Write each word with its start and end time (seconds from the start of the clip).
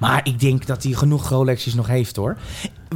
Maar 0.00 0.20
ik 0.24 0.40
denk 0.40 0.66
dat 0.66 0.82
hij 0.82 0.92
genoeg 0.92 1.28
Rolexjes 1.28 1.74
nog 1.74 1.86
heeft 1.86 2.16
hoor. 2.16 2.36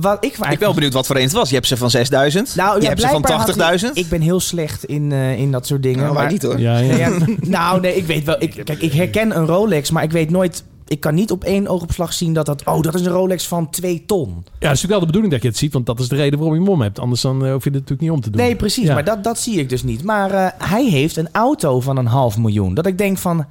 Wat 0.01 0.25
ik, 0.25 0.33
Ik 0.33 0.39
ben 0.49 0.58
wel 0.58 0.75
benieuwd 0.75 0.93
wat 0.93 1.07
voor 1.07 1.17
een 1.17 1.23
het 1.23 1.33
was. 1.33 1.49
Je 1.49 1.54
hebt 1.54 1.67
ze 1.67 1.77
van 1.77 1.91
6000. 1.91 2.54
Nou, 2.57 2.77
je 2.77 2.83
ja, 2.83 2.88
hebt 2.88 3.00
ze 3.00 3.08
van 3.08 3.21
blijkbaar 3.23 3.46
had 3.46 3.57
hij- 3.57 3.79
80.000. 3.79 3.96
Ik 3.96 4.08
ben 4.08 4.21
heel 4.21 4.41
slecht 4.41 4.84
in, 4.84 5.12
eh, 5.12 5.38
in 5.38 5.51
dat 5.53 5.67
soort 5.67 5.82
dingen. 5.82 5.98
Nou, 6.03 6.14
maar- 6.14 6.30
niet 6.32 6.43
hoor. 6.43 6.61
Ja, 6.61 6.79
ja. 6.79 6.96
Ja, 6.96 7.19
nou, 7.40 7.80
nee, 7.80 7.96
ik 7.96 8.06
weet 8.06 8.25
wel. 8.25 8.37
Ik, 8.38 8.61
kijk, 8.64 8.80
ik 8.82 8.93
herken 8.93 9.37
een 9.37 9.46
Rolex, 9.46 9.90
maar 9.90 10.03
ik 10.03 10.12
weet 10.12 10.30
nooit. 10.30 10.64
Ik 10.87 11.01
kan 11.01 11.14
niet 11.14 11.30
op 11.30 11.45
één 11.45 11.67
oogopslag 11.69 12.12
zien 12.12 12.32
dat 12.32 12.46
dat. 12.46 12.64
Oh, 12.64 12.82
dat 12.82 12.95
is 12.95 13.00
een 13.00 13.12
Rolex 13.12 13.46
van 13.46 13.71
2 13.71 14.02
ton. 14.07 14.29
Ja, 14.29 14.34
het 14.34 14.45
is 14.45 14.61
natuurlijk 14.61 14.91
wel 14.91 15.00
de 15.00 15.07
bedoeling 15.07 15.32
dat 15.32 15.43
je 15.43 15.48
het 15.48 15.57
ziet, 15.59 15.73
want 15.73 15.86
dat 15.86 16.00
is 16.00 16.09
de 16.09 16.16
reden 16.16 16.39
waarom 16.39 16.57
je 16.59 16.64
mom 16.64 16.80
hebt. 16.80 16.98
Anders 16.98 17.21
dan 17.21 17.45
eh, 17.45 17.52
hoef 17.52 17.64
je 17.64 17.71
het 17.71 17.79
natuurlijk 17.79 18.00
niet 18.00 18.11
om 18.11 18.21
te 18.21 18.30
doen. 18.30 18.41
Nee, 18.41 18.57
precies. 18.57 18.86
Ja. 18.86 18.95
Maar 18.95 19.05
dat, 19.05 19.25
dat 19.25 19.39
zie 19.39 19.59
ik 19.59 19.68
dus 19.68 19.82
niet. 19.82 20.05
Maar 20.05 20.30
eh, 20.30 20.46
hij 20.59 20.84
heeft 20.84 21.16
een 21.16 21.29
auto 21.32 21.80
van 21.80 21.96
een 21.96 22.07
half 22.07 22.39
miljoen. 22.39 22.75
Dat 22.75 22.86
ik 22.86 22.98
denk 22.98 23.18
van. 23.18 23.46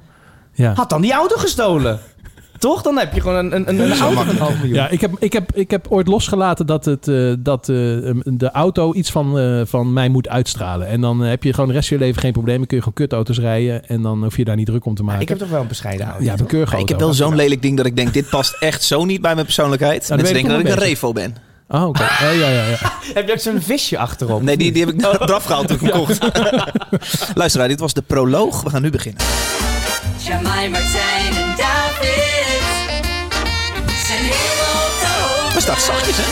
Ja. 0.52 0.72
Had 0.74 0.90
dan 0.90 1.00
die 1.02 1.12
auto 1.12 1.36
gestolen? 1.36 2.00
Toch? 2.64 2.82
Dan 2.82 2.98
heb 2.98 3.14
je 3.14 3.20
gewoon 3.20 3.36
een, 3.36 3.54
een, 3.54 3.68
een, 3.68 3.80
een 3.80 3.98
auto 3.98 4.16
van 4.16 4.28
een 4.28 4.38
half 4.38 4.56
miljoen. 4.56 4.74
Ja, 4.74 4.88
ik 4.88 5.00
heb, 5.00 5.10
ik, 5.18 5.32
heb, 5.32 5.52
ik 5.54 5.70
heb 5.70 5.86
ooit 5.88 6.06
losgelaten 6.06 6.66
dat, 6.66 6.84
het, 6.84 7.08
eh, 7.08 7.32
dat 7.38 7.68
eh, 7.68 7.76
de 8.24 8.50
auto 8.52 8.94
iets 8.94 9.10
van, 9.10 9.38
eh, 9.38 9.60
van 9.64 9.92
mij 9.92 10.08
moet 10.08 10.28
uitstralen. 10.28 10.86
En 10.86 11.00
dan 11.00 11.20
heb 11.20 11.42
je 11.42 11.52
gewoon 11.52 11.68
de 11.68 11.74
rest 11.74 11.88
van 11.88 11.96
je 11.98 12.04
leven 12.04 12.20
geen 12.20 12.32
probleem. 12.32 12.56
Dan 12.56 12.66
kun 12.66 12.76
je 12.76 12.82
gewoon 12.82 12.98
kutauto's 12.98 13.38
rijden 13.38 13.86
en 13.86 14.02
dan 14.02 14.22
hoef 14.22 14.36
je 14.36 14.44
daar 14.44 14.56
niet 14.56 14.66
druk 14.66 14.84
om 14.84 14.94
te 14.94 15.02
maken. 15.02 15.22
ik 15.22 15.28
heb 15.28 15.38
toch 15.38 15.48
wel 15.48 15.60
een 15.60 15.66
bescheiden 15.66 16.06
auto. 16.06 16.24
ja, 16.24 16.32
een 16.32 16.46
keurige 16.46 16.72
Maar 16.72 16.80
ik 16.80 16.88
heb 16.88 17.00
auto. 17.00 17.16
wel 17.16 17.28
zo'n 17.28 17.36
lelijk 17.36 17.62
ding 17.62 17.76
dat 17.76 17.86
ik 17.86 17.96
denk, 17.96 18.12
dit 18.12 18.28
past 18.28 18.56
echt 18.60 18.82
zo 18.82 19.04
niet 19.04 19.20
bij 19.20 19.34
mijn 19.34 19.46
persoonlijkheid. 19.46 20.08
dan 20.08 20.16
Mensen 20.16 20.34
weet 20.34 20.44
ik 20.44 20.48
denken 20.50 20.66
dat 20.66 20.76
ik 20.76 20.82
een 20.82 20.88
revo 20.88 21.12
ben. 21.12 21.36
Oh, 21.68 21.86
oké. 21.86 22.02
Oh, 22.02 22.20
ja, 22.20 22.48
ja, 22.48 22.66
ja. 22.66 22.76
Heb 23.14 23.26
je 23.26 23.32
ook 23.32 23.38
zo'n 23.38 23.60
visje 23.60 23.98
achterop? 23.98 24.42
Nee, 24.42 24.56
die, 24.56 24.72
die 24.72 24.84
heb 24.84 24.94
ik 24.94 25.02
eraf 25.02 25.44
gehaald 25.44 25.68
toen 25.68 25.76
ik 25.76 25.82
hem 25.82 25.90
kocht. 25.90 26.18
Luister, 27.34 27.68
dit 27.68 27.80
was 27.80 27.92
de 27.92 28.02
proloog. 28.02 28.62
We 28.62 28.70
gaan 28.70 28.82
nu 28.82 28.90
beginnen. 28.90 29.22
Jamai, 30.18 30.68
Martijn 30.68 31.34
en 31.34 31.54
David 31.56 32.53
Maar 35.54 35.62
staat 35.62 35.82
zachtjes, 35.82 36.16
hè? 36.16 36.22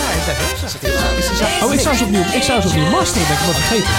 Oh, 1.64 1.72
ik 1.72 1.80
zou 1.80 1.96
ze 1.96 2.04
opnieuw, 2.04 2.22
ik 2.22 2.42
zou 2.42 2.60
ze 2.60 2.68
opnieuw 2.68 2.90
masteren. 2.90 3.28
Ben 3.28 3.36
ik 3.36 3.42
wat 3.42 3.54
vergeten. 3.54 3.90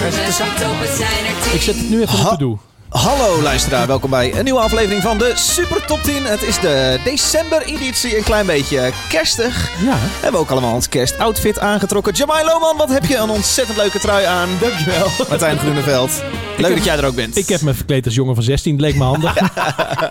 Het 0.00 0.60
er 0.60 0.96
tien. 0.96 1.54
Ik 1.54 1.62
zet 1.62 1.74
het 1.74 1.90
nu 1.90 2.02
even 2.02 2.18
op 2.18 2.28
te 2.28 2.36
doen. 2.36 2.60
Hallo 2.88 3.42
luisteraar, 3.42 3.86
welkom 3.86 4.10
bij 4.10 4.38
een 4.38 4.44
nieuwe 4.44 4.60
aflevering 4.60 5.02
van 5.02 5.18
de 5.18 5.32
Super 5.34 5.86
Top 5.86 6.02
10. 6.02 6.24
Het 6.24 6.42
is 6.42 6.60
de 6.60 7.00
december-editie, 7.04 8.16
een 8.16 8.22
klein 8.22 8.46
beetje 8.46 8.92
kerstig. 9.08 9.70
Ja. 9.84 9.94
We 9.94 10.22
hebben 10.22 10.40
ook 10.40 10.50
allemaal 10.50 10.74
ons 10.74 10.88
kerstoutfit 10.88 11.58
aangetrokken. 11.58 12.14
Jamai 12.14 12.44
Lohman, 12.44 12.76
wat 12.76 12.88
heb 12.88 13.04
je 13.04 13.16
een 13.16 13.30
ontzettend 13.30 13.78
leuke 13.78 13.98
trui 13.98 14.24
aan. 14.24 14.48
Dankjewel. 14.60 15.08
Martijn 15.28 15.58
Groeneveld, 15.58 16.22
leuk 16.58 16.74
dat 16.74 16.84
jij 16.84 16.96
er 16.96 17.04
ook 17.04 17.14
bent. 17.14 17.36
Ik 17.36 17.48
heb 17.48 17.60
me 17.60 17.74
verkleed 17.74 18.04
als 18.04 18.14
jongen 18.14 18.34
van 18.34 18.44
16. 18.44 18.72
Het 18.72 18.80
leek 18.80 18.96
me 18.96 19.04
handig. 19.04 19.38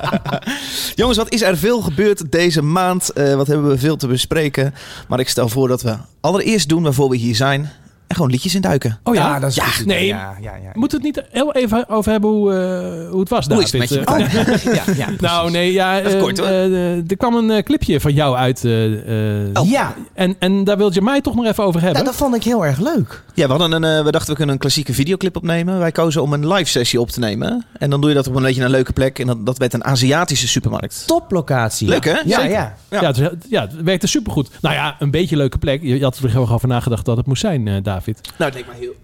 Jongens, 0.95 1.17
wat 1.17 1.33
is 1.33 1.41
er 1.41 1.57
veel 1.57 1.81
gebeurd 1.81 2.31
deze 2.31 2.61
maand? 2.61 3.09
Eh, 3.09 3.35
wat 3.35 3.47
hebben 3.47 3.67
we 3.69 3.77
veel 3.77 3.95
te 3.95 4.07
bespreken? 4.07 4.73
Maar 5.07 5.19
ik 5.19 5.29
stel 5.29 5.49
voor 5.49 5.67
dat 5.67 5.81
we 5.81 5.95
allereerst 6.21 6.69
doen 6.69 6.83
waarvoor 6.83 7.09
we 7.09 7.17
hier 7.17 7.35
zijn. 7.35 7.71
En 8.07 8.15
gewoon 8.15 8.31
liedjes 8.31 8.55
induiken. 8.55 8.99
Oh 9.03 9.15
ja? 9.15 9.21
Ja, 9.33 9.39
dat 9.39 9.49
is 9.49 9.55
ja, 9.55 9.63
goed. 9.63 9.85
nee. 9.85 10.05
Ja, 10.05 10.35
ja, 10.41 10.51
ja. 10.55 10.69
Moeten 10.73 11.01
we 11.01 11.07
het 11.07 11.15
niet 11.17 11.25
heel 11.31 11.53
even 11.53 11.89
over 11.89 12.11
hebben 12.11 12.29
hoe, 12.29 12.53
eh, 12.53 13.09
hoe 13.11 13.19
het 13.19 13.29
was, 13.29 13.47
Hoe 13.47 13.61
is 13.63 13.71
het 13.71 13.79
met 13.79 13.89
je? 13.89 13.99
Eh, 13.99 14.63
ja, 14.75 14.83
ja, 14.95 15.07
nou, 15.19 15.51
nee, 15.51 15.71
ja. 15.73 15.99
Eh, 15.99 16.21
kort, 16.21 16.37
hoor. 16.37 16.47
er 16.47 17.17
kwam 17.17 17.35
een 17.49 17.63
clipje 17.63 17.99
van 17.99 18.13
jou 18.13 18.35
uit. 18.35 18.65
eh, 18.65 19.45
eh, 19.45 19.49
Oh. 19.53 19.69
Ja, 19.69 19.93
en, 20.13 20.35
en 20.39 20.63
daar 20.63 20.77
wil 20.77 20.93
je 20.93 21.01
mij 21.01 21.21
toch 21.21 21.35
nog 21.35 21.45
even 21.45 21.63
over 21.63 21.81
hebben. 21.81 22.03
nou, 22.03 22.05
dat 22.05 22.15
vond 22.15 22.35
ik 22.35 22.43
heel 22.43 22.65
erg 22.65 22.79
leuk. 22.79 23.23
Ja, 23.33 23.45
we, 23.45 23.53
hadden 23.53 23.83
een, 23.83 23.97
eh, 23.97 24.03
we 24.03 24.11
dachten 24.11 24.29
we 24.29 24.35
kunnen 24.35 24.55
een 24.55 24.61
klassieke 24.61 24.93
videoclip 24.93 25.35
opnemen. 25.35 25.79
Wij 25.79 25.91
kozen 25.91 26.21
om 26.21 26.33
een 26.33 26.47
live 26.53 26.69
sessie 26.69 27.01
op 27.01 27.09
te 27.09 27.19
nemen. 27.19 27.65
En 27.79 27.89
dan 27.89 28.01
doe 28.01 28.09
je 28.09 28.15
dat 28.15 28.27
op 28.27 28.35
een 28.35 28.43
beetje 28.43 28.63
een 28.63 28.69
leuke 28.69 28.93
plek. 28.93 29.19
En 29.19 29.27
dat, 29.27 29.45
dat 29.45 29.57
werd 29.57 29.73
een 29.73 29.83
Aziatische 29.85 30.47
supermarkt. 30.47 31.03
Toplocatie. 31.07 31.87
Leuk, 31.87 32.05
hè? 32.05 32.17
Ja, 32.25 32.41
ja. 32.43 32.75
Ja. 32.89 33.01
Ja, 33.01 33.07
het, 33.07 33.45
ja, 33.49 33.61
het 33.61 33.81
werkte 33.83 34.07
supergoed. 34.07 34.49
Nou 34.61 34.75
ja, 34.75 34.95
een 34.99 35.11
beetje 35.11 35.35
leuke 35.37 35.57
plek. 35.57 35.81
Je, 35.81 35.97
je 35.97 36.03
had 36.03 36.17
er 36.17 36.29
gewoon 36.29 36.49
over 36.49 36.67
nagedacht 36.67 37.05
dat 37.05 37.17
het 37.17 37.25
moest 37.25 37.41
zijn, 37.41 37.67
eh, 37.67 37.75
David. 37.97 38.21
Nou, 38.37 38.51
het 38.51 38.53
leek 38.53 38.67
mij 38.67 38.75
heel... 38.79 38.95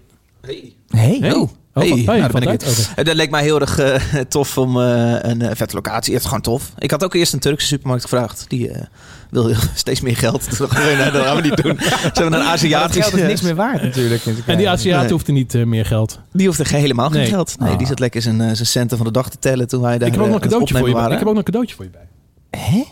Hey. 0.41 0.73
Hey. 0.87 1.17
Hey. 1.21 1.33
Oh, 1.33 1.49
Oh, 1.75 1.83
hey. 1.83 2.03
van- 2.03 2.17
nou, 2.19 2.31
ben 2.31 2.41
ik. 2.41 2.61
Eh, 2.61 3.05
Dat 3.05 3.15
leek 3.15 3.29
mij 3.29 3.41
heel 3.43 3.59
erg 3.59 3.79
eh, 3.79 3.95
tof 4.29 4.57
om 4.57 4.81
eh, 4.81 5.15
een 5.21 5.41
eh, 5.41 5.55
vette 5.55 5.75
locatie. 5.75 6.13
Het 6.13 6.21
is 6.21 6.27
gewoon 6.27 6.41
tof. 6.43 6.71
Ik 6.77 6.91
had 6.91 7.03
ook 7.03 7.13
eerst 7.13 7.33
een 7.33 7.39
Turkse 7.39 7.67
supermarkt 7.67 8.03
gevraagd. 8.03 8.45
Die 8.47 8.69
eh 8.69 8.81
wilde 9.29 9.55
steeds 9.75 10.01
meer 10.01 10.15
geld. 10.17 10.57
Dat 10.57 10.71
gaan 10.71 11.35
we 11.35 11.41
niet 11.41 11.63
doen. 11.63 11.77
Ze 11.79 11.89
hebben 11.89 12.23
een 12.25 12.29
Maar 12.29 12.39
dat 12.39 12.47
Aziatische... 12.47 13.01
geld 13.01 13.21
is 13.21 13.27
niks 13.27 13.41
meer 13.41 13.55
waard 13.55 13.81
natuurlijk. 13.81 14.25
En 14.45 14.57
die 14.57 14.69
Aziat 14.69 15.01
Nee. 15.01 15.11
hoefde 15.11 15.31
niet 15.31 15.53
meer 15.65 15.85
geld. 15.85 16.19
Die 16.31 16.47
hoefde 16.47 16.65
geen- 16.65 16.79
helemaal 16.79 17.09
geen 17.09 17.19
Nee. 17.19 17.29
geld. 17.29 17.59
Nee, 17.59 17.69
die 17.71 17.79
Ah. 17.81 17.87
zat 17.87 17.99
lekker 17.99 18.21
zijn, 18.21 18.37
zijn 18.55 18.67
centen 18.67 18.97
van 18.97 19.05
de 19.05 19.11
dag 19.13 19.29
te 19.29 19.39
tellen 19.39 19.67
toen 19.67 19.81
wij 19.81 19.97
daar 19.97 20.07
ik 20.07 20.13
heb 20.13 20.21
ook 20.23 20.27
nog 20.29 20.35
een 20.35 20.41
cadeautje 20.41 20.77
voor 20.77 20.87
je 20.87 20.93
bij. 20.93 21.03
Ik 21.03 21.09
heb 21.11 21.21
ook 21.21 21.27
nog 21.27 21.37
een 21.37 21.43
cadeautje 21.43 21.75
voor 21.75 21.85
je 21.85 21.91
bij. 21.91 22.59
Hè? 22.61 22.83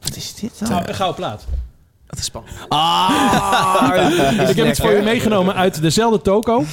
Wat 0.00 0.16
is 0.16 0.34
dit 0.34 0.58
dan? 0.58 0.72
Een 0.88 0.94
gouden 0.94 1.16
plaat. 1.16 1.44
Dat 2.06 2.18
is 2.18 2.24
spannend. 2.24 2.54
Ah, 2.68 3.90
ik 4.50 4.56
heb 4.56 4.66
het 4.66 4.80
voor 4.80 4.92
je 4.92 5.02
meegenomen 5.02 5.54
uit 5.54 5.80
dezelfde 5.82 6.20
toko. 6.22 6.64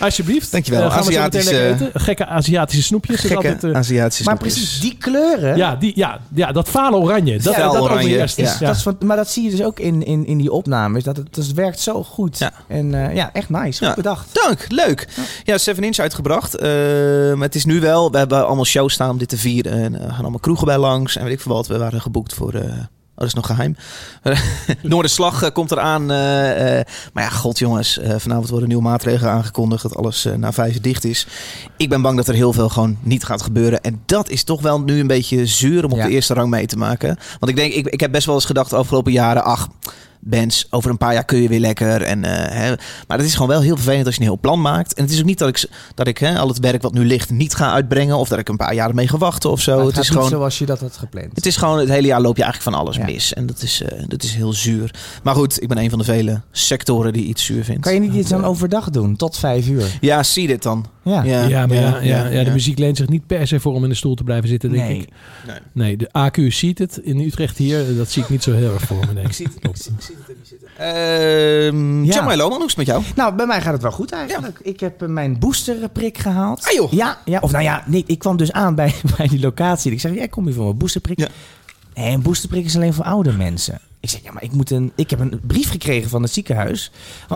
Alsjeblieft. 0.00 0.52
Dankjewel. 0.52 0.82
Eh, 0.82 0.90
gaan 0.92 1.04
we 1.04 1.12
zo 1.12 1.20
meteen 1.22 1.40
Aziatische- 1.40 1.62
lekker 1.68 1.86
eten. 1.86 2.00
Gekke 2.00 2.26
Aziatische 2.26 2.82
snoepjes. 2.82 3.14
Is 3.16 3.20
Gekke 3.20 3.36
altijd, 3.36 3.64
eh, 3.64 3.70
Aziatische 3.78 4.24
Maar 4.24 4.36
snoepjes. 4.36 4.52
precies 4.62 4.80
die 4.80 4.96
kleuren. 4.98 5.56
ja, 5.56 5.76
die, 5.76 5.92
ja, 5.94 6.20
ja, 6.34 6.52
dat 6.52 6.68
falen 6.68 6.98
oranje. 7.00 7.38
Dat, 7.38 7.54
Ja, 7.54 7.62
dat 7.62 7.80
oranje, 7.80 7.98
overheerst. 8.04 8.36
ja. 8.36 8.44
Ja. 8.60 8.66
Dat 8.66 8.76
is 8.76 8.82
van, 8.82 8.96
maar 9.00 9.16
dat 9.16 9.28
zie 9.30 9.44
je 9.44 9.50
dus 9.50 9.62
ook 9.62 9.78
in, 9.80 10.04
in, 10.04 10.26
in 10.26 10.38
die 10.38 10.52
opnames. 10.52 11.04
Dat 11.04 11.16
het, 11.16 11.34
dus 11.34 11.46
het 11.46 11.56
werkt 11.56 11.80
zo 11.80 12.02
goed. 12.02 12.38
Ja. 12.38 12.52
En 12.68 12.94
eh, 13.08 13.14
ja, 13.14 13.30
echt 13.32 13.48
nice. 13.48 13.78
Goed 13.78 13.88
Ja. 13.88 13.94
bedacht. 13.94 14.28
Dank, 14.46 14.66
leuk. 14.68 15.08
Ja, 15.44 15.58
7 15.58 15.84
Inch 15.84 15.98
uitgebracht. 15.98 16.54
Eh, 16.56 16.68
maar 17.34 17.46
het 17.46 17.54
is 17.54 17.64
nu 17.64 17.80
wel, 17.80 18.10
we 18.10 18.18
hebben 18.18 18.46
allemaal 18.46 18.64
shows 18.64 18.92
staan 18.92 19.10
om 19.10 19.18
dit 19.18 19.28
te 19.28 19.36
vieren. 19.38 19.72
En 19.72 19.94
gaan 20.00 20.20
allemaal 20.20 20.38
kroegen 20.40 20.66
bij 20.66 20.78
langs. 20.78 21.16
En 21.16 21.24
weet 21.24 21.32
ik 21.32 21.40
veel 21.40 21.54
wat, 21.54 21.66
we 21.66 21.78
waren 21.78 22.00
geboekt 22.00 22.34
voor... 22.34 22.52
Oh, 23.16 23.22
dat 23.22 23.26
is 23.26 23.34
nog 23.34 23.46
geheim. 23.46 23.76
Noorderslag 24.82 25.42
eh, 25.42 25.50
komt 25.52 25.70
eraan. 25.70 26.02
eh, 26.02 26.84
maar 27.12 27.24
ja, 27.24 27.28
god 27.28 27.58
jongens. 27.58 28.00
vanavond 28.16 28.48
worden 28.48 28.68
nieuwe 28.68 28.82
maatregelen 28.82 29.32
aangekondigd. 29.32 29.82
Dat 29.82 29.96
alles 29.96 30.28
na 30.36 30.52
vijf 30.52 30.80
dicht 30.80 31.04
is. 31.04 31.26
Ik 31.76 31.88
ben 31.88 32.02
bang 32.02 32.16
dat 32.16 32.28
er 32.28 32.34
heel 32.34 32.52
veel 32.52 32.68
gewoon 32.68 32.98
niet 33.02 33.24
gaat 33.24 33.42
gebeuren. 33.42 33.80
En 33.80 34.02
dat 34.06 34.28
is 34.30 34.44
toch 34.44 34.62
wel 34.62 34.80
nu 34.80 35.00
een 35.00 35.06
beetje 35.06 35.46
zuur 35.46 35.84
om 35.84 35.90
op 35.92 35.96
Ja. 35.98 36.04
de 36.06 36.10
eerste 36.10 36.34
rang 36.34 36.50
mee 36.50 36.66
te 36.66 36.76
maken. 36.76 37.18
Want 37.38 37.48
ik 37.52 37.56
denk, 37.56 37.72
ik, 37.72 37.86
ik 37.86 38.00
heb 38.00 38.12
best 38.12 38.26
wel 38.26 38.34
eens 38.34 38.44
gedacht 38.44 38.70
de 38.70 38.76
afgelopen 38.76 39.12
jaren... 39.12 39.44
Ach, 39.44 39.68
bands, 40.28 40.66
over 40.70 40.90
een 40.90 40.98
paar 40.98 41.12
jaar 41.12 41.24
kun 41.24 41.42
je 41.42 41.48
weer 41.48 41.60
lekker. 41.60 42.02
En, 42.02 42.24
eh, 42.24 42.58
hè, 42.60 42.74
maar 43.06 43.18
het 43.18 43.26
is 43.26 43.32
gewoon 43.32 43.48
wel 43.48 43.60
heel 43.60 43.76
vervelend 43.76 44.06
als 44.06 44.14
je 44.14 44.20
een 44.20 44.26
heel 44.26 44.38
plan 44.38 44.60
maakt. 44.60 44.94
En 44.94 45.02
het 45.02 45.12
is 45.12 45.18
ook 45.18 45.24
niet 45.24 45.38
dat 45.38 45.48
ik, 45.48 45.68
dat 45.94 46.06
ik 46.06 46.18
hè, 46.18 46.38
al 46.38 46.48
het 46.48 46.58
werk 46.58 46.82
wat 46.82 46.92
nu 46.92 47.04
ligt 47.04 47.30
niet 47.30 47.54
ga 47.54 47.72
uitbrengen. 47.72 48.16
Of 48.16 48.28
dat 48.28 48.38
ik 48.38 48.48
een 48.48 48.56
paar 48.56 48.74
jaar 48.74 48.94
mee 48.94 49.08
ga 49.08 49.18
wachten 49.18 49.50
of 49.50 49.60
zo. 49.60 49.78
Het, 49.78 49.86
het, 49.86 49.96
is 49.98 50.08
gewoon... 50.08 50.22
niet 50.22 50.32
zoals 50.32 50.58
je 50.58 50.66
dat 50.66 50.80
had 50.80 50.96
gepland. 50.96 51.30
Het 51.34 51.46
is 51.46 51.56
gewoon 51.56 51.78
het 51.78 51.88
hele 51.88 52.06
jaar 52.06 52.20
loop 52.20 52.36
je 52.36 52.42
eigenlijk 52.42 52.72
van 52.76 52.84
alles 52.86 52.96
Ja. 52.96 53.04
mis. 53.04 53.34
En 53.34 53.46
dat 53.46 53.62
is, 53.62 53.82
eh, 53.82 54.02
dat 54.06 54.22
is 54.22 54.34
heel 54.34 54.52
zuur. 54.52 54.94
Maar 55.22 55.34
goed, 55.34 55.62
ik 55.62 55.68
ben 55.68 55.78
een 55.78 55.90
van 55.90 55.98
de 55.98 56.04
vele 56.04 56.40
sectoren 56.50 57.12
die 57.12 57.24
iets 57.24 57.44
zuur 57.44 57.64
vindt. 57.64 57.82
Kan 57.82 57.94
je 57.94 58.00
niet 58.00 58.14
iets 58.14 58.28
dan 58.28 58.44
overdag 58.44 58.90
doen? 58.90 59.16
Tot 59.16 59.38
vijf 59.38 59.68
uur. 59.68 59.98
Ja, 60.00 60.22
zie 60.22 60.46
dit 60.46 60.62
dan. 60.62 60.86
Ja. 61.06 61.22
Ja, 61.48 61.66
maar 61.66 61.76
ja, 61.76 62.00
ja, 62.02 62.26
ja, 62.26 62.44
de 62.44 62.50
muziek 62.50 62.78
leent 62.78 62.96
zich 62.96 63.08
niet 63.08 63.26
per 63.26 63.46
se 63.46 63.60
voor 63.60 63.72
om 63.74 63.82
in 63.82 63.88
de 63.88 63.94
stoel 63.94 64.14
te 64.14 64.24
blijven 64.24 64.48
zitten, 64.48 64.70
denk 64.72 64.88
Nee. 64.88 64.98
ik. 65.00 65.08
Nee, 65.72 65.96
de 65.96 66.08
AQ 66.18 66.46
ziet 66.52 66.78
het 66.78 66.96
in 66.96 67.20
Utrecht 67.20 67.56
hier. 67.58 67.96
Dat 67.96 68.10
zie 68.10 68.22
ik 68.22 68.28
niet 68.28 68.42
zo 68.42 68.52
heel 68.52 68.72
erg 68.74 68.82
voor 68.82 68.96
me, 69.06 69.14
denk 69.14 69.26
ik. 69.26 69.32
zie, 69.40 69.46
ik 69.46 69.52
zie, 69.76 69.92
ik 69.96 70.02
zie 70.02 70.14
het 70.18 70.28
er 70.28 70.34
niet 70.38 70.48
zitten. 70.48 70.68
Ehm 70.78 72.04
Ja. 72.04 72.14
Jamai 72.14 72.36
Lohman, 72.36 72.56
hoe 72.58 72.66
is 72.68 72.76
het 72.76 72.86
met 72.86 72.86
jou? 72.86 73.02
Nou, 73.16 73.34
bij 73.34 73.46
mij 73.46 73.60
gaat 73.60 73.72
het 73.72 73.82
wel 73.82 73.90
goed 73.92 74.12
eigenlijk. 74.12 74.58
Ik 74.62 74.80
heb 74.80 75.02
eh, 75.02 75.08
mijn 75.08 75.38
boosterprik 75.38 76.18
gehaald. 76.18 76.66
Ah, 76.68 76.72
joh. 76.72 76.92
Ja, 76.92 77.18
ja, 77.24 77.38
of 77.40 77.50
nou 77.52 77.64
ja, 77.64 77.84
nee, 77.86 78.04
ik 78.06 78.18
kwam 78.18 78.36
dus 78.36 78.52
aan 78.52 78.74
bij, 78.74 78.94
bij 79.16 79.26
die 79.28 79.40
locatie. 79.40 79.92
Ik 79.92 80.00
zeg, 80.00 80.14
ja, 80.14 80.22
ik 80.22 80.30
kom 80.30 80.44
hier 80.44 80.54
voor 80.54 80.64
mijn 80.64 80.76
boosterprik. 80.78 81.18
Ja. 81.18 81.28
Nee, 81.94 82.12
een 82.14 82.22
boosterprik 82.22 82.64
is 82.64 82.76
alleen 82.76 82.94
voor 82.94 83.04
oude 83.04 83.32
mensen. 83.32 83.80
Ik 84.06 84.12
zeg, 84.12 84.22
ja, 84.22 84.32
maar 84.32 84.42
ik, 84.42 84.52
moet 84.52 84.70
een, 84.70 84.92
ik 84.94 85.10
heb 85.10 85.20
een 85.20 85.40
brief 85.46 85.70
gekregen 85.70 86.10
van 86.10 86.22
het 86.22 86.32
ziekenhuis. 86.32 86.90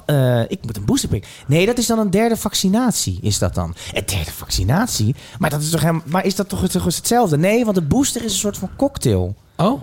Eh, 0.06 0.42
ik 0.48 0.58
moet 0.62 0.76
een 0.76 0.84
boosterprik. 0.84 1.26
Nee, 1.46 1.66
dat 1.66 1.78
is 1.78 1.86
dan 1.86 1.98
een 1.98 2.10
derde 2.10 2.36
vaccinatie, 2.36 3.18
is 3.22 3.38
dat 3.38 3.54
dan. 3.54 3.74
Een 3.92 4.06
derde 4.06 4.30
vaccinatie? 4.30 5.14
Maar, 5.38 5.50
dat 5.50 5.60
is, 5.60 5.70
toch 5.70 6.04
maar 6.04 6.24
is 6.24 6.34
dat 6.34 6.48
toch, 6.48 6.68
toch 6.68 6.84
hetzelfde? 6.84 7.38
Nee, 7.38 7.64
want 7.64 7.76
de 7.76 7.82
booster 7.82 8.24
is 8.24 8.32
een 8.32 8.38
soort 8.38 8.58
van 8.58 8.70
cocktail. 8.76 9.34
Oh, 9.56 9.80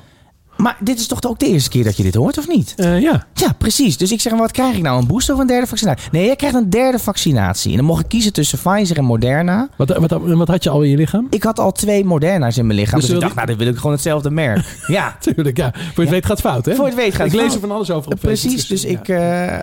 Maar 0.57 0.77
dit 0.79 0.99
is 0.99 1.07
toch 1.07 1.23
ook 1.23 1.39
de 1.39 1.47
eerste 1.47 1.69
keer 1.69 1.83
dat 1.83 1.97
je 1.97 2.03
dit 2.03 2.15
hoort, 2.15 2.37
of 2.37 2.47
niet? 2.47 2.73
eh, 2.77 3.01
ja. 3.01 3.25
Ja, 3.33 3.51
precies. 3.57 3.97
Dus 3.97 4.11
ik 4.11 4.21
zeg, 4.21 4.33
wat 4.33 4.51
krijg 4.51 4.75
ik 4.75 4.81
nou? 4.81 4.99
Een 5.01 5.07
booster 5.07 5.33
of 5.35 5.39
een 5.39 5.47
derde 5.47 5.67
vaccinatie? 5.67 6.09
Nee, 6.11 6.25
jij 6.25 6.35
krijgt 6.35 6.55
een 6.55 6.69
derde 6.69 6.99
vaccinatie. 6.99 7.71
En 7.71 7.77
dan 7.77 7.85
mocht 7.85 8.01
ik 8.03 8.07
kiezen 8.09 8.33
tussen 8.33 8.59
Pfizer 8.59 8.97
en 8.97 9.03
Moderna. 9.03 9.69
Wat, 9.77 9.97
wat, 9.97 10.19
wat 10.21 10.47
had 10.47 10.63
je 10.63 10.69
al 10.69 10.81
in 10.81 10.89
je 10.89 10.97
lichaam? 10.97 11.27
Ik 11.29 11.43
had 11.43 11.59
al 11.59 11.71
twee 11.71 12.05
Moderna's 12.05 12.57
in 12.57 12.65
mijn 12.67 12.79
lichaam. 12.79 12.99
Dus 12.99 13.07
Dus, 13.07 13.15
ik 13.17 13.21
dacht, 13.21 13.35
nou, 13.35 13.47
dan 13.47 13.57
wil 13.57 13.67
ik 13.67 13.75
gewoon 13.75 13.91
hetzelfde 13.91 14.29
merk. 14.29 14.77
ja, 14.87 15.17
Tuurlijk, 15.19 15.57
ja. 15.57 15.71
Voor 15.73 15.83
je 15.95 16.01
het 16.01 16.09
weet 16.09 16.25
gaat 16.25 16.37
het 16.37 16.47
fout, 16.47 16.65
hè? 16.65 16.75
voor 16.75 16.85
het 16.85 16.95
weet 16.95 17.15
gaat 17.15 17.25
Ik 17.25 17.31
het 17.31 17.41
lees 17.41 17.49
fout. 17.51 17.53
er 17.61 17.67
van 17.67 17.71
alles 17.71 17.91
over 17.91 18.11
op 18.11 18.19
precies. 18.19 18.51
Facebook, 18.53 18.69
Dus 18.69 18.81
ja. 18.81 18.89
ik... 18.89 19.07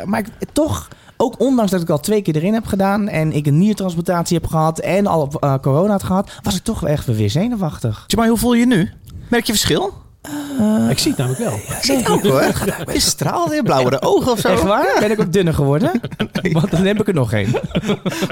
eh, 0.00 0.06
maar 0.06 0.19
ik, 0.20 0.26
toch, 0.52 0.88
ook 1.17 1.41
ondanks 1.41 1.70
dat 1.70 1.81
ik 1.81 1.91
al 1.91 2.00
twee 2.00 2.23
keer 2.23 2.37
erin 2.37 2.55
heb 2.55 2.67
gedaan... 2.67 3.08
en 3.08 3.32
ik 3.32 3.46
een 3.46 3.58
niertransplantatie 3.58 4.37
heb 4.37 4.46
gehad 4.46 4.79
en 4.79 5.06
al 5.06 5.31
eh, 5.41 5.55
corona 5.62 5.91
had 5.93 6.02
gehad... 6.02 6.31
was 6.43 6.56
ik 6.56 6.62
toch 6.62 6.81
wel 6.81 6.91
echt 6.91 7.06
weer 7.06 7.31
zenuwachtig. 7.31 8.05
Jamai, 8.06 8.29
hoe 8.31 8.38
voel 8.38 8.52
je 8.55 8.61
je 8.61 8.67
nu? 8.67 8.91
Merk 9.29 9.44
je 9.46 9.52
verschil? 9.52 10.02
Ik 10.90 10.98
zie 10.98 11.10
het 11.10 11.18
namelijk 11.18 11.42
wel. 11.42 11.58
Zit 11.80 12.08
ook 12.10 12.22
hoor. 12.22 12.42
Je 12.92 13.00
straalt 13.00 13.50
weer 13.50 13.62
blauwere 13.62 14.02
ogen 14.02 14.32
of 14.32 14.38
zo. 14.38 14.48
Echt 14.48 14.62
waar? 14.62 14.96
Ben 15.00 15.10
ik 15.10 15.20
ook 15.20 15.32
dunner 15.32 15.54
geworden? 15.54 15.90
Want 16.52 16.70
dan 16.70 16.84
heb 16.84 17.00
ik 17.00 17.08
er 17.08 17.14
nog 17.14 17.32
één. 17.32 17.50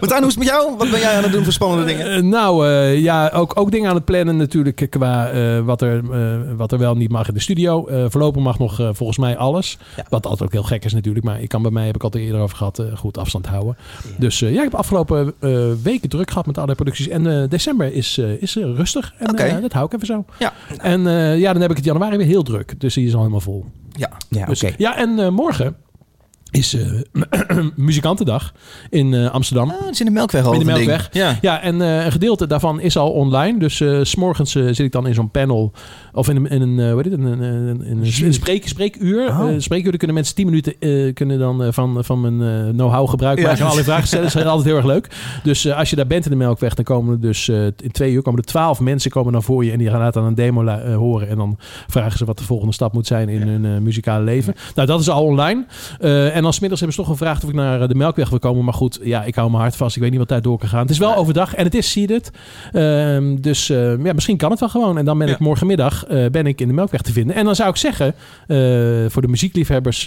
Martijn, 0.01 0.19
hoe 0.23 0.27
is 0.29 0.35
het 0.35 0.39
met 0.39 0.47
jou? 0.47 0.77
Wat 0.79 0.91
ben 0.91 1.01
jij 1.01 1.17
aan 1.17 1.23
het 1.23 1.33
doen 1.33 1.45
voor 1.45 1.53
spannende 1.53 1.85
dingen? 1.85 2.13
Eh, 2.13 2.23
nou, 2.23 2.67
eh, 2.69 2.99
ja, 3.01 3.29
ook, 3.35 3.61
ook 3.61 3.71
dingen 3.71 3.89
aan 3.89 3.95
het 3.95 4.05
plannen 4.05 4.37
natuurlijk 4.37 4.87
qua 4.91 5.29
eh, 5.31 5.61
wat, 5.61 5.83
er, 5.83 6.03
eh, 6.13 6.39
wat 6.57 6.73
er 6.73 6.79
wel 6.79 6.95
niet 6.95 7.11
mag 7.11 7.29
in 7.29 7.35
de 7.35 7.41
studio. 7.41 7.87
Eh, 7.87 8.05
voorlopig 8.09 8.43
mag 8.43 8.59
nog 8.59 8.81
eh, 8.81 8.89
volgens 8.93 9.19
mij 9.19 9.37
alles. 9.37 9.79
Ja. 9.97 10.05
Wat 10.09 10.27
altijd 10.27 10.43
ook 10.43 10.53
heel 10.53 10.63
gek 10.63 10.85
is 10.85 10.93
natuurlijk. 10.93 11.25
Maar 11.25 11.41
ik 11.43 11.49
kan 11.49 11.63
bij 11.63 11.71
mij, 11.71 11.87
heb 11.87 11.95
ik 11.95 12.03
altijd 12.03 12.25
eerder 12.25 12.41
over 12.41 12.57
gehad, 12.57 12.79
eh, 12.79 12.87
goed 12.97 13.19
afstand 13.19 13.47
houden. 13.47 13.77
Dus 14.19 14.43
eh, 14.43 14.51
ja, 14.53 14.57
ik 14.59 14.71
heb 14.71 14.75
afgelopen 14.75 15.33
eh, 15.41 15.51
weken 15.83 16.09
druk 16.09 16.29
gehad 16.31 16.47
met 16.47 16.59
alle 16.59 16.75
producties. 16.75 17.09
En 17.09 17.27
eh, 17.43 17.49
december 17.49 17.93
is, 17.93 18.19
eh, 18.19 18.43
is 18.43 18.57
eh, 18.57 18.65
rustig. 18.77 19.13
En 19.19 19.37
eh, 19.37 19.61
dat 19.61 19.73
hou 19.73 19.87
ik 19.87 19.93
even 19.93 20.07
zo. 20.07 20.25
Ja. 20.39 20.53
En 20.79 21.07
eh, 21.07 21.39
ja, 21.39 21.53
dan 21.53 21.63
heb 21.63 21.71
ik 21.71 21.77
het 21.77 21.82
januari 21.85 22.17
weer 22.17 22.27
heel 22.27 22.43
druk. 22.43 22.81
Dus 22.81 22.95
die 22.95 23.07
is 23.07 23.13
al 23.13 23.19
helemaal 23.19 23.41
vol. 23.41 23.65
Ja. 23.93 24.11
Ja, 24.29 24.41
oké. 24.41 24.51
Dus, 24.51 24.65
Ja, 24.77 24.97
en 24.97 25.19
eh, 25.19 25.29
morgen 25.29 25.77
is 26.53 26.75
eh 26.75 27.65
muzikantendag 27.77 28.53
in 28.91 29.15
eh, 29.15 29.31
Amsterdam. 29.31 29.71
Ah, 29.71 29.81
het 29.81 29.91
is 29.91 30.01
in 30.01 30.07
de 30.07 30.13
Melkweg 30.13 30.45
al. 30.45 30.53
In 30.53 30.59
de. 30.59 30.65
Melkweg. 30.65 31.09
Ja. 31.13 31.39
Ja, 31.41 31.61
en 31.61 31.83
eh, 31.83 32.05
een 32.05 32.13
gedeelte 32.13 32.47
daarvan 32.47 32.81
is 32.81 32.97
al 32.97 33.11
online. 33.11 33.59
Dus 33.59 33.77
s 33.77 33.85
s'morgens 34.03 34.51
zit 34.51 34.79
ik 34.79 34.93
dan 34.93 35.07
in 35.07 35.15
zo'n 35.15 35.31
panel. 35.31 35.73
Of 36.13 36.29
in 36.29 36.37
een, 36.37 36.47
in 36.47 36.63
een, 36.63 36.91
hoe 36.91 37.03
heet 37.03 37.13
het, 37.13 37.21
een, 37.21 37.25
een, 37.25 37.43
een, 37.43 37.91
een, 37.91 38.25
een 38.25 38.35
spreek, 38.35 38.69
spreekuur. 38.69 39.29
Oh. 39.29 39.49
Spreekuur, 39.59 39.97
kunnen 39.97 40.17
mensen 40.17 40.35
10 40.35 40.45
minuten 40.45 40.75
kunnen 41.15 41.39
dan, 41.39 41.73
van, 41.73 42.05
van 42.05 42.21
mijn 42.21 42.71
know-how 42.75 43.09
gebruik 43.09 43.39
Ja. 43.39 43.47
maken. 43.47 43.65
En 43.65 43.71
alle 43.71 43.85
vragen 43.85 44.07
stellen. 44.07 44.25
Dat 44.33 44.37
is 44.37 44.45
altijd 44.47 44.67
heel 44.67 44.77
erg 44.77 44.87
leuk. 44.87 45.09
Dus 45.43 45.71
als 45.73 45.91
je 45.91 45.97
daar 45.97 46.07
bent 46.07 46.25
in 46.25 46.31
de 46.31 46.37
Melkweg, 46.37 46.75
dan 46.75 46.85
komen 46.85 47.13
er 47.13 47.21
dus 47.21 47.49
in 47.49 47.91
twee 47.91 48.13
uur 48.13 48.23
komen 48.23 48.41
er 48.41 48.47
twaalf 48.47 48.81
mensen 48.81 49.11
komen 49.11 49.33
dan 49.33 49.43
voor 49.43 49.65
je. 49.65 49.73
En 49.73 49.79
die 49.79 49.91
gaan 49.91 50.01
laten 50.01 50.21
dan 50.21 50.31
een 50.31 50.35
demo 50.35 50.65
horen. 50.97 51.29
En 51.29 51.37
dan 51.37 51.59
vragen 51.87 52.19
ze 52.19 52.25
wat 52.25 52.39
de 52.39 52.45
volgende 52.45 52.73
stap 52.73 52.93
moet 52.93 53.07
zijn 53.07 53.29
in 53.29 53.49
hun 53.49 53.83
muzikale 53.83 54.25
leven. 54.25 54.55
Nou, 54.75 54.87
dat 54.87 55.01
is 55.01 55.09
al 55.09 55.25
online. 55.25 55.65
Eh, 56.01 56.37
en 56.43 56.49
dan 56.49 56.57
smiddags 56.57 56.81
hebben 56.81 56.99
ze 56.99 57.05
toch 57.05 57.19
gevraagd 57.19 57.43
of 57.45 57.49
ik 57.51 57.55
naar 57.57 57.81
eh, 57.83 57.89
de 57.89 57.95
Melkweg 57.95 58.29
wil 58.31 58.39
komen. 58.39 58.65
Maar 58.65 58.75
goed, 58.75 58.99
ja, 59.03 59.23
ik 59.25 59.35
hou 59.35 59.51
mijn 59.51 59.63
hart 59.63 59.77
vast. 59.77 59.97
Ik 59.97 60.03
weet 60.03 60.11
niet 60.11 60.19
wat 60.19 60.29
daar 60.29 60.43
door 60.43 60.59
kan 60.59 60.69
gaan. 60.69 60.81
Het 60.81 60.91
is 60.91 60.99
wel 60.99 61.17
overdag 61.17 61.55
en 61.55 61.65
het 61.65 61.75
is 61.75 61.91
seeded. 61.91 62.31
Ehm, 62.73 63.37
dus 63.41 63.71
eh, 63.71 64.05
ja, 64.05 64.13
misschien 64.13 64.37
kan 64.37 64.51
het 64.51 64.61
wel 64.61 64.69
gewoon. 64.69 64.99
En 64.99 65.05
dan 65.05 65.19
ben 65.19 65.27
Ja. 65.27 65.33
ik 65.33 65.39
morgenmiddag 65.39 66.05
eh, 66.07 66.27
ben 66.31 66.47
ik 66.47 66.61
in 66.61 66.69
de 66.69 66.75
Melkweg 66.75 67.01
te 67.03 67.13
vinden. 67.13 67.37
En 67.37 67.45
dan 67.45 67.55
zou 67.55 67.69
ik 67.71 67.77
zeggen, 67.77 68.15
voor 69.13 69.23
de 69.23 69.29
muziekliefhebbers 69.29 70.07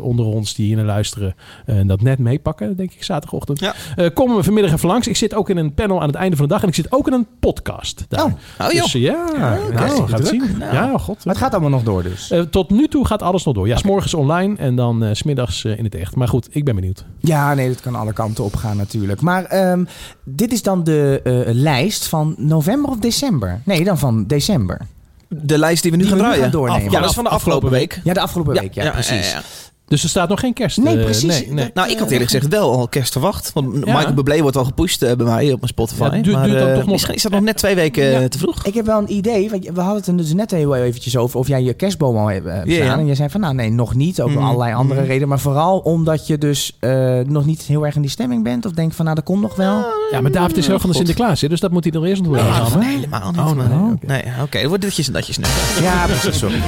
onder 0.00 0.24
ons 0.26 0.54
die 0.54 0.66
hier 0.66 0.76
naar 0.76 0.84
luisteren... 0.84 1.34
eh, 1.66 1.76
dat 1.86 2.00
net 2.00 2.18
meepakken, 2.18 2.76
denk 2.76 2.92
ik, 2.92 3.04
zaterdagochtend. 3.04 3.60
Ja. 3.60 3.74
Komen 4.14 4.36
we 4.36 4.42
vanmiddag 4.42 4.72
even 4.72 4.88
langs. 4.88 5.08
Ik 5.08 5.16
zit 5.16 5.34
ook 5.34 5.50
in 5.50 5.56
een 5.56 5.74
panel 5.74 6.00
aan 6.00 6.06
het 6.06 6.16
einde 6.16 6.36
van 6.36 6.46
de 6.46 6.52
dag. 6.52 6.62
En 6.62 6.68
ik 6.68 6.74
zit 6.74 6.92
ook 6.92 7.06
in 7.06 7.12
een 7.12 7.26
podcast 7.40 8.04
daar. 8.08 8.24
Oh. 8.24 8.32
Oh 8.60 8.70
joh. 8.72 8.82
Dus, 8.82 8.92
ja, 8.92 9.26
oké. 9.28 9.38
nou, 9.38 10.02
we 10.02 10.08
gaan 10.08 10.18
het 10.18 10.28
zien. 10.28 10.42
Ja, 10.58 10.98
god. 10.98 11.24
Maar 11.24 11.34
het 11.34 11.42
gaat 11.42 11.52
allemaal 11.52 11.70
nog 11.70 11.82
door 11.82 12.02
dus. 12.02 12.32
Tot 12.50 12.70
nu 12.70 12.88
toe 12.88 13.06
gaat 13.06 13.22
alles 13.22 13.44
nog 13.44 13.54
door. 13.54 13.66
Ja, 13.68 13.76
s 13.76 13.82
morgens 13.82 14.14
online 14.14 14.56
en 14.56 14.74
dan 14.76 15.04
s 15.12 15.18
smiddags 15.18 15.59
eh, 15.64 15.78
in 15.78 15.84
het 15.84 15.94
echt. 15.94 16.14
Maar 16.16 16.28
goed, 16.28 16.48
ik 16.50 16.64
ben 16.64 16.74
benieuwd. 16.74 17.04
Ja, 17.18 17.54
nee, 17.54 17.68
dat 17.68 17.80
kan 17.80 17.94
alle 17.94 18.12
kanten 18.12 18.44
op 18.44 18.56
gaan 18.56 18.76
natuurlijk. 18.76 19.20
Maar 19.20 19.44
ehm, 19.44 19.84
dit 20.24 20.52
is 20.52 20.62
dan 20.62 20.84
de 20.84 21.20
eh, 21.24 21.54
lijst 21.54 22.06
van 22.06 22.34
november 22.38 22.90
of 22.90 22.98
december? 22.98 23.60
Nee, 23.64 23.84
dan 23.84 23.98
van 23.98 24.26
december. 24.26 24.80
De 25.28 25.58
lijst 25.58 25.82
die 25.82 25.90
we 25.90 25.96
nu 25.96 26.02
Die 26.02 26.12
gaan 26.12 26.20
we 26.20 26.26
nu 26.26 26.30
draaien. 26.32 26.50
gaan 26.52 26.60
doornemen. 26.60 26.92
Ja, 26.92 27.00
dat 27.00 27.08
is 27.08 27.14
van 27.14 27.24
de 27.24 27.30
afgelopen 27.30 27.70
week. 27.70 28.00
Ja, 28.04 28.12
de 28.12 28.20
afgelopen 28.20 28.54
week, 28.54 28.74
ja, 28.74 28.90
precies. 28.90 29.30
ja, 29.30 29.36
ja. 29.38 29.42
Dus 29.90 30.02
er 30.02 30.08
staat 30.08 30.28
nog 30.28 30.40
geen 30.40 30.52
kerst. 30.52 30.76
Nee, 30.76 30.96
eh, 30.98 31.04
precies. 31.04 31.22
nee, 31.24 31.46
nee. 31.52 31.70
Nou, 31.74 31.90
ik 31.90 31.98
had 31.98 32.10
eerlijk 32.10 32.30
gezegd 32.30 32.48
wel 32.52 32.72
al 32.76 32.88
kerst 32.88 33.12
verwacht. 33.12 33.50
Want 33.54 33.74
Ja. 33.84 33.94
Michael 33.96 34.14
Bublé 34.14 34.40
wordt 34.42 34.56
al 34.56 34.64
gepusht 34.64 35.02
eh, 35.02 35.16
bij 35.16 35.26
mij 35.26 35.44
op 35.52 35.56
mijn 35.60 35.68
Spotify. 35.68 36.02
Ja, 36.02 36.10
het 36.10 36.24
duurt- 36.24 36.36
maar 36.36 36.46
duurt 36.46 36.58
dan 36.58 36.68
eh, 36.68 36.74
toch 36.74 36.82
nog- 36.82 36.92
misschien 36.92 37.14
is 37.14 37.22
dat 37.22 37.32
nog 37.32 37.40
net 37.40 37.56
twee 37.56 37.74
weken 37.74 38.04
Ja. 38.04 38.28
te 38.28 38.38
vroeg. 38.38 38.64
Ik 38.66 38.74
heb 38.74 38.86
wel 38.86 38.98
een 38.98 39.12
idee, 39.12 39.50
want 39.50 39.64
we 39.64 39.80
hadden 39.80 39.96
het 39.96 40.06
er 40.06 40.16
dus 40.16 40.32
net 40.34 40.50
heel 40.50 40.74
eventjes 40.76 41.16
over 41.16 41.38
of 41.38 41.48
jij 41.48 41.62
je 41.62 41.74
kerstboom 41.74 42.16
al 42.16 42.26
hebt 42.26 42.46
staan. 42.66 42.98
En 42.98 43.06
jij 43.06 43.14
zei 43.14 43.28
van 43.28 43.40
nou 43.40 43.54
nee, 43.54 43.70
nog 43.70 43.94
niet. 43.94 44.20
Ook 44.20 44.30
Mm. 44.30 44.36
allerlei 44.38 44.74
andere 44.74 45.00
Mm. 45.00 45.06
redenen. 45.06 45.28
Maar 45.28 45.40
vooral 45.40 45.78
omdat 45.78 46.26
je 46.26 46.38
dus 46.38 46.76
eh, 46.80 47.18
nog 47.26 47.46
niet 47.46 47.62
heel 47.62 47.86
erg 47.86 47.94
in 47.94 48.00
die 48.02 48.10
stemming 48.10 48.42
bent. 48.44 48.66
Of 48.66 48.72
denkt 48.72 48.94
van 48.94 49.04
nou, 49.04 49.16
dat 49.16 49.24
komt 49.24 49.40
nog 49.42 49.56
wel. 49.56 49.84
Ja, 50.10 50.20
maar 50.20 50.30
David 50.30 50.56
is 50.56 50.66
heel 50.66 50.78
van 50.80 50.90
de. 50.90 50.96
Sinterklaas. 50.96 51.40
hè, 51.40 51.48
Dus 51.48 51.60
dat 51.60 51.70
moet 51.70 51.84
hij 51.84 51.92
er 51.92 52.04
eerst 52.04 52.22
nog 52.22 52.32
wel 52.32 52.40
Ah, 52.44 52.66
gaan. 52.66 52.82
hè? 52.82 52.88
helemaal 52.88 53.30
niet. 53.30 53.40
Oh, 53.40 53.46
nee, 53.52 53.54
maar- 53.68 53.92
oké. 53.92 54.06
nee, 54.06 54.22
oké. 54.42 54.58
Het 54.58 54.68
wordt 54.68 54.82
ditjes 54.82 55.06
en 55.06 55.12
datjes 55.12 55.38
nu. 55.38 55.44
Ja, 55.82 56.06
precies. 56.06 56.38
Sorry. 56.38 56.58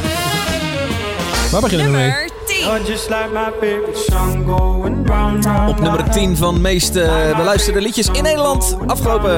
Waar 1.50 1.60
beginnen 1.60 1.86
we 1.86 1.92
mee? 1.96 2.31
Nummer 2.62 2.78
10. 2.78 2.84
You're 2.84 2.84
just 2.84 3.10
like 3.10 3.32
my 3.32 3.50
favorite 3.60 3.96
song 3.96 4.44
going 4.44 5.06
round, 5.06 5.44
round. 5.44 5.70
Op 5.70 5.80
nummer 5.80 6.10
10 6.10 6.36
van 6.36 6.54
de 6.54 6.60
meest 6.60 6.92
beluisterde 7.36 7.80
liedjes 7.80 8.08
in 8.08 8.22
Nederland 8.22 8.76
afgelopen 8.86 9.32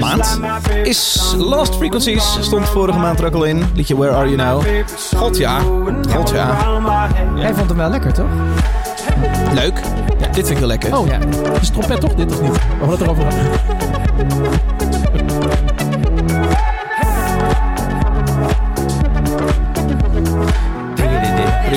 maand 0.00 0.38
is 0.82 1.34
Lost 1.36 1.76
Frequencies. 1.76 2.38
Stond 2.40 2.68
vorige 2.68 2.98
maand 2.98 3.20
er 3.20 3.26
ook 3.26 3.34
al 3.34 3.44
in. 3.44 3.64
Liedje 3.74 3.96
Where 3.96 4.14
Are 4.14 4.28
You 4.28 4.36
Now. 4.36 4.64
God 5.16 5.36
ja. 5.36 5.60
God 6.14 6.30
ja. 6.30 6.56
Jij 7.36 7.54
vond 7.54 7.68
hem 7.68 7.76
wel 7.76 7.90
lekker, 7.90 8.12
toch? 8.12 8.28
Leuk. 9.54 9.80
Ja, 10.18 10.26
dit 10.26 10.34
vind 10.34 10.48
ik 10.48 10.56
heel 10.56 10.66
lekker. 10.66 10.98
Oh, 10.98 11.06
ja. 11.06 11.18
Het 11.52 11.62
is 11.62 11.70
trompet 11.70 12.00
toch? 12.00 12.14
Dit 12.14 12.32
of 12.32 12.40
niet? 12.40 12.52
We 12.52 12.84
hadden 12.84 12.98
het 12.98 13.00
erover 13.00 13.24
gehad. 13.30 14.75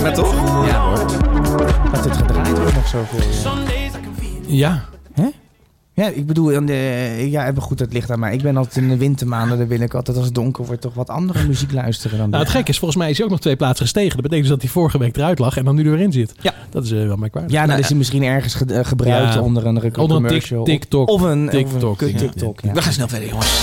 Prima 0.01 0.11
toch? 0.15 0.33
Ja 0.67 0.87
hoor. 0.87 0.97
Dat 1.91 2.03
het 2.05 2.17
gedraaid 2.17 2.57
wordt 2.57 2.73
nog 2.75 2.87
zoveel. 2.87 3.19
Ja. 4.47 4.85
Ja, 5.93 6.07
ik 6.07 6.25
bedoel, 6.25 6.55
aan 6.55 6.65
de, 6.65 7.27
ja, 7.29 7.51
maar 7.51 7.61
goed, 7.61 7.79
het 7.79 7.93
ligt 7.93 8.11
aan 8.11 8.19
mij. 8.19 8.33
Ik 8.33 8.41
ben 8.41 8.57
altijd 8.57 8.75
in 8.77 8.89
de 8.89 8.97
wintermaanden, 8.97 9.57
dan 9.57 9.67
wil 9.67 9.79
ik 9.79 9.93
altijd 9.93 10.17
als 10.17 10.25
het 10.25 10.35
donker 10.35 10.65
wordt 10.65 10.81
toch 10.81 10.93
wat 10.93 11.09
andere 11.09 11.47
muziek 11.47 11.71
luisteren 11.71 12.17
dan 12.17 12.29
Nou, 12.29 12.43
het 12.43 12.51
gekke 12.51 12.69
is, 12.71 12.77
volgens 12.79 12.99
mij 12.99 13.09
is 13.09 13.15
hij 13.17 13.25
ook 13.25 13.31
nog 13.31 13.39
twee 13.41 13.55
plaatsen 13.55 13.85
gestegen. 13.85 14.11
Dat 14.11 14.21
betekent 14.21 14.41
dus 14.41 14.51
dat 14.51 14.61
hij 14.61 14.69
vorige 14.71 14.97
week 14.97 15.17
eruit 15.17 15.39
lag 15.39 15.57
en 15.57 15.65
dan 15.65 15.75
nu 15.75 15.83
er 15.85 15.91
weer 15.91 15.99
in 15.99 16.11
zit. 16.11 16.33
Ja. 16.41 16.53
Dat 16.69 16.83
is 16.83 16.91
eh, 16.91 17.05
wel 17.05 17.15
merkwaardig. 17.15 17.51
Ja, 17.51 17.65
dan 17.65 17.77
is 17.77 17.87
hij 17.87 17.97
misschien 17.97 18.23
ergens 18.23 18.53
ge- 18.53 18.65
eh, 18.65 18.85
gebruikt 18.85 19.33
Ja. 19.33 19.41
onder 19.41 19.65
een 19.65 19.67
Onder 19.75 19.83
een 19.85 19.91
tik- 19.91 20.07
commercial. 20.07 20.63
TikTok. 20.63 21.09
Of 21.09 21.21
een 21.21 21.49
TikTok, 21.49 21.91
Of 21.91 22.01
een 22.01 22.11
ja. 22.11 22.17
TikTok, 22.17 22.59
ja. 22.61 22.71
We 22.73 22.81
gaan 22.81 22.93
snel 22.93 23.07
verder 23.07 23.29
jongens. 23.29 23.61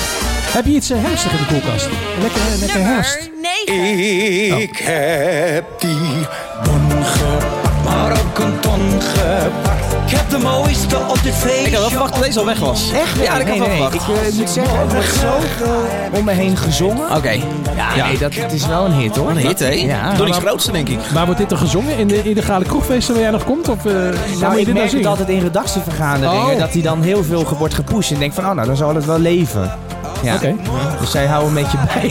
Heb 0.56 0.66
je 0.66 0.72
iets 0.72 0.90
uh, 0.90 0.96
herfstig 1.00 1.32
in 1.32 1.38
de 1.38 1.44
koelkast? 1.46 1.88
Lekker, 2.20 2.40
eh, 2.40 2.58
lekker 2.60 2.80
herfst. 2.84 3.30
9. 3.66 4.60
Ik 4.60 4.76
heb 4.78 5.64
die 5.80 6.26
bon 6.64 7.04
gepakt, 7.04 7.84
maar 7.84 8.10
ook 8.12 8.38
een 8.38 8.60
ton 8.60 9.00
gepakt. 9.00 9.84
Ik 10.06 10.16
heb 10.16 10.30
de 10.30 10.38
mooiste 10.38 10.96
op 11.08 11.18
dit 11.22 11.34
feest. 11.34 11.66
Ik 11.66 11.72
had 11.72 11.80
wel 11.80 11.90
verwacht 11.90 12.14
dat 12.14 12.22
deze 12.22 12.38
al 12.38 12.44
weg 12.44 12.58
was. 12.58 12.92
Echt? 12.92 13.16
Ja, 13.22 13.36
dat 13.38 13.46
nee, 13.46 13.58
kan 13.58 13.68
nee, 13.68 13.78
wel 13.78 13.88
nee. 13.90 14.00
verwacht. 14.00 14.24
Ik 14.24 14.32
eh, 14.32 14.38
moet 14.38 14.50
zeggen, 14.50 14.78
er 14.78 14.86
wordt 14.88 15.06
zoveel 15.14 15.80
om 16.18 16.24
me 16.24 16.32
heen 16.32 16.56
gezongen. 16.56 17.16
Oké. 17.16 17.30
Ja, 17.30 17.94
Ja. 17.96 18.06
nee, 18.06 18.18
dat, 18.18 18.34
het 18.34 18.52
is 18.52 18.66
wel 18.66 18.84
een 18.84 18.92
hit 18.92 19.16
hoor. 19.16 19.30
Een 19.30 19.36
hit, 19.36 19.58
hè? 19.58 19.68
Ja. 19.70 20.14
Donnie's 20.14 20.36
grootste, 20.36 20.72
denk 20.72 20.88
ik. 20.88 20.98
Maar 21.14 21.24
wordt 21.24 21.40
dit 21.40 21.50
er 21.50 21.58
gezongen 21.58 21.98
in 21.98 22.06
de 22.08 22.22
illegale 22.22 22.64
kroegfeesten 22.64 23.14
waar 23.14 23.22
jij 23.22 23.32
nog 23.32 23.44
komt? 23.44 23.68
Of 23.68 23.84
uh, 23.84 23.92
Nou, 23.92 24.52
ik 24.52 24.58
je 24.58 24.64
dit 24.64 24.74
merk 24.74 24.86
nou 24.86 24.96
het 24.96 25.06
altijd 25.06 25.28
in 25.28 25.40
redactievergaderingen, 25.40 26.52
Oh. 26.52 26.58
dat 26.58 26.72
hij 26.72 26.82
dan 26.82 27.02
heel 27.02 27.24
veel 27.24 27.44
ge- 27.44 27.54
wordt 27.54 27.74
gepusht. 27.74 28.10
En 28.10 28.18
denkt 28.18 28.34
van, 28.34 28.44
oh 28.46 28.52
nou, 28.52 28.66
dan 28.66 28.76
zal 28.76 28.94
het 28.94 29.04
wel 29.04 29.18
leven. 29.18 29.78
Ja. 30.26 30.34
Oké. 30.34 30.54
Dus 31.00 31.10
zij 31.10 31.26
houden 31.26 31.48
een 31.56 31.62
beetje 31.62 31.78
bij. 31.94 32.10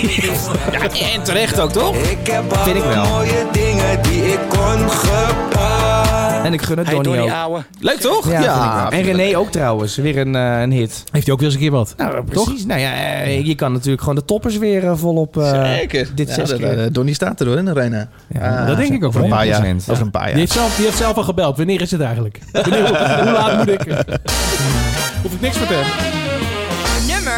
Ja, 0.71 1.13
en 1.13 1.23
terecht 1.23 1.59
ook, 1.59 1.71
toch? 1.71 1.95
Ik 1.95 2.27
heb 2.27 2.53
alle 2.53 2.63
Vind 2.63 2.75
ik 2.77 2.83
wel. 2.83 3.05
mooie 3.05 3.45
dingen 3.51 4.01
die 4.01 4.23
ik 4.23 4.39
kon 4.49 4.89
gepakt. 4.89 6.43
En 6.45 6.53
ik 6.53 6.61
gun 6.61 6.77
het 6.77 6.87
Hey, 6.87 6.95
Donnie 7.01 7.21
ook. 7.21 7.29
ouwe. 7.31 7.63
Leuk, 7.79 7.99
toch? 7.99 8.29
Ja. 8.31 8.91
En 8.91 9.01
René 9.01 9.37
ook 9.37 9.51
trouwens, 9.51 9.95
weer 9.95 10.17
een, 10.17 10.35
eh, 10.35 10.61
een 10.61 10.71
hit. 10.71 11.03
Heeft 11.11 11.25
hij 11.25 11.33
ook 11.33 11.39
weer 11.39 11.47
eens 11.49 11.53
een 11.57 11.61
keer 11.63 11.71
wat? 11.71 11.93
Nou, 11.97 12.23
precies. 12.23 12.65
Nou 12.65 12.79
ja, 12.79 12.93
eh, 12.93 13.45
je 13.45 13.55
kan 13.55 13.71
natuurlijk 13.71 13.99
gewoon 13.99 14.15
de 14.15 14.25
toppers 14.25 14.57
weer 14.57 14.85
eh, 14.87 14.91
volop... 14.95 15.37
eh, 15.37 15.63
Zeker. 15.75 16.07
Dit 16.15 16.27
ja, 16.27 16.33
zes 16.33 16.49
dat, 16.49 16.57
keer. 16.59 16.91
Donnie 16.91 17.13
staat 17.13 17.39
er 17.39 17.47
hoor 17.47 17.57
in 17.57 17.65
de 17.65 17.71
arena. 17.71 18.07
Ja, 18.27 18.65
dat 18.65 18.77
denk 18.77 18.93
ik 18.93 19.03
ook 19.03 19.13
wel. 19.13 19.23
een 19.23 19.29
paar 19.29 19.45
jaar. 19.45 19.65
100%. 19.65 19.89
Over 19.91 20.03
een 20.05 20.11
paar 20.11 20.21
Die 20.21 20.29
jaar. 20.31 20.39
heeft, 20.39 20.51
zelf, 20.51 20.75
die 20.75 20.85
heeft 20.85 20.97
zelf 20.97 21.15
al 21.17 21.23
gebeld. 21.23 21.57
Wanneer 21.57 21.81
is 21.81 21.91
het 21.91 22.01
eigenlijk? 22.01 22.39
Wanneer, 22.51 22.87
hoe, 22.87 22.97
hoe 23.23 23.31
laat 23.31 23.57
moet 23.57 23.67
ik? 23.69 23.81
Hoef 25.23 25.33
ik 25.33 25.41
niks 25.41 25.57
vertellen. 25.57 25.85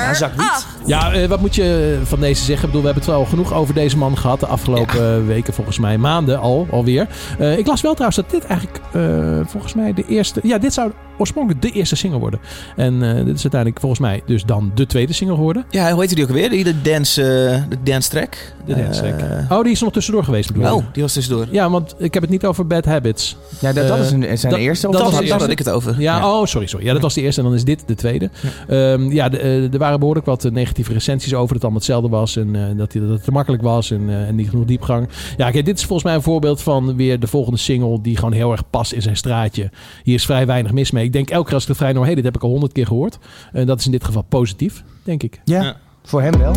Nummer 0.09 0.29
zak 0.29 0.31
niet. 0.37 0.49
8. 0.49 0.67
Ja, 0.85 1.13
eh, 1.13 1.27
wat 1.27 1.39
moet 1.39 1.55
je 1.55 1.99
van 2.03 2.19
deze 2.19 2.43
zeggen? 2.43 2.67
Ik 2.67 2.73
bedoel, 2.73 2.81
we 2.81 2.87
hebben 2.87 3.03
het 3.03 3.13
wel 3.13 3.25
genoeg 3.25 3.53
over 3.53 3.73
deze 3.73 3.97
man 3.97 4.17
gehad 4.17 4.39
de 4.39 4.45
afgelopen 4.45 5.15
eh, 5.15 5.25
weken, 5.25 5.53
volgens 5.53 5.79
mij 5.79 5.97
maanden 5.97 6.39
al, 6.39 6.67
alweer. 6.71 7.07
Eh, 7.39 7.57
ik 7.57 7.67
las 7.67 7.81
wel 7.81 7.93
trouwens 7.93 8.21
dat 8.21 8.29
dit 8.29 8.45
eigenlijk 8.45 8.79
eh, 8.91 9.51
volgens 9.51 9.73
mij 9.73 9.93
de 9.93 10.05
eerste... 10.07 10.39
Ja, 10.43 10.57
dit 10.57 10.73
zou 10.73 10.91
oorspronkelijk 11.17 11.61
de 11.61 11.71
eerste 11.71 11.95
single 11.95 12.19
worden. 12.19 12.39
En 12.75 12.93
eh, 13.03 13.15
dit 13.25 13.35
is 13.35 13.41
uiteindelijk 13.41 13.79
volgens 13.79 14.01
mij 14.01 14.21
dus 14.25 14.43
dan 14.43 14.71
de 14.75 14.85
tweede 14.85 15.13
single 15.13 15.35
geworden. 15.35 15.65
Ja, 15.69 15.91
hoe 15.91 15.99
heette 15.99 16.15
die 16.15 16.23
ook 16.23 16.29
alweer? 16.29 16.49
Die 16.49 16.63
de 16.63 16.81
dance, 16.81 17.21
eh, 17.23 17.61
de 17.69 17.77
dance 17.83 18.09
track. 18.09 18.37
De 18.65 18.75
dance 18.75 19.01
track. 19.01 19.19
Eh, 19.19 19.51
Oh, 19.57 19.63
die 19.63 19.71
is 19.71 19.81
nog 19.81 19.91
tussendoor 19.93 20.23
geweest 20.23 20.47
bedoel 20.51 20.67
je? 20.67 20.73
oh, 20.73 20.83
die 20.93 21.01
was 21.03 21.13
tussendoor. 21.13 21.47
Ja, 21.51 21.69
want 21.69 21.95
ik 21.97 22.13
heb 22.13 22.23
het 22.23 22.31
niet 22.31 22.45
over 22.45 22.67
Bad 22.67 22.85
Habits. 22.85 23.37
Ja, 23.59 23.73
dat, 23.73 23.87
dat 23.87 23.99
is 23.99 24.11
een, 24.11 24.37
zijn 24.37 24.51
dat- 24.53 24.61
eerste. 24.61 24.87
of 24.87 24.93
dat 24.93 25.01
was 25.11 25.29
had 25.29 25.49
ik 25.49 25.57
het 25.57 25.69
over. 25.69 26.01
Ja, 26.01 26.17
Ja. 26.17 26.39
oh, 26.39 26.45
sorry, 26.45 26.67
sorry. 26.67 26.85
Ja, 26.85 26.93
dat 26.93 27.01
was 27.01 27.13
de 27.13 27.21
eerste 27.21 27.41
en 27.41 27.47
dan 27.47 27.55
is 27.55 27.63
dit 27.63 27.83
de 27.87 27.95
tweede. 27.95 28.29
Ja, 28.67 28.97
ja 29.09 29.29
de, 29.29 29.39
eh, 29.39 29.73
er 29.73 29.77
waren 29.79 29.99
behoorlijk 29.99 30.25
wat 30.25 30.49
negatieve 30.51 30.93
recensies 30.93 31.33
over 31.33 31.45
dat 31.47 31.53
het 31.53 31.61
allemaal 31.63 31.79
hetzelfde 31.79 32.09
was 32.09 32.35
en 32.35 32.55
eh, 32.55 32.77
dat, 32.77 32.93
het 32.93 33.23
te 33.23 33.31
makkelijk 33.31 33.63
was 33.63 33.91
en, 33.91 34.09
eh, 34.09 34.27
en 34.27 34.35
niet 34.35 34.49
genoeg 34.49 34.65
diepgang. 34.65 35.07
Ja, 35.37 35.51
kijk, 35.51 35.65
dit 35.65 35.77
is 35.77 35.83
volgens 35.85 36.03
mij 36.03 36.15
een 36.15 36.21
voorbeeld 36.21 36.61
van 36.61 36.95
weer 36.95 37.19
de 37.19 37.27
volgende 37.27 37.59
single 37.59 38.01
die 38.01 38.15
gewoon 38.15 38.31
heel 38.33 38.51
erg 38.51 38.69
past 38.69 38.91
in 38.91 39.01
zijn 39.01 39.17
straatje. 39.17 39.69
Hier 40.03 40.15
is 40.15 40.25
vrij 40.25 40.45
weinig 40.45 40.71
mis 40.71 40.91
mee. 40.91 41.06
Ik 41.07 41.13
denk 41.13 41.29
elke 41.29 41.45
keer 41.45 41.53
als 41.53 41.63
ik 41.63 41.69
het 41.69 41.77
vrij 41.77 41.91
nou, 41.93 42.05
hey, 42.05 42.15
dit 42.15 42.23
heb 42.23 42.35
ik 42.35 42.43
al 42.43 42.49
honderd 42.49 42.71
keer 42.71 42.85
gehoord. 42.87 43.17
En 43.53 43.65
dat 43.65 43.79
is 43.79 43.85
in 43.85 43.91
dit 43.91 44.03
geval 44.03 44.21
positief, 44.21 44.83
denk 45.03 45.23
ik. 45.23 45.39
Ja, 45.43 45.61
Ja. 45.61 45.75
voor 46.03 46.21
hem 46.21 46.37
wel. 46.37 46.53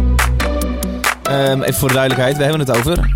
Ehm, 1.22 1.62
even 1.62 1.74
voor 1.74 1.88
de 1.88 1.94
duidelijkheid, 1.94 2.36
we 2.36 2.42
hebben 2.42 2.60
het 2.60 2.76
over 2.76 3.12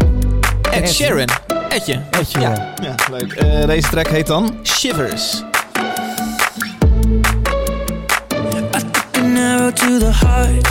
Ed 0.71 0.83
Ed. 0.83 0.91
Sheeran. 0.93 1.29
Edje. 1.69 2.01
Edje, 2.21 2.41
ja. 2.41 2.73
ja. 2.83 2.95
leuk. 3.11 3.33
Eh, 3.33 3.67
deze 3.67 3.89
track 3.89 4.09
heet 4.09 4.27
dan 4.27 4.55
Shivers. 4.63 5.43
An 9.19 9.37
arrow 9.37 9.73
to 9.73 9.99
the 9.99 10.13
heart. 10.13 10.67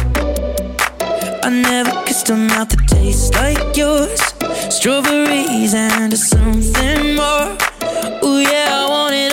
I 1.45 1.49
never 1.61 1.91
kissed 2.05 2.29
a 2.29 2.35
mouth 2.35 2.69
that 2.69 2.87
tastes 2.87 3.29
like 3.41 3.75
yours. 3.75 4.33
Strawberries 4.69 5.73
and 5.73 6.17
something 6.17 7.15
more. 7.15 7.47
Ooh 8.23 8.39
yeah, 8.41 8.83
I 8.83 8.85
want 8.89 9.13
it 9.13 9.32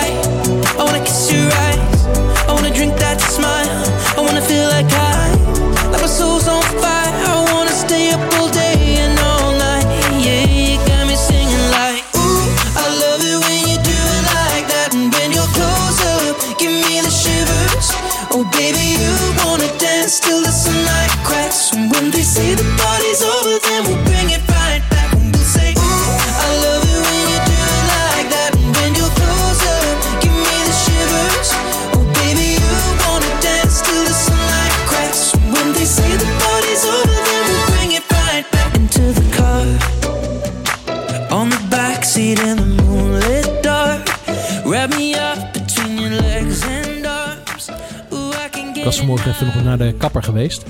naar 49.77 49.87
de 49.87 49.93
kapper 49.97 50.23
geweest. 50.23 50.63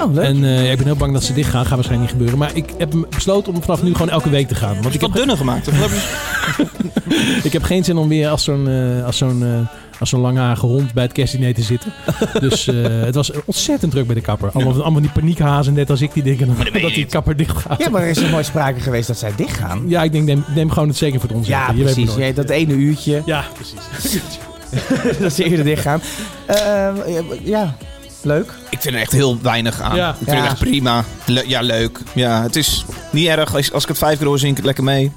Oh, 0.00 0.14
leuk. 0.14 0.24
En 0.24 0.44
eh, 0.44 0.70
ik 0.70 0.76
ben 0.76 0.86
heel 0.86 0.96
bang 0.96 1.12
dat 1.12 1.22
ze 1.24 1.32
dicht 1.32 1.50
gaan. 1.50 1.66
Gaat 1.66 1.74
waarschijnlijk 1.74 2.00
niet 2.00 2.20
gebeuren. 2.20 2.38
Maar 2.38 2.56
ik 2.56 2.74
heb 2.78 2.94
besloten 3.10 3.54
om 3.54 3.62
vanaf 3.62 3.82
nu 3.82 3.92
gewoon 3.92 4.10
elke 4.10 4.30
week 4.30 4.48
te 4.48 4.54
gaan. 4.54 4.74
Want 4.74 4.86
ik 4.86 4.94
Ik 4.94 5.00
heb, 5.00 5.12
dunner 5.12 5.36
gemaakt. 5.36 5.68
Ik 7.42 7.52
heb 7.52 7.62
geen 7.62 7.84
zin 7.84 7.96
om 7.96 8.08
weer 8.08 8.28
als 8.28 8.44
zo'n 8.44 8.68
eh, 8.68 9.04
als 9.04 9.16
zo'n 9.16 9.42
eh, 9.44 10.00
als 10.00 10.08
zo'n 10.08 10.20
langharige 10.20 10.66
hond 10.66 10.92
bij 10.92 11.02
het 11.02 11.12
kerstdiner 11.12 11.54
te 11.54 11.62
zitten. 11.62 11.92
Dus 12.40 12.68
eh, 12.68 12.74
het 12.84 13.14
was 13.14 13.30
ontzettend 13.44 13.92
druk 13.92 14.06
bij 14.06 14.14
de 14.14 14.20
kapper. 14.20 14.50
Allemaal, 14.52 14.82
allemaal 14.82 15.00
die 15.00 15.10
paniekhazen 15.10 15.74
net 15.74 15.90
als 15.90 16.00
ik 16.00 16.12
die 16.12 16.22
denken 16.22 16.46
dat, 16.46 16.82
dat 16.82 16.94
die 16.94 17.06
kapper 17.06 17.36
dicht 17.36 17.56
gaat. 17.56 17.78
Ja, 17.78 17.90
maar 17.90 18.02
er 18.02 18.08
is 18.08 18.22
er 18.22 18.30
nooit 18.30 18.46
sprake 18.46 18.80
geweest 18.80 19.06
dat 19.06 19.18
zij 19.18 19.32
dichtgaan. 19.36 19.82
Ja, 19.88 20.02
ik 20.02 20.12
denk, 20.12 20.24
neem, 20.24 20.44
neem 20.54 20.70
gewoon 20.70 20.88
het 20.88 20.96
zeker 20.96 21.20
voor 21.20 21.28
het 21.28 21.38
onzeker. 21.38 21.60
Ja, 21.60 21.72
Je 21.74 21.82
precies. 21.82 22.14
Ja, 22.14 22.32
dat 22.32 22.50
ene 22.50 22.74
uurtje 22.74 23.22
Ja, 23.24 23.44
precies. 23.54 24.38
dat 25.20 25.32
ze 25.32 25.44
eerder 25.44 25.64
dichtgaan. 25.64 26.00
Eh, 26.46 26.88
ja, 27.44 27.76
leuk. 28.26 28.52
Ik 28.70 28.80
vind 28.80 28.94
er 28.94 29.00
echt 29.00 29.12
heel 29.12 29.38
weinig 29.42 29.80
aan. 29.80 29.96
Ja. 29.96 30.10
Ik 30.10 30.16
vind 30.16 30.30
Ja. 30.30 30.36
het 30.36 30.44
echt 30.44 30.58
prima. 30.58 31.04
Le- 31.26 31.44
ja, 31.46 31.60
leuk. 31.60 31.98
Ja, 32.14 32.42
het 32.42 32.56
is 32.56 32.84
niet 33.10 33.26
erg. 33.26 33.54
Als, 33.54 33.72
als 33.72 33.82
ik 33.82 33.88
het 33.88 33.98
vijf 33.98 34.18
keer 34.18 34.26
hoor, 34.26 34.38
zing 34.38 34.50
ik 34.50 34.56
het 34.56 34.66
lekker 34.66 34.84
mee. 34.84 35.12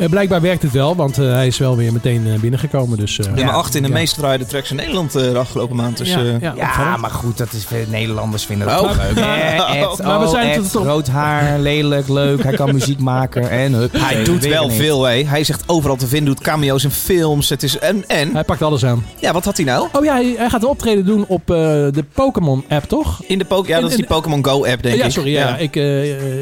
Eh, 0.00 0.08
blijkbaar 0.08 0.40
werkt 0.40 0.62
het 0.62 0.72
wel, 0.72 0.96
want 0.96 1.18
eh, 1.18 1.32
hij 1.32 1.46
is 1.46 1.58
wel 1.58 1.76
weer 1.76 1.92
meteen 1.92 2.26
eh, 2.26 2.38
binnengekomen. 2.40 2.98
Dus, 2.98 3.18
eh, 3.18 3.32
Nummer 3.32 3.54
8 3.54 3.74
in 3.74 3.82
de 3.82 3.88
Ja. 3.88 3.94
meest 3.94 4.14
gedraaide 4.14 4.46
tracks 4.46 4.70
in 4.70 4.76
Nederland 4.76 5.14
eh, 5.14 5.22
de 5.22 5.38
afgelopen 5.38 5.76
maand. 5.76 5.96
Dus, 5.96 6.08
ja, 6.08 6.18
eh, 6.18 6.40
ja, 6.40 6.52
Ja, 6.56 6.96
maar 6.96 7.10
goed, 7.10 7.38
dat 7.38 7.52
is, 7.52 7.66
Nederlanders 7.88 8.44
vinden 8.44 8.66
dat 8.68 8.80
Oh. 8.80 8.90
ook 8.90 8.96
leuk. 8.96 9.24
Eh, 9.70 9.80
Ed, 9.82 10.02
Maar 10.02 10.18
we 10.18 10.24
oh, 10.24 10.30
zijn 10.30 10.48
Ed, 10.48 10.54
tot- 10.56 10.70
tot- 10.72 10.84
rood 10.84 11.08
haar, 11.08 11.58
lelijk, 11.58 12.08
leuk. 12.08 12.42
Hij 12.42 12.54
kan 12.54 12.72
muziek 12.72 12.98
maken 12.98 13.50
en 13.50 13.72
hup. 13.72 13.92
Hij 13.98 14.24
doet 14.24 14.46
wel 14.46 14.70
veel, 14.70 15.02
hè. 15.04 15.24
Hij 15.24 15.44
zegt 15.44 15.62
overal 15.66 15.96
te 15.96 16.06
vinden, 16.06 16.34
doet 16.34 16.44
cameo's 16.44 16.84
in 16.84 16.90
films. 16.90 17.48
Het 17.48 17.62
is, 17.62 17.78
en, 17.78 18.04
en, 18.08 18.32
Hij 18.32 18.44
pakt 18.44 18.62
alles 18.62 18.84
aan. 18.84 19.04
ja, 19.18 19.32
wat 19.32 19.44
had 19.44 19.56
hij 19.56 19.66
nou? 19.66 19.88
Oh 19.92 20.04
ja, 20.04 20.14
hij, 20.14 20.48
gaat 20.50 20.62
een 20.62 20.68
optreden 20.68 21.04
doen 21.06 21.24
op 21.28 21.40
eh, 21.50 21.56
de 21.56 22.04
Pokémon-app, 22.14 22.84
toch? 22.88 23.20
In 23.26 23.38
de 23.38 23.44
Poké, 23.44 23.68
ja, 23.68 23.80
dat 23.80 23.90
is 23.90 23.96
die 23.96 24.06
Pokémon 24.06 24.44
Go-app, 24.44 24.82
denk 24.82 24.96
ja, 24.96 25.04
ik. 25.04 25.10
sorry, 25.10 25.30
ja, 25.32 25.56
Ik, 25.56 25.76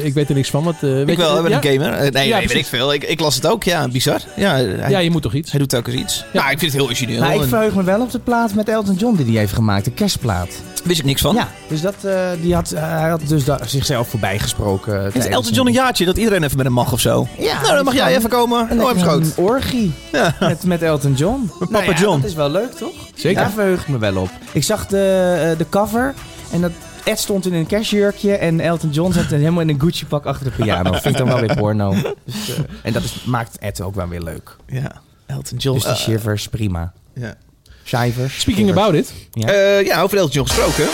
ik 0.03 0.13
weet 0.13 0.29
er 0.29 0.35
niks 0.35 0.49
van. 0.49 0.63
Wat, 0.63 0.75
eh, 0.75 0.81
weet 0.81 1.09
Ik 1.09 1.17
wel, 1.17 1.35
ik 1.35 1.41
ben 1.41 1.51
ja? 1.51 1.57
een 1.57 1.79
gamer. 1.81 2.11
Nee, 2.11 2.27
Ja, 2.27 2.39
weet 2.39 2.53
ik 2.53 2.65
veel. 2.65 2.93
Ik, 2.93 3.03
ik 3.03 3.19
las 3.19 3.35
het 3.35 3.47
ook, 3.49 3.63
ja, 3.63 3.87
bizar. 3.87 4.19
Ja, 4.35 4.53
hij, 4.53 4.89
Ja, 4.89 4.99
je 4.99 5.11
moet 5.11 5.21
toch 5.21 5.33
iets? 5.33 5.51
hij 5.51 5.59
doet 5.59 5.69
telkens 5.69 5.95
iets. 5.95 6.25
Ja, 6.33 6.41
ik 6.49 6.59
vind 6.59 6.61
het 6.61 6.73
heel 6.73 6.83
origineel. 6.83 7.21
Nou, 7.21 7.41
ik 7.43 7.49
verheug 7.49 7.75
me 7.75 7.83
wel 7.83 8.01
op 8.01 8.11
de 8.11 8.19
plaat 8.19 8.53
met 8.53 8.69
Elton 8.69 8.95
John 8.95 9.15
die 9.15 9.25
hij 9.25 9.35
heeft 9.35 9.53
gemaakt. 9.53 9.85
De 9.85 9.91
kerstplaat. 9.91 10.47
wist 10.83 10.99
ik 10.99 11.05
niks 11.05 11.21
van. 11.21 11.35
Ja, 11.35 11.47
dus 11.67 11.81
dat, 11.81 11.95
eh, 12.01 12.29
die 12.41 12.53
had, 12.55 12.71
eh, 12.71 12.81
hij 12.81 13.09
had 13.09 13.21
dus 13.27 13.43
zichzelf 13.65 14.07
voorbij 14.07 14.39
gesproken. 14.39 15.13
Is 15.13 15.25
Elton 15.25 15.53
John 15.53 15.67
een 15.67 15.73
jaartje 15.73 16.05
dat 16.05 16.17
iedereen 16.17 16.43
even 16.43 16.57
met 16.57 16.65
hem 16.65 16.75
mag 16.75 16.91
of 16.93 16.99
zo? 16.99 17.27
Ja, 17.37 17.61
nou, 17.61 17.75
dan 17.75 17.85
mag 17.85 17.93
jij 17.93 18.15
even 18.17 18.29
komen. 18.29 18.67
Een, 18.71 18.83
Oh, 18.83 18.91
een 18.95 19.31
orgie 19.35 19.91
Ja. 20.11 20.35
met, 20.39 20.63
met 20.63 20.81
Elton 20.81 21.13
John. 21.13 21.51
Papa 21.59 21.71
Nou 21.71 21.85
ja, 21.85 21.93
John. 21.99 22.21
Dat 22.21 22.29
is 22.29 22.35
wel 22.35 22.49
leuk, 22.51 22.71
toch? 22.71 22.93
Zeker. 23.15 23.41
Daar 23.41 23.51
verheug 23.51 23.81
ik 23.81 23.87
me 23.87 23.97
wel 23.97 24.15
op. 24.15 24.29
Ik 24.51 24.63
zag 24.63 24.85
de, 24.87 25.37
eh, 25.51 25.57
de 25.57 25.65
cover 25.69 26.13
en 26.51 26.61
dat 26.61 26.71
Ed 27.09 27.19
stond 27.19 27.45
in 27.45 27.53
een 27.53 27.67
kerstjurkje 27.67 28.35
en 28.35 28.59
Elton 28.59 28.89
John 28.89 29.11
zat 29.11 29.25
helemaal 29.25 29.61
in 29.61 29.69
een 29.69 29.79
Gucci-pak 29.79 30.25
achter 30.25 30.45
de 30.45 30.63
piano. 30.63 30.91
Vind 30.91 31.05
ik 31.05 31.17
dan 31.17 31.27
wel 31.27 31.39
weer 31.39 31.55
porno. 31.55 31.95
Dus, 32.25 32.49
eh, 32.49 32.63
en 32.83 32.93
dat 32.93 33.03
is, 33.03 33.23
maakt 33.23 33.57
Ed 33.57 33.81
ook 33.81 33.95
wel 33.95 34.07
weer 34.07 34.21
leuk. 34.21 34.55
Ja, 34.67 34.91
Elton 35.25 35.57
John. 35.57 35.75
Dus 35.75 35.83
die 35.83 35.93
eh, 35.93 35.99
shivers, 35.99 36.47
prima. 36.47 36.93
ja. 37.13 37.35
Shivers. 37.83 38.39
Speaking 38.39 38.67
shivers. 38.67 38.85
about 38.87 38.99
it. 38.99 39.13
Ja. 39.31 39.47
Eh, 39.47 39.85
ja, 39.85 40.01
over 40.01 40.17
Elton 40.17 40.33
John 40.33 40.47
gesproken. 40.47 40.85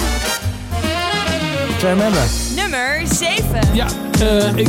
Hebben? 1.85 2.23
Nummer 2.55 3.01
7. 3.07 3.75
Ja, 3.75 3.87
eh, 4.19 4.55
ik, 4.55 4.67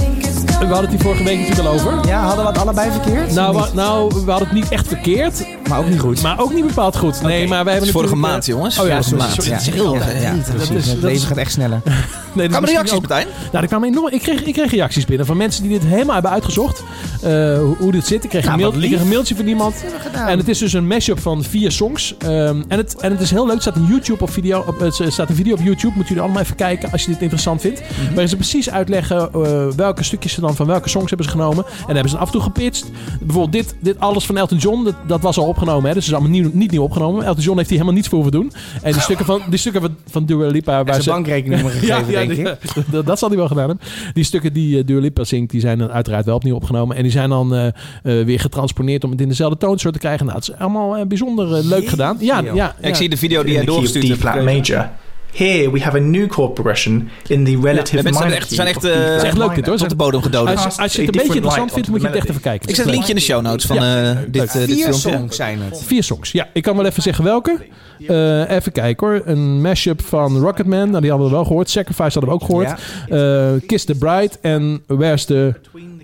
we 0.59 0.65
hadden 0.65 0.81
het 0.81 0.91
hier 0.91 1.01
vorige 1.01 1.23
week 1.25 1.39
natuurlijk 1.39 1.69
al 1.69 1.75
over. 1.75 2.09
Ja, 2.09 2.21
hadden 2.25 2.45
we 2.45 2.51
het 2.51 2.61
allebei 2.61 2.91
verkeerd? 2.91 3.35
Nou, 3.35 3.55
wa- 3.55 3.69
nou, 3.75 4.09
we 4.25 4.31
hadden 4.31 4.49
het 4.49 4.53
niet 4.57 4.69
echt 4.69 4.89
verkeerd, 4.89 5.47
maar 5.69 5.79
ook 5.79 5.89
niet 5.89 5.99
goed. 6.01 6.23
maar 6.23 6.41
ook 6.41 6.55
niet 6.55 6.67
bepaald 6.67 6.97
goed. 6.97 7.23
Nee, 7.23 7.49
maar 7.49 7.65
wij 7.65 7.75
Het 7.75 7.83
hebben 7.85 8.01
vorige 8.01 8.17
maand, 8.17 8.43
eh, 8.43 8.49
jongens. 8.55 8.79
Oh 8.79 8.87
ja, 8.87 9.03
vorige 9.03 9.09
sorry, 9.09 9.23
maand. 9.25 9.35
sorry. 9.35 9.51
Het 9.51 9.61
is 9.61 9.69
heel... 9.75 9.95
ja, 9.95 10.11
ja, 10.11 10.35
dat 10.35 10.55
precies. 10.55 10.77
is- 10.77 10.87
het 10.87 11.01
dat 11.03 11.11
is- 11.11 11.25
gaat 11.25 11.37
echt 11.37 11.53
sneller. 11.53 11.81
Nee, 12.37 12.49
we 12.49 12.61
misschien 12.61 12.83
reacties, 12.83 12.99
Martijn? 13.09 13.27
Nou, 13.53 13.63
er 13.63 13.69
kwamen 13.69 13.89
enorm, 13.89 14.09
ik, 14.13 14.21
kreeg, 14.23 14.43
ik 14.43 14.53
kreeg 14.53 14.71
reacties 14.71 15.05
binnen 15.05 15.27
van 15.27 15.37
mensen 15.37 15.63
die 15.63 15.73
dit 15.79 15.89
helemaal 15.89 16.13
hebben 16.15 16.31
uitgezocht. 16.31 16.83
eh, 17.23 17.31
hoe, 17.59 17.77
hoe 17.79 17.93
dit 17.93 18.07
zit. 18.07 18.25
Ik 18.25 18.31
kreeg, 18.31 18.43
Nou, 18.45 18.55
een, 18.55 18.61
mail, 18.61 18.73
wat 18.73 18.83
ik 18.83 18.89
kreeg 18.89 19.01
een 19.01 19.09
mailtje 19.09 19.37
van 19.37 19.47
iemand. 19.47 19.75
gedaan. 19.99 20.29
En 20.29 20.39
het 20.39 20.49
is 20.49 20.59
dus 20.59 20.73
een 20.73 20.87
mashup 20.87 21.21
van 21.21 21.43
vier 21.43 21.73
songs. 21.73 22.15
Ehm, 22.19 22.63
en, 22.69 22.79
het, 22.79 22.97
en 23.01 23.11
het 23.11 23.21
is 23.21 23.31
heel 23.31 23.43
leuk. 23.45 23.53
Het 23.53 23.63
staat 23.63 23.77
een, 23.77 23.87
YouTube 23.87 24.23
op 24.23 24.31
video, 24.31 24.65
op, 24.67 24.81
het 24.81 25.01
staat 25.09 25.29
een 25.29 25.35
video 25.35 25.53
op 25.55 25.61
YouTube. 25.63 25.93
Moet 25.97 26.09
jullie 26.09 26.23
allemaal 26.23 26.43
even 26.43 26.57
kijken 26.57 26.93
als 26.93 27.03
je 27.05 27.11
dit 27.11 27.21
interessant 27.21 27.61
vindt. 27.61 27.81
Mhm. 27.81 28.09
Waarin 28.09 28.29
ze 28.29 28.37
precies 28.37 28.71
uitleggen 28.71 29.29
eh, 29.33 29.67
welke 29.77 30.03
stukjes 30.05 30.33
ze 30.33 30.41
dan 30.41 30.46
van 30.55 30.67
welke 30.67 30.89
songs 30.89 31.09
hebben 31.09 31.27
ze 31.27 31.33
genomen. 31.33 31.65
En 31.65 31.73
dan 31.87 31.95
hebben 31.95 32.11
ze 32.11 32.17
af 32.19 32.27
en 32.27 32.33
toe 32.33 32.41
gepitcht. 32.43 32.91
Bijvoorbeeld 33.21 33.53
dit, 33.53 33.75
dit 33.81 34.01
alles 34.01 34.27
van 34.27 34.37
Elton 34.37 34.59
John. 34.59 34.85
Dat, 34.85 34.95
dat 35.07 35.21
was 35.21 35.37
al 35.39 35.47
opgenomen. 35.47 35.89
Hè, 35.89 35.95
dus 35.95 36.05
het 36.07 36.15
is 36.15 36.21
allemaal 36.21 36.41
nieuw, 36.41 36.51
niet 36.53 36.71
nieuw 36.71 36.83
opgenomen. 36.83 37.25
Elton 37.25 37.43
John 37.43 37.57
heeft 37.57 37.69
hier 37.69 37.79
helemaal 37.79 37.99
niets 37.99 38.09
voor 38.09 38.23
hoeven 38.23 38.41
doen. 38.41 38.53
En 38.83 38.93
die 38.93 39.01
stukken 39.03 39.27
van, 39.27 39.43
die 39.49 39.59
stukken 39.59 39.81
van, 39.81 39.97
van 40.11 40.25
Dua 40.25 40.47
Lipa... 40.47 40.85
Waar 40.85 41.03
zijn 41.03 41.15
bankrekeningnummer 41.15 41.73
gegeven, 41.81 42.07
denk 42.13 42.31
die- 42.31 42.49
ik. 42.49 42.85
dat, 42.93 43.07
dat 43.07 43.19
zal 43.19 43.29
hij 43.29 43.39
wel 43.39 43.49
gedaan 43.49 43.69
hebben. 43.69 43.87
Die 44.15 44.25
stukken 44.25 44.53
die 44.53 44.79
uh, 44.79 44.85
Dua 44.87 45.01
Lipa 45.01 45.25
zingt, 45.25 45.51
die 45.51 45.61
zijn 45.61 45.79
dan 45.79 45.91
uiteraard 45.91 46.25
wel 46.25 46.35
opnieuw 46.35 46.55
opgenomen. 46.55 46.97
En 46.97 47.03
die 47.03 47.13
zijn 47.13 47.29
dan 47.31 47.55
eh, 47.55 47.67
eh, 47.67 47.73
weer 48.03 48.41
getransponeerd 48.41 49.05
om 49.05 49.11
het 49.11 49.21
in 49.21 49.29
dezelfde 49.29 49.59
toonsoort 49.59 49.95
te 49.95 50.01
krijgen. 50.01 50.27
Nou, 50.27 50.39
het 50.39 50.49
is 50.49 50.55
allemaal 50.59 50.97
eh, 50.97 51.07
bijzonder 51.07 51.65
leuk 51.65 51.89
gedaan. 51.89 52.17
Ja, 52.21 52.39
ja, 52.41 52.55
ja. 52.55 52.75
Ik 52.81 52.95
zie 52.95 53.09
de 53.09 53.17
video 53.17 53.43
die 53.43 53.53
jij 53.53 53.61
the 53.61 53.67
key 53.67 53.77
of 53.77 53.83
doorgestuurd 53.83 54.05
D 54.05 54.09
hebt. 54.09 54.21
flat 54.21 54.33
gekregen. 54.35 54.75
major. 54.77 54.91
Here 55.37 55.71
we 55.71 55.81
have 55.81 55.97
a 55.97 56.01
new 56.01 56.31
chord 56.33 56.55
progression 56.55 57.09
in 57.27 57.45
the 57.45 57.59
relative 57.63 57.97
Ja, 57.97 58.03
minor 58.03 58.19
zijn 58.21 58.33
echt- 58.33 58.47
key 58.47 58.57
zijn 58.57 58.69
echt, 58.69 58.85
eh, 58.85 59.17
is 59.17 59.23
echt 59.23 59.37
leuk 59.39 59.55
dit 59.55 59.67
hoor. 59.67 59.77
Tot 59.77 59.89
de 59.91 59.97
bodem 59.97 60.23
gedood. 60.23 60.49
Als, 60.49 60.65
als 60.65 60.75
je 60.77 60.83
het 60.83 60.97
een 60.99 61.07
beetje 61.23 61.35
interessant 61.35 61.73
vindt, 61.73 61.89
moet 61.89 62.01
je 62.01 62.07
het 62.07 62.17
echt 62.17 62.29
even 62.29 62.41
kijken. 62.41 62.69
Ik 62.69 62.75
zet 62.75 62.85
een 62.85 62.91
linkje 62.91 63.09
in 63.09 63.15
de 63.15 63.21
show 63.23 63.43
notes 63.43 63.67
van 63.67 63.77
eh, 63.77 64.17
dit, 64.29 64.43
eh, 64.45 64.53
dit 64.53 64.65
Vier 64.65 64.77
filmpje. 64.85 64.93
songs 65.11 65.37
zijn 65.37 65.61
het. 65.63 65.83
Vier 65.87 66.03
songs. 66.03 66.33
Ja, 66.33 66.49
ik 66.53 66.63
kan 66.63 66.77
wel 66.77 66.87
even 66.87 67.03
zeggen 67.03 67.25
welke. 67.25 67.59
Eh, 68.07 68.51
even 68.51 68.73
kijken 68.73 69.07
hoor. 69.07 69.23
Een 69.25 69.61
mashup 69.61 70.03
van 70.03 70.39
Rocketman. 70.39 70.89
Nou, 70.91 71.01
die 71.01 71.11
hadden 71.11 71.29
we 71.29 71.35
wel 71.35 71.45
gehoord. 71.45 71.71
Sacrifice 71.71 72.19
hadden 72.19 72.25
we 72.29 72.31
ook 72.31 72.45
gehoord. 72.45 72.73
Eh, 73.09 73.67
Kiss 73.67 73.85
the 73.85 73.95
Bride 73.95 74.31
en 74.41 74.83
Where's 74.87 75.25
the... 75.25 75.55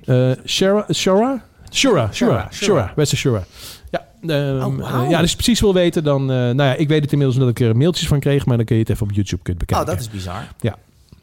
eh 0.04 0.30
Shara? 0.46 0.86
Shura? 0.94 1.44
Shura. 1.72 2.08
Shura. 2.12 2.48
Shura. 2.52 2.90
Where's 2.94 3.10
the 3.10 3.16
Shura? 3.16 3.42
Ja, 4.22 4.58
ehm, 4.58 4.80
Oh, 4.80 5.02
eh, 5.04 5.10
ja, 5.10 5.20
als 5.20 5.30
je 5.30 5.36
precies 5.36 5.60
wil 5.60 5.74
weten, 5.74 6.04
dan... 6.04 6.20
eh, 6.20 6.36
nou 6.36 6.62
ja, 6.62 6.74
ik 6.74 6.88
weet 6.88 7.02
het 7.02 7.12
inmiddels 7.12 7.38
omdat 7.40 7.58
ik 7.60 7.66
er 7.66 7.76
mailtjes 7.76 8.08
van 8.08 8.20
kreeg. 8.20 8.46
Maar 8.46 8.56
dan 8.56 8.66
kun 8.66 8.76
je 8.76 8.82
het 8.82 8.90
even 8.90 9.06
op 9.06 9.12
YouTube 9.12 9.42
kunt 9.42 9.58
bekijken. 9.58 9.86
Oh, 9.86 9.92
dat 9.92 10.00
is 10.02 10.10
bizar. 10.10 10.48
Ja. 10.60 10.76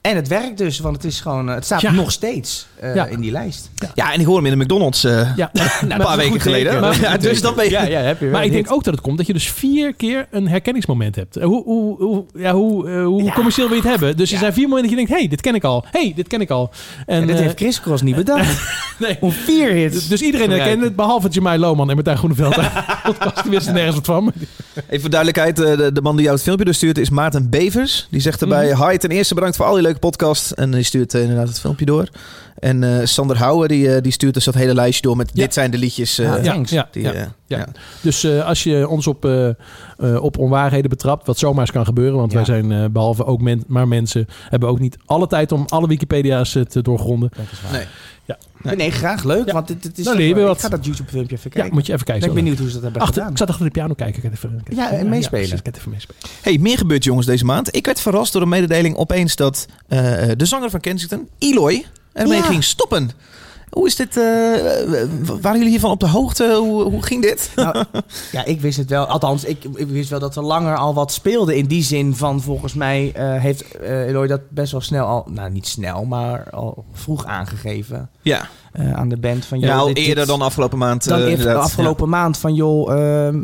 En 0.10 0.16
het 0.16 0.28
werkt 0.28 0.58
dus, 0.58 0.80
want 0.80 0.96
het 0.96 1.06
is 1.06 1.20
gewoon, 1.22 1.50
eh, 1.50 1.56
het 1.56 1.66
staat 1.66 1.82
Ja. 1.82 1.92
nog 1.92 2.12
steeds 2.12 2.68
eh, 2.80 2.96
Ja. 2.96 3.06
in 3.06 3.20
die 3.20 3.32
lijst. 3.32 3.70
Ja, 3.96 4.14
en 4.14 4.20
ik 4.20 4.26
hoor 4.26 4.36
hem 4.36 4.46
in 4.46 4.52
de 4.58 4.64
McDonald's 4.64 5.04
eh, 5.04 5.36
Ja. 5.36 5.50
een 5.82 5.98
paar 5.98 6.18
weken 6.18 6.40
geleden. 6.42 6.80
Maar- 6.82 7.02
ja, 7.10 7.18
dus 7.18 7.42
dan 7.42 7.56
ben 7.56 7.64
je... 7.66 7.72
Ja, 7.72 7.84
ja, 7.84 8.00
heb 8.00 8.20
je 8.20 8.26
wel 8.26 8.34
Maar 8.34 8.46
ik 8.46 8.52
denk 8.52 8.72
ook 8.72 8.84
dat 8.84 8.94
het 8.94 9.04
komt 9.04 9.18
dat 9.18 9.28
je 9.28 9.34
dus 9.34 9.52
vier 9.52 9.94
keer 9.94 10.28
een 10.32 10.48
herkenningsmoment 10.48 11.16
hebt. 11.16 11.36
Hoe, 11.42 11.64
hoe, 11.64 11.96
hoe, 12.04 12.26
ja, 12.36 12.54
hoe, 12.54 12.90
hoe 12.92 13.24
Ja. 13.24 13.34
commercieel 13.34 13.68
wil 13.68 13.76
je 13.78 13.82
het 13.82 13.92
hebben? 13.92 14.18
Dus 14.18 14.32
er 14.32 14.38
zijn 14.38 14.54
vier 14.54 14.68
momenten 14.68 14.90
dat 14.90 15.00
je 15.00 15.06
denkt, 15.06 15.22
hey, 15.22 15.30
dit 15.30 15.42
ken 15.42 15.56
ik 15.56 15.64
al. 15.64 15.86
hey, 15.92 16.14
dit 16.16 16.28
ken 16.28 16.42
ik 16.42 16.50
al. 16.50 16.70
En, 17.06 17.22
En 17.22 17.28
dit 17.28 17.40
heeft 17.40 17.56
Chris 17.58 17.82
Cross 17.82 18.02
niet 18.02 18.16
bedacht. 18.16 18.62
nee. 19.00 19.18
Om 19.22 19.32
vier 19.32 19.72
hits. 19.72 20.08
Dus 20.08 20.22
iedereen 20.22 20.50
herkent 20.52 20.82
het, 20.84 20.96
behalve 20.96 21.28
Jamai 21.28 21.60
Lohman 21.60 21.90
en 21.90 21.96
Martijn 21.96 22.18
Groeneveld. 22.18 22.56
podcast, 23.04 23.42
die 23.44 23.52
wist 23.52 23.68
er 23.68 23.74
nergens 23.74 23.96
wat 23.96 24.06
van. 24.06 24.34
Even 24.88 25.02
voor 25.02 25.10
duidelijkheid, 25.10 25.60
eh, 25.60 25.78
de, 25.78 25.92
de 25.92 26.02
man 26.02 26.14
die 26.16 26.24
jou 26.24 26.36
het 26.36 26.44
filmpje 26.44 26.66
doorstuurt 26.66 26.98
is 26.98 27.10
Maarten 27.10 27.50
Bevers. 27.50 28.08
Die 28.12 28.22
zegt 28.22 28.42
erbij, 28.42 28.72
Mhm. 28.74 28.90
hi, 28.90 28.98
ten 28.98 29.10
eerste 29.10 29.34
bedankt 29.34 29.56
voor 29.56 29.66
al 29.66 29.74
die 29.74 29.82
leuke 29.82 29.99
podcast. 30.00 30.52
En 30.52 30.72
die 30.72 30.84
stuurt 30.84 31.14
eh, 31.14 31.22
inderdaad 31.22 31.48
het 31.48 31.60
filmpje 31.60 31.86
door. 31.86 32.08
En 32.60 32.84
eh, 33.00 33.06
Sander 33.06 33.38
Houwer, 33.38 33.68
die, 33.68 33.96
eh, 33.96 34.02
die 34.02 34.12
stuurt 34.12 34.34
dus 34.34 34.44
dat 34.46 34.54
hele 34.54 34.74
lijstje 34.74 35.02
door 35.02 35.18
met 35.18 35.32
Ja. 35.34 35.42
dit 35.44 35.54
zijn 35.54 35.72
de 35.72 35.78
liedjes. 35.78 36.20
eh, 36.20 36.26
Ja, 36.26 36.36
Ja, 36.36 36.42
thanks. 36.44 36.72
ja, 36.72 36.88
die, 36.92 37.04
ja. 37.04 37.14
eh, 37.14 37.26
ja. 37.48 37.58
ja. 37.58 37.68
Dus 38.02 38.24
eh, 38.24 38.46
als 38.46 38.64
je 38.64 38.88
ons 38.88 39.08
op, 39.08 39.26
eh, 39.26 39.48
eh, 39.50 39.56
op 40.22 40.38
onwaarheden 40.38 40.90
betrapt, 40.90 41.28
wat 41.28 41.38
zomaar 41.38 41.62
eens 41.62 41.72
kan 41.72 41.86
gebeuren, 41.86 42.18
want 42.18 42.32
Ja. 42.32 42.38
wij 42.38 42.46
zijn 42.46 42.72
eh, 42.72 42.86
behalve 42.92 43.26
ook 43.26 43.42
men, 43.42 43.64
maar 43.68 43.88
mensen, 43.88 44.28
hebben 44.50 44.70
ook 44.70 44.80
niet 44.80 44.98
alle 45.06 45.28
tijd 45.28 45.52
om 45.52 45.66
alle 45.68 45.88
Wikipedia's 45.88 46.58
te 46.68 46.82
doorgronden. 46.82 47.30
Dat 47.36 47.46
is 47.52 47.62
waar. 47.62 47.72
Nee. 47.72 47.86
Nee, 48.64 48.76
nee, 48.76 48.92
graag. 48.92 49.24
Leuk, 49.24 49.46
Ja. 49.48 49.54
want 49.54 49.68
dit, 49.68 49.84
dit 49.84 49.98
is 49.98 50.04
Dan 50.04 50.14
toch 50.14 50.22
leer 50.22 50.28
je 50.28 50.36
wel- 50.36 50.46
wat. 50.46 50.56
Ik 50.56 50.62
ga 50.62 50.70
dat 50.70 50.86
YouTube-filmpje 50.86 51.36
even 51.36 51.50
Ja, 51.54 51.56
kijken. 51.60 51.74
moet 51.74 51.86
je 51.86 51.94
even 51.94 52.06
ik 52.08 52.12
kijken. 52.12 52.28
ben 52.28 52.38
zo. 52.38 52.44
benieuwd 52.44 52.60
hoe 52.60 52.68
ze 52.68 52.74
dat 52.74 52.84
hebben 52.84 53.02
Achter, 53.02 53.16
gedaan. 53.16 53.32
ik 53.32 53.38
zat 53.38 53.50
achter 53.50 53.66
de 53.66 53.72
piano 53.72 53.94
kijken. 53.94 54.24
Ik 54.24 54.32
even, 54.34 54.62
ik 54.66 54.76
Ja, 54.76 54.92
en 54.92 55.10
meespelen. 55.10 55.30
precies, 55.30 55.58
ik 55.58 55.64
kan 55.64 55.74
even 55.78 55.92
meespelen. 55.92 56.22
Hey, 56.42 56.58
meer 56.58 56.78
gebeurt 56.78 57.04
jongens 57.04 57.26
deze 57.26 57.46
maand. 57.46 57.76
Ik 57.76 57.86
werd 57.86 58.02
verrast 58.02 58.34
door 58.34 58.42
een 58.42 58.50
mededeling 58.50 58.96
opeens 58.96 59.36
dat 59.36 59.66
eh, 59.88 60.00
de 60.38 60.46
zanger 60.46 60.70
van 60.70 60.80
Kensington, 60.80 61.28
Eloy, 61.38 61.86
ermee 62.14 62.38
Ja. 62.38 62.44
ging 62.44 62.64
stoppen. 62.64 63.12
Hoe 63.70 63.88
is 63.88 63.96
dit? 63.96 64.18
eh, 64.18 64.24
waren 65.42 65.58
jullie 65.58 65.70
hiervan 65.70 65.92
op 65.92 66.00
de 66.00 66.08
hoogte? 66.08 66.56
Hoe, 66.56 66.84
hoe 66.84 67.04
ging 67.04 67.22
dit? 67.22 67.52
Nou, 67.56 67.84
ja, 68.32 68.46
ik 68.46 68.62
wist 68.62 68.78
het 68.78 68.90
wel. 68.90 69.06
Althans, 69.06 69.44
ik, 69.44 69.64
ik 69.76 69.88
wist 69.88 70.10
wel 70.10 70.20
dat 70.20 70.36
er 70.36 70.44
langer 70.44 70.76
al 70.76 70.94
wat 70.94 71.12
speelde. 71.12 71.58
In 71.58 71.66
die 71.66 71.84
zin 71.84 72.16
van, 72.16 72.42
volgens 72.42 72.74
mij 72.74 73.12
eh, 73.14 73.42
heeft 73.42 73.80
Eloy 73.80 74.28
dat 74.28 74.50
best 74.50 74.72
wel 74.72 74.82
snel 74.82 75.06
al... 75.06 75.26
Nou, 75.30 75.52
niet 75.52 75.68
snel, 75.68 76.06
maar 76.06 76.50
al 76.50 76.86
vroeg 76.94 77.26
aangegeven 77.26 78.10
Ja, 78.22 78.50
eh, 78.72 78.94
aan 78.94 79.10
de 79.10 79.18
band. 79.18 79.46
Van, 79.46 79.60
ja 79.60 79.78
al 79.78 79.88
dit- 79.88 79.98
eerder 79.98 80.16
dit- 80.16 80.28
dan 80.28 80.42
afgelopen 80.42 80.78
maand. 80.78 81.08
Dan 81.08 81.20
eh, 81.20 81.26
even 81.32 81.46
de 81.46 81.54
afgelopen 81.54 82.10
maand 82.10 82.38
van, 82.38 82.54
joh, 82.54 82.92
ehm, 82.92 83.38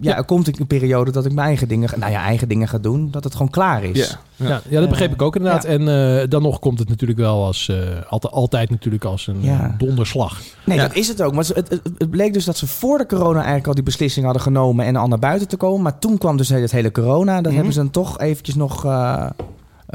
ja, 0.00 0.16
er 0.16 0.24
komt 0.24 0.58
een 0.60 0.66
periode 0.66 1.10
dat 1.10 1.24
ik 1.24 1.32
mijn 1.32 1.46
eigen 1.46 1.68
dingen, 1.68 1.88
ga- 1.88 1.96
nou 1.96 2.12
ja, 2.12 2.22
eigen 2.22 2.48
dingen 2.48 2.68
ga 2.68 2.78
doen. 2.78 3.08
Dat 3.10 3.24
het 3.24 3.32
gewoon 3.32 3.50
klaar 3.50 3.84
is. 3.84 3.98
Ja. 4.36 4.46
Ja, 4.46 4.60
ja, 4.68 4.80
dat 4.80 4.88
begreep 4.88 5.08
Eh, 5.08 5.14
ik 5.14 5.22
ook 5.22 5.36
inderdaad. 5.36 5.62
ja. 5.62 5.68
En 5.68 5.88
eh, 6.20 6.28
dan 6.28 6.42
nog 6.42 6.58
komt 6.58 6.78
het 6.78 6.88
natuurlijk 6.88 7.18
wel 7.18 7.44
als 7.44 7.68
eh, 7.68 7.76
altijd, 8.08 8.32
altijd 8.32 8.70
natuurlijk 8.70 9.04
als 9.04 9.26
een 9.26 9.38
Ja. 9.42 9.60
eh, 9.64 9.78
donderslag. 9.78 10.38
Nee, 10.64 10.76
Ja. 10.76 10.86
dat 10.86 10.96
is 10.96 11.08
het 11.08 11.22
ook. 11.22 11.32
Maar 11.34 11.44
het, 11.54 11.68
het, 11.68 11.80
het 11.98 12.10
bleek 12.10 12.32
dus 12.32 12.44
dat 12.44 12.56
ze 12.56 12.66
voor 12.66 12.98
de 12.98 13.06
corona 13.06 13.36
eigenlijk 13.38 13.66
al 13.66 13.74
die 13.74 13.82
beslissing 13.82 14.24
hadden 14.24 14.42
genomen 14.42 14.84
en 14.86 14.96
al 14.96 15.08
naar 15.08 15.18
buiten 15.18 15.48
te 15.48 15.56
komen. 15.56 15.82
Maar 15.82 15.98
toen 15.98 16.18
kwam 16.18 16.36
dus 16.36 16.48
het 16.48 16.72
hele 16.72 16.92
corona. 16.92 17.34
Dat 17.34 17.44
Mhm. 17.44 17.54
hebben 17.54 17.72
ze 17.72 17.78
dan 17.78 17.90
toch 17.90 18.18
eventjes 18.18 18.54
nog 18.54 18.84
eh, 18.84 19.26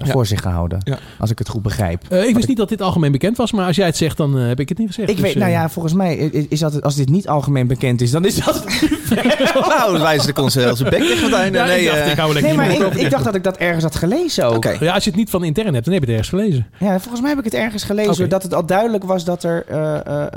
Ja. 0.04 0.12
voor 0.12 0.26
zich 0.26 0.42
gehouden. 0.42 0.80
Ja. 0.84 0.98
Als 1.20 1.30
ik 1.32 1.40
het 1.40 1.50
goed 1.50 1.62
begrijp. 1.62 2.02
Eh, 2.10 2.24
ik 2.28 2.36
wist 2.36 2.48
niet 2.48 2.58
dat 2.58 2.70
dit 2.70 2.82
algemeen 2.82 3.12
bekend 3.12 3.38
was, 3.38 3.52
maar 3.52 3.66
als 3.66 3.76
jij 3.76 3.86
het 3.86 3.98
zegt, 3.98 4.18
dan 4.18 4.40
eh, 4.40 4.48
heb 4.48 4.60
ik 4.60 4.70
het 4.70 4.78
niet 4.78 4.88
gezegd. 4.88 5.10
Ik 5.10 5.16
Dus, 5.16 5.26
weet, 5.26 5.34
eh, 5.34 5.40
nou 5.40 5.52
ja, 5.52 5.70
volgens 5.70 5.94
mij 5.94 6.16
is, 6.16 6.46
is 6.50 6.60
dat, 6.60 6.82
als 6.84 6.96
dit 6.96 7.10
niet 7.10 7.28
algemeen 7.28 7.68
bekend 7.68 8.02
is, 8.02 8.12
dan 8.12 8.26
is 8.26 8.36
dat... 8.36 8.64
nou, 9.70 9.92
dan 9.92 10.02
wijzen 10.02 10.34
de 10.36 10.42
een 10.42 10.90
bek 10.90 11.04
het 11.22 11.34
einde. 11.34 11.58
ja, 11.58 11.66
nee, 11.66 11.80
ik 11.80 11.86
dacht, 11.88 12.00
eh, 12.00 12.12
ik 12.12 12.18
hou 12.18 12.42
Nee, 12.42 12.54
maar 12.54 12.72
ik, 12.72 12.94
ik 12.94 13.10
dacht 13.10 13.24
dat 13.24 13.36
ik 13.36 13.44
dat 13.44 13.58
ergens 13.58 13.84
had 13.84 13.96
gelezen 13.96 14.46
ook. 14.48 14.56
Oké. 14.56 14.78
Ja, 14.80 14.94
als 14.94 15.04
je 15.04 15.10
het 15.10 15.20
niet 15.20 15.30
van 15.30 15.44
internet 15.44 15.74
hebt, 15.74 15.86
dan 15.86 15.94
heb 15.94 16.04
je 16.04 16.12
het 16.12 16.20
ergens 16.20 16.42
gelezen. 16.42 16.68
Ja, 16.80 17.00
volgens 17.00 17.22
mij 17.22 17.30
heb 17.30 17.40
ik 17.40 17.46
het 17.46 17.54
ergens 17.54 17.84
gelezen. 17.84 18.12
Oké. 18.14 18.28
Dat 18.28 18.44
het 18.44 18.54
al 18.54 18.66
duidelijk 18.66 19.04
was 19.04 19.24
dat 19.24 19.44
er, 19.44 19.66
eh, 19.68 19.96
eh, 19.96 20.22
eh, 20.22 20.30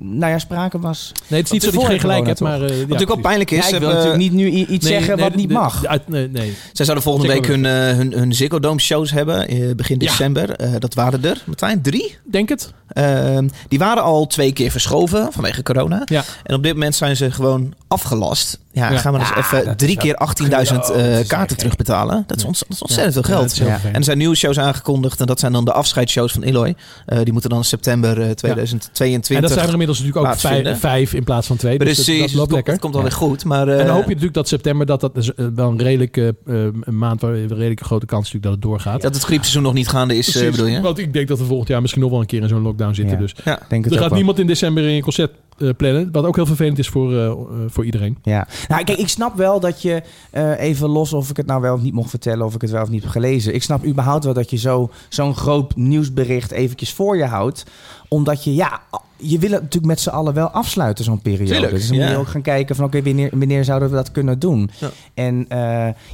nou 0.00 0.32
ja, 0.32 0.38
sprake 0.38 0.78
was. 0.78 1.12
Nee, 1.28 1.38
het 1.40 1.46
is 1.48 1.52
niet 1.52 1.62
zo 1.62 1.66
dat 1.70 1.74
je 1.74 1.80
voor 1.80 1.90
geen 1.90 2.00
gelijk 2.00 2.26
hebt, 2.26 2.38
toch? 2.38 2.48
maar... 2.48 2.62
eh, 2.62 2.68
ja, 2.68 2.68
Wat 2.68 2.78
natuurlijk 2.78 3.08
wel 3.08 3.20
pijnlijk 3.20 3.50
is. 3.50 3.70
Ik 3.70 3.78
wil 3.78 3.88
natuurlijk 3.88 4.16
niet 4.16 4.32
nu 4.32 4.46
iets 4.50 4.86
zeggen 4.86 5.18
wat 5.18 5.34
niet 5.34 5.50
mag. 5.50 5.82
nee, 6.06 6.28
nee. 6.28 6.54
Zij 6.72 6.84
zouden 6.84 7.04
volgende 7.04 7.32
week 7.32 7.46
hun, 7.46 7.64
eh, 7.66 7.72
hun, 7.72 8.12
hun 8.12 8.34
Ziggo 8.34 8.60
Dome 8.60 8.80
shows 9.06 9.18
hebben, 9.18 9.48
eh, 9.48 9.74
begin 9.74 9.98
december. 9.98 10.50
Eh, 10.50 10.72
dat 10.78 10.94
waren 10.94 11.24
er, 11.24 11.42
Martijn, 11.46 11.82
drie. 11.82 12.16
Denk 12.24 12.48
het. 12.48 12.72
Ehm, 12.88 13.48
die 13.68 13.78
waren 13.78 14.02
al 14.02 14.26
twee 14.26 14.52
keer 14.52 14.70
verschoven 14.70 15.32
vanwege 15.32 15.62
corona. 15.62 16.02
Ja. 16.04 16.24
En 16.44 16.54
op 16.54 16.62
dit 16.62 16.72
moment 16.72 16.94
zijn 16.94 17.16
ze 17.16 17.30
gewoon 17.30 17.74
afgelast. 17.88 18.58
Ja, 18.74 18.90
Ja. 18.90 18.98
gaan 18.98 19.12
we 19.12 19.18
dus 19.18 19.30
even 19.36 19.76
drie 19.76 19.96
keer 19.96 20.14
18.000 20.14 20.90
ook- 20.90 20.96
eh, 20.96 21.18
kaarten 21.26 21.56
terugbetalen. 21.56 22.24
Dat 22.26 22.36
is, 22.36 22.44
ont- 22.44 22.58
dat 22.58 22.70
is 22.70 22.82
ontzettend 22.82 23.12
veel 23.26 23.36
geld. 23.36 23.60
En 23.84 23.94
er 23.94 24.04
zijn 24.04 24.18
nieuwe 24.18 24.34
shows 24.34 24.58
aangekondigd. 24.58 25.20
En 25.20 25.26
dat 25.26 25.40
zijn 25.40 25.52
dan 25.52 25.64
de 25.64 25.72
afscheidsshows 25.72 26.32
van 26.32 26.42
Eloy. 26.42 26.74
Eh, 27.06 27.18
die 27.22 27.32
moeten 27.32 27.50
dan 27.50 27.58
in 27.58 27.64
september 27.64 28.20
eh, 28.22 28.30
2022. 28.30 29.36
En 29.36 29.42
dat 29.42 29.50
zijn 29.50 29.64
er 29.64 29.70
inmiddels 29.72 29.98
natuurlijk 30.00 30.26
ook 30.26 30.36
vijf, 30.38 30.78
vijf 30.80 31.14
in 31.14 31.24
plaats 31.24 31.46
van 31.46 31.56
twee. 31.56 31.78
Dus 31.78 31.86
Precies, 31.86 32.06
dat, 32.06 32.16
dat 32.18 32.26
dus 32.28 32.36
loopt 32.36 32.52
lekker. 32.52 32.72
dat 32.72 32.82
komt 32.82 32.94
alweer 32.94 33.12
goed. 33.12 33.44
Maar, 33.44 33.68
eh, 33.68 33.78
En 33.80 33.86
dan 33.86 33.94
hoop 33.94 34.02
je 34.02 34.08
natuurlijk 34.08 34.34
dat 34.34 34.48
september, 34.48 34.86
dat 34.86 35.00
dat 35.00 35.16
is 35.16 35.34
eh, 35.34 35.46
wel 35.54 35.70
een 35.70 35.82
redelijke 35.82 36.34
eh, 36.46 36.54
een 36.80 36.98
maand 36.98 37.20
waar 37.20 37.32
een 37.32 37.48
redelijke 37.48 37.84
grote 37.84 38.06
kans 38.06 38.32
natuurlijk 38.32 38.44
dat 38.44 38.52
het 38.52 38.62
doorgaat. 38.62 39.02
dat 39.02 39.14
het 39.14 39.24
griepseizoen 39.24 39.62
nog 39.62 39.72
niet 39.72 39.88
gaande 39.88 40.16
is, 40.16 40.26
eh, 40.26 40.32
Precies. 40.32 40.50
bedoel 40.50 40.66
je? 40.72 40.80
Want 40.80 40.98
ik 40.98 41.12
denk 41.12 41.28
dat 41.28 41.38
we 41.38 41.44
volgend 41.44 41.68
jaar 41.68 41.80
misschien 41.80 42.02
nog 42.02 42.10
wel 42.10 42.20
een 42.20 42.26
keer 42.26 42.42
in 42.42 42.48
zo'n 42.48 42.62
lockdown 42.62 42.94
zitten. 42.94 43.14
Ja. 43.16 43.22
Dus 43.22 43.34
Ja. 43.44 43.58
Denk 43.68 43.84
het 43.84 43.94
er 43.94 44.00
gaat 44.00 44.12
niemand 44.14 44.38
in 44.38 44.46
december 44.46 44.82
in 44.88 44.94
een 44.96 45.02
concert 45.02 45.30
eh, 45.30 45.36
plannen. 45.76 46.08
Wat 46.12 46.24
ook 46.24 46.36
heel 46.36 46.46
vervelend 46.46 46.78
is 46.78 46.88
voor, 46.88 47.12
eh, 47.12 47.26
eh, 47.26 47.36
voor 47.66 47.84
iedereen. 47.84 48.18
Ja, 48.22 48.46
nou, 48.68 48.84
kijk, 48.84 48.98
ik 48.98 49.08
snap 49.08 49.36
wel 49.36 49.60
dat 49.60 49.82
je 49.82 50.02
eh, 50.30 50.60
even 50.60 50.88
los 50.88 51.12
of 51.12 51.30
ik 51.30 51.36
het 51.36 51.46
nou 51.46 51.60
wel 51.60 51.74
of 51.74 51.82
niet 51.82 51.94
mocht 51.94 52.10
vertellen, 52.10 52.46
of 52.46 52.54
ik 52.54 52.60
het 52.60 52.70
wel 52.70 52.82
of 52.82 52.88
niet 52.88 53.02
heb 53.02 53.10
gelezen. 53.10 53.54
Ik 53.54 53.62
snap 53.62 53.84
überhaupt 53.84 54.24
wel 54.24 54.34
dat 54.34 54.50
je 54.50 54.56
zo, 54.56 54.90
zo'n 55.08 55.36
groot 55.36 55.76
nieuwsbericht 55.76 56.50
eventjes 56.50 56.92
voor 56.92 57.16
je 57.16 57.24
houdt. 57.24 57.64
Omdat 58.12 58.44
je, 58.44 58.54
ja, 58.54 58.80
je 59.16 59.38
wil 59.38 59.50
het 59.50 59.60
natuurlijk 59.60 59.92
met 59.92 60.00
z'n 60.00 60.08
allen 60.08 60.34
wel 60.34 60.48
afsluiten, 60.48 61.04
zo'n 61.04 61.20
periode. 61.20 61.50
Tuurlijk, 61.52 61.72
dus 61.72 61.86
dan 61.88 61.96
moet 61.96 62.04
ja. 62.04 62.10
je 62.10 62.16
ook 62.16 62.28
gaan 62.28 62.42
kijken 62.42 62.76
van, 62.76 62.84
oké, 62.84 63.02
wanneer, 63.02 63.30
wanneer 63.32 63.64
zouden 63.64 63.88
we 63.90 63.94
dat 63.94 64.10
kunnen 64.12 64.38
doen? 64.38 64.70
Ja. 64.78 64.90
En 65.14 65.44
eh, 65.48 65.58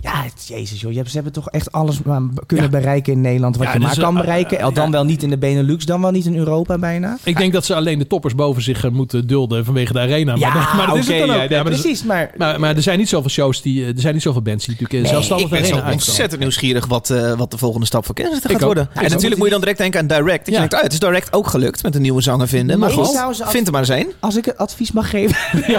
ja, 0.01 0.23
het- 0.23 0.47
jezus 0.49 0.81
joh, 0.81 0.93
ze 0.93 1.15
hebben 1.15 1.33
toch 1.33 1.51
echt 1.51 1.73
alles 1.73 2.01
kunnen 2.47 2.65
Ja. 2.71 2.71
bereiken 2.71 3.13
in 3.13 3.21
Nederland 3.21 3.57
wat 3.57 3.67
Ja, 3.67 3.73
je 3.73 3.79
dus, 3.79 3.89
maar 3.89 3.97
kan 4.05 4.15
eh, 4.17 4.21
bereiken. 4.21 4.61
Al 4.61 4.73
dan 4.73 4.85
ja. 4.85 4.91
wel 4.91 5.05
niet 5.05 5.23
in 5.23 5.31
de 5.31 5.39
Benelux, 5.39 5.85
dan 5.85 6.01
wel 6.01 6.11
niet 6.11 6.25
in 6.27 6.37
Europa 6.37 6.79
bijna. 6.79 7.19
Ik 7.25 7.37
denk 7.37 7.53
dat 7.53 7.65
ze 7.65 7.75
alleen 7.75 7.99
de 7.99 8.07
toppers 8.07 8.35
boven 8.35 8.63
zich 8.63 8.85
eh, 8.85 8.91
moeten 8.91 9.27
dulden 9.27 9.65
vanwege 9.65 9.93
de 9.93 9.99
arena. 9.99 10.35
Ja, 10.35 10.55
maar, 10.55 10.77
maar 10.77 10.87
dat 10.87 10.97
is 10.97 11.07
het 11.09 11.19
dan 11.19 11.31
ook. 11.43 11.51
maar, 11.51 11.65
precies, 11.65 12.05
maar... 12.05 12.31
maar, 12.37 12.61
maar 12.61 12.77
er 12.77 12.83
zijn 12.83 12.99
niet 12.99 13.09
zoveel 13.09 13.31
shows 13.31 13.63
die, 13.63 13.83
eh, 13.83 13.89
er 13.89 14.01
zijn 14.01 14.15
niet 14.15 14.23
zoveel 14.23 14.43
bands 14.43 14.65
die 14.67 14.75
natuurlijk 14.75 15.03
Nee, 15.03 15.13
zelfstandig 15.13 15.47
Ik 15.47 15.53
ben 15.53 15.61
de 15.63 15.67
zo 15.67 15.73
arena 15.75 15.87
uitkomen. 15.89 16.09
ontzettend 16.09 16.41
nieuwsgierig 16.41 16.87
wat, 16.87 17.11
eh, 17.11 17.33
wat 17.33 17.51
de 17.51 17.59
volgende 17.59 17.87
stap 17.87 18.05
voor 18.07 18.19
Ik 18.19 18.27
gaat 18.27 18.53
ook. 18.55 18.61
worden. 18.61 18.89
En 18.95 19.03
natuurlijk 19.11 19.37
moet 19.37 19.45
je 19.45 19.51
dan 19.53 19.61
direct 19.61 19.79
denken 19.79 20.01
aan 20.01 20.07
Direct. 20.07 20.39
Dat 20.39 20.47
je 20.47 20.53
Ja. 20.53 20.59
denkt, 20.59 20.75
oh, 20.75 20.81
het 20.83 20.93
is 20.93 20.99
Direct 20.99 21.33
ook 21.33 21.47
gelukt 21.47 21.83
met 21.89 21.97
een 21.97 22.03
nieuwe 22.03 22.23
zanger 22.23 22.49
vinden. 22.49 22.79
Maar 22.79 22.89
Nee, 22.97 23.05
goed, 23.05 23.43
vind 23.47 23.67
er 23.67 23.73
maar 23.73 23.81
eens 23.81 23.91
één. 23.91 24.07
Als 24.21 24.37
ik 24.37 24.45
het 24.45 24.57
advies 24.59 24.93
mag 24.93 25.11
geven. 25.11 25.37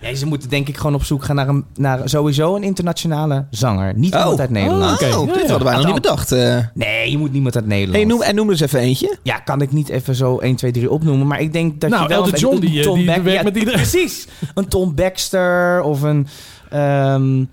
ja. 0.00 0.14
ze 0.14 0.26
moeten 0.26 0.48
denk 0.48 0.68
ik 0.68 0.76
gewoon 0.76 0.94
op 0.94 1.04
zoek 1.04 1.24
gaan 1.24 1.36
naar, 1.36 1.48
een, 1.48 1.64
naar 1.74 2.08
sowieso 2.08 2.56
een 2.56 2.62
internationale 2.62 3.46
zanger. 3.50 3.92
Niet 3.96 4.14
Oh. 4.14 4.20
iemand 4.20 4.40
uit 4.40 4.50
Nederland. 4.50 5.02
oké. 5.02 5.16
Oh, 5.16 5.26
dit 5.26 5.42
ja. 5.42 5.48
hadden 5.48 5.64
wij 5.68 5.76
nog 5.76 5.84
niet 5.84 5.94
bedacht. 5.94 6.32
eh. 6.32 6.58
Nee, 6.74 7.10
je 7.10 7.18
moet 7.18 7.32
niemand 7.32 7.56
uit 7.56 7.66
Nederland. 7.66 7.96
Hey, 7.96 8.04
noem, 8.04 8.22
en 8.22 8.34
noem 8.34 8.46
er 8.46 8.52
eens 8.52 8.60
even 8.60 8.80
eentje. 8.80 9.16
Ja, 9.22 9.38
kan 9.38 9.60
ik 9.60 9.72
niet 9.72 9.88
even 9.88 10.14
zo 10.14 10.38
1, 10.38 10.56
2, 10.56 10.70
3 10.72 10.90
opnoemen. 10.90 11.26
Maar 11.26 11.40
ik 11.40 11.52
denk 11.52 11.80
dat 11.80 11.90
Nou, 11.90 12.02
je 12.02 12.08
wel... 12.08 12.18
Elton 12.24 12.38
John, 12.38 12.60
die, 12.60 12.78
eh, 12.78 12.84
Tom 12.84 12.96
die 12.96 13.06
Back- 13.06 13.22
werkt 13.22 13.44
met 13.44 13.56
iedereen. 13.56 13.80
Precies. 13.80 14.26
Een 14.54 14.68
Tom 14.68 14.94
Baxter 14.94 15.82
of 15.82 16.02
een... 16.02 16.26
ehm, 16.70 17.44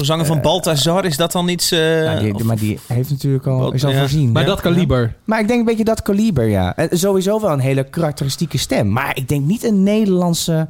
Zo'n 0.00 0.08
zanger 0.08 0.26
van 0.26 0.40
Balthazar, 0.40 1.04
is 1.04 1.16
dat 1.16 1.32
dan 1.32 1.48
iets... 1.48 1.70
eh, 1.72 1.78
nou, 1.80 2.20
die, 2.20 2.34
of- 2.34 2.42
maar 2.42 2.56
die 2.58 2.78
heeft 2.86 3.10
natuurlijk 3.10 3.46
al, 3.46 3.58
Wat- 3.58 3.74
is 3.74 3.84
al 3.84 3.90
ja. 3.90 3.98
voorzien. 3.98 4.32
Maar 4.32 4.42
Ja. 4.42 4.48
dat 4.48 4.60
kaliber. 4.60 5.14
Maar 5.24 5.40
ik 5.40 5.46
denk 5.48 5.60
een 5.60 5.66
beetje 5.66 5.84
dat 5.84 6.02
kaliber, 6.02 6.48
ja. 6.48 6.76
Eh, 6.76 6.86
Sowieso 6.90 7.40
wel 7.40 7.50
een 7.52 7.58
hele 7.60 7.84
karakteristieke 7.84 8.58
stem. 8.58 8.92
Maar 8.92 9.16
ik 9.16 9.28
denk 9.28 9.44
niet 9.46 9.64
een 9.64 9.82
Nederlandse... 9.82 10.68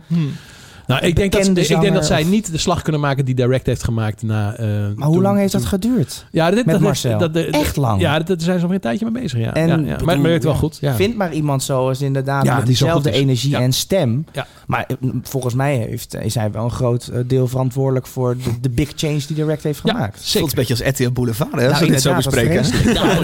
Nou, 0.91 1.07
ik 1.07 1.17
denk, 1.17 1.33
dat, 1.33 1.47
ik 1.47 1.81
denk 1.81 1.95
dat 1.95 2.07
zij 2.07 2.21
of- 2.23 2.29
niet 2.29 2.53
de 2.53 2.59
slag 2.59 2.83
kunnen 2.83 3.01
maken 3.01 3.25
die 3.25 3.35
Direct 3.35 3.67
heeft 3.67 3.85
gemaakt 3.85 4.23
na... 4.23 4.55
eh, 4.55 4.67
Maar 4.67 5.07
hoe 5.07 5.15
toen- 5.15 5.23
lang 5.23 5.39
heeft 5.39 5.53
dat 5.53 5.65
geduurd? 5.65 6.25
Ja, 6.31 6.51
dit, 6.51 6.65
met 6.65 6.75
dat, 6.75 6.83
Marcel? 6.85 7.19
Dat, 7.19 7.35
dat- 7.35 7.45
Echt 7.47 7.77
lang? 7.77 8.01
Ja, 8.01 8.19
dat- 8.19 8.27
daar 8.27 8.41
zijn 8.41 8.59
ze 8.61 8.67
al 8.67 8.73
een 8.73 8.81
tijdje 8.81 9.11
mee 9.11 9.23
bezig. 9.23 9.39
Ja. 9.39 9.55
En 9.55 9.69
ja, 9.69 9.75
ja. 9.75 9.81
bedoel, 9.83 10.07
Maar 10.07 10.15
het 10.15 10.25
werkt 10.25 10.45
wel 10.45 10.55
goed. 10.55 10.79
Ja. 10.81 10.95
Vind 10.95 11.17
maar 11.17 11.33
iemand 11.33 11.63
zoals 11.63 12.01
inderdaad 12.01 12.45
Ja, 12.45 12.57
met 12.57 12.67
dezelfde 12.67 13.11
is. 13.11 13.17
energie 13.17 13.51
Ja. 13.51 13.61
en 13.61 13.73
stem. 13.73 14.25
Ja. 14.33 14.47
Maar 14.67 14.85
eh, 14.89 14.97
volgens 15.23 15.55
mij 15.55 15.77
heeft, 15.77 16.15
is 16.15 16.35
hij 16.35 16.51
wel 16.51 16.65
een 16.65 16.71
groot 16.71 17.07
eh, 17.07 17.21
deel 17.27 17.49
verantwoordelijk 17.49 18.07
voor 18.07 18.37
de, 18.37 18.61
de 18.61 18.71
big 18.71 18.93
change 18.97 19.21
die 19.27 19.37
Direct 19.37 19.63
heeft 19.63 19.81
gemaakt. 19.81 20.15
Voelt 20.15 20.27
zeker. 20.27 20.49
een 20.49 20.55
beetje 20.55 20.85
als 20.85 20.93
RTL 20.93 21.11
Boulevard, 21.11 21.53
hè, 21.53 21.63
als 21.69 21.73
Nou, 21.73 21.85
we 21.87 21.91
dit 21.93 22.03
zo 22.03 22.15
bespreken. 22.15 22.65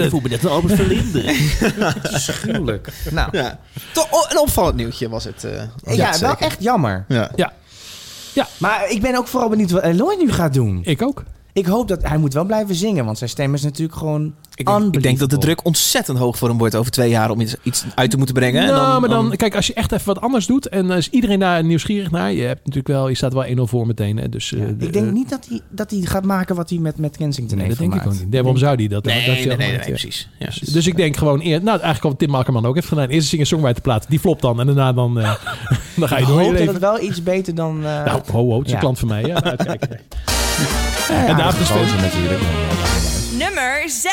ik 0.03 0.09
voel 0.09 0.19
me 0.21 0.29
net 0.29 0.45
Albert 0.45 0.73
Verlinde. 0.75 1.21
Gruwelijk. 2.11 2.89
Nou, 3.11 3.29
Ja. 3.37 3.59
Toch 3.93 4.11
oh, 4.11 4.31
een 4.31 4.39
opvallend 4.39 4.75
nieuwtje 4.75 5.09
was 5.09 5.23
het. 5.23 5.43
eh, 5.43 5.95
ja, 5.95 6.09
het 6.09 6.19
wel 6.19 6.35
echt 6.37 6.63
jammer. 6.63 7.05
Ja. 7.07 7.31
Maar 8.59 8.89
ik 8.89 9.01
ben 9.01 9.15
ook 9.17 9.27
vooral 9.27 9.49
benieuwd 9.49 9.71
wat 9.71 9.83
Eloy 9.83 10.15
nu 10.19 10.31
gaat 10.31 10.53
doen. 10.53 10.79
Ik 10.83 11.01
ook. 11.01 11.23
Ik 11.53 11.65
hoop 11.65 11.87
dat 11.87 12.03
hij 12.03 12.17
moet 12.17 12.33
wel 12.33 12.45
blijven 12.45 12.75
zingen, 12.75 13.05
want 13.05 13.17
zijn 13.17 13.29
stem 13.29 13.53
is 13.53 13.61
natuurlijk 13.63 13.97
gewoon 13.97 14.33
Ik 14.55 14.65
denk, 14.65 14.95
ik 14.95 15.03
denk 15.03 15.19
dat 15.19 15.29
de 15.29 15.37
druk 15.37 15.65
ontzettend 15.65 16.17
hoog 16.17 16.37
voor 16.37 16.47
hem 16.49 16.57
wordt 16.57 16.75
over 16.75 16.91
twee 16.91 17.09
jaar 17.09 17.29
om 17.29 17.39
iets, 17.41 17.55
iets 17.63 17.85
uit 17.95 18.11
te 18.11 18.17
moeten 18.17 18.35
brengen. 18.35 18.61
En 18.61 18.67
nou, 18.67 18.99
maar 18.99 19.09
dan, 19.09 19.27
dan- 19.27 19.37
kijk, 19.37 19.55
als 19.55 19.67
je 19.67 19.73
echt 19.73 19.91
even 19.91 20.05
wat 20.05 20.21
anders 20.21 20.45
doet 20.45 20.67
en 20.69 20.87
dan 20.87 20.97
is 20.97 21.09
iedereen 21.09 21.39
daar 21.39 21.63
nieuwsgierig 21.63 22.11
naar. 22.11 22.31
Je 22.33 22.41
hebt 22.41 22.59
natuurlijk 22.59 22.87
wel, 22.87 23.07
je 23.09 23.15
staat 23.15 23.33
wel 23.33 23.45
1-0 23.45 23.61
voor 23.67 23.87
meteen. 23.87 24.17
Hè, 24.17 24.29
dus, 24.29 24.53
eh, 24.53 24.59
de- 24.59 24.85
Ik 24.85 24.93
denk 24.93 25.05
eh, 25.07 25.11
niet 25.11 25.29
dat 25.29 25.45
hij, 25.49 25.61
dat 25.69 25.91
hij 25.91 25.99
gaat 26.01 26.25
maken 26.25 26.55
wat 26.55 26.69
hij 26.69 26.79
met, 26.79 26.97
met 26.97 27.17
Kensington 27.17 27.57
Nee, 27.57 27.65
heeft 27.67 27.79
dat 27.79 27.89
denk 27.89 28.01
ik 28.01 28.07
ook 28.07 28.13
niet. 28.13 28.29
Nee, 28.29 28.41
waarom 28.41 28.59
zou 28.59 28.75
die 28.77 28.89
dat? 28.89 29.03
Nee, 29.05 29.15
dat 29.15 29.25
nee, 29.25 29.35
hij 29.35 29.45
nee, 29.45 29.57
nee, 29.57 29.67
nee, 29.67 29.77
ja. 29.79 29.83
precies. 29.85 30.29
Ja. 30.39 30.45
Dus, 30.45 30.59
dus 30.59 30.87
ik 30.87 30.95
denk 30.95 31.15
gewoon 31.17 31.39
eer, 31.41 31.57
nou 31.63 31.69
eigenlijk 31.79 32.03
wat 32.03 32.19
Tim 32.19 32.29
Malkerman 32.29 32.65
ook 32.65 32.75
heeft 32.75 32.87
gedaan. 32.87 33.07
Eerst 33.07 33.27
zingen 33.27 33.45
songwriter 33.47 33.81
plaat, 33.81 34.05
die 34.09 34.19
flopt 34.19 34.41
dan 34.41 34.59
en 34.59 34.65
daarna 34.65 34.93
dan, 34.93 35.19
eh, 35.19 35.33
dan 36.01 36.07
ga 36.07 36.15
je 36.15 36.21
Ik 36.21 36.27
door 36.27 36.39
je 36.41 36.47
hoop 36.47 36.57
dat 36.57 36.67
het 36.67 36.77
wel 36.79 37.01
iets 37.01 37.23
beter 37.23 37.55
dan... 37.55 37.77
eh 37.85 38.03
Nou, 38.05 38.21
ho, 38.31 38.49
ho, 38.49 38.57
het 38.57 38.65
is 38.65 38.69
Ja. 38.71 38.73
een 38.73 38.79
klant 38.81 38.99
van 38.99 39.07
mij. 39.07 39.21
Ja, 39.21 39.39
nou, 39.43 39.57
ja, 41.09 41.25
en 41.27 41.35
aardige 41.41 41.61
is 41.61 41.67
veel- 41.67 41.77
gozer 41.77 42.01
natuurlijk. 42.01 42.39
Nummer 43.37 43.81
6. 43.89 44.09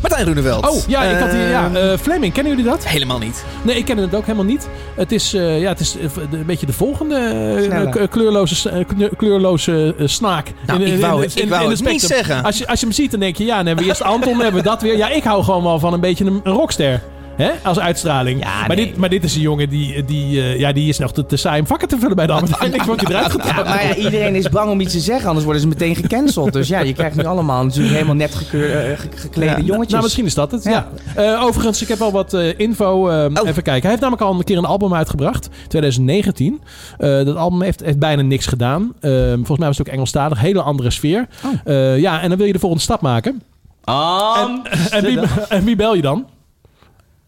Martijn 0.00 0.24
Roeneveld. 0.26 0.68
Oh, 0.68 0.76
ja, 0.88 1.02
ik 1.02 1.18
had 1.18 1.30
hier, 1.32 1.48
ja, 1.48 1.70
Eh, 1.74 1.92
eh, 1.92 1.98
Fleming, 1.98 2.32
kennen 2.32 2.56
jullie 2.56 2.70
dat? 2.70 2.86
helemaal 2.86 3.18
niet. 3.18 3.44
Nee, 3.62 3.76
ik 3.76 3.84
ken 3.84 3.96
het 3.96 4.14
ook 4.14 4.24
helemaal 4.24 4.44
niet. 4.44 4.68
Het 4.96 5.12
is, 5.12 5.34
eh, 5.34 5.60
ja, 5.60 5.68
het 5.68 5.80
is 5.80 5.96
een 6.30 6.46
beetje 6.46 6.66
de 6.66 6.72
volgende 6.72 8.06
kleurloze, 8.10 8.84
kleurloze 9.16 9.94
snaak. 10.04 10.52
Nou, 10.66 10.82
In- 10.82 10.92
ik 10.94 11.00
wou 11.00 11.22
in- 11.24 11.30
ik 11.34 11.48
wou 11.48 11.62
in 11.64 11.70
het 11.70 11.78
het 11.78 11.88
niet 11.88 12.00
zeggen. 12.02 12.42
Als 12.44 12.58
je, 12.58 12.66
als 12.66 12.80
je 12.80 12.86
hem 12.86 12.94
ziet, 12.94 13.10
dan 13.10 13.20
denk 13.20 13.36
je, 13.36 13.44
ja, 13.44 13.56
dan 13.56 13.66
hebben 13.66 13.84
we 13.84 13.90
eerst 13.90 14.02
Anton, 14.02 14.32
dan 14.32 14.40
hebben 14.42 14.62
we 14.62 14.68
dat 14.68 14.82
weer. 14.82 14.96
Ja, 14.96 15.08
ik 15.08 15.24
hou 15.24 15.44
gewoon 15.44 15.62
wel 15.62 15.78
van 15.78 15.92
een 15.92 16.00
beetje 16.00 16.24
een, 16.24 16.40
een 16.44 16.52
rockster. 16.52 17.02
Hè? 17.36 17.50
Als 17.62 17.78
uitstraling. 17.78 18.40
Ja, 18.42 18.66
maar, 18.66 18.76
nee. 18.76 18.86
dit, 18.86 18.96
maar 18.96 19.08
dit 19.08 19.24
is 19.24 19.34
een 19.34 19.40
jongen 19.40 19.68
die, 19.68 20.04
die, 20.04 20.40
eh, 20.40 20.58
ja, 20.58 20.72
die 20.72 20.88
is 20.88 20.98
nog 20.98 21.12
te, 21.12 21.26
te 21.26 21.36
saai 21.36 21.60
om 21.60 21.66
vakken 21.66 21.88
te 21.88 21.98
vullen 21.98 22.16
bij 22.16 22.26
de 22.26 22.32
Albert 22.36 22.58
Heijn. 22.58 22.74
Ik 22.74 22.82
word 22.82 23.00
hij 23.00 23.10
eruit 23.10 23.32
Ja, 23.32 23.40
getrapt. 23.44 23.68
maar 23.68 23.86
ja, 23.86 23.94
iedereen 23.94 24.34
is 24.34 24.48
bang 24.48 24.70
om 24.70 24.80
iets 24.80 24.92
te 24.92 25.00
zeggen, 25.00 25.26
anders 25.26 25.44
worden 25.44 25.62
ze 25.62 25.68
meteen 25.68 25.94
gecanceld. 25.96 26.52
Dus 26.52 26.68
ja, 26.68 26.80
je 26.80 26.92
krijgt 26.92 27.16
nu 27.16 27.24
allemaal 27.24 27.64
natuurlijk 27.64 27.94
helemaal 27.94 28.14
net 28.14 28.34
gekeur, 28.34 28.90
eh, 28.90 28.98
ge- 28.98 29.08
geklede 29.14 29.50
Ja, 29.50 29.60
jongetjes. 29.60 29.90
Nou, 29.90 30.02
misschien 30.02 30.24
is 30.24 30.34
dat 30.34 30.50
het. 30.50 30.64
Ja. 30.64 30.86
Ja. 31.16 31.22
Eh, 31.34 31.42
overigens, 31.44 31.82
ik 31.82 31.88
heb 31.88 31.98
wel 31.98 32.12
wat 32.12 32.34
eh, 32.34 32.58
info. 32.58 32.92
Oh. 33.06 33.22
Even 33.24 33.62
kijken. 33.62 33.72
Hij 33.80 33.90
heeft 33.90 34.00
namelijk 34.00 34.22
al 34.22 34.34
een 34.34 34.44
keer 34.44 34.58
een 34.58 34.64
album 34.64 34.94
uitgebracht. 34.94 35.48
2019. 35.68 36.60
Eh, 36.98 37.24
dat 37.24 37.36
album 37.36 37.62
heeft, 37.62 37.80
heeft 37.80 37.98
bijna 37.98 38.22
niks 38.22 38.46
gedaan. 38.46 38.92
Volgens 39.00 39.58
mij 39.58 39.66
was 39.68 39.78
het 39.78 39.86
ook 39.88 39.92
Engelstalig. 39.94 40.40
Hele 40.40 40.62
andere 40.62 40.90
sfeer. 40.90 41.26
Oh. 41.44 41.52
Eh, 41.74 41.98
ja, 41.98 42.20
en 42.20 42.28
dan 42.28 42.38
wil 42.38 42.46
je 42.46 42.52
de 42.52 42.58
volgende 42.58 42.84
stap 42.84 43.00
maken. 43.00 43.42
En, 43.84 44.62
en, 44.90 45.04
wie, 45.04 45.18
en 45.48 45.64
wie 45.64 45.76
bel 45.76 45.94
je 45.94 46.02
dan? 46.02 46.26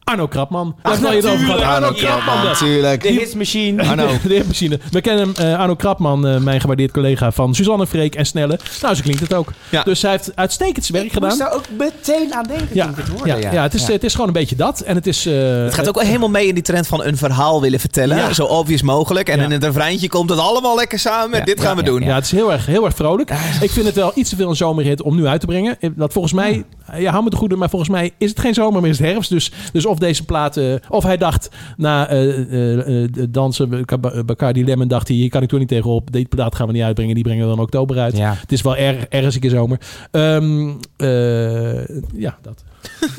Arno 0.08 0.26
Krapman. 0.26 0.74
Daar 0.82 1.14
je. 1.14 1.62
Arno 1.64 1.92
Krapman. 1.92 2.44
natuurlijk. 2.44 3.02
De 3.02 3.08
hitsmachine. 3.08 3.82
Arno. 3.82 4.06
De 4.28 4.34
hitmachine. 4.34 4.78
We 4.90 5.00
kennen 5.00 5.34
hem, 5.34 5.46
eh, 5.52 5.58
Arno 5.58 5.74
Krapman, 5.74 6.26
eh, 6.26 6.36
mijn 6.36 6.60
gewaardeerd 6.60 6.90
collega 6.92 7.32
van 7.32 7.54
Suzanne 7.54 7.86
Freek 7.86 8.14
en 8.14 8.26
Snelle. 8.26 8.58
Nou, 8.82 8.94
zo 8.94 9.02
klinkt 9.02 9.20
het 9.20 9.34
ook. 9.34 9.52
Ja. 9.68 9.82
Dus 9.82 10.02
hij 10.02 10.10
heeft 10.10 10.32
uitstekend 10.34 10.84
zijn 10.84 10.98
werk 11.02 11.12
Ik 11.14 11.20
moest 11.20 11.32
gedaan. 11.32 11.48
daar 11.48 11.56
ook 11.58 11.64
meteen 11.78 12.34
aan 12.34 12.44
denken 12.44 12.68
Ja, 12.72 12.82
toen 12.84 12.92
ik 12.92 12.98
het 12.98 13.08
hoorde. 13.08 13.28
ja, 13.40 13.50
ja. 13.52 13.62
het, 13.62 13.74
is, 13.74 13.86
het 13.86 14.04
is 14.04 14.12
gewoon 14.12 14.26
een 14.26 14.32
beetje 14.32 14.56
dat. 14.56 14.80
En 14.80 14.94
het 14.94 15.06
is... 15.06 15.26
eh, 15.26 15.34
Het 15.64 15.74
gaat 15.74 15.88
ook 15.88 15.94
wel 15.94 16.04
helemaal 16.04 16.28
mee 16.28 16.46
in 16.46 16.54
die 16.54 16.62
trend 16.62 16.86
van 16.86 17.04
een 17.04 17.16
verhaal 17.16 17.60
willen 17.60 17.80
vertellen. 17.80 18.16
Ja. 18.16 18.32
Zo 18.32 18.44
obvious 18.44 18.82
mogelijk. 18.82 19.28
En 19.28 19.38
Ja. 19.38 19.44
in 19.44 19.50
het 19.50 19.64
refreintje 19.64 20.08
komt 20.08 20.30
het 20.30 20.38
allemaal 20.38 20.76
lekker 20.76 20.98
samen. 20.98 21.38
Ja, 21.38 21.44
Dit 21.44 21.60
gaan 21.60 21.76
ja, 21.76 21.76
we 21.76 21.84
ja, 21.84 21.90
doen. 21.98 22.02
Ja, 22.08 22.14
het 22.14 22.24
is 22.24 22.30
heel 22.30 22.52
erg, 22.52 22.66
heel 22.66 22.84
erg 22.84 22.94
vrolijk. 22.94 23.30
Ik 23.60 23.70
vind 23.70 23.86
het 23.86 23.94
wel 23.94 24.12
iets 24.14 24.30
te 24.30 24.36
veel 24.36 24.48
een 24.48 24.56
zomerhit 24.56 25.02
om 25.02 25.16
nu 25.16 25.26
uit 25.26 25.40
te 25.40 25.46
brengen. 25.46 25.76
Dat 25.96 26.12
volgens 26.12 26.32
mij, 26.34 26.64
ja, 26.96 27.10
hou 27.10 27.24
me 27.24 27.30
de 27.30 27.36
goede, 27.36 27.56
maar 27.56 27.70
volgens 27.70 27.90
mij 27.90 28.10
is 28.18 28.30
het 28.30 28.40
geen 28.40 28.54
zomer, 28.54 28.80
maar 28.80 28.90
is 28.90 28.98
het 28.98 29.06
herfst. 29.06 29.30
Dus, 29.30 29.52
dus 29.72 29.86
of 29.86 29.98
deze 29.98 30.24
plaat, 30.24 30.56
eh, 30.56 30.74
of 30.88 31.02
hij 31.02 31.16
dacht 31.16 31.50
na 31.76 32.08
eh, 32.08 32.38
eh, 32.38 33.04
eh, 33.04 33.08
dansen, 33.28 33.84
Bacardi 34.26 34.64
Lemon, 34.64 34.88
dacht 34.88 35.08
hij, 35.08 35.16
hier 35.16 35.30
kan 35.30 35.42
ik 35.42 35.48
toch 35.48 35.58
niet 35.58 35.68
tegenop. 35.68 36.12
Deze 36.12 36.26
plaat 36.26 36.54
gaan 36.54 36.66
we 36.66 36.72
niet 36.72 36.82
uitbrengen, 36.82 37.14
die 37.14 37.24
brengen 37.24 37.48
we 37.48 37.54
dan 37.54 37.64
oktober 37.64 37.98
uit. 37.98 38.16
Ja. 38.16 38.34
Het 38.40 38.52
is 38.52 38.62
wel 38.62 38.76
erg, 38.76 39.04
ergens 39.04 39.34
een 39.34 39.40
keer 39.40 39.50
zomer. 39.50 39.78
Ehm, 40.10 40.68
eh, 40.96 41.88
ja, 42.12 42.38
dat. 42.42 42.64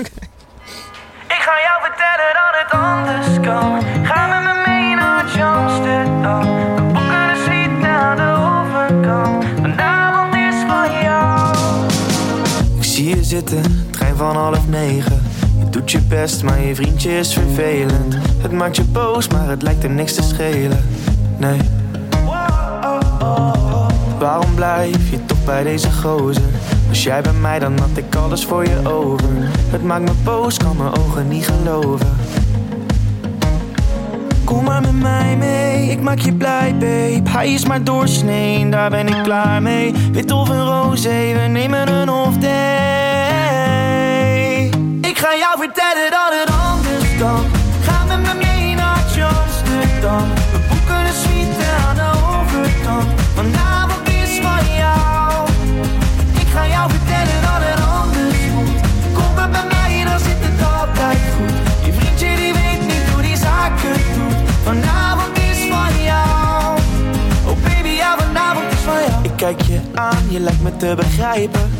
Ik 1.35 1.45
ga 1.45 1.55
jou 1.67 1.81
vertellen 1.81 2.31
dat 2.39 2.53
het 2.61 2.71
anders 2.71 3.47
kan. 3.47 3.81
Ga 4.05 4.27
met 4.27 4.43
me 4.43 4.63
mee 4.67 4.95
naar 4.95 5.43
Amsterdam. 5.43 6.41
We 6.75 6.81
boeken 6.81 7.29
een 7.29 7.37
suite 7.37 7.87
aan 7.87 8.15
de 8.15 8.31
overkant. 8.49 9.48
Je 13.09 13.23
zitten, 13.23 13.61
trein 13.91 14.15
van 14.15 14.35
half 14.35 14.67
negen. 14.67 15.21
Je 15.59 15.69
doet 15.69 15.91
je 15.91 16.01
best, 16.01 16.43
maar 16.43 16.61
je 16.61 16.75
vriendje 16.75 17.17
is 17.17 17.33
vervelend. 17.33 18.15
Het 18.41 18.51
maakt 18.51 18.75
je 18.75 18.83
boos, 18.83 19.27
maar 19.27 19.49
het 19.49 19.61
lijkt 19.61 19.83
hem 19.83 19.95
niks 19.95 20.13
te 20.13 20.21
schelen. 20.23 20.85
Nee. 21.37 21.59
Waarom 24.19 24.55
blijf 24.55 25.09
je 25.09 25.25
toch 25.25 25.43
bij 25.45 25.63
deze 25.63 25.91
gozer? 25.91 26.43
Was 26.87 27.03
jij 27.03 27.21
bij 27.21 27.33
mij, 27.33 27.59
dan 27.59 27.79
had 27.79 27.89
ik 27.97 28.15
alles 28.15 28.45
voor 28.45 28.65
je 28.65 28.89
over. 28.89 29.29
Het 29.69 29.83
maakt 29.83 30.03
me 30.03 30.13
boos, 30.23 30.57
kan 30.57 30.77
mijn 30.77 30.97
ogen 30.97 31.27
niet 31.27 31.47
geloven. 31.47 32.17
Kom 34.49 34.63
maar 34.63 34.81
met 34.81 34.99
mij 34.99 35.35
mee, 35.37 35.91
ik 35.91 36.01
maak 36.01 36.19
je 36.19 36.33
blij, 36.33 36.75
babe. 36.75 37.29
Hij 37.29 37.53
is 37.53 37.65
maar 37.65 37.83
doorsnee, 37.83 38.69
daar 38.69 38.89
ben 38.89 39.07
ik 39.07 39.23
klaar 39.23 39.61
mee. 39.61 39.93
Wit 40.11 40.31
of 40.31 40.49
een 40.49 40.65
roze, 40.65 41.09
we 41.09 41.47
nemen 41.47 41.87
een 41.87 42.09
off 42.09 42.37
day. 42.37 42.49
Ik 45.01 45.17
ga 45.17 45.35
jou 45.35 45.57
vertellen 45.57 46.11
dat 46.11 46.33
het 46.41 46.48
je 70.29 70.39
lijkt 70.39 70.61
me 70.61 70.77
te 70.77 70.93
begrijpen. 70.95 71.71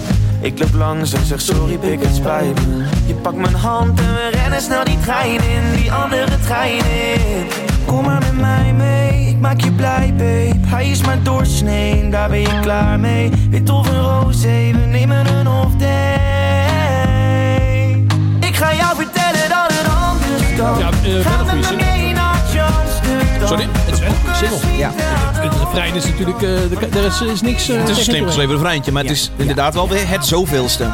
Ik 0.42 0.60
loop 0.60 0.74
langs 0.74 1.14
en 1.14 1.26
zeg 1.26 1.42
sorry, 1.42 1.78
pik 1.78 2.02
het 2.04 2.16
spijt 2.16 2.68
me. 2.68 2.84
Je 3.06 3.14
pakt 3.14 3.36
mijn 3.36 3.56
hand 3.56 4.00
en 4.00 4.14
we 4.14 4.30
rennen 4.32 4.62
snel 4.62 4.84
die 4.84 5.00
trein 5.00 5.32
in, 5.32 5.76
die 5.76 5.92
andere 5.92 6.40
trein 6.40 6.86
in. 6.86 7.46
Kom 7.86 8.06
maar 8.06 8.20
met 8.20 8.40
mij 8.40 8.74
mee, 8.74 9.28
ik 9.28 9.40
maak 9.40 9.62
je 9.62 9.72
blij, 9.72 10.14
babe. 10.18 10.68
Hij 10.68 10.90
is 10.90 11.02
maar 11.02 11.24
doorsnee, 11.24 12.10
daar 12.10 12.30
ben 12.30 12.42
je 12.42 12.60
klaar 12.62 13.00
mee. 13.00 13.32
Wit 13.50 13.70
of 13.70 13.90
een 13.90 14.02
roze, 14.02 14.72
we 14.72 14.86
nemen 14.92 15.26
een 15.26 15.48
off 15.48 15.76
day. 15.76 15.98
Ik 18.40 18.56
ga 18.56 18.74
jou 18.76 18.96
vertellen 18.96 19.50
dat 19.50 19.74
het 19.74 19.88
anders 19.88 20.56
kan. 20.58 20.80
Ja, 20.80 20.90
Ga 21.22 21.30
goede 21.30 21.56
met 21.56 21.70
me 21.70 21.76
mee. 21.76 22.19
Sorry, 23.50 23.68
het 23.72 23.94
is 23.94 24.00
wel 24.00 24.10
een 24.10 24.16
goede 24.16 24.36
single. 24.36 24.78
Ja. 24.78 24.92
Het 25.40 25.54
refrein 25.60 25.96
is 25.96 26.06
natuurlijk, 26.06 26.42
eh, 26.42 26.96
er 26.98 27.06
is, 27.06 27.22
is 27.22 27.42
niks... 27.42 27.70
eh, 27.70 27.80
Het 27.80 27.90
is 27.90 27.98
een 27.98 28.04
slim 28.04 28.26
geschreven 28.26 28.54
refreintje, 28.54 28.92
maar 28.92 29.02
het 29.04 29.12
is 29.12 29.32
inderdaad 29.36 29.74
wel 29.74 29.90
weer 29.90 30.10
het 30.10 30.26
zoveelste. 30.26 30.88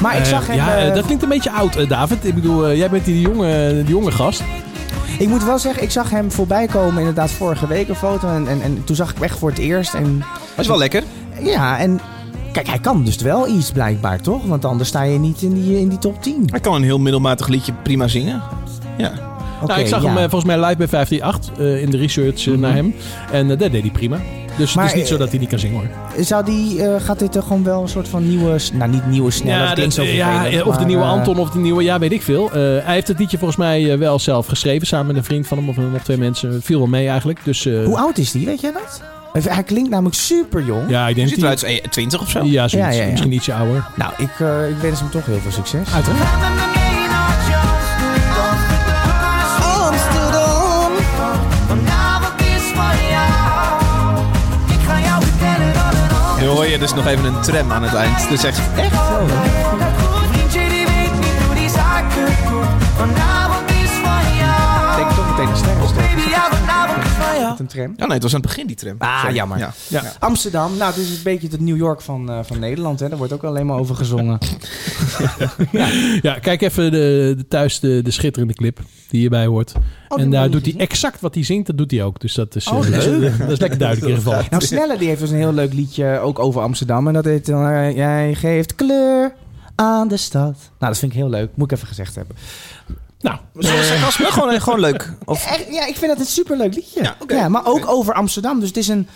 Maar 0.00 0.16
ik 0.16 0.22
Eh, 0.22 0.28
zag 0.28 0.46
hem... 0.46 0.56
ja, 0.56 0.90
dat 0.90 1.04
klinkt 1.04 1.22
een 1.22 1.28
beetje 1.28 1.50
oud, 1.50 1.88
David. 1.88 2.24
Ik 2.24 2.34
bedoel, 2.34 2.72
jij 2.74 2.90
bent 2.90 3.04
die 3.04 3.20
jonge, 3.20 3.72
die 3.84 3.94
jonge 3.94 4.10
gast. 4.12 4.42
Ik 5.18 5.28
moet 5.28 5.44
wel 5.44 5.58
zeggen, 5.58 5.82
ik 5.82 5.90
zag 5.90 6.10
hem 6.10 6.32
voorbij 6.32 6.66
komen 6.66 6.98
inderdaad 6.98 7.30
vorige 7.30 7.66
week 7.66 7.88
een 7.88 7.94
foto. 7.96 8.28
En, 8.28 8.48
en, 8.48 8.62
en 8.62 8.84
toen 8.84 8.96
zag 8.96 9.08
ik 9.08 9.14
hem 9.14 9.24
echt 9.24 9.38
voor 9.38 9.48
het 9.48 9.58
eerst. 9.58 9.94
En 9.94 10.18
Dat 10.18 10.58
is 10.64 10.66
wel 10.66 10.78
lekker. 10.78 11.02
ja, 11.40 11.78
en 11.78 12.00
kijk, 12.52 12.66
hij 12.66 12.78
kan 12.78 13.04
dus 13.04 13.16
wel 13.16 13.48
iets 13.48 13.70
blijkbaar, 13.70 14.20
toch? 14.20 14.44
Want 14.44 14.64
anders 14.64 14.88
sta 14.88 15.02
je 15.02 15.18
niet 15.18 15.42
in 15.42 15.54
die, 15.54 15.78
in 15.80 15.88
die 15.88 15.98
top 15.98 16.22
10. 16.22 16.42
Hij 16.50 16.60
kan 16.60 16.74
een 16.74 16.82
heel 16.82 16.98
middelmatig 16.98 17.48
liedje 17.48 17.72
prima 17.82 18.08
zingen. 18.08 18.42
Ja. 18.96 19.12
Nou, 19.66 19.80
ik 19.80 19.86
zag 19.86 20.02
ja. 20.02 20.08
hem 20.08 20.16
eh, 20.16 20.30
volgens 20.30 20.44
mij 20.44 20.60
live 20.64 20.76
bij 20.76 20.88
538 20.88 21.58
eh, 21.58 21.82
in 21.82 21.90
de 21.90 21.96
research 21.96 22.46
eh, 22.46 22.54
naar 22.54 22.74
hem. 22.74 22.94
En 23.32 23.50
eh, 23.50 23.58
dat 23.58 23.72
deed 23.72 23.82
hij 23.82 23.90
prima. 23.90 24.18
Dus 24.56 24.74
Maar, 24.74 24.84
het 24.84 24.92
is 24.94 24.98
niet 24.98 25.08
zo 25.08 25.16
dat 25.16 25.30
hij 25.30 25.38
niet 25.38 25.48
kan 25.48 25.58
zingen 25.58 25.76
hoor. 25.76 26.24
Zou 26.24 26.44
die, 26.44 26.82
eh, 26.82 27.00
gaat 27.00 27.18
dit 27.18 27.36
er 27.36 27.42
gewoon 27.42 27.64
wel 27.64 27.82
een 27.82 27.88
soort 27.88 28.08
van 28.08 28.28
nieuwe... 28.28 28.58
Nou, 28.72 28.90
niet 28.90 29.06
nieuwe 29.06 29.30
snelle, 29.30 29.74
dat 29.74 29.92
zo 29.92 30.02
ja, 30.02 30.46
eh, 30.46 30.66
of 30.66 30.76
de 30.76 30.84
nieuwe 30.84 31.04
Anton 31.04 31.38
of 31.38 31.50
de 31.50 31.58
nieuwe, 31.58 31.82
ja, 31.82 31.98
weet 31.98 32.12
ik 32.12 32.22
veel. 32.22 32.46
Eh, 32.46 32.54
hij 32.60 32.94
heeft 32.94 33.08
het 33.08 33.18
liedje 33.18 33.38
volgens 33.38 33.58
mij 33.58 33.98
wel 33.98 34.18
zelf 34.18 34.46
geschreven, 34.46 34.86
samen 34.86 35.06
met 35.06 35.16
een 35.16 35.24
vriend 35.24 35.46
van 35.46 35.58
hem 35.58 35.68
of 35.68 35.76
nog 35.76 36.02
twee 36.02 36.16
mensen. 36.18 36.52
Het 36.52 36.64
viel 36.64 36.78
wel 36.78 36.86
mee 36.86 37.08
eigenlijk. 37.08 37.38
Dus, 37.44 37.66
eh, 37.66 37.84
Hoe 37.84 37.98
oud 37.98 38.18
is 38.18 38.30
die, 38.30 38.46
weet 38.46 38.60
jij 38.60 38.72
dat? 38.72 39.02
Hij 39.44 39.62
klinkt 39.62 39.90
namelijk 39.90 40.16
super 40.16 40.64
jong. 40.64 40.90
Ja, 40.90 41.08
ik 41.08 41.14
denk 41.14 41.28
Ziet 41.28 41.44
als 41.44 41.64
20 41.90 42.20
of 42.20 42.30
zo. 42.30 42.44
Ja, 42.44 42.68
zoiets. 42.68 42.90
Ja, 42.90 42.94
ja, 42.96 43.02
ja. 43.02 43.10
Misschien 43.10 43.32
ietsje 43.32 43.52
ouder. 43.54 43.84
Nou, 43.96 44.12
ik, 44.16 44.40
eh, 44.40 44.68
ik 44.68 44.76
wens 44.80 45.00
hem 45.00 45.10
toch 45.10 45.26
heel 45.26 45.38
veel 45.38 45.52
succes. 45.52 45.94
Uiteraard. 45.94 46.75
Je 56.76 56.82
dus 56.82 56.94
nog 56.94 57.06
even 57.06 57.24
een 57.24 57.40
tram 57.40 57.72
aan 57.72 57.82
het 57.82 57.94
eind. 57.94 58.30
Is 58.30 58.44
echt... 58.44 58.60
Echt? 58.76 58.92
Oh, 58.94 59.66
ja. 67.46 67.50
Met 67.50 67.60
een 67.60 67.66
tram. 67.66 67.92
Ja, 67.96 68.04
nee, 68.04 68.14
het 68.14 68.22
was 68.22 68.34
aan 68.34 68.40
het 68.40 68.48
begin 68.48 68.66
die 68.66 68.76
tram. 68.76 68.94
Ah, 68.98 69.20
Sorry. 69.20 69.34
jammer. 69.34 69.58
Ja. 69.58 69.72
Ja. 69.88 70.02
Amsterdam, 70.18 70.76
nou, 70.76 70.92
het 70.92 71.00
is 71.02 71.16
een 71.16 71.22
beetje 71.22 71.48
het 71.50 71.60
New 71.60 71.76
York 71.76 72.00
van, 72.00 72.30
eh, 72.30 72.38
van 72.42 72.58
Nederland. 72.58 73.00
Hè. 73.00 73.08
Daar 73.08 73.18
wordt 73.18 73.32
ook 73.32 73.44
alleen 73.44 73.66
maar 73.66 73.78
over 73.78 73.94
gezongen. 73.96 74.38
Ja, 76.22 76.38
kijk 76.38 76.62
even 76.62 76.90
de, 76.90 77.34
de, 77.36 77.48
thuis 77.48 77.80
de, 77.80 78.00
de 78.02 78.10
schitterende 78.10 78.54
clip 78.54 78.80
die 79.08 79.20
hierbij 79.20 79.46
hoort. 79.46 79.72
die 80.08 80.18
en 80.18 80.30
daar 80.30 80.50
doet 80.50 80.64
hij 80.66 80.74
exact 80.76 81.20
wat 81.20 81.34
hij 81.34 81.44
zingt, 81.44 81.66
dat 81.66 81.78
doet 81.78 81.90
hij 81.90 82.02
ook. 82.02 82.20
Dus 82.20 82.34
dat 82.34 82.54
is, 82.56 82.66
Oh, 82.68 82.86
eh, 82.86 82.92
dat 82.92 83.00
is, 83.02 83.06
leuk. 83.06 83.38
dat 83.38 83.50
is 83.50 83.58
lekker 83.58 83.78
duidelijk 83.78 84.08
in 84.08 84.16
ieder 84.16 84.32
geval. 84.32 84.44
Nou, 84.50 84.64
Snelle 84.64 84.98
die 84.98 85.08
heeft 85.08 85.20
dus 85.20 85.30
een 85.30 85.36
heel 85.36 85.52
leuk 85.52 85.72
liedje 85.72 86.18
ook 86.18 86.38
over 86.38 86.60
Amsterdam. 86.62 87.06
En 87.06 87.12
dat 87.12 87.24
heet 87.24 87.46
dan, 87.46 87.68
eh, 87.68 87.96
Jij 87.96 88.34
geeft 88.34 88.74
kleur 88.74 89.34
aan 89.74 90.08
de 90.08 90.16
stad. 90.16 90.54
Nou, 90.78 90.92
dat 90.92 90.98
vind 90.98 91.12
ik 91.12 91.18
heel 91.18 91.28
leuk. 91.30 91.50
Moet 91.54 91.70
ik 91.70 91.76
even 91.76 91.88
gezegd 91.88 92.14
hebben. 92.14 92.36
Nou, 93.26 93.38
Zonder 93.54 93.84
sarcasme, 93.84 94.26
gewoon, 94.26 94.60
gewoon 94.60 94.80
leuk. 94.80 95.12
Of, 95.24 95.46
Echt, 95.46 95.66
ja, 95.70 95.86
ik 95.86 95.96
vind 95.96 96.10
dat 96.10 96.20
een 96.20 96.26
superleuk 96.26 96.74
liedje. 96.74 97.14
Ja, 97.26 97.48
maar 97.48 97.66
ook 97.66 97.88
over 97.88 98.14
Amsterdam. 98.14 98.58
Dus 98.60 98.68
het 98.68 98.76
is 98.76 98.88
een, 98.88 99.08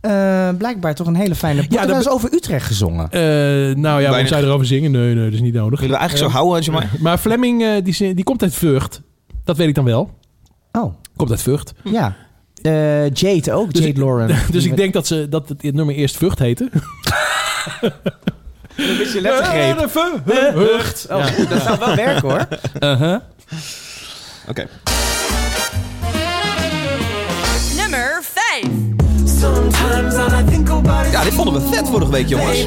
eh, 0.00 0.48
blijkbaar 0.58 0.94
toch 0.94 1.06
een 1.06 1.14
hele 1.14 1.34
fijne... 1.34 1.64
Ja, 1.68 1.86
dat 1.86 1.96
eens 1.96 2.08
over 2.08 2.32
Utrecht 2.34 2.66
gezongen? 2.66 3.10
eh, 3.10 3.20
nou 3.76 4.00
ja, 4.02 4.10
waarom 4.10 4.26
je 4.26 4.36
erover 4.36 4.66
zingen? 4.66 4.90
Nee, 4.90 5.14
nee, 5.14 5.24
dat 5.24 5.32
is 5.32 5.40
niet 5.40 5.54
nodig. 5.54 5.80
willen 5.80 5.94
we 5.94 6.00
eigenlijk 6.00 6.30
zo 6.30 6.36
houden 6.38 6.56
als 6.56 6.64
je 6.64 6.72
mij... 6.72 6.88
Maar 7.00 7.18
Fleming, 7.18 7.62
eh, 7.62 7.70
die, 7.84 8.14
die 8.14 8.24
komt 8.24 8.42
uit 8.42 8.54
Vught. 8.54 9.00
Dat 9.44 9.56
weet 9.56 9.68
ik 9.68 9.74
dan 9.74 9.84
wel. 9.84 10.10
Oh, 10.72 10.94
Komt 11.16 11.30
uit 11.30 11.42
Vught. 11.42 11.72
ja. 11.84 12.16
Eh, 12.62 13.10
Jade 13.10 13.52
ook, 13.52 13.72
Dus 13.72 13.84
Jade 13.84 13.98
Lauren. 14.00 14.38
Dus 14.50 14.64
ik 14.64 14.76
denk 14.76 14.92
dat, 14.92 15.06
ze, 15.06 15.26
dat 15.28 15.48
het, 15.48 15.62
het 15.62 15.74
nummer 15.74 15.94
eerst 15.94 16.16
Vught 16.16 16.38
heette. 16.38 16.70
Dat 18.76 18.86
is 18.86 19.12
je 19.12 19.20
lettergreep. 19.20 19.90
Vught. 19.90 21.06
Oh, 21.10 21.26
Dat 21.48 21.62
zou 21.62 21.78
wel 21.78 21.94
werken 21.96 22.28
hoor. 22.30 22.46
Uh-huh. 22.80 23.20
Oké. 24.48 24.66
Nummer 27.76 28.22
5. 28.22 28.66
Ja, 31.10 31.22
dit 31.24 31.34
vonden 31.34 31.54
we 31.54 31.74
vet 31.74 31.88
vorige 31.88 32.10
week, 32.10 32.28
jongens. 32.28 32.66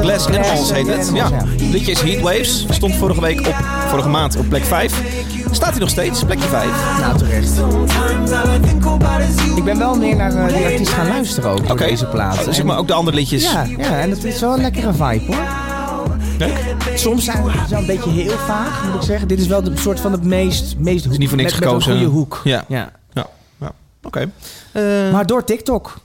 Glass 0.00 0.26
Animals 0.26 0.72
heet 0.72 0.86
het. 0.86 1.10
Ja. 1.14 1.28
Ja. 1.28 1.44
Liedje 1.70 1.90
is 1.90 2.00
Heatwaves. 2.00 2.66
Stond 2.70 2.94
vorige 2.94 3.20
week 3.20 3.46
op, 3.46 3.54
vorige 3.88 4.08
maand 4.08 4.36
op 4.36 4.48
plek 4.48 4.64
5. 4.64 5.02
Staat 5.50 5.70
hij 5.70 5.78
nog 5.78 5.88
steeds, 5.88 6.24
plekje 6.24 6.48
5. 6.48 7.00
Nou, 7.00 7.18
terecht. 7.18 7.60
Ik 9.56 9.64
ben 9.64 9.78
wel 9.78 9.94
meer 9.94 10.16
naar 10.16 10.36
eh, 10.36 10.56
die 10.56 10.64
artiest 10.64 10.92
gaan 10.92 11.08
luisteren 11.08 11.50
ook 11.50 11.66
door 11.66 11.76
deze 11.76 12.06
plaat. 12.06 12.44
Dus 12.44 12.56
zeg 12.56 12.64
maar 12.64 12.78
ook 12.78 12.86
de 12.86 12.92
andere 12.92 13.16
liedjes. 13.16 13.42
Ja, 13.42 13.64
ja, 13.78 14.00
en 14.00 14.10
het 14.10 14.24
is 14.24 14.40
wel 14.40 14.54
een 14.54 14.60
lekkere 14.60 14.92
vibe 14.92 15.24
hoor. 15.26 15.68
Soms 16.94 17.24
zijn 17.24 17.44
we 17.44 17.52
wel 17.68 17.78
een 17.78 17.86
beetje 17.86 18.10
heel 18.10 18.38
vaag, 18.46 18.84
moet 18.84 18.94
ik 18.94 19.02
zeggen. 19.02 19.28
Dit 19.28 19.38
is 19.38 19.46
wel 19.46 19.62
de 19.62 19.72
soort 19.74 20.00
van 20.00 20.12
het 20.12 20.24
meest, 20.24 20.74
meest 20.78 21.06
Is 21.06 21.18
niet 21.18 21.28
voor 21.28 21.38
niks 21.38 21.52
met, 21.52 21.62
gekozen. 21.62 21.92
Met 21.92 22.00
een 22.00 22.06
goede 22.06 22.18
hoek. 22.18 22.40
Ja. 22.44 22.64
Ja. 22.68 22.90
Ja. 23.12 23.26
Oké. 24.02 24.30
Eh, 24.72 25.12
Maar 25.12 25.26
door 25.26 25.44
TikTok. 25.44 26.00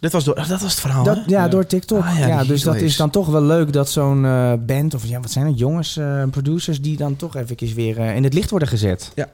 dit 0.00 0.12
was 0.12 0.24
door, 0.24 0.34
dat 0.34 0.48
was 0.48 0.60
het 0.62 0.80
verhaal, 0.80 1.04
Dat, 1.04 1.18
ja, 1.26 1.48
door 1.48 1.66
TikTok. 1.66 2.02
Ah, 2.04 2.18
ja, 2.18 2.44
dus 2.44 2.62
dat 2.62 2.74
is 2.76 2.96
dan 2.96 3.10
toch 3.10 3.26
wel 3.26 3.42
leuk 3.42 3.72
dat 3.72 3.90
zo'n 3.90 4.24
eh, 4.24 4.52
band, 4.66 4.94
of 4.94 5.04
ja, 5.06 5.20
wat 5.20 5.30
zijn 5.30 5.46
het, 5.46 5.58
jongens, 5.58 5.96
eh, 5.96 6.22
producers, 6.30 6.80
die 6.80 6.96
dan 6.96 7.16
toch 7.16 7.36
even 7.36 7.74
weer 7.74 7.98
eh, 8.00 8.16
in 8.16 8.24
het 8.24 8.34
licht 8.34 8.50
worden 8.50 8.68
gezet. 8.68 9.12
Ja. 9.14 9.26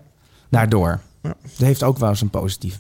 Daardoor. 0.51 1.01
Ja. 1.23 1.35
Dat 1.43 1.67
heeft 1.67 1.83
ook 1.83 1.99
wel 1.99 2.15
zijn 2.17 2.31
positieve 2.31 2.79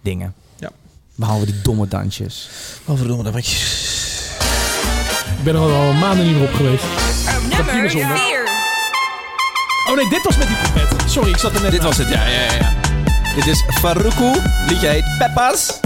dingen. 0.00 0.34
Ja. 0.56 0.70
Behalve 1.14 1.44
die 1.44 1.60
domme 1.62 1.88
dansjes. 1.88 2.48
Overdomme 2.86 3.22
dat 3.24 3.32
wat 3.32 3.46
je... 3.46 3.56
Ik 5.38 5.44
ben 5.44 5.54
er 5.54 5.60
al 5.60 5.92
maanden 5.92 6.26
niet 6.26 6.34
meer 6.36 6.48
op 6.48 6.54
geweest. 6.54 6.84
Nummer 7.56 7.90
4. 7.90 8.42
Oh 9.90 9.96
nee, 9.96 10.08
dit 10.08 10.22
was 10.24 10.36
met 10.36 10.46
die 10.46 10.56
trompet. 10.56 11.10
Sorry, 11.10 11.30
ik 11.30 11.36
zat 11.36 11.54
er 11.54 11.62
net 11.62 11.70
Dit 11.70 11.82
was 11.82 11.96
het, 11.96 12.08
ja, 12.08 12.26
ja, 12.26 12.40
ja, 12.42 12.52
ja. 12.54 12.72
Dit 13.34 13.46
is 13.46 13.64
Faruku. 13.68 14.32
Liedje 14.68 14.86
heet 14.88 15.04
Peppas. 15.18 15.78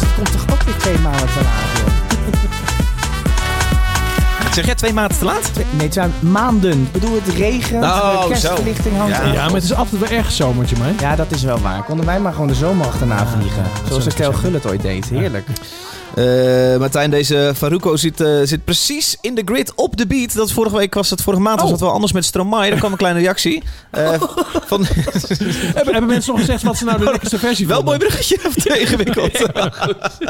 Het 0.00 0.14
komt 0.16 0.32
toch 0.32 0.44
ook 0.52 0.62
weer 0.62 0.76
twee 0.76 0.98
maanden 0.98 1.26
te 1.26 1.40
laat, 1.42 1.78
joh. 1.78 1.90
Zeg 4.54 4.64
jij 4.64 4.74
twee 4.74 4.92
maanden 4.92 5.18
te 5.18 5.24
laat? 5.24 5.52
Twee- 5.54 5.66
nee, 5.70 5.84
het 5.84 5.94
zijn 5.94 6.12
maanden. 6.20 6.80
Ik 6.82 6.92
bedoel, 6.92 7.14
het 7.24 7.34
regent, 7.34 7.84
Oh, 7.84 8.22
de 8.22 8.28
kerstverlichting 8.28 8.96
hangt 8.96 9.16
Ja. 9.16 9.24
Ja, 9.32 9.44
maar 9.44 9.54
het 9.54 9.62
is 9.64 9.74
altijd 9.74 10.00
wel 10.00 10.18
erg 10.18 10.32
zomertje, 10.32 10.76
man. 10.76 10.94
Ja, 11.00 11.16
dat 11.16 11.30
is 11.30 11.42
wel 11.42 11.60
waar. 11.60 11.82
Konden 11.82 12.06
wij 12.06 12.20
maar 12.20 12.32
gewoon 12.32 12.46
de 12.48 12.54
zomer 12.54 12.86
achterna 12.86 13.26
vliegen. 13.26 13.64
Zoals 13.88 14.06
Estelle 14.06 14.34
Gullit 14.34 14.66
ooit 14.66 14.82
deed. 14.82 15.08
Heerlijk. 15.08 15.46
Eh, 16.14 16.76
Martijn, 16.78 17.10
deze 17.10 17.52
Faruko 17.56 17.96
zit, 17.96 18.20
eh, 18.20 18.28
zit 18.44 18.64
precies 18.64 19.16
in 19.20 19.34
de 19.34 19.42
grid 19.44 19.72
op 19.74 19.96
de 19.96 20.06
beat. 20.06 20.34
Dat 20.34 20.52
vorige 20.52 20.76
week 20.76 20.94
was 20.94 21.10
het, 21.10 21.22
vorige 21.22 21.42
maand 21.42 21.56
was 21.60 21.66
Oh. 21.66 21.72
het 21.72 21.80
wel 21.80 21.92
anders 21.92 22.12
met 22.12 22.24
Stromae. 22.24 22.70
Daar 22.70 22.78
kwam 22.78 22.92
een 22.92 22.98
kleine 22.98 23.20
reactie. 23.20 23.62
Eh, 23.90 24.22
van, 24.66 24.84
Hebben, 25.74 25.92
hebben 25.92 26.06
mensen 26.06 26.32
nog 26.32 26.40
gezegd 26.40 26.62
wat 26.62 26.76
ze 26.76 26.84
nou 26.84 26.98
de 26.98 27.04
lekkerste 27.04 27.38
versie 27.38 27.66
wel 27.66 27.82
mooi 27.82 27.98
bruggetje 27.98 28.38
of 28.46 28.54
te 28.54 28.78
ingewikkeld. 28.80 29.50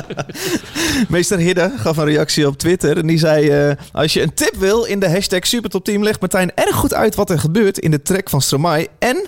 Meester 1.09 1.39
Hidde 1.39 1.73
gaf 1.77 1.97
een 1.97 2.05
reactie 2.05 2.47
op 2.47 2.59
Twitter. 2.59 2.99
En 2.99 3.07
die 3.07 3.19
zei, 3.19 3.77
als 3.93 4.13
je 4.13 4.23
een 4.23 4.35
tip 4.35 4.55
wil 4.59 4.85
in 4.85 5.01
de 5.01 5.11
hashtag 5.11 5.47
Supertopteam... 5.47 6.03
legt 6.03 6.21
Martijn 6.21 6.53
erg 6.55 6.75
goed 6.77 6.95
uit 6.95 7.15
wat 7.15 7.31
er 7.31 7.39
gebeurt 7.39 7.79
in 7.79 7.91
de 7.91 8.03
track 8.03 8.31
van 8.31 8.41
Stromae. 8.43 8.89
En 8.99 9.27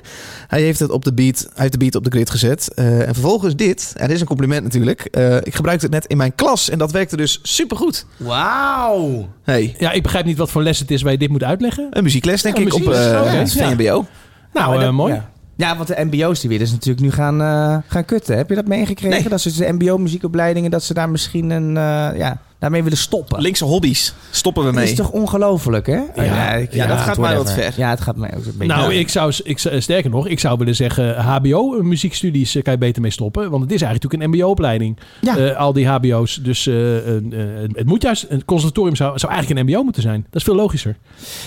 hij 0.54 0.62
heeft, 0.62 0.78
het 0.80 0.90
op 0.90 1.04
de 1.04 1.12
beat, 1.14 1.38
hij 1.40 1.50
heeft 1.54 1.72
de 1.72 1.78
beat 1.78 1.94
op 1.94 2.04
de 2.04 2.10
grid 2.10 2.30
gezet. 2.30 2.74
Eh, 2.74 3.08
en 3.08 3.14
vervolgens 3.14 3.56
dit. 3.56 3.92
En 3.96 4.06
dit 4.06 4.14
is 4.14 4.20
een 4.20 4.26
compliment 4.26 4.62
natuurlijk. 4.62 5.00
Eh, 5.00 5.36
ik 5.36 5.54
gebruikte 5.54 5.84
het 5.84 5.94
net 5.94 6.06
in 6.06 6.16
mijn 6.16 6.34
klas. 6.34 6.70
En 6.70 6.78
dat 6.78 6.92
werkte 6.92 7.16
dus 7.16 7.38
supergoed. 7.42 8.06
Wauw. 8.16 9.28
Hey, 9.42 9.74
Ja, 9.78 9.92
ik 9.92 10.02
begrijp 10.02 10.24
niet 10.24 10.38
wat 10.38 10.50
voor 10.50 10.62
les 10.62 10.78
het 10.78 10.90
is 10.90 11.02
waar 11.02 11.12
je 11.12 11.18
dit 11.18 11.28
moet 11.28 11.44
uitleggen. 11.44 11.86
een 11.90 12.02
muziekles 12.02 12.42
denk 12.42 12.56
Ja, 12.56 12.62
ik 12.62 12.74
op 12.74 12.78
muziekles, 12.78 13.06
eh, 13.06 13.62
ja. 13.62 13.74
VMBO. 13.74 14.06
Nou, 14.52 14.92
mooi. 14.92 15.12
Ja. 15.12 15.32
Ja, 15.56 15.76
want 15.76 15.88
de 15.88 16.04
mbo's 16.04 16.40
die 16.40 16.50
willen 16.50 16.66
ze 16.66 16.72
natuurlijk 16.72 17.04
nu 17.04 17.10
gaan, 17.12 17.40
eh, 17.40 17.76
gaan 17.86 18.04
kutten. 18.04 18.36
Heb 18.36 18.48
je 18.48 18.54
dat 18.54 18.66
meegekregen? 18.66 19.20
Nee. 19.20 19.28
Dat 19.28 19.40
ze 19.40 19.56
de 19.56 19.72
mbo-muziekopleidingen, 19.72 20.70
dat 20.70 20.82
ze 20.82 20.94
daar 20.94 21.10
misschien 21.10 21.50
een, 21.50 21.76
eh, 21.76 22.18
ja, 22.18 22.40
daarmee 22.64 22.82
willen 22.82 22.98
stoppen. 22.98 23.40
Linkse 23.40 23.64
hobby's 23.64 24.14
stoppen 24.30 24.62
we 24.62 24.68
Dat 24.70 24.78
mee. 24.80 24.90
is 24.90 24.96
toch 24.96 25.10
ongelooflijk, 25.10 25.86
hè? 25.86 26.00
Ja, 26.14 26.52
ik- 26.52 26.72
ja, 26.74 26.86
dat 26.86 26.98
gaat 26.98 27.18
mij 27.18 27.36
wat 27.36 27.52
ver. 27.52 27.72
Ja, 27.76 27.90
het 27.90 28.00
gaat 28.00 28.16
mij 28.16 28.30
ook 28.36 28.44
een 28.44 28.52
beetje 28.58 28.74
Nou, 28.74 28.90
ver. 28.90 28.98
ik 28.98 29.08
zou, 29.08 29.32
ik, 29.44 29.58
zou- 29.58 29.80
sterker 29.80 30.10
nog, 30.10 30.26
ik 30.28 30.40
zou 30.40 30.58
willen 30.58 30.74
zeggen 30.74 31.20
HBO 31.20 31.82
muziekstudies 31.82 32.54
eh, 32.54 32.62
kan 32.62 32.72
je 32.72 32.78
beter 32.78 33.02
mee 33.02 33.10
stoppen. 33.10 33.50
Want 33.50 33.62
het 33.62 33.72
is 33.72 33.82
eigenlijk 33.82 34.02
natuurlijk 34.12 34.32
een 34.32 34.40
mbo-opleiding. 34.40 34.98
Ja. 35.20 35.36
Eh, 35.36 35.56
al 35.56 35.72
die 35.72 35.86
hbo's. 35.88 36.40
Dus 36.42 36.66
eh, 36.66 36.96
eh, 36.96 37.16
eh, 37.16 37.70
het 37.72 37.86
moet 37.86 38.02
juist, 38.02 38.26
een 38.28 38.44
conservatorium 38.44 38.96
zou, 38.96 39.18
zou 39.18 39.32
eigenlijk 39.32 39.60
een 39.60 39.72
mbo 39.72 39.82
moeten 39.82 40.02
zijn. 40.02 40.20
Dat 40.30 40.34
is 40.40 40.42
veel 40.42 40.54
logischer. 40.54 40.96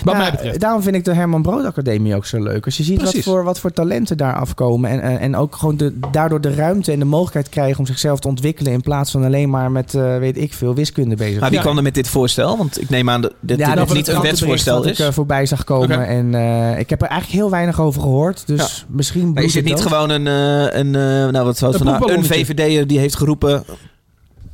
Wat 0.04 0.14
Ja, 0.14 0.20
mij 0.20 0.30
betreft. 0.30 0.60
Daarom 0.60 0.82
vind 0.82 0.94
ik 0.96 1.04
de 1.04 1.14
Herman 1.14 1.42
Brood 1.42 1.64
Academie 1.64 2.16
ook 2.16 2.26
zo 2.26 2.42
leuk. 2.42 2.64
Als 2.64 2.76
je 2.76 2.82
ziet 2.82 3.02
wat 3.02 3.16
voor, 3.18 3.44
wat 3.44 3.60
voor 3.60 3.72
talenten 3.72 4.16
daar 4.16 4.34
afkomen. 4.34 4.90
En, 4.90 5.00
en, 5.00 5.18
en 5.18 5.36
ook 5.36 5.56
gewoon 5.56 5.76
de, 5.76 5.98
daardoor 6.12 6.40
de 6.40 6.54
ruimte 6.54 6.92
en 6.92 6.98
de 6.98 7.04
mogelijkheid 7.04 7.48
krijgen 7.48 7.78
om 7.78 7.86
zichzelf 7.86 8.20
te 8.20 8.28
ontwikkelen. 8.28 8.72
In 8.72 8.80
plaats 8.80 9.10
van 9.10 9.24
alleen 9.24 9.50
maar 9.50 9.70
met, 9.70 9.94
eh, 9.94 10.18
weet 10.18 10.36
ik 10.38 10.52
veel, 10.52 10.74
wiskunde 10.74 11.07
bezig 11.16 11.40
Maar 11.40 11.48
wie 11.48 11.58
Ja. 11.58 11.64
kwam 11.64 11.76
er 11.76 11.82
met 11.82 11.94
dit 11.94 12.08
voorstel? 12.08 12.56
Want 12.56 12.80
ik 12.80 12.88
neem 12.90 13.10
aan 13.10 13.20
dat 13.20 13.32
dit, 13.40 13.58
Ja, 13.58 13.66
dit 13.66 13.76
dat 13.76 13.94
niet 13.96 14.08
een 14.08 14.20
wetsvoorstel 14.20 14.84
is. 14.84 14.98
ik 15.00 15.06
eh, 15.06 15.12
voorbij 15.12 15.46
zag 15.46 15.64
komen. 15.64 16.06
En 16.06 16.34
eh, 16.34 16.78
ik 16.78 16.90
heb 16.90 17.02
er 17.02 17.08
eigenlijk 17.08 17.40
heel 17.40 17.50
weinig 17.50 17.80
over 17.80 18.00
gehoord. 18.00 18.46
Dus 18.46 18.86
misschien 18.88 19.32
Maar 19.32 19.42
is 19.42 19.54
het 19.54 19.64
niet 19.64 19.80
gewoon 19.80 20.10
een, 20.10 20.26
eh, 20.26 20.78
een, 20.78 20.94
eh, 20.94 21.02
nou 21.32 21.44
wat 21.44 21.60
Een 21.60 21.66
het 21.68 21.76
vandaag? 21.76 22.00
Een. 22.00 22.24
VVD'er 22.24 22.86
die 22.86 22.98
heeft 22.98 23.16
geroepen. 23.16 23.64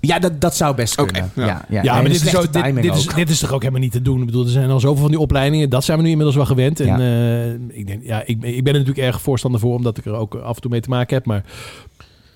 Ja, 0.01 0.19
dat, 0.19 0.41
dat 0.41 0.57
zou 0.57 0.75
best 0.75 0.99
Oké, 1.01 1.13
kunnen. 1.13 1.31
ja. 1.35 1.45
ja. 1.47 1.65
Ja, 1.69 1.83
Ja, 1.83 1.93
maar 1.95 2.05
dit 2.05 2.25
is, 2.25 2.31
zo, 2.31 2.41
dit, 2.41 2.53
timing 2.53 2.81
dit, 2.81 2.97
is, 2.97 3.09
ook. 3.09 3.15
dit 3.17 3.31
is 3.31 3.39
toch 3.39 3.53
ook 3.53 3.61
helemaal 3.61 3.83
niet 3.83 3.93
te 3.93 4.03
doen. 4.03 4.21
Ik 4.21 4.27
bedoel, 4.27 4.45
er 4.45 4.51
zijn 4.51 4.71
al 4.71 4.81
zoveel 4.81 5.03
van 5.03 5.11
die 5.11 5.21
opleidingen. 5.21 5.71
Dat 5.71 5.85
zijn 5.85 5.97
we 5.99 6.03
nu 6.05 6.11
inmiddels 6.11 6.37
wel 6.37 6.47
gewend. 6.47 6.81
En 6.81 6.87
Ja. 6.87 6.99
eh, 6.99 7.79
ik, 7.79 7.87
denk, 7.87 8.03
ja, 8.05 8.23
ik, 8.27 8.41
ben- 8.41 8.57
ik 8.57 8.65
ben 8.65 8.73
er 8.73 8.79
natuurlijk 8.79 9.07
erg 9.07 9.21
voorstander 9.21 9.61
voor, 9.61 9.75
omdat 9.75 9.99
ik 9.99 10.05
er 10.05 10.13
ook 10.15 10.35
af 10.35 10.55
en 10.55 10.61
toe 10.63 10.71
mee 10.71 10.81
te 10.81 10.89
maken 10.89 11.17
heb. 11.17 11.27
Maar 11.27 11.45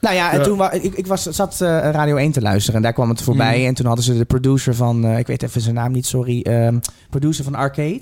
Nou 0.01 0.15
ja, 0.15 0.33
en 0.33 0.43
toen 0.43 0.73
ik, 0.73 0.95
ik 0.95 1.07
was, 1.07 1.23
zat 1.23 1.61
eh, 1.61 1.69
Radio 1.69 2.17
1 2.17 2.33
te 2.33 2.41
luisteren 2.41 2.77
en 2.77 2.83
daar 2.83 2.93
kwam 2.93 3.09
het 3.09 3.23
voorbij. 3.23 3.59
Mm. 3.59 3.67
En 3.67 3.75
toen 3.75 3.87
hadden 3.87 4.05
ze 4.05 4.19
de 4.19 4.25
producer 4.25 4.75
van, 4.75 5.05
eh, 5.05 5.19
ik 5.19 5.27
weet 5.27 5.43
even 5.43 5.61
zijn 5.61 5.75
naam 5.75 5.93
niet, 5.93 6.07
sorry. 6.07 6.41
ehm, 6.41 6.79
producer 7.11 7.45
van 7.45 7.55
Arcade. 7.55 8.01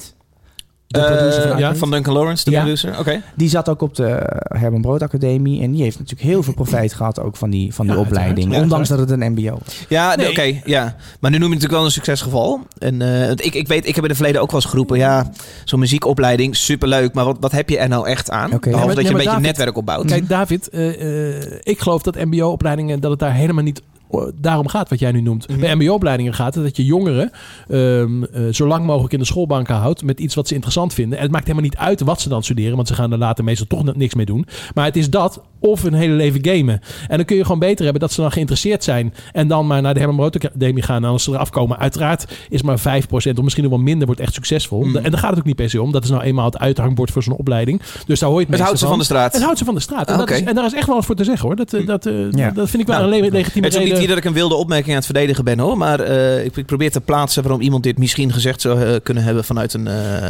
De 0.86 0.98
Eh, 1.00 1.06
producer 1.16 1.48
van 1.48 1.58
ja, 1.58 1.74
van 1.74 1.90
Duncan 1.90 2.14
Lawrence, 2.14 2.44
de 2.44 2.50
Ja. 2.50 2.60
producer. 2.60 2.98
Oké. 2.98 3.22
Die 3.34 3.48
zat 3.48 3.68
ook 3.68 3.82
op 3.82 3.94
de 3.94 4.40
Herman 4.58 4.80
Brood 4.80 5.02
Academie. 5.02 5.62
En 5.62 5.70
die 5.72 5.82
heeft 5.82 5.98
natuurlijk 5.98 6.28
heel 6.28 6.42
veel 6.42 6.54
profijt 6.54 6.92
gehad 6.92 7.20
ook 7.20 7.36
van 7.36 7.50
die, 7.50 7.74
van 7.74 7.86
die 7.86 7.94
Ja, 7.94 8.00
opleiding. 8.00 8.56
ondanks 8.56 8.88
dat 8.88 8.98
het 8.98 9.10
een 9.10 9.32
mbo 9.32 9.50
was. 9.64 9.86
Ja, 9.88 10.14
nee, 10.16 10.30
oké. 10.30 10.60
ja. 10.64 10.96
Maar 11.20 11.30
nu 11.30 11.38
noem 11.38 11.48
je 11.48 11.54
het 11.54 11.62
natuurlijk 11.62 11.72
wel 11.72 11.84
een 11.84 11.90
succesgeval. 11.90 12.60
En 12.78 13.02
eh, 13.02 13.30
ik, 13.30 13.54
ik 13.54 13.68
weet, 13.68 13.86
ik 13.88 13.94
heb 13.94 14.04
in 14.04 14.08
het 14.10 14.18
verleden 14.18 14.40
ook 14.42 14.50
wel 14.50 14.60
eens 14.60 14.70
geroepen. 14.70 14.98
Ja, 14.98 15.30
zo'n 15.64 15.78
muziekopleiding, 15.80 16.56
superleuk. 16.56 17.14
Maar 17.14 17.24
wat, 17.24 17.36
wat 17.40 17.52
heb 17.52 17.68
je 17.68 17.78
er 17.78 17.88
nou 17.88 18.08
echt 18.08 18.30
aan? 18.30 18.50
Behalve 18.50 18.70
Ja, 18.70 18.76
maar- 18.76 18.86
dat 18.86 18.96
je 18.96 19.02
ja, 19.02 19.08
een 19.08 19.14
beetje 19.14 19.28
David- 19.30 19.46
netwerk 19.46 19.76
opbouwt. 19.76 20.06
Kijk, 20.06 20.28
David, 20.28 20.68
eh, 20.68 21.36
eh, 21.42 21.52
ik 21.62 21.80
geloof 21.80 22.02
dat 22.02 22.24
mbo-opleidingen, 22.24 23.00
dat 23.00 23.10
het 23.10 23.20
daar 23.20 23.34
helemaal 23.34 23.64
niet 23.64 23.78
eh, 23.78 23.84
daarom 24.34 24.68
gaat 24.68 24.88
wat 24.88 24.98
jij 24.98 25.12
nu 25.12 25.20
noemt. 25.20 25.48
Mhm. 25.48 25.60
Bij 25.60 25.74
mbo-opleidingen 25.74 26.34
gaat 26.34 26.54
het 26.54 26.64
dat 26.64 26.76
je 26.76 26.84
jongeren 26.84 27.30
ehm, 27.68 28.22
eh, 28.22 28.42
zo 28.50 28.66
lang 28.66 28.84
mogelijk 28.84 29.12
in 29.12 29.18
de 29.18 29.24
schoolbanken 29.24 29.74
houdt 29.74 30.02
met 30.02 30.20
iets 30.20 30.34
wat 30.34 30.48
ze 30.48 30.54
interessant 30.54 30.94
vinden. 30.94 31.18
En 31.18 31.22
het 31.22 31.32
maakt 31.32 31.46
helemaal 31.46 31.68
niet 31.68 31.78
uit 31.78 32.00
wat 32.00 32.20
ze 32.20 32.28
dan 32.28 32.42
studeren, 32.42 32.76
want 32.76 32.88
ze 32.88 32.94
gaan 32.94 33.12
er 33.12 33.18
later 33.18 33.44
meestal 33.44 33.66
toch 33.66 33.94
niks 33.94 34.14
mee 34.14 34.26
doen. 34.26 34.46
Maar 34.74 34.84
het 34.84 34.96
is 34.96 35.10
dat 35.10 35.42
of 35.66 35.82
hun 35.82 35.94
hele 35.94 36.14
leven 36.14 36.40
gamen. 36.46 36.80
En 37.08 37.16
dan 37.16 37.24
kun 37.26 37.36
je 37.36 37.42
gewoon 37.42 37.58
beter 37.58 37.82
hebben 37.84 38.00
dat 38.02 38.12
ze 38.12 38.20
dan 38.20 38.32
geïnteresseerd 38.32 38.84
zijn 38.84 39.14
en 39.32 39.48
dan 39.48 39.66
maar 39.66 39.82
naar 39.82 39.92
de 39.94 39.98
Herman 40.00 40.16
Brood 40.18 40.34
Academie 40.44 40.82
gaan. 40.82 41.04
En 41.04 41.10
als 41.10 41.22
ze 41.24 41.30
eraf 41.30 41.50
komen, 41.50 41.78
uiteraard 41.78 42.26
is 42.48 42.62
maar 42.62 42.78
5% 42.78 42.82
of 43.10 43.42
misschien 43.42 43.62
nog 43.64 43.72
wel 43.72 43.82
minder 43.82 44.06
wordt 44.06 44.20
echt 44.20 44.34
succesvol. 44.34 44.82
Mm. 44.84 44.96
En 44.96 45.10
daar 45.10 45.20
gaat 45.20 45.30
het 45.30 45.38
ook 45.38 45.44
niet 45.44 45.56
per 45.56 45.70
se 45.70 45.82
om. 45.82 45.92
Dat 45.92 46.04
is 46.04 46.10
nou 46.10 46.22
eenmaal 46.22 46.44
het 46.44 46.58
uithangbord 46.58 47.10
voor 47.10 47.22
zo'n 47.22 47.36
opleiding. 47.36 47.80
Dus 48.06 48.18
daar 48.20 48.28
hoor 48.30 48.40
je 48.40 48.46
het 48.46 48.54
Het 48.54 48.64
houdt 48.64 48.72
meeste 48.72 48.78
ze 48.78 48.86
van 48.90 48.98
de 48.98 49.04
straat. 49.04 49.32
Het 49.32 49.42
houdt 49.42 49.58
ze 49.58 49.64
van 49.64 49.74
de 49.74 49.80
straat. 49.80 50.06
En, 50.08 50.12
Ah, 50.12 50.18
dat 50.18 50.30
is, 50.30 50.42
en 50.42 50.54
daar 50.54 50.64
is 50.64 50.74
echt 50.74 50.86
wel 50.86 50.94
wat 50.96 51.04
voor 51.04 51.14
te 51.14 51.24
zeggen 51.24 51.46
hoor. 51.46 51.56
Dat, 51.56 51.72
eh, 51.72 51.86
dat, 51.86 52.06
eh, 52.06 52.30
Ja. 52.30 52.50
dat 52.50 52.70
vind 52.70 52.82
ik 52.82 52.88
wel 52.88 52.98
Nou, 53.00 53.12
een 53.14 53.20
le- 53.22 53.28
legitieme 53.30 53.66
Het 53.66 53.76
is 53.76 53.82
ook 53.82 53.88
niet 53.88 53.98
hier 53.98 54.08
dat 54.08 54.16
ik 54.16 54.24
een 54.24 54.32
wilde 54.32 54.54
opmerking 54.54 54.90
aan 54.90 54.96
het 54.96 55.04
verdedigen 55.04 55.44
ben 55.44 55.58
hoor. 55.58 55.76
Maar 55.78 56.00
eh, 56.00 56.44
ik, 56.44 56.56
ik 56.56 56.66
probeer 56.66 56.90
te 56.90 57.00
plaatsen 57.00 57.42
waarom 57.42 57.60
iemand 57.60 57.82
dit 57.82 57.98
misschien 57.98 58.32
gezegd 58.32 58.60
zou 58.60 58.98
kunnen 58.98 59.22
hebben 59.24 59.44
vanuit 59.44 59.74
een, 59.74 59.86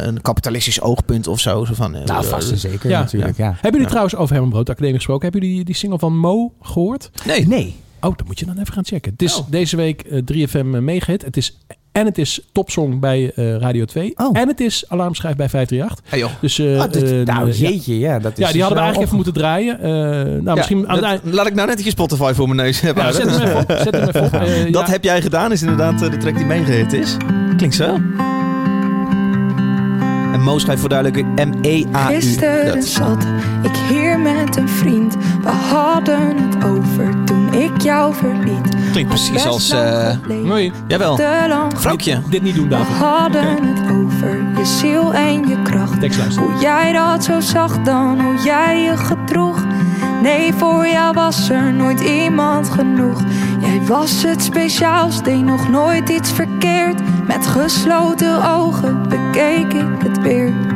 een 0.09 0.21
kapitalistisch 0.23 0.81
oogpunt 0.81 1.27
of 1.27 1.41
zo. 1.41 1.65
zo 1.65 1.75
van, 1.75 1.97
Nou, 2.05 2.25
vast 2.25 2.51
en 2.51 2.59
zeker 2.59 2.91
Ja, 2.91 3.01
natuurlijk, 3.01 3.37
ja. 3.37 3.45
Hebben 3.53 3.71
jullie 3.73 3.87
trouwens 3.87 4.17
over 4.17 4.33
Herman 4.33 4.51
Brood 4.51 4.71
Academie 4.71 4.95
gesproken? 4.97 5.26
Hebben 5.31 5.41
jullie 5.41 5.57
die, 5.57 5.65
die 5.65 5.75
single 5.75 5.99
van 5.99 6.17
Mo 6.19 6.53
gehoord? 6.63 7.11
Nee. 7.27 7.47
Nee. 7.47 7.75
Oh, 8.01 8.17
dan 8.17 8.27
moet 8.27 8.39
je 8.39 8.47
dan 8.47 8.59
even 8.59 8.73
gaan 8.73 8.85
checken. 8.85 9.13
Het 9.13 9.23
is 9.23 9.37
Oh. 9.39 9.47
deze 9.51 9.77
week 9.77 10.03
eh, 10.03 10.23
3FM 10.49 10.67
meegehit. 10.67 11.23
Het 11.25 11.37
is 11.37 11.59
en 11.93 12.05
het 12.07 12.19
is 12.19 12.41
topsong 12.53 13.01
bij 13.01 13.33
eh, 13.35 13.57
Radio 13.57 13.85
2. 13.85 14.13
Oh. 14.17 14.39
En 14.39 14.49
het 14.49 14.61
is 14.61 14.85
alarmschrijf 14.89 15.37
bij 15.37 15.49
538. 15.49 16.11
Hey, 16.11 16.19
joh. 16.19 16.31
Dus 16.41 16.59
eh, 16.59 16.67
Oh, 16.67 16.93
dit- 16.93 17.03
eh, 17.03 17.35
nou, 17.35 17.47
ja. 17.47 17.53
jeetje, 17.53 17.99
ja. 17.99 18.19
Dat 18.19 18.33
is 18.33 18.39
Ja, 18.39 18.45
die 18.45 18.53
dus 18.53 18.61
hadden 18.63 18.69
we 18.79 18.85
eigenlijk 18.85 19.03
even 19.03 19.15
moeten 19.15 19.33
draaien. 19.35 19.79
Eh, 19.81 19.91
nou, 19.91 20.43
Ja, 20.45 20.55
misschien 20.55 20.79
aan 20.89 21.01
dat- 21.01 21.11
het 21.11 21.21
eind- 21.23 21.35
laat 21.35 21.47
ik 21.47 21.55
nou 21.55 21.69
net 21.69 21.85
je 21.85 21.91
Spotify 21.91 22.33
voor 22.35 22.47
mijn 22.49 22.61
neus 22.67 22.81
hebben. 22.81 23.05
Ja, 23.05 23.13
zet 23.13 23.31
hem 23.31 23.41
even 23.43 23.57
op. 23.57 23.71
Zet 23.83 23.95
hem 23.95 24.09
even 24.09 24.23
op. 24.25 24.33
Eh, 24.47 24.73
Dat 24.73 24.87
ja. 24.87 24.93
heb 24.93 25.05
jij 25.05 25.23
gedaan, 25.23 25.53
is 25.53 25.61
inderdaad 25.63 26.03
eh, 26.03 26.11
de 26.11 26.17
track 26.17 26.37
die 26.37 26.47
meegehit 26.47 26.93
is. 26.93 27.17
Klinkt 27.57 27.75
zo. 27.77 27.99
En 30.37 30.43
Mo 30.43 30.59
schrijft 30.59 30.81
voor 30.81 30.89
duidelijk 30.89 31.27
M-E-A-U. 31.35 32.15
Gisteren 32.15 32.75
Dat. 32.75 32.85
zat 32.85 33.25
ik 33.63 33.77
hier 33.89 34.19
met 34.19 34.57
een 34.57 34.69
vriend. 34.69 35.17
We 35.43 35.49
hadden 35.49 36.37
het 36.37 36.65
over 36.65 37.25
toen 37.25 37.53
ik 37.55 37.83
jou 37.83 38.15
verliet. 38.15 38.77
Klinkt 38.93 39.09
precies 39.11 39.47
als... 39.47 39.69
geleden, 40.23 40.47
Mooi. 40.47 40.73
jawel, 40.87 41.19
vrouwtje. 41.77 42.21
Dit 42.29 42.43
niet 42.43 42.55
doen, 42.55 42.65
We 42.65 42.71
David. 42.71 42.97
hadden 42.97 43.45
het 43.75 43.91
over 43.91 44.37
je 44.59 44.65
ziel 44.65 45.15
en 45.15 45.49
je 45.49 45.63
kracht. 45.63 46.01
Tekst. 46.01 46.37
Hoe 46.37 46.53
jij 46.61 46.93
dat 46.93 47.25
zo 47.25 47.41
zag 47.41 47.79
dan, 47.83 48.21
hoe 48.21 48.37
jij 48.45 48.81
je 48.83 48.97
gedroeg. 48.97 49.65
Nee, 50.23 50.53
voor 50.53 50.87
jou 50.87 51.15
was 51.15 51.49
er 51.49 51.73
nooit 51.73 52.01
iemand 52.01 52.71
genoeg. 52.71 53.21
Jij 53.77 53.87
was 53.87 54.23
het 54.23 54.43
speciaals, 54.43 55.23
deed 55.23 55.45
nog 55.45 55.69
nooit 55.69 56.09
iets 56.09 56.33
verkeerd. 56.33 57.27
Met 57.27 57.47
gesloten 57.47 58.51
ogen 58.51 59.09
bekeek 59.09 59.73
ik 59.73 60.03
het 60.03 60.19
weer. 60.19 60.76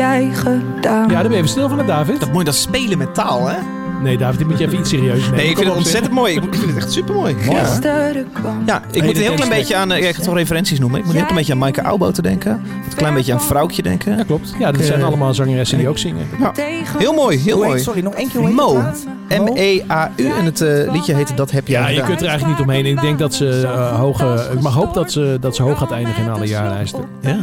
jij 0.00 0.30
gedaan. 0.32 1.08
Ja, 1.08 1.14
dan 1.14 1.22
ben 1.22 1.30
je 1.30 1.36
even 1.36 1.48
stil 1.48 1.68
van 1.68 1.78
het, 1.78 1.86
David. 1.86 2.20
Dat 2.20 2.32
moet 2.32 2.44
dat 2.44 2.54
spelen 2.54 2.98
met 2.98 3.14
taal, 3.14 3.48
hè? 3.48 3.56
Nee, 4.02 4.18
David, 4.18 4.38
dit 4.38 4.48
moet 4.48 4.58
je 4.58 4.66
even 4.66 4.78
iets 4.78 4.88
serieus 4.90 5.20
nemen. 5.20 5.36
Nee, 5.36 5.48
ik 5.48 5.56
vind 5.56 5.68
het 5.68 5.76
ontzettend 5.76 6.14
mooi. 6.14 6.34
Ik 6.34 6.54
vind 6.54 6.66
het 6.66 6.76
echt 6.76 6.92
super 6.92 7.14
mooi. 7.14 7.36
Ja. 7.50 7.64
Gisteren 7.64 8.32
kwam 8.32 8.62
Ja, 8.66 8.82
ik 8.90 9.02
moet 9.02 9.16
een 9.16 9.22
heel 9.22 9.34
klein 9.34 9.50
beetje 9.50 9.76
aan... 9.76 9.92
eh, 9.92 10.02
ja, 10.02 10.08
ik 10.08 10.14
ga 10.14 10.22
toch 10.22 10.34
referenties 10.34 10.78
noemen. 10.78 10.98
Ik 10.98 11.04
moet 11.04 11.14
een 11.14 11.18
heel 11.20 11.28
klein 11.28 11.38
beetje 11.38 11.52
aan 11.52 11.58
Maaike 11.58 11.80
Aubo 11.82 12.10
te 12.10 12.22
denken. 12.22 12.50
Een 12.50 12.96
klein 12.96 13.14
beetje 13.14 13.32
aan 13.32 13.40
Vrouwtje 13.40 13.82
denken. 13.82 14.16
Ja, 14.16 14.22
klopt. 14.22 14.54
Ja, 14.58 14.72
dat 14.72 14.82
zijn 14.82 15.00
eh, 15.00 15.06
allemaal 15.06 15.34
zangeressen 15.34 15.78
die 15.78 15.88
ook 15.88 15.98
zingen. 15.98 16.26
tegen 16.52 16.98
Heel 16.98 17.12
mooi, 17.12 17.38
heel 17.38 17.58
mooi. 17.58 17.80
Sorry, 17.80 18.00
nog 18.00 18.14
één 18.14 18.30
keer 18.30 18.42
Mo. 18.42 18.82
M-E-A-U. 19.38 20.28
En 20.30 20.44
het 20.44 20.60
eh, 20.60 20.92
liedje 20.92 21.14
heette 21.14 21.34
Dat 21.34 21.50
heb 21.50 21.68
jij 21.68 21.80
Ja, 21.80 21.88
je 21.88 22.02
kunt 22.02 22.20
er 22.20 22.28
eigenlijk 22.28 22.58
niet 22.58 22.68
omheen. 22.68 22.86
Ik 22.86 23.00
denk 23.00 23.18
dat 23.18 23.34
ze 23.34 23.60
uh, 23.62 23.98
hoge... 23.98 24.48
Ik 24.52 24.60
mag 24.60 24.74
hoop 24.74 24.94
dat 24.94 25.12
ze, 25.12 25.36
dat 25.40 25.56
ze 25.56 25.62
hoog 25.62 25.78
gaat 25.78 25.92
eindigen 25.92 26.24
in 26.24 26.30
alle 26.30 26.46
jaarlijsten. 26.46 27.04
Ja. 27.20 27.36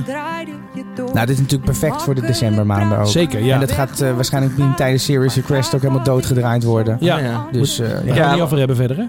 Nou, 0.95 1.25
dit 1.25 1.29
is 1.29 1.41
natuurlijk 1.41 1.63
perfect 1.71 2.01
voor 2.01 2.15
de 2.15 2.21
decembermaanden 2.21 2.97
ook. 2.97 3.07
Zeker, 3.07 3.43
ja. 3.43 3.53
En 3.53 3.59
dat 3.59 3.71
gaat 3.71 4.01
eh, 4.01 4.15
waarschijnlijk 4.15 4.57
niet 4.57 4.77
tijdens 4.77 5.03
Serious 5.03 5.35
Request 5.35 5.75
ook 5.75 5.81
helemaal 5.81 6.03
doodgedraaid 6.03 6.63
worden. 6.63 6.97
Ja, 6.99 7.17
ja. 7.17 7.47
Dus, 7.51 7.79
eh, 7.79 7.87
we 7.87 7.93
ja. 7.93 7.99
gaan 7.99 8.07
het 8.07 8.17
Ja, 8.17 8.33
niet 8.33 8.41
over 8.41 8.57
hebben 8.57 8.75
verder, 8.75 8.97
hè? 8.97 9.03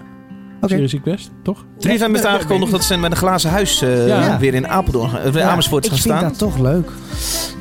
Oké. 0.61 0.67
Serious 0.67 0.91
Request, 0.91 1.29
toch? 1.43 1.63
3FM 1.79 1.87
heeft 2.11 2.25
aangekondigd 2.25 2.71
dat 2.71 2.83
ze 2.83 2.97
met 2.97 3.11
een 3.11 3.17
glazen 3.17 3.49
huis 3.49 3.81
eh, 3.81 4.07
Ja. 4.07 4.39
weer 4.39 4.53
in 4.53 4.67
Apeldoorn, 4.67 5.17
eh, 5.17 5.25
in 5.25 5.33
Ja, 5.33 5.49
Amersfoort 5.49 5.85
ik 5.85 5.91
gaan 5.91 5.99
vind 5.99 6.13
staan. 6.15 6.27
dat 6.29 6.37
toch 6.37 6.57
leuk. 6.57 6.89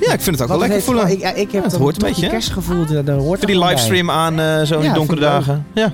Ja, 0.01 0.13
ik 0.13 0.21
vind 0.21 0.27
het 0.39 0.43
ook 0.43 0.49
wel 0.49 0.59
lekker 0.59 0.77
het 0.77 0.85
voelen. 0.87 1.07
heeft- 1.07 1.19
Ik, 1.19 1.25
ja, 1.25 1.33
ik 1.35 1.51
heb 1.53 1.63
het 1.63 1.73
dan 1.73 1.81
hoort 1.81 2.03
een 2.03 2.09
beetje, 2.09 2.29
kerstgevoel, 2.29 2.85
daar, 2.87 3.15
hoort 3.17 3.25
Voor 3.25 3.37
er 3.41 3.47
die 3.47 3.59
bij. 3.59 3.69
livestream 3.69 4.11
aan 4.11 4.41
eh, 4.41 4.63
zo 4.63 4.75
in 4.75 4.81
Ja, 4.81 4.85
die 4.87 4.93
donkere 4.93 5.21
dagen. 5.21 5.67
Ja, 5.75 5.93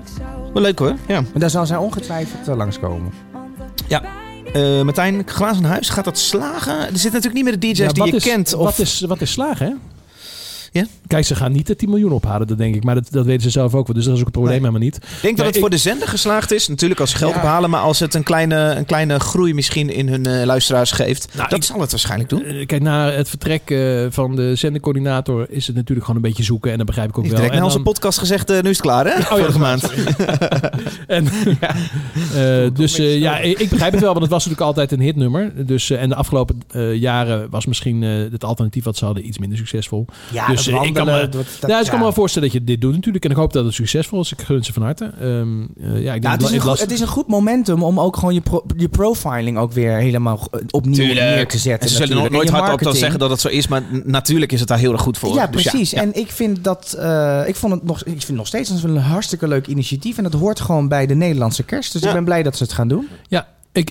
wel 0.52 0.62
leuk 0.62 0.78
hoor. 0.78 0.94
Ja. 1.06 1.20
Maar 1.20 1.30
daar 1.40 1.50
zal 1.50 1.66
zij 1.66 1.76
ongetwijfeld 1.76 2.48
uh, 2.48 2.56
langskomen. 2.56 3.12
Eh, 4.52 4.82
Martijn, 4.82 5.22
glazen 5.26 5.64
huis, 5.64 5.88
gaat 5.88 6.04
dat 6.04 6.18
slagen? 6.18 6.78
Er 6.78 6.84
zitten 6.86 7.12
natuurlijk 7.12 7.34
niet 7.34 7.44
meer 7.44 7.52
de 7.60 7.66
DJ's 7.66 7.78
Ja, 7.78 7.88
die 7.88 8.04
je 8.06 8.12
is, 8.12 8.22
kent. 8.24 8.54
Of... 8.54 8.64
Wat 8.64 8.78
is, 8.78 9.00
wat 9.08 9.20
is 9.20 9.32
slagen, 9.32 9.66
hè? 9.66 9.72
Ja? 10.74 10.86
Kijk, 11.06 11.24
ze 11.24 11.34
gaan 11.34 11.52
niet 11.52 11.66
de 11.66 11.76
10 11.76 11.88
miljoen 11.88 12.12
ophalen, 12.12 12.46
dat 12.46 12.58
denk 12.58 12.74
ik. 12.74 12.84
Maar 12.84 12.94
dat, 12.94 13.06
dat 13.10 13.24
weten 13.24 13.42
ze 13.42 13.50
zelf 13.50 13.74
ook 13.74 13.86
wel. 13.86 13.96
Dus 13.96 14.04
dat 14.04 14.12
is 14.14 14.18
ook 14.18 14.24
het 14.26 14.34
probleem 14.34 14.60
Nee. 14.62 14.66
helemaal 14.70 14.84
niet. 14.88 14.96
Ik 14.96 15.22
denk 15.22 15.36
dat 15.36 15.46
het 15.46 15.54
ik- 15.54 15.60
voor 15.60 15.70
de 15.70 15.76
zender 15.76 16.08
geslaagd 16.08 16.50
is. 16.52 16.68
Natuurlijk 16.68 17.00
als 17.00 17.10
ze 17.10 17.16
geld 17.16 17.34
ophalen, 17.34 17.70
maar 17.70 17.80
als 17.80 17.98
het 17.98 18.14
een 18.14 18.22
kleine, 18.22 18.56
een 18.56 18.84
kleine 18.84 19.20
groei 19.20 19.54
misschien 19.54 19.90
in 19.90 20.08
hun 20.08 20.26
eh, 20.26 20.44
luisteraars 20.46 20.90
geeft. 20.92 21.28
Nou, 21.34 21.48
dat 21.48 21.58
ik- 21.58 21.64
zal 21.64 21.80
het 21.80 21.90
waarschijnlijk 21.90 22.30
doen. 22.30 22.42
Eh, 22.44 22.66
Kijk, 22.66 22.82
na 22.82 23.10
het 23.10 23.28
vertrek 23.28 23.70
eh, 23.70 24.06
van 24.10 24.36
de 24.36 24.54
zendercoördinator 24.54 25.46
is 25.50 25.66
het 25.66 25.76
natuurlijk 25.76 26.06
gewoon 26.06 26.22
een 26.22 26.28
beetje 26.28 26.42
zoeken. 26.44 26.70
En 26.70 26.76
dat 26.76 26.86
begrijp 26.86 27.08
ik 27.08 27.18
ook 27.18 27.24
Ik 27.24 27.30
heb 27.30 27.38
wel. 27.40 27.48
direct 27.48 27.64
na 27.66 27.72
onze 27.72 27.84
podcast 27.84 28.18
gezegd, 28.18 28.48
nu 28.48 28.56
is 28.56 28.62
het 28.66 28.80
klaar 28.80 29.04
hè? 29.06 29.22
Vorige 29.22 29.46
dat 29.50 29.60
maand. 29.60 29.82
En, 31.06 31.26
eh, 32.34 32.70
dus 32.74 32.96
ja, 32.96 33.38
ik 33.38 33.68
begrijp 33.68 33.92
het 33.92 34.00
wel, 34.00 34.10
want 34.10 34.22
het 34.22 34.30
was 34.32 34.44
natuurlijk 34.44 34.68
altijd 34.68 34.92
een 34.92 35.00
hitnummer. 35.00 35.66
Dus, 35.66 35.90
en 35.90 36.08
de 36.08 36.14
afgelopen 36.14 36.56
jaren 36.98 37.50
was 37.50 37.66
misschien 37.66 38.02
het 38.02 38.44
alternatief 38.44 38.84
wat 38.84 38.96
ze 38.96 39.04
hadden 39.04 39.26
iets 39.26 39.38
minder 39.38 39.58
succesvol. 39.58 40.06
Ja, 40.32 40.46
Dus, 40.46 40.63
eh, 40.68 40.82
ik 40.82 40.94
kan 40.94 41.06
me- 41.06 41.12
dat- 41.12 41.32
dat- 41.32 41.44
nou, 41.60 41.72
dus 41.72 41.80
ik 41.80 41.84
kan 41.84 41.92
me 41.92 41.96
ja. 41.96 42.00
wel 42.02 42.12
voorstellen 42.12 42.48
dat 42.48 42.56
je 42.58 42.64
dit 42.64 42.80
doet 42.80 42.94
natuurlijk. 42.94 43.24
En 43.24 43.30
ik 43.30 43.36
hoop 43.36 43.52
dat 43.52 43.64
het 43.64 43.74
succesvol 43.74 44.20
is. 44.20 44.32
Ik 44.32 44.42
gun 44.42 44.64
ze 44.64 44.72
van 44.72 44.82
harte. 44.82 45.04
Ehm, 45.04 45.62
eh, 45.62 46.02
ja, 46.02 46.14
ik 46.14 46.22
denk 46.22 46.22
Ja, 46.22 46.30
het, 46.30 46.42
is 46.42 46.48
een 46.48 46.54
het 46.54 46.62
goed, 46.62 46.80
het 46.80 46.90
is 46.90 47.00
een 47.00 47.06
goed 47.06 47.26
momentum 47.26 47.82
om 47.82 48.00
ook 48.00 48.16
gewoon 48.16 48.34
je, 48.34 48.40
pro- 48.40 48.64
je 48.76 48.88
profiling 48.88 49.58
ook 49.58 49.72
weer 49.72 49.96
helemaal 49.96 50.48
eh, 50.50 50.60
opnieuw 50.70 51.06
neer 51.14 51.46
te 51.48 51.58
zetten. 51.58 51.82
En 51.82 51.88
ze 51.88 51.94
zullen 51.96 52.16
natuurlijk. 52.16 52.50
nooit 52.50 52.60
hardop 52.62 52.82
dan 52.82 52.94
zeggen 52.96 53.18
dat 53.18 53.30
het 53.30 53.40
zo 53.40 53.48
is, 53.48 53.68
maar 53.68 53.82
natuurlijk 54.04 54.52
is 54.52 54.60
het 54.60 54.68
daar 54.68 54.78
heel 54.78 54.92
erg 54.92 55.00
goed 55.02 55.18
voor. 55.18 55.34
Ja, 55.34 55.46
Dus 55.46 55.62
precies. 55.62 55.90
ja. 55.90 56.00
En 56.00 56.14
ik 56.14 56.30
vind 56.30 56.64
dat, 56.64 56.96
eh, 56.98 57.42
ik 57.46 57.56
vond 57.56 57.72
het 57.72 57.84
nog, 57.84 57.98
ik 57.98 58.04
vind 58.06 58.26
het 58.26 58.36
nog 58.36 58.46
steeds 58.46 58.70
een 58.70 58.96
hartstikke 58.96 59.48
leuk 59.48 59.66
initiatief. 59.66 60.16
En 60.16 60.22
dat 60.22 60.32
hoort 60.32 60.60
gewoon 60.60 60.88
bij 60.88 61.06
de 61.06 61.14
Nederlandse 61.14 61.62
kerst. 61.62 61.92
Dus 61.92 62.02
Ja. 62.02 62.08
ik 62.08 62.14
ben 62.14 62.24
blij 62.24 62.42
dat 62.42 62.56
ze 62.56 62.62
het 62.62 62.72
gaan 62.72 62.88
doen. 62.88 63.08
Ja, 63.28 63.46
ik, 63.72 63.90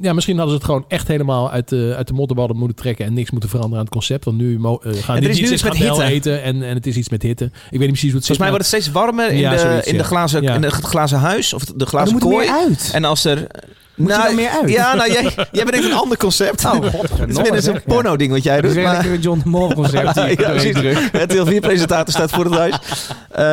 ja, 0.00 0.12
misschien 0.12 0.36
hadden 0.36 0.52
ze 0.54 0.58
het 0.60 0.70
gewoon 0.70 0.84
echt 0.88 1.08
helemaal 1.08 1.50
uit 1.50 1.68
de, 1.68 1.94
uit 1.96 2.06
de 2.06 2.12
modderballen 2.12 2.56
moeten 2.56 2.76
trekken 2.76 3.04
en 3.06 3.12
niks 3.14 3.30
moeten 3.30 3.48
veranderen 3.50 3.78
aan 3.78 3.84
het 3.84 3.94
concept. 3.94 4.24
Want 4.24 4.36
nu 4.36 4.58
mo- 4.58 4.80
eh, 4.84 4.92
gaan 5.02 5.20
die 5.20 5.28
is 5.28 5.38
iets 5.50 5.62
met 5.62 5.76
hitte. 5.76 6.02
eten 6.02 6.42
en, 6.42 6.62
en 6.62 6.74
het 6.74 6.86
is 6.86 6.96
iets 6.96 7.08
met 7.08 7.22
hitte. 7.22 7.44
Ik 7.44 7.50
weet 7.70 7.78
niet 7.80 7.88
precies 7.88 8.10
hoe 8.10 8.18
het 8.18 8.26
Volgens 8.26 8.38
mij 8.38 8.48
wordt 8.48 8.64
het 8.64 8.74
steeds 8.82 8.94
warmer 8.94 9.30
in, 9.30 9.38
Ja, 9.38 9.50
de, 9.50 9.58
zoiets, 9.58 9.86
in, 9.86 9.96
de 9.96 10.04
glazen, 10.04 10.42
Ja. 10.42 10.54
in 10.54 10.62
het 10.62 10.72
glazen 10.72 11.18
huis 11.18 11.52
of 11.52 11.64
de 11.64 11.72
Maar 11.72 11.80
er 11.82 11.86
glazen 11.86 12.12
moet 12.12 12.22
kooi. 12.22 12.36
meer 12.36 12.56
uit. 12.56 12.90
En 12.92 13.04
als 13.04 13.24
er... 13.24 13.46
Moet 13.94 14.10
je 14.10 14.22
dan 14.26 14.34
meer 14.34 14.48
uit? 14.48 14.70
Ja, 14.70 14.94
nou, 14.94 15.12
jij, 15.12 15.22
jij 15.52 15.64
bedenkt 15.64 15.86
een 15.86 15.92
ander 15.92 16.16
concept. 16.18 16.64
Oh, 16.66 16.72
Het 16.72 16.84
is 16.84 16.90
godverdomme, 16.90 17.50
weer 17.50 17.62
zo'n 17.62 17.74
zeg. 17.74 17.84
porno 17.84 18.16
ding 18.16 18.32
wat 18.32 18.42
jij 18.42 18.60
doet. 18.60 18.70
is 18.70 18.76
weer 18.76 18.84
maar- 18.84 18.92
lekker 18.92 19.12
een 19.12 19.20
John 19.20 19.40
de 19.44 19.48
Mol 19.48 19.74
concept. 19.74 20.14
die 20.14 20.24
ik 20.24 20.40
ja. 20.40 21.18
Het 21.18 21.30
deel 21.30 21.46
4 21.46 21.60
presentator 21.60 22.14
staat 22.14 22.30
voor 22.30 22.44
het 22.44 22.54
huis. 22.54 22.74
Eh, 23.30 23.46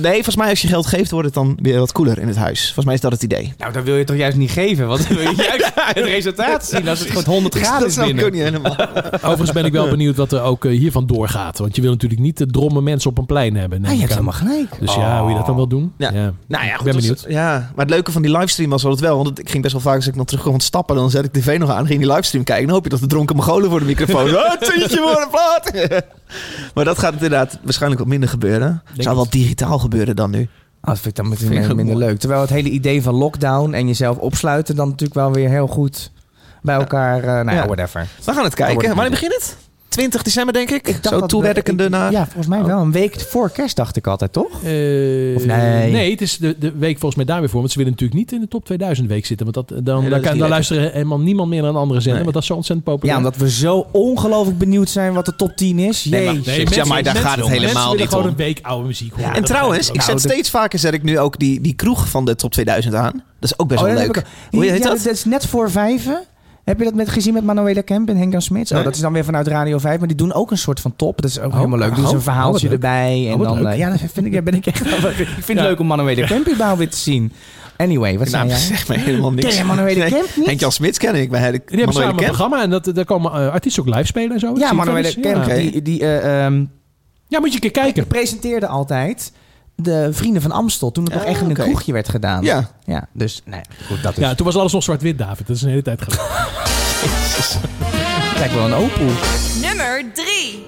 nee, 0.00 0.12
volgens 0.12 0.36
mij 0.36 0.48
als 0.48 0.60
je 0.62 0.68
geld 0.68 0.86
geeft, 0.86 1.10
wordt 1.10 1.26
het 1.26 1.34
dan 1.34 1.58
weer 1.62 1.78
wat 1.78 1.92
cooler 1.92 2.18
in 2.18 2.28
het 2.28 2.36
huis. 2.36 2.64
Volgens 2.64 2.84
mij 2.84 2.94
is 2.94 3.00
dat 3.00 3.12
het 3.12 3.22
idee. 3.22 3.52
Nou, 3.58 3.72
dat 3.72 3.84
wil 3.84 3.96
je 3.96 4.04
toch 4.04 4.16
juist 4.16 4.36
niet 4.36 4.50
geven? 4.50 4.86
Want 4.86 5.08
dan 5.08 5.16
wil 5.16 5.30
je 5.30 5.36
juist 5.36 5.73
het 5.86 6.04
resultaat 6.04 6.66
zien 6.66 6.88
als 6.88 6.98
het 6.98 7.08
gewoon 7.08 7.24
100 7.24 7.54
graden 7.54 7.78
dat 7.78 7.88
is 7.88 7.94
snap 7.94 8.06
ik 8.08 8.16
binnen. 8.16 8.32
ook 8.32 8.38
niet 8.38 8.62
helemaal. 8.62 8.76
Overigens 9.30 9.52
ben 9.52 9.64
ik 9.64 9.72
wel 9.72 9.88
benieuwd 9.88 10.16
wat 10.16 10.32
er 10.32 10.42
ook 10.42 10.64
eh, 10.64 10.78
hiervan 10.78 11.06
doorgaat. 11.06 11.58
Want 11.58 11.76
je 11.76 11.82
wil 11.82 11.90
natuurlijk 11.90 12.20
niet 12.20 12.38
de 12.38 12.46
dromme 12.46 12.80
mensen 12.80 13.10
op 13.10 13.18
een 13.18 13.26
plein 13.26 13.56
hebben. 13.56 13.80
neem 13.80 13.90
Ah, 13.90 13.96
je 13.96 14.02
ik 14.02 14.08
hebt 14.08 14.20
helemaal 14.20 14.38
gelijk. 14.48 14.80
Dus 14.80 14.94
ja, 14.94 15.20
hoe 15.20 15.30
je 15.30 15.36
dat 15.36 15.46
dan 15.46 15.54
wil 15.56 15.66
doen. 15.66 15.92
Ja. 15.98 16.10
Ja. 16.12 16.32
Nou 16.48 16.64
ja, 16.64 16.70
ik 16.70 16.74
goed, 16.76 16.84
ben 16.84 16.92
dat 16.92 17.02
is- 17.02 17.08
benieuwd. 17.08 17.24
Ja, 17.28 17.52
maar 17.74 17.84
het 17.84 17.94
leuke 17.94 18.12
van 18.12 18.22
die 18.22 18.30
livestream 18.36 18.70
was 18.70 18.84
altijd 18.84 19.02
wel. 19.02 19.16
Want 19.16 19.28
het- 19.28 19.38
ik 19.38 19.50
ging 19.50 19.62
best 19.62 19.72
wel 19.74 19.82
vaak 19.82 19.96
als 19.96 20.06
ik 20.06 20.14
dan 20.14 20.24
terugkwam 20.24 20.52
van 20.52 20.60
het 20.60 20.68
stappen. 20.70 20.96
Dan 20.96 21.10
zet 21.10 21.24
ik 21.24 21.32
tv 21.32 21.58
nog 21.58 21.70
aan, 21.70 21.86
ging 21.86 22.00
die 22.00 22.08
livestream 22.12 22.44
kijken. 22.44 22.64
Dan 22.66 22.74
hoop 22.74 22.84
je 22.84 22.90
dat 22.90 23.00
de 23.00 23.06
dronken 23.06 23.36
Mongolen 23.36 23.70
voor 23.70 23.78
de 23.78 23.84
microfoon. 23.86 24.34
oh, 24.34 24.50
het 24.58 24.60
tientje 24.74 24.96
voor 24.96 25.20
een 25.22 25.30
plaat. 25.30 26.04
maar 26.74 26.84
dat 26.84 26.98
gaat 26.98 27.12
inderdaad 27.12 27.58
waarschijnlijk 27.62 28.00
wat 28.00 28.10
minder 28.10 28.28
gebeuren. 28.28 28.82
Zou 28.96 29.16
wel 29.16 29.26
digitaal 29.30 29.78
gebeuren 29.78 30.16
dan 30.16 30.30
nu. 30.30 30.48
Ah, 30.84 30.90
dat 30.90 30.98
vind 30.98 31.18
ik 31.18 31.24
dan 31.24 31.28
meteen 31.28 31.76
minder 31.76 31.96
mooi. 31.96 32.06
leuk. 32.06 32.18
Terwijl 32.18 32.40
het 32.40 32.50
hele 32.50 32.68
idee 32.68 33.02
van 33.02 33.14
lockdown 33.14 33.72
en 33.72 33.86
jezelf 33.86 34.16
opsluiten... 34.16 34.76
dan 34.76 34.88
natuurlijk 34.88 35.14
wel 35.14 35.32
weer 35.32 35.48
heel 35.48 35.66
goed 35.66 36.10
bij 36.62 36.74
elkaar... 36.74 37.18
eh 37.18 37.44
nou 37.44 37.56
ja, 37.56 37.66
whatever. 37.66 38.08
We 38.24 38.32
gaan 38.32 38.44
het 38.44 38.54
kijken. 38.54 38.88
Wanneer 38.88 39.10
begint 39.10 39.34
het? 39.34 39.56
20 39.94 40.22
december, 40.22 40.52
denk 40.54 40.70
ik. 40.70 40.88
Ik 40.88 41.02
dacht 41.02 41.18
Zo 41.18 41.26
toewerkende 41.26 41.88
naar... 41.88 42.12
Ja, 42.12 42.24
volgens 42.24 42.46
mij 42.46 42.64
wel. 42.64 42.78
Een 42.80 42.92
week 42.92 43.20
voor 43.20 43.50
kerst 43.50 43.76
dacht 43.76 43.96
ik 43.96 44.06
altijd, 44.06 44.32
toch? 44.32 44.46
Eh, 44.62 45.36
Of 45.36 45.44
nee? 45.46 45.92
Nee, 45.92 46.10
het 46.10 46.20
is 46.20 46.36
de, 46.38 46.56
de 46.58 46.72
week 46.72 46.92
volgens 46.98 47.14
mij 47.14 47.24
daar 47.24 47.40
weer 47.40 47.48
voor. 47.48 47.60
Want 47.60 47.72
ze 47.72 47.78
willen 47.78 47.92
natuurlijk 47.92 48.18
niet 48.20 48.32
in 48.32 48.40
de 48.40 48.48
top 48.48 48.64
2000 48.64 49.08
week 49.08 49.26
zitten. 49.26 49.52
Want 49.52 49.68
dat, 49.68 49.76
dan, 49.76 49.84
dat 49.84 49.94
dan, 49.94 50.02
niet 50.02 50.10
dan 50.10 50.20
lekker. 50.30 50.48
luisteren 50.48 50.92
helemaal 50.92 51.20
niemand 51.20 51.48
meer 51.48 51.60
naar 51.62 51.70
een 51.70 51.76
andere 51.76 52.00
zender. 52.00 52.22
Nee. 52.22 52.22
Want 52.22 52.34
dat 52.34 52.42
is 52.42 52.48
zo 52.48 52.54
ontzettend 52.54 52.88
populair. 52.88 53.18
Ja, 53.20 53.24
omdat 53.26 53.40
we 53.40 53.50
zo 53.50 53.86
ongelooflijk 53.92 54.58
benieuwd 54.58 54.88
zijn 54.90 55.12
wat 55.12 55.24
de 55.24 55.36
top 55.36 55.56
10 55.56 55.78
is. 55.78 56.04
Nee, 56.04 56.24
maar-. 56.24 56.34
Nee, 56.44 56.66
ja, 56.70 56.84
maar 56.84 57.02
daar 57.02 57.14
gaat 57.16 57.36
het 57.36 57.46
helemaal 57.48 57.60
mensen 57.60 57.82
willen 57.82 57.96
niet 57.98 58.08
gewoon 58.08 58.24
om. 58.24 58.30
een 58.30 58.36
week 58.36 58.58
oude 58.62 58.86
muziek 58.86 59.12
horen. 59.12 59.28
En 59.28 59.34
Dat 59.34 59.46
trouwens, 59.46 59.90
ik 59.90 60.02
zet 60.02 60.20
steeds 60.20 60.50
vaker 60.50 60.78
zet 60.78 60.94
ik 60.94 61.02
nu 61.02 61.18
ook 61.18 61.38
die, 61.38 61.60
die 61.60 61.74
kroeg 61.74 62.08
van 62.08 62.24
de 62.24 62.34
top 62.36 62.52
2000 62.52 62.94
aan. 62.94 63.12
Dat 63.40 63.50
is 63.50 63.58
ook 63.58 63.68
best 63.68 63.80
Oh, 63.80 63.86
wel 63.86 63.96
leuk. 63.96 64.16
ik- 64.16 64.24
Hoe 64.50 64.64
Ja, 64.64 64.72
heet 64.72 64.82
dat? 64.82 65.02
Dat 65.04 65.12
is 65.12 65.24
net 65.24 65.46
voor 65.46 65.70
vijven. 65.70 66.22
Heb 66.64 66.78
je 66.78 66.84
dat 66.84 66.94
met, 66.94 67.08
gezien 67.08 67.32
met 67.34 67.44
Manuela 67.44 67.80
Kemp 67.80 68.08
en 68.08 68.16
Henk-Jan 68.16 68.42
Smits? 68.42 68.70
Oh, 68.70 68.76
Nee. 68.76 68.86
dat 68.86 68.94
is 68.94 69.00
dan 69.00 69.12
weer 69.12 69.24
vanuit 69.24 69.46
Radio 69.46 69.78
5. 69.78 69.98
Maar 69.98 70.08
die 70.08 70.16
doen 70.16 70.32
ook 70.32 70.50
een 70.50 70.58
soort 70.58 70.80
van 70.80 70.96
top. 70.96 71.20
Dat 71.22 71.30
is 71.30 71.38
ook 71.40 71.50
Oh, 71.50 71.56
helemaal 71.56 71.78
leuk. 71.78 71.90
oh, 71.90 71.94
Doen 71.96 72.04
ze 72.06 72.10
een 72.12 72.16
oh, 72.18 72.22
verhaaltje 72.24 72.64
leuk. 72.66 72.72
erbij. 72.74 73.28
En 73.30 73.38
wat 73.38 73.46
dan, 73.46 73.62
leuk. 73.62 73.72
eh, 73.72 73.78
ja, 73.78 73.90
dat 73.90 74.00
vind 74.12 74.26
ik, 74.26 74.44
ben 74.44 74.54
ik 74.54 74.66
echt... 74.66 74.80
ik 74.86 74.86
vind 75.26 75.46
het 75.46 75.58
Ja. 75.58 75.62
leuk 75.62 75.78
om 75.80 75.86
Manuela 75.86 76.26
Kemp 76.26 76.48
überhaupt 76.48 76.78
weer 76.78 76.90
te 76.90 76.96
zien. 76.96 77.32
Anyway, 77.76 78.18
wat 78.18 78.28
zei 78.28 78.42
Nou, 78.46 78.58
jij? 78.58 78.66
zeg 78.68 78.88
maar 78.88 78.96
helemaal 78.96 79.32
niks. 79.32 79.48
Ken 79.48 79.56
je 79.56 79.64
Manuela 79.64 80.08
Kemp 80.08 80.28
niet? 80.36 80.46
Henk-Jan 80.46 80.72
Smits 80.72 80.98
ken 80.98 81.14
ik. 81.14 81.30
Maar 81.30 81.40
Henk- 81.40 81.68
Die 81.68 81.76
hebben 81.76 81.94
samen 81.94 82.18
een 82.18 82.24
programma 82.24 82.62
en 82.62 82.70
dat, 82.70 82.90
daar 82.94 83.04
komen 83.04 83.32
eh, 83.32 83.48
artiesten 83.52 83.82
ook 83.86 83.94
live 83.94 84.06
spelen 84.06 84.30
en 84.32 84.38
zo. 84.40 84.54
Ja, 84.58 84.72
Manuela. 84.72 85.08
Kemp. 85.20 85.46
Ja. 85.46 85.54
Die, 85.54 85.82
die, 85.82 86.00
eh, 86.00 86.44
ehm, 86.46 86.64
ja, 87.28 87.38
moet 87.40 87.48
je 87.48 87.54
een 87.54 87.60
keer 87.60 87.70
kijken. 87.70 88.06
presenteerde 88.06 88.66
altijd 88.66 89.32
de 89.74 90.08
Vrienden 90.12 90.42
van 90.42 90.50
Amstel. 90.50 90.90
Toen 90.92 91.04
het 91.04 91.12
nog 91.12 91.22
Ah, 91.22 91.28
echt 91.28 91.40
in 91.40 91.48
een 91.48 91.54
kroegje 91.54 91.92
werd 91.92 92.08
gedaan. 92.08 92.42
Ja. 92.42 92.68
Ja, 92.84 93.06
dus 93.12 93.42
nee, 93.44 93.60
goed, 93.88 94.02
dat 94.02 94.12
is 94.12 94.18
Ja, 94.18 94.34
toen 94.34 94.46
was 94.46 94.56
alles 94.56 94.72
nog 94.72 94.82
zwart-wit, 94.82 95.18
David. 95.18 95.46
Dat 95.46 95.56
is 95.56 95.62
een 95.62 95.68
hele 95.68 95.82
tijd 95.82 96.02
geleden. 96.02 96.24
lijkt 98.38 98.54
wel 98.54 98.64
een 98.64 98.74
Opel. 98.74 99.06
Nummer 99.60 100.04
3. 100.14 100.62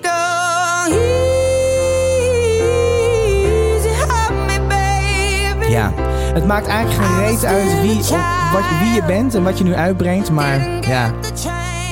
Ja, 5.70 5.92
het 6.34 6.46
maakt 6.46 6.66
eigenlijk 6.66 7.04
geen 7.06 7.18
reet 7.26 7.44
uit 7.44 7.80
wie, 7.80 7.98
of 7.98 8.10
wat, 8.52 8.62
wie 8.82 8.92
je 8.94 9.02
bent 9.06 9.34
en 9.34 9.42
wat 9.42 9.58
je 9.58 9.64
nu 9.64 9.74
uitbrengt. 9.74 10.30
Maar 10.30 10.88
ja, 10.88 11.12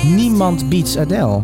niemand 0.03 0.69
beats 0.69 0.99
Adele. 0.99 1.41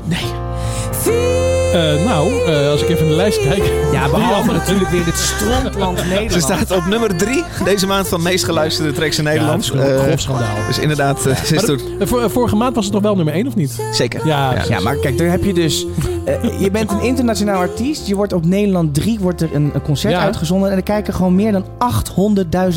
Eh, 1.72 2.04
nou, 2.04 2.44
eh, 2.46 2.70
als 2.70 2.82
ik 2.82 2.88
even 2.88 3.02
in 3.02 3.08
de 3.08 3.16
lijst 3.16 3.40
kijk. 3.40 3.62
Ja, 3.92 4.08
behalve 4.08 4.52
natuurlijk 4.52 4.90
weer 4.90 5.04
dit 5.04 5.16
strontland 5.18 5.96
Nederland. 6.08 6.32
Ze 6.32 6.40
staat 6.40 6.70
op 6.70 6.86
nummer 6.86 7.16
3 7.16 7.44
deze 7.64 7.86
maand 7.86 8.08
van 8.08 8.22
meest 8.22 8.44
geluisterde 8.44 8.92
tracks 8.92 9.18
in 9.18 9.24
Nederland. 9.24 9.66
Ja, 9.66 9.72
dat 9.72 9.84
is 9.86 9.90
een 9.90 9.96
Eh, 9.98 10.02
grof 10.06 10.20
schandaal. 10.20 10.66
dus 10.66 10.78
inderdaad, 10.78 11.20
ze 11.22 11.30
is 11.30 11.50
Maar 11.50 11.64
toen... 11.64 11.80
de- 11.98 12.06
vor- 12.06 12.30
vorige 12.30 12.56
maand 12.56 12.74
was 12.74 12.84
het 12.84 12.94
nog 12.94 13.02
wel 13.02 13.16
nummer 13.16 13.34
1 13.34 13.46
of 13.46 13.54
niet? 13.56 13.80
Zeker. 13.92 14.26
Ja, 14.26 14.54
Ja. 14.54 14.62
Ja, 14.68 14.80
maar 14.80 14.96
kijk, 14.96 15.18
daar 15.18 15.30
heb 15.30 15.44
je 15.44 15.54
dus... 15.54 15.86
eh, 16.24 16.60
je 16.60 16.70
bent 16.70 16.90
een 16.90 17.00
internationaal 17.02 17.58
artiest. 17.58 18.06
Je 18.06 18.14
wordt 18.14 18.32
op 18.32 18.44
Nederland 18.46 18.94
3 18.94 19.18
wordt 19.20 19.40
er 19.40 19.48
een, 19.54 19.70
een 19.74 19.82
concert 19.82 20.12
Ja. 20.14 20.20
uitgezonden. 20.20 20.70
En 20.70 20.76
er 20.76 20.82
kijken 20.82 21.14
gewoon 21.14 21.34
meer 21.34 21.52
dan 21.52 21.64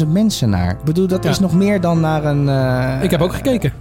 800.000 0.02 0.08
mensen 0.08 0.50
naar. 0.50 0.70
Ik 0.72 0.84
bedoel, 0.84 1.08
dat 1.08 1.24
Ja. 1.24 1.30
is 1.30 1.40
nog 1.40 1.54
meer 1.54 1.82
dan 1.82 2.00
naar 2.00 2.26
een, 2.26 2.50
eh, 2.50 3.04
Ik 3.04 3.12
heb 3.12 3.22
ook 3.22 3.34
gekeken. 3.34 3.74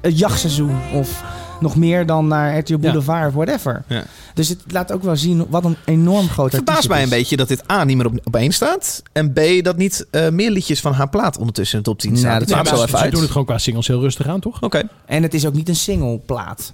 een 0.00 0.12
jachtseizoen. 0.12 0.76
Of 0.94 1.22
nog 1.60 1.76
meer 1.76 2.06
dan 2.06 2.26
naar 2.26 2.58
RTL 2.58 2.76
Boulevard 2.78 3.28
of 3.28 3.34
whatever. 3.34 3.82
Ja. 3.86 4.04
Dus 4.34 4.48
het 4.48 4.58
laat 4.68 4.92
ook 4.92 5.02
wel 5.02 5.16
zien 5.16 5.46
wat 5.48 5.64
een 5.64 5.76
enorm 5.84 6.28
groot 6.28 6.46
Het 6.52 6.54
verbaast 6.54 6.88
mij 6.88 7.02
een 7.02 7.08
beetje 7.08 7.36
dat 7.36 7.48
dit 7.48 7.70
A 7.70 7.84
niet 7.84 7.96
meer 7.96 8.06
op, 8.06 8.18
op 8.24 8.36
één 8.36 8.52
staat. 8.52 9.02
En 9.12 9.32
B 9.32 9.40
dat 9.62 9.76
niet 9.76 10.06
eh, 10.10 10.28
meer 10.28 10.50
liedjes 10.50 10.80
van 10.80 10.92
haar 10.92 11.08
plaat 11.08 11.38
ondertussen 11.38 11.76
in 11.78 11.82
de 11.84 11.90
top 11.90 11.98
10 11.98 12.10
Nou, 12.10 12.22
staan. 12.24 12.38
dat 12.38 12.48
dat 12.48 12.56
maakt 12.56 12.68
zo 12.68 12.74
ze, 12.76 12.82
even 12.82 12.98
ze 12.98 13.04
uit. 13.04 13.12
doen 13.12 13.20
het 13.22 13.30
gewoon 13.30 13.46
qua 13.46 13.58
singles 13.58 13.86
heel 13.86 14.00
rustig 14.00 14.26
aan, 14.26 14.40
toch? 14.40 14.62
Oké, 14.62 14.82
En 15.06 15.22
het 15.22 15.34
is 15.34 15.46
ook 15.46 15.54
niet 15.54 15.68
een 15.68 15.76
singleplaat. 15.76 16.72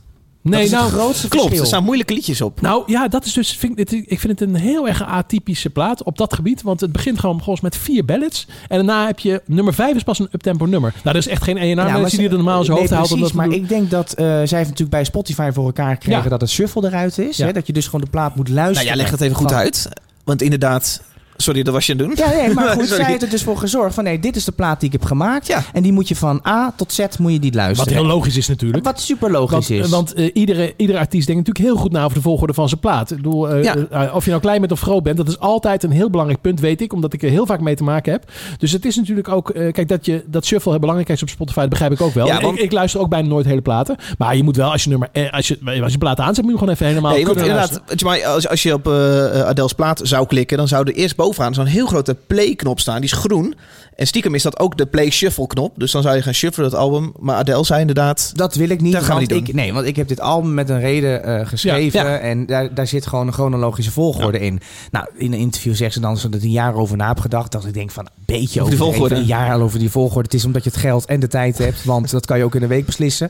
Nee, 0.50 0.58
dat 0.58 0.66
is 0.68 0.70
nou, 0.70 0.84
het 0.84 0.94
grootste 0.94 1.28
klopt. 1.28 1.42
verschil. 1.44 1.60
Er 1.62 1.66
staan 1.66 1.84
moeilijke 1.84 2.12
liedjes 2.14 2.40
op. 2.40 2.60
Nou 2.60 2.82
ja, 2.86 3.08
dat 3.08 3.24
is 3.24 3.32
dus. 3.32 3.56
Vind, 3.56 3.78
ik- 3.78 3.90
ik 4.06 4.20
vind 4.20 4.40
het 4.40 4.48
een 4.48 4.54
heel 4.54 4.88
erg 4.88 5.02
atypische 5.04 5.70
plaat 5.70 6.02
op 6.02 6.18
dat 6.18 6.34
gebied. 6.34 6.62
Want 6.62 6.80
het 6.80 6.92
begint 6.92 7.18
gewoon 7.20 7.36
volgens 7.36 7.60
met 7.60 7.76
vier 7.76 8.04
ballads. 8.04 8.46
En 8.68 8.76
daarna 8.76 9.06
heb 9.06 9.18
je 9.18 9.42
nummer 9.46 9.74
vijf 9.74 9.96
is 9.96 10.02
pas 10.02 10.18
een 10.18 10.28
uptempo 10.32 10.64
nummer. 10.66 10.90
Nou, 10.90 11.02
dat 11.02 11.26
is 11.26 11.28
echt 11.28 11.42
geen 11.42 11.56
ENA. 11.56 11.86
Ja, 11.86 12.04
die 12.08 12.28
er 12.28 12.34
normaal 12.34 12.58
in 12.58 12.64
zijn 12.64 12.78
hoofd 12.78 12.90
nee, 12.90 13.00
precies, 13.08 13.32
maar 13.32 13.48
ik 13.50 13.68
denk 13.68 13.90
dat 13.90 14.12
eh, 14.12 14.24
zij 14.24 14.34
heeft 14.36 14.50
natuurlijk 14.50 14.90
bij 14.90 15.04
Spotify 15.04 15.50
voor 15.52 15.64
elkaar 15.64 15.94
gekregen 15.94 16.22
Ja. 16.22 16.28
dat 16.28 16.40
het 16.40 16.50
shuffle 16.50 16.86
eruit 16.86 17.18
is. 17.18 17.36
Ja. 17.36 17.46
Hè? 17.46 17.52
Dat 17.52 17.66
je 17.66 17.72
dus 17.72 17.84
gewoon 17.84 18.00
de 18.00 18.10
plaat 18.10 18.36
moet 18.36 18.44
Nou, 18.48 18.58
luisteren. 18.58 18.86
jij 18.86 18.96
legt 18.96 19.10
het 19.10 19.20
even 19.20 19.36
goed 19.36 19.52
uit. 19.52 19.88
Want 20.24 20.42
inderdaad... 20.42 21.02
Sorry, 21.36 21.62
dat 21.62 21.72
was 21.74 21.86
je 21.86 21.92
aan 21.92 21.98
het 21.98 22.08
doen. 22.16 22.26
Ja, 22.26 22.32
nee, 22.34 22.54
maar 22.54 22.68
goed, 22.76 22.86
zij 22.88 23.04
heeft 23.04 23.22
er 23.22 23.28
dus 23.30 23.42
voor 23.42 23.56
gezorgd 23.58 23.94
van 23.94 24.04
nee, 24.04 24.18
dit 24.18 24.36
is 24.36 24.44
de 24.44 24.52
plaat 24.52 24.80
die 24.80 24.88
ik 24.88 24.92
heb 25.00 25.04
gemaakt. 25.04 25.46
Ja. 25.46 25.62
En 25.72 25.82
die 25.82 25.92
moet 25.92 26.08
je 26.08 26.16
van 26.16 26.40
A 26.46 26.72
tot 26.76 26.92
Z 26.92 26.98
moet 27.18 27.32
je 27.32 27.38
die 27.38 27.50
Wat 27.52 27.60
luisteren. 27.60 27.92
heel 27.92 28.04
logisch 28.06 28.36
is 28.36 28.48
natuurlijk. 28.48 28.84
Wat 28.84 29.00
super 29.00 29.30
logisch 29.30 29.68
Want, 29.68 29.84
is. 29.84 29.88
want 29.90 30.14
eh, 30.14 30.30
iedere, 30.32 30.74
iedere 30.76 30.98
artiest 30.98 31.26
denkt 31.26 31.46
natuurlijk 31.46 31.74
heel 31.74 31.82
goed 31.84 31.92
na 31.92 32.04
over 32.04 32.16
de 32.16 32.22
volgorde 32.22 32.54
van 32.54 32.68
zijn 32.68 32.80
plaat. 32.80 33.10
Ik 33.10 33.16
bedoel, 33.16 33.48
eh, 33.50 33.62
Ja. 33.62 33.76
eh, 33.90 34.14
of 34.14 34.24
je 34.24 34.30
nou 34.30 34.42
klein 34.42 34.60
bent 34.60 34.72
of 34.72 34.80
groot 34.80 35.02
bent, 35.02 35.16
dat 35.16 35.28
is 35.28 35.38
altijd 35.38 35.82
een 35.82 35.90
heel 35.90 36.10
belangrijk 36.10 36.40
punt, 36.40 36.60
weet 36.60 36.80
ik. 36.80 36.92
Omdat 36.92 37.12
ik 37.12 37.22
er 37.22 37.30
heel 37.30 37.46
vaak 37.46 37.60
mee 37.60 37.74
te 37.76 37.84
maken 37.84 38.12
heb. 38.12 38.30
Dus 38.58 38.72
het 38.72 38.84
is 38.84 38.96
natuurlijk 38.96 39.28
ook... 39.28 39.50
eh, 39.50 39.72
kijk, 39.72 39.88
dat, 39.88 40.04
je, 40.06 40.24
dat 40.26 40.44
shuffle 40.46 40.70
heel 40.70 40.80
belangrijk 40.80 41.10
is 41.10 41.22
op 41.22 41.28
Spotify, 41.28 41.60
dat 41.60 41.68
begrijp 41.68 41.92
ik 41.92 42.00
ook 42.00 42.14
wel. 42.14 42.26
Ja, 42.26 42.36
Ik- 42.36 42.42
want- 42.42 42.58
ik, 42.62 42.72
luister 42.72 43.00
ook 43.00 43.08
bijna 43.08 43.28
nooit 43.28 43.46
hele 43.46 43.60
platen. 43.60 43.96
Maar 44.18 44.36
je 44.36 44.42
moet 44.42 44.56
wel, 44.56 44.70
als 44.72 44.84
je, 44.84 44.90
nummer, 44.90 45.08
als 45.30 45.48
je, 45.48 45.80
als 45.82 45.92
je 45.92 45.98
plaat 45.98 46.20
aanzet, 46.20 46.42
moet 46.44 46.52
je 46.52 46.58
gewoon 46.58 46.74
even 46.74 46.86
helemaal 46.86 47.12
Nee, 47.12 47.26
want 47.26 47.36
inderdaad, 47.38 47.80
als, 48.26 48.48
als 48.48 48.62
je 48.62 48.72
op 48.72 48.86
eh 48.86 48.92
Adele's 49.40 49.72
plaat 49.72 50.00
zou 50.04 50.26
klikken, 50.26 50.56
dan 50.56 50.68
zou 50.68 50.86
er 50.88 50.94
eerst 50.94 51.16
bovenaan 51.26 51.54
zo'n 51.54 51.66
heel 51.66 51.86
grote 51.86 52.16
play-knop 52.26 52.80
staan. 52.80 53.00
Die 53.00 53.10
is 53.10 53.12
groen. 53.12 53.54
En 53.96 54.06
stiekem 54.06 54.34
is 54.34 54.42
dat 54.42 54.58
ook 54.58 54.76
de 54.76 54.86
play-shuffle-knop. 54.86 55.72
Dus 55.76 55.92
dan 55.92 56.02
zou 56.02 56.16
je 56.16 56.22
gaan 56.22 56.34
shuffelen 56.34 56.70
dat 56.70 56.78
album. 56.78 57.12
Maar 57.18 57.36
Adele 57.36 57.64
zei 57.64 57.80
inderdaad... 57.80 58.32
dat 58.34 58.54
wil 58.54 58.68
ik 58.68 58.80
niet. 58.80 58.92
Dat 58.92 59.02
gaan 59.02 59.14
we 59.14 59.20
niet 59.20 59.30
doen. 59.30 59.38
ik, 59.38 59.54
nee, 59.54 59.72
want 59.72 59.86
ik 59.86 59.96
heb 59.96 60.08
dit 60.08 60.20
album 60.20 60.54
met 60.54 60.68
een 60.68 60.80
reden 60.80 61.24
eh, 61.24 61.46
geschreven. 61.46 62.00
Ja, 62.00 62.08
ja. 62.08 62.18
En 62.18 62.46
daar, 62.46 62.74
daar 62.74 62.86
zit 62.86 63.06
gewoon 63.06 63.26
een 63.26 63.32
chronologische 63.32 63.90
volgorde 63.90 64.38
in. 64.38 64.60
Nou, 64.90 65.06
in 65.16 65.32
een 65.32 65.38
interview 65.38 65.74
zegt 65.74 65.92
ze 65.92 66.00
dan 66.00 66.18
zo 66.18 66.28
dat 66.28 66.42
een 66.42 66.50
jaar 66.50 66.74
over 66.74 66.96
na 66.96 67.08
heb 67.08 67.20
gedacht. 67.20 67.52
Dat 67.52 67.64
ik 67.64 67.74
denk 67.74 67.90
van, 67.90 68.06
een 68.06 68.22
beetje 68.26 68.60
Over 68.60 68.72
over 68.72 68.84
die 68.84 68.94
volgorde. 68.94 69.14
Een 69.14 69.24
jaar 69.24 69.52
al 69.52 69.60
over 69.60 69.78
die 69.78 69.90
volgorde. 69.90 70.28
Het 70.28 70.34
is 70.34 70.44
omdat 70.44 70.64
je 70.64 70.70
het 70.70 70.78
geld 70.78 71.04
en 71.04 71.20
de 71.20 71.28
tijd 71.28 71.58
hebt. 71.58 71.84
Want 71.84 72.10
dat 72.10 72.26
kan 72.26 72.38
je 72.38 72.44
ook 72.44 72.54
in 72.54 72.62
een 72.62 72.68
week 72.68 72.86
beslissen. 72.86 73.28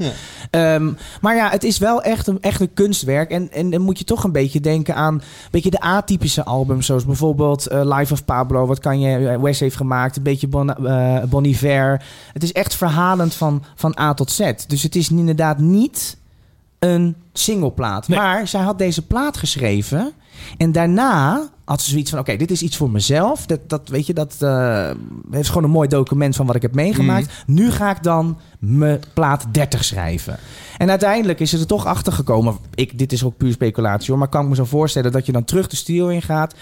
Ehm, 0.50 0.92
maar 1.20 1.36
ja, 1.36 1.50
het 1.50 1.64
is 1.64 1.78
wel 1.78 2.02
echt 2.02 2.26
een, 2.26 2.38
echt 2.40 2.60
een 2.60 2.74
kunstwerk. 2.74 3.30
En, 3.30 3.52
en 3.52 3.70
dan 3.70 3.80
moet 3.80 3.98
je 3.98 4.04
toch 4.04 4.24
een 4.24 4.32
beetje 4.32 4.60
denken 4.60 4.94
aan 4.94 5.14
een 5.14 5.22
beetje 5.50 5.70
de 5.70 5.80
atypische 5.80 6.44
albums. 6.44 6.86
Zoals 6.86 7.04
bijvoorbeeld 7.04 7.66
eh, 7.66 7.84
Life 7.94 8.12
of 8.12 8.24
Pablo. 8.24 8.66
Wat 8.66 8.78
kan 8.78 9.00
je, 9.00 9.28
eh, 9.28 9.40
Wes 9.40 9.60
heeft 9.60 9.76
gemaakt. 9.76 10.16
Een 10.16 10.22
beetje 10.22 10.48
bon, 10.48 10.74
Bon 11.28 11.44
Iver. 11.44 12.02
Het 12.32 12.42
is 12.42 12.52
echt 12.52 12.74
verhalend 12.74 13.34
van, 13.34 13.62
van 13.74 13.98
A 14.00 14.14
tot 14.14 14.30
Z. 14.30 14.52
Dus 14.66 14.82
het 14.82 14.96
is 14.96 15.10
inderdaad 15.10 15.58
niet 15.58 16.16
een 16.78 17.16
singleplaat. 17.32 18.08
Nee. 18.08 18.18
Maar 18.18 18.48
zij 18.48 18.60
had 18.60 18.78
deze 18.78 19.06
plaat 19.06 19.36
geschreven. 19.36 20.12
En 20.56 20.72
daarna 20.72 21.48
had 21.64 21.82
ze 21.82 21.90
zoiets 21.90 22.10
van: 22.10 22.18
oké, 22.18 22.36
dit 22.36 22.50
is 22.50 22.62
iets 22.62 22.76
voor 22.76 22.90
mezelf. 22.90 23.46
Dat, 23.46 23.60
dat 23.66 23.88
weet 23.88 24.06
je, 24.06 24.14
dat 24.14 24.36
eh, 24.38 24.90
heeft 25.30 25.48
gewoon 25.48 25.64
een 25.64 25.70
mooi 25.70 25.88
document 25.88 26.36
van 26.36 26.46
wat 26.46 26.56
ik 26.56 26.62
heb 26.62 26.74
meegemaakt. 26.74 27.44
Nu 27.46 27.70
ga 27.70 27.90
ik 27.90 28.02
dan 28.02 28.38
mijn 28.58 29.00
plaat 29.14 29.46
30 29.50 29.84
schrijven. 29.84 30.38
En 30.78 30.90
uiteindelijk 30.90 31.40
is 31.40 31.50
ze 31.50 31.58
er 31.58 31.66
toch 31.66 31.86
achter 31.86 32.12
gekomen. 32.12 32.56
Ik, 32.74 32.98
dit 32.98 33.12
is 33.12 33.24
ook 33.24 33.36
puur 33.36 33.52
speculatie 33.52 34.10
hoor. 34.10 34.18
Maar 34.18 34.28
kan 34.28 34.42
ik 34.42 34.48
me 34.48 34.54
zo 34.54 34.64
voorstellen 34.64 35.12
dat 35.12 35.26
je 35.26 35.32
dan 35.32 35.44
terug 35.44 35.66
de 35.66 35.76
studio 35.76 36.08
in 36.08 36.22
gaat. 36.22 36.54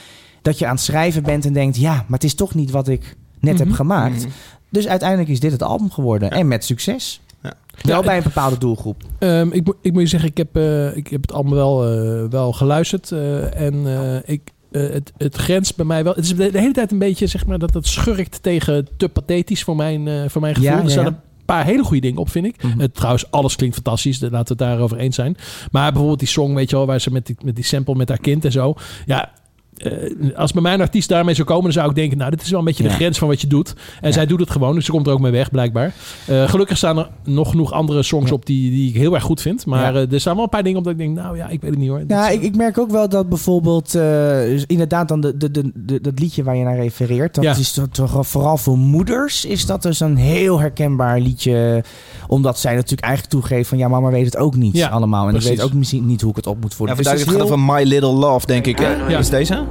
Dat 0.45 0.59
je 0.59 0.67
aan 0.67 0.75
het 0.75 0.85
schrijven 0.85 1.23
bent 1.23 1.45
en 1.47 1.53
denkt: 1.53 1.77
ja, 1.77 1.93
maar 1.95 2.05
het 2.19 2.25
is 2.25 2.35
toch 2.35 2.55
niet 2.55 2.71
wat 2.71 2.89
ik 2.89 3.17
net 3.41 3.59
heb 3.59 3.67
Mhm. 3.67 3.77
gemaakt. 3.77 4.27
Dus 4.71 4.87
uiteindelijk 4.89 5.29
is 5.31 5.41
dit 5.41 5.53
het 5.53 5.63
album 5.63 5.91
geworden. 5.91 6.31
En 6.31 6.49
met 6.49 6.65
succes. 6.65 7.21
Ja. 7.43 7.53
Wel 7.83 7.97
Ja, 8.01 8.07
bij 8.07 8.17
een 8.17 8.23
bepaalde 8.23 8.59
doelgroep. 8.59 9.03
Ehm, 9.19 9.49
ik, 9.51 9.65
moet- 9.65 9.77
ik 9.83 9.93
moet 9.93 10.03
je 10.03 10.09
zeggen, 10.09 10.29
ik 10.29 10.37
heb, 10.37 10.57
eh, 10.57 10.97
ik 10.97 11.09
heb 11.09 11.21
het 11.23 11.33
allemaal 11.33 11.55
wel, 11.55 11.85
eh, 12.23 12.25
wel 12.31 12.53
geluisterd. 12.53 13.13
eh, 13.13 13.61
en 13.61 13.87
ik, 14.27 14.41
het, 14.73 15.13
het 15.17 15.37
grenst 15.37 15.77
bij 15.77 15.85
mij 15.87 16.05
wel. 16.05 16.15
Het 16.15 16.25
is 16.25 16.37
de, 16.37 16.51
hele 16.53 16.73
tijd 16.73 16.93
een 16.93 16.99
beetje, 16.99 17.27
zeg 17.27 17.47
maar, 17.47 17.59
dat 17.59 17.75
het 17.75 17.87
schurkt 17.87 18.43
tegen 18.43 18.89
te 18.97 19.09
pathetisch 19.09 19.63
voor 19.65 19.77
mijn, 19.77 20.31
voor 20.31 20.41
mijn 20.41 20.55
gevoel. 20.55 20.71
Ja, 20.71 20.83
er 20.83 20.91
staan 20.91 21.07
een 21.07 21.17
paar 21.45 21.65
hele 21.65 21.83
goede 21.85 22.01
dingen 22.01 22.19
op, 22.21 22.31
vind 22.31 22.47
ik. 22.47 22.63
Mhm. 22.63 22.81
Eh, 22.81 22.87
trouwens, 22.93 23.31
alles 23.31 23.57
klinkt 23.57 23.75
fantastisch. 23.75 24.21
Laten 24.21 24.39
we 24.39 24.39
het 24.49 24.59
daarover 24.59 24.97
eens 24.99 25.15
zijn. 25.17 25.37
Maar 25.71 25.89
bijvoorbeeld 25.91 26.19
die 26.19 26.29
song, 26.29 26.55
weet 26.55 26.71
je 26.71 26.77
wel, 26.77 26.87
waar 26.87 27.01
ze 27.01 27.11
met 27.11 27.27
die, 27.27 27.37
met 27.45 27.55
die 27.55 27.65
sample 27.65 27.95
met 27.95 28.09
haar 28.09 28.19
kind 28.21 28.45
en 28.45 28.53
zo. 28.53 28.75
Ja. 29.07 29.33
Eh, 29.77 30.37
als 30.37 30.53
bij 30.53 30.62
mij 30.62 30.75
een 30.75 30.81
artiest 30.81 31.09
daarmee 31.09 31.35
zou 31.35 31.47
komen, 31.47 31.62
dan 31.64 31.72
zou 31.72 31.89
ik 31.89 31.95
denken: 31.95 32.18
Nou, 32.18 32.31
dit 32.31 32.43
is 32.43 32.51
wel 32.51 32.59
een 32.59 32.64
beetje 32.64 32.83
de 32.83 32.89
Ja. 32.89 32.95
grens 32.95 33.18
van 33.18 33.29
wat 33.29 33.41
je 33.41 33.47
doet. 33.47 33.75
En 34.01 34.09
Ja. 34.09 34.12
zij 34.14 34.27
doet 34.27 34.41
het 34.41 34.51
gewoon, 34.51 34.75
dus 34.75 34.85
ze 34.85 34.91
komt 34.91 35.07
er 35.07 35.12
ook 35.12 35.20
mee 35.20 35.33
weg, 35.33 35.51
blijkbaar. 35.51 35.93
Eh, 36.27 36.49
gelukkig 36.49 36.77
staan 36.77 36.99
er 36.99 37.09
nog 37.25 37.51
genoeg 37.51 37.72
andere 37.72 38.03
songs 38.03 38.29
Ja. 38.29 38.35
op 38.35 38.47
die, 38.47 38.70
die 38.70 38.89
ik 38.89 38.95
heel 38.95 39.14
erg 39.14 39.22
goed 39.22 39.41
vind. 39.41 39.66
Maar 39.66 39.95
Ja. 39.95 40.01
eh, 40.01 40.12
er 40.12 40.20
staan 40.20 40.35
wel 40.35 40.45
een 40.45 40.49
paar 40.51 40.62
dingen 40.62 40.79
op 40.79 40.85
dat 40.85 40.93
ik 40.93 40.99
denk: 40.99 41.16
Nou 41.16 41.37
ja, 41.37 41.49
ik 41.49 41.61
weet 41.61 41.70
het 41.70 41.79
niet 41.79 41.89
hoor. 41.89 42.03
Ja, 42.09 42.29
ik, 42.29 42.43
ik 42.43 42.57
merk 42.57 42.79
ook 42.79 42.91
wel 42.91 43.09
dat 43.09 43.29
bijvoorbeeld, 43.29 43.95
eh, 43.95 44.59
inderdaad, 44.68 45.09
dan 45.09 45.20
de, 45.20 45.37
de, 45.37 45.51
de, 45.51 45.70
de- 45.75 46.01
dat 46.01 46.18
liedje 46.18 46.43
waar 46.43 46.57
je 46.57 46.64
naar 46.64 46.77
refereert, 46.77 47.35
dat 47.35 47.45
Ja. 47.45 47.57
is 47.57 47.81
toch- 47.93 48.27
vooral 48.27 48.57
voor 48.57 48.79
moeders, 48.79 49.45
is 49.45 49.66
dat 49.66 49.83
dus 49.83 50.01
een 50.01 50.16
heel 50.16 50.61
herkenbaar 50.61 51.20
liedje. 51.20 51.85
Omdat 52.27 52.59
zij 52.59 52.75
natuurlijk 52.75 53.03
eigenlijk 53.03 53.33
toegeeft 53.35 53.68
van 53.68 53.79
ja, 53.79 53.89
mama 53.89 54.11
weet 54.11 54.25
het 54.25 54.37
ook 54.37 54.57
niet 54.57 54.77
Ja, 54.77 54.89
allemaal. 54.89 55.29
En 55.29 55.35
ik 55.35 55.41
weet 55.43 55.62
ook 55.62 55.72
misschien 55.72 56.07
niet 56.07 56.20
hoe 56.20 56.31
ik 56.31 56.37
het 56.37 56.47
op 56.47 56.61
moet 56.61 56.70
Ja, 56.70 56.77
voeden. 56.77 56.95
vandaar 56.97 57.14
Dus 57.14 57.22
het 57.25 57.33
gaat 57.33 57.45
is 57.47 57.53
over 57.53 57.64
My 57.75 57.83
Little 57.83 58.12
Love, 58.12 58.47
denk 58.47 58.66
ik. 58.66 58.79
Hè? 58.79 58.93
Ja. 59.09 59.18
Is 59.18 59.31
deze? 59.31 59.64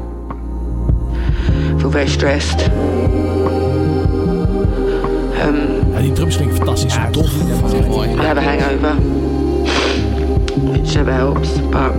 Feel 1.84 1.92
very 1.92 2.10
stressed. 2.10 2.70
Um, 5.46 5.92
ja, 5.94 6.00
die 6.00 6.12
drums 6.12 6.36
klinken 6.36 6.56
fantastisch. 6.56 6.96
Ja, 6.96 7.10
tof. 7.10 7.32
mooi. 7.88 8.10
I 8.10 8.26
have 8.26 8.38
a 8.38 8.42
hangover, 8.42 8.96
which 10.72 10.96
never 10.96 11.14
helps, 11.14 11.50
but 11.70 11.92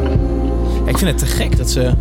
ik 0.86 0.98
vind 0.98 1.10
het 1.10 1.18
te 1.18 1.26
gek 1.26 1.56
dat 1.56 1.70
ze... 1.70 1.92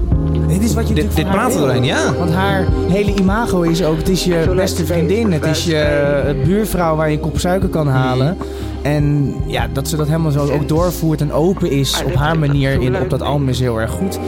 Dit 0.48 0.64
is 0.64 0.74
wat 0.74 0.88
je 0.88 0.94
Dit, 0.94 1.14
praten 1.14 1.58
wil. 1.58 1.60
doorheen, 1.60 1.84
ja. 1.84 2.14
Want 2.14 2.32
haar 2.32 2.68
hele 2.90 3.14
imago 3.14 3.62
is 3.62 3.84
ook, 3.84 3.98
het 3.98 4.10
is 4.10 4.24
je 4.24 4.54
beste 4.56 4.86
vriendin, 4.86 5.32
het 5.32 5.46
is 5.46 5.64
je 5.64 5.78
eh, 5.78 6.46
buurvrouw 6.46 6.96
waar 6.96 7.10
je 7.10 7.16
een 7.16 7.22
kop 7.22 7.40
suiker 7.40 7.70
kan 7.70 7.88
halen. 7.88 8.38
En 8.82 9.36
ja, 9.46 9.68
dat 9.74 9.88
ze 9.88 9.96
dat 9.96 10.08
helemaal 10.08 10.32
zo 10.32 10.50
ook 10.50 10.68
doorvoert 10.68 11.22
en 11.22 11.32
open 11.32 11.72
is 11.72 12.04
op 12.06 12.14
haar 12.14 12.40
manier 12.40 12.82
in, 12.82 12.98
op 12.98 13.10
dat 13.10 13.22
album 13.22 13.50
is 13.50 13.60
heel 13.60 13.80
erg 13.80 13.92
goed. 13.92 14.20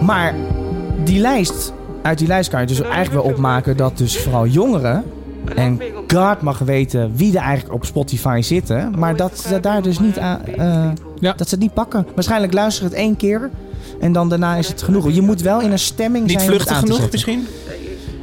Maar 0.00 0.34
die 1.04 1.20
lijst, 1.20 1.72
uit 2.02 2.18
die 2.18 2.26
lijst 2.26 2.50
kan 2.50 2.60
je 2.60 2.66
dus 2.66 2.80
eigenlijk 2.80 3.24
wel 3.24 3.32
opmaken 3.32 3.76
dat 3.76 3.98
dus 3.98 4.18
vooral 4.18 4.46
jongeren, 4.46 5.04
en 5.56 5.80
God 6.14 6.40
mag 6.42 6.58
weten 6.58 7.12
wie 7.16 7.36
er 7.38 7.42
eigenlijk 7.44 7.74
op 7.74 7.84
Spotify 7.84 8.40
zitten, 8.42 8.92
maar 8.98 9.16
dat 9.16 9.38
ze 9.38 9.60
daar 9.60 9.82
dus 9.82 9.98
niet 9.98 10.18
aan, 10.18 10.44
eh, 10.44 10.90
Ja. 11.20 11.32
dat 11.36 11.48
ze 11.48 11.54
het 11.54 11.62
niet 11.62 11.74
pakken. 11.74 12.06
Waarschijnlijk 12.14 12.52
luisteren 12.52 12.90
het 12.90 12.98
één 12.98 13.16
keer 13.16 13.50
en 14.00 14.12
dan 14.12 14.28
daarna 14.28 14.56
is 14.56 14.68
het 14.68 14.82
genoeg. 14.82 15.10
Je 15.12 15.22
moet 15.22 15.40
wel 15.40 15.60
in 15.60 15.72
een 15.72 15.78
stemming 15.78 16.26
Niet 16.26 16.32
zijn 16.40 16.52
het 16.52 16.62
vluchtig 16.62 16.78
genoeg 16.78 17.10
misschien? 17.10 17.46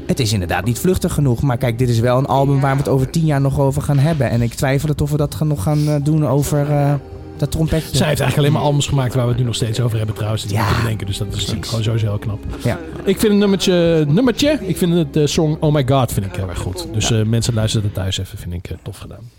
Het 0.05 0.19
is 0.19 0.33
inderdaad 0.33 0.65
niet 0.65 0.79
vluchtig 0.79 1.13
genoeg. 1.13 1.41
Maar 1.41 1.57
kijk, 1.57 1.77
dit 1.77 1.89
is 1.89 1.99
wel 1.99 2.17
een 2.17 2.25
album 2.25 2.59
waar 2.59 2.71
we 2.71 2.77
het 2.77 2.87
over 2.87 3.09
tien 3.09 3.25
jaar 3.25 3.41
nog 3.41 3.59
over 3.59 3.81
gaan 3.81 3.97
hebben. 3.97 4.29
En 4.29 4.41
ik 4.41 4.53
twijfel 4.53 4.89
het 4.89 5.01
of 5.01 5.11
we 5.11 5.17
dat 5.17 5.35
gaan- 5.35 5.47
nog 5.47 5.63
gaan 5.63 5.87
eh, 5.87 5.95
doen 6.03 6.27
over 6.27 6.69
eh, 6.71 6.93
dat 7.39 7.51
trompetje. 7.51 7.97
Zij 7.97 8.07
heeft 8.07 8.19
eigenlijk 8.19 8.37
alleen 8.37 8.51
maar 8.51 8.61
albums 8.61 8.87
gemaakt 8.87 9.13
waar 9.13 9.23
we 9.23 9.29
het 9.29 9.39
nu 9.39 9.45
nog 9.45 9.55
steeds 9.55 9.79
over 9.79 9.97
hebben 9.97 10.15
trouwens. 10.15 10.41
Dat 10.43 10.51
is 10.51 10.57
Ja. 10.57 10.63
niet 10.65 10.73
te 10.75 10.81
bedenken. 10.81 11.07
Dus 11.07 11.17
dat 11.17 11.27
is 11.27 11.35
natuurlijk 11.39 11.65
gewoon 11.67 11.83
sowieso 11.83 12.05
heel 12.07 12.17
knap. 12.17 12.39
Ja. 12.63 12.79
Ik 13.03 13.19
vind 13.19 13.33
een 13.33 13.37
nummertje, 13.39 14.05
nummertje. 14.07 14.59
Ik 14.61 14.77
vind 14.77 14.93
het 14.93 15.13
de 15.13 15.27
song 15.27 15.57
Oh 15.59 15.73
My 15.73 15.87
God 15.87 16.11
vind 16.11 16.25
ik 16.25 16.35
heel 16.35 16.49
erg 16.49 16.59
goed. 16.59 16.87
Dus 16.93 17.11
eh, 17.11 17.23
mensen 17.23 17.53
luisteren 17.53 17.85
het 17.85 17.95
thuis 17.95 18.17
even. 18.17 18.37
Vind 18.37 18.53
ik 18.53 18.69
eh, 18.69 18.77
tof 18.83 18.97
gedaan. 18.97 19.29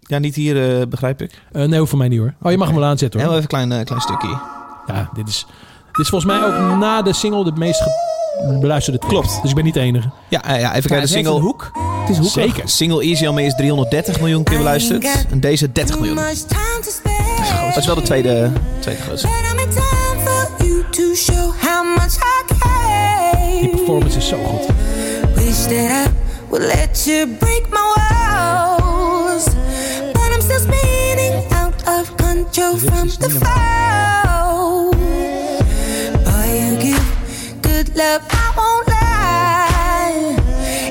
Ja, 0.00 0.18
niet 0.18 0.34
hier, 0.34 0.80
eh, 0.80 0.86
begrijp 0.86 1.22
ik. 1.22 1.42
Eh, 1.52 1.64
nee, 1.64 1.84
voor 1.84 1.98
mij 1.98 2.08
niet 2.08 2.18
hoor. 2.18 2.34
Oh, 2.42 2.50
je 2.50 2.56
mag 2.58 2.68
hem 2.68 2.76
wel 2.76 2.88
aanzetten 2.88 3.20
hoor. 3.20 3.28
Heel 3.28 3.38
even 3.38 3.50
een 3.56 3.66
klein, 3.66 3.80
eh, 3.80 3.86
klein 3.86 4.00
stukje. 4.00 4.38
Ja, 4.86 5.10
dit 5.14 5.28
is, 5.28 5.46
dit 5.92 5.98
is 6.04 6.08
volgens 6.08 6.32
mij 6.32 6.44
ook 6.44 6.78
na 6.78 7.02
de 7.02 7.12
single 7.12 7.44
de 7.44 7.52
meest 7.52 7.82
ge- 7.82 7.90
beluisterde 8.60 8.98
track. 8.98 9.12
Klopt. 9.12 9.38
Dus 9.42 9.50
ik 9.50 9.56
ben 9.56 9.64
niet 9.64 9.74
de 9.74 9.80
enige. 9.80 10.10
Ja, 10.28 10.44
eh, 10.44 10.48
ja 10.48 10.54
even 10.56 10.64
Ja, 10.64 10.72
kijken. 10.72 10.88
De 10.88 11.00
het 11.00 11.08
single, 11.10 11.34
een 11.34 11.40
hoek. 11.40 11.70
Het 12.00 12.08
is 12.08 12.16
hoekig. 12.16 12.54
Zeker. 12.54 12.68
single 12.68 13.02
Easy 13.02 13.26
On 13.26 13.34
Me 13.34 13.42
is 13.42 13.54
330 13.54 14.18
miljoen 14.20 14.42
keer 14.44 14.58
beluisterd. 14.58 15.06
En 15.30 15.40
deze 15.40 15.72
30 15.72 15.98
miljoen. 15.98 16.16
Dat 16.16 17.76
is 17.76 17.86
wel 17.86 17.94
de 17.94 18.02
tweede, 18.02 18.50
tweede 18.80 19.00
grootste. 19.02 19.28
Die 23.60 23.70
performance 23.70 24.16
is 24.18 24.28
zo 24.28 24.36
goed. 24.44 24.66
Wish 25.34 25.66
that 25.66 25.72
I 25.72 26.10
would 26.48 26.62
let 26.62 27.04
you 27.04 27.26
break 27.38 27.68
my 27.70 27.94
walls. 27.96 29.44
But 30.12 30.32
I'm 30.34 30.40
still 30.40 30.58
spinning 30.58 31.52
out 31.52 31.82
of 31.86 32.14
control 32.16 32.76
from 32.76 33.08
the 33.08 33.30
fall. 33.30 34.29
Love, 38.00 38.22
I 38.30 38.46
won't 38.58 38.86
lie. 38.94 40.36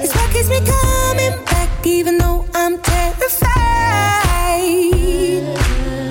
It's 0.03 0.13
what 0.13 0.29
keeps 0.33 0.49
me 0.49 0.59
coming 0.75 1.35
back, 1.45 1.69
even 1.85 2.17
though 2.17 2.45
I'm 2.61 2.75
terrified. 2.81 3.49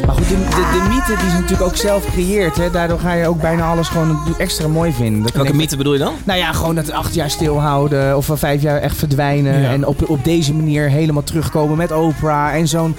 Maar 0.07 0.15
goed, 0.15 0.29
de, 0.29 0.35
de, 0.35 0.63
de 0.73 0.81
mythe 0.89 1.17
die 1.21 1.31
ze 1.31 1.37
natuurlijk 1.37 1.63
ook 1.63 1.77
zelf 1.77 2.05
creëert. 2.13 2.57
Hè, 2.57 2.71
daardoor 2.71 2.99
ga 2.99 3.13
je 3.13 3.27
ook 3.27 3.41
bijna 3.41 3.71
alles 3.71 3.89
gewoon 3.89 4.19
extra 4.39 4.69
mooi 4.69 4.93
vinden. 4.93 5.23
Dat 5.23 5.33
Welke 5.33 5.55
mythe 5.55 5.77
bedoel 5.77 5.93
je 5.93 5.99
dan? 5.99 6.15
Nou 6.25 6.39
ja, 6.39 6.53
gewoon 6.53 6.75
dat 6.75 6.91
acht 6.91 7.15
jaar 7.15 7.31
stilhouden 7.31 8.17
of 8.17 8.31
vijf 8.33 8.63
jaar 8.63 8.81
echt 8.81 8.97
verdwijnen. 8.97 9.61
Ja. 9.61 9.71
En 9.71 9.87
op, 9.87 10.09
op 10.09 10.25
deze 10.25 10.55
manier 10.55 10.89
helemaal 10.89 11.23
terugkomen 11.23 11.77
met 11.77 11.93
Oprah. 11.93 12.55
En 12.55 12.69
zo'n 12.69 12.97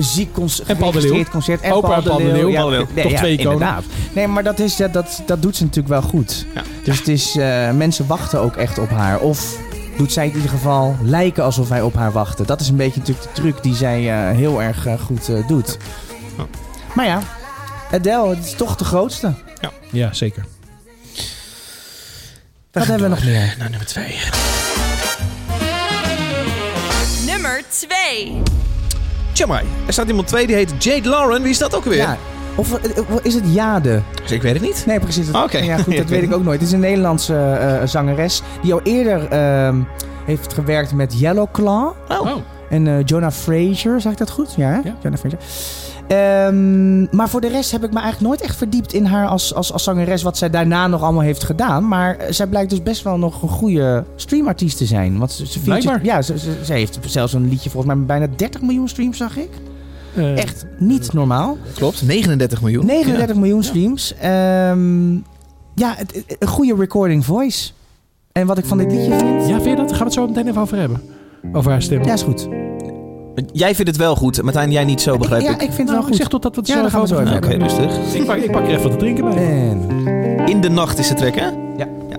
ziek 0.00 0.32
cons- 0.32 0.62
En 0.62 0.76
Paul 0.76 0.92
de 0.92 1.24
concert. 1.30 1.60
En 1.60 1.80
Paul 1.80 2.02
de 2.02 2.24
Leeuw. 2.24 2.48
Ja, 2.48 2.54
Paul 2.60 2.70
de 2.70 2.76
Leeuw. 2.76 2.86
nee, 2.94 3.02
Toch 3.02 3.12
ja, 3.12 3.18
twee 3.18 3.32
iconen. 3.32 3.52
inderdaad. 3.52 3.84
Nee, 4.12 4.26
maar 4.26 4.42
dat, 4.42 4.58
is, 4.58 4.76
ja, 4.76 4.88
dat, 4.88 5.22
dat 5.26 5.42
doet 5.42 5.56
ze 5.56 5.62
natuurlijk 5.62 6.00
wel 6.00 6.02
goed. 6.02 6.46
Ja. 6.54 6.62
Dus 6.84 6.98
het 6.98 7.08
is, 7.08 7.36
eh, 7.36 7.70
mensen 7.70 8.06
wachten 8.06 8.40
ook 8.40 8.56
echt 8.56 8.78
op 8.78 8.90
haar. 8.90 9.20
Of 9.20 9.56
doet 9.96 10.12
zij 10.12 10.26
in 10.26 10.34
ieder 10.34 10.50
geval 10.50 10.96
lijken 11.02 11.44
alsof 11.44 11.68
wij 11.68 11.82
op 11.82 11.94
haar 11.94 12.12
wachten. 12.12 12.46
Dat 12.46 12.60
is 12.60 12.68
een 12.68 12.76
beetje 12.76 13.00
natuurlijk 13.00 13.26
de 13.34 13.40
truc 13.40 13.62
die 13.62 13.74
zij 13.74 14.10
eh, 14.30 14.36
heel 14.36 14.62
erg 14.62 14.86
eh, 14.86 15.00
goed 15.00 15.28
eh, 15.28 15.46
doet. 15.48 15.78
Ja. 16.36 16.46
Maar 16.94 17.06
ja, 17.06 17.20
Adele, 17.92 18.28
het 18.28 18.44
is 18.44 18.54
toch 18.54 18.76
de 18.76 18.84
grootste. 18.84 19.34
Ja, 19.90 20.12
zeker. 20.12 20.44
Wat 22.72 22.86
hebben 22.86 23.02
we 23.10 23.14
nog 23.14 23.24
meer? 23.24 23.54
Nou, 23.58 23.70
nummer 23.70 23.86
2. 23.86 24.16
Nummer 27.26 27.62
2. 27.68 28.42
Jamai. 29.34 29.64
Er 29.86 29.92
staat 29.92 30.08
iemand 30.08 30.26
twee 30.26 30.46
die 30.46 30.56
heet 30.56 30.74
Jade 30.84 31.08
Lauren. 31.08 31.42
Wie 31.42 31.50
is 31.50 31.58
dat 31.58 31.74
ook 31.74 31.84
weer? 31.84 31.96
Ja. 31.96 32.16
Of 32.54 32.74
eh, 32.74 32.98
eh, 32.98 33.04
is 33.22 33.34
het 33.34 33.44
Jade? 33.54 34.02
Dus 34.22 34.30
ik 34.30 34.42
weet 34.42 34.52
het 34.52 34.62
niet. 34.62 34.82
Nee, 34.86 35.00
precies. 35.00 35.30
Oké. 35.30 35.58
Ja, 35.58 35.76
goed, 35.76 35.96
dat 35.96 36.06
weet 36.08 36.22
ik 36.22 36.34
ook 36.34 36.44
nooit. 36.44 36.58
Het 36.60 36.68
is 36.68 36.74
een 36.74 36.80
Nederlandse 36.80 37.36
eh, 37.36 37.86
zangeres 37.88 38.42
die 38.62 38.72
al 38.72 38.80
eerder 38.82 39.28
ehm, 39.28 39.80
heeft 40.24 40.52
gewerkt 40.52 40.92
met 40.92 41.18
Yellow 41.18 41.46
Claw 41.52 41.92
Oh. 42.08 42.30
en 42.70 42.86
eh, 42.86 42.94
Jonah 43.04 43.32
Fraser. 43.32 44.00
Zeg 44.00 44.12
ik 44.12 44.18
dat 44.18 44.30
goed? 44.30 44.54
Ja, 44.56 44.68
hè? 44.68 44.74
Ja. 44.84 44.96
Jonah 45.02 45.18
Fraser. 45.18 45.38
Ehm, 46.08 47.16
maar 47.16 47.28
voor 47.28 47.40
de 47.40 47.48
rest 47.48 47.70
heb 47.70 47.84
ik 47.84 47.92
me 47.92 47.98
eigenlijk 48.00 48.28
nooit 48.28 48.40
echt 48.40 48.56
verdiept 48.56 48.92
in 48.92 49.04
haar 49.04 49.26
als, 49.26 49.54
als, 49.54 49.72
als 49.72 49.82
zangeres. 49.84 50.22
Wat 50.22 50.38
zij 50.38 50.50
daarna 50.50 50.86
nog 50.86 51.02
allemaal 51.02 51.22
heeft 51.22 51.44
gedaan. 51.44 51.88
Maar 51.88 52.16
eh, 52.16 52.32
zij 52.32 52.46
blijkt 52.46 52.70
dus 52.70 52.82
best 52.82 53.02
wel 53.02 53.18
nog 53.18 53.42
een 53.42 53.48
goede 53.48 54.04
streamartiest 54.16 54.76
te 54.78 54.84
zijn. 54.86 55.18
Want 55.18 55.32
ze, 55.32 55.46
ze. 55.46 55.98
Ja, 56.02 56.22
ze, 56.22 56.38
ze, 56.38 56.50
ze 56.64 56.72
heeft 56.72 56.98
zelfs 57.06 57.32
een 57.32 57.48
liedje 57.48 57.70
volgens 57.70 57.86
mij 57.86 57.96
met 57.96 58.06
bijna 58.06 58.26
30 58.36 58.60
miljoen 58.62 58.88
streams, 58.88 59.16
zag 59.16 59.36
ik. 59.36 59.48
Eh, 60.16 60.38
Echt 60.38 60.66
niet 60.78 61.12
normaal. 61.12 61.56
Klopt. 61.74 62.02
39 62.02 62.60
miljoen. 62.62 62.86
39 62.86 63.36
miljoen 63.36 63.62
streams. 63.62 64.14
Ehm, 64.20 65.12
ja, 65.74 65.94
het- 65.96 66.14
het- 66.26 66.36
een 66.38 66.48
goede 66.48 66.74
recording 66.74 67.24
voice. 67.24 67.70
En 68.32 68.46
wat 68.46 68.58
ik 68.58 68.64
van 68.64 68.78
dit 68.78 68.92
liedje 68.92 69.18
vind... 69.18 69.46
Ja, 69.48 69.54
vind 69.60 69.64
je 69.64 69.76
dat? 69.76 69.88
Daar 69.88 69.88
gaan 69.88 69.98
we 69.98 70.04
het 70.04 70.12
zo 70.12 70.26
meteen 70.26 70.48
even 70.48 70.60
over 70.60 70.78
hebben. 70.78 71.00
Over 71.52 71.70
haar 71.70 71.82
stem. 71.82 72.04
Ja, 72.04 72.12
is 72.12 72.22
goed. 72.22 72.48
Jij 73.52 73.74
vindt 73.74 73.90
het 73.90 74.00
wel 74.00 74.16
goed. 74.16 74.42
Martijn, 74.42 74.70
jij 74.70 74.84
niet 74.84 75.00
zo, 75.00 75.16
begrijp 75.16 75.42
ja, 75.42 75.48
ik. 75.48 75.54
ik 75.54 75.60
vind 75.60 75.76
het 75.76 75.86
Nou, 75.86 75.98
wel 75.98 76.06
goed. 76.06 76.16
zeg 76.16 76.28
tot 76.28 76.42
dat 76.42 76.54
we 76.54 76.60
het 76.60 76.68
Ja, 76.70 76.82
zo 76.82 76.88
gaan 76.88 77.00
we 77.00 77.06
zo 77.06 77.18
even 77.18 77.36
Oké, 77.36 77.48
hebben. 77.48 77.68
rustig. 77.68 78.14
Ik 78.14 78.24
pak, 78.26 78.36
ik 78.36 78.50
pak 78.50 78.62
er 78.62 78.68
even 78.68 78.82
wat 78.82 78.92
te 78.92 78.96
drinken 78.98 79.24
bij. 79.24 79.34
En... 79.36 80.46
In 80.46 80.60
de 80.60 80.68
nacht 80.70 80.98
is 80.98 81.08
de 81.08 81.14
track, 81.14 81.34
hè? 81.34 81.46
Ja. 81.76 81.88
ja. 82.08 82.16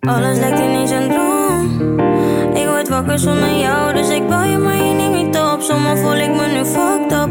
Alles 0.00 0.38
lijkt 0.38 0.58
ineens 0.58 0.90
een 0.90 1.08
droom. 1.08 1.98
Ik 2.54 2.66
word 2.66 2.88
wakker 2.88 3.18
zonder 3.18 3.58
jou, 3.58 3.92
dus 3.94 4.08
ik 4.08 4.26
bel 4.28 4.42
je, 4.42 4.56
maar 4.58 4.76
je 4.76 4.92
neemt 4.94 5.24
niet 5.26 5.36
op. 5.38 5.60
Zomaar 5.60 5.96
voel 5.98 6.14
ik 6.16 6.30
me 6.30 6.46
nu 6.52 6.64
fucked 6.64 7.12
up. 7.12 7.30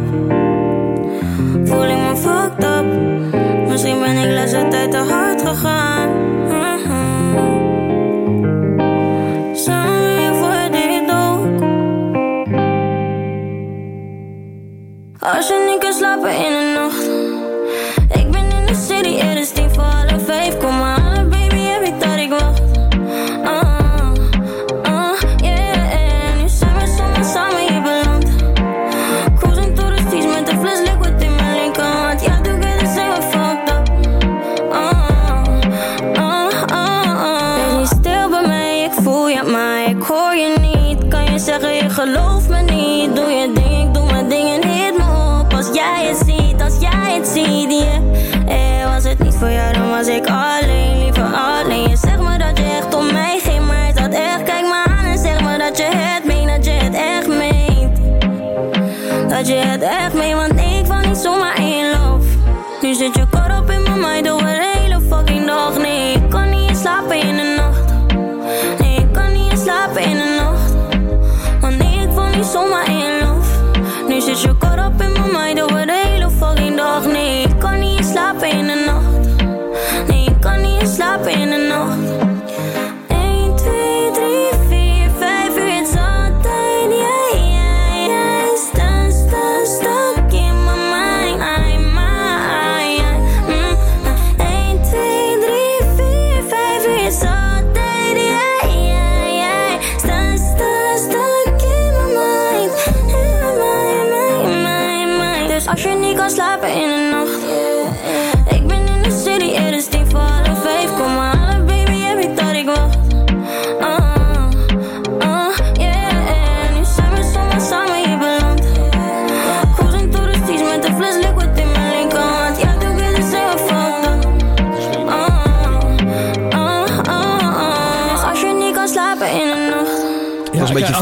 Voel 1.68 1.84
ik 1.84 1.98
me 1.98 2.16
fucked 2.16 2.64
up. 2.64 2.86
Laatste 4.68 4.90
tijd 4.90 4.92
te 4.92 5.14
hard 5.14 5.42
gegaan. 5.42 6.10
Samen 9.56 10.16
weer 10.16 10.34
voor 10.36 10.72
dit 10.72 11.12
ook. 11.12 11.62
Als 15.36 15.48
je 15.48 15.66
niet 15.70 15.80
kan 15.80 15.94
slapen 15.94 16.30
in 16.30 16.52
de 16.52 16.67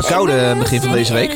verkouden 0.06 0.48
het 0.48 0.60
begin 0.60 0.82
van 0.82 0.92
deze 0.92 1.14
week. 1.14 1.30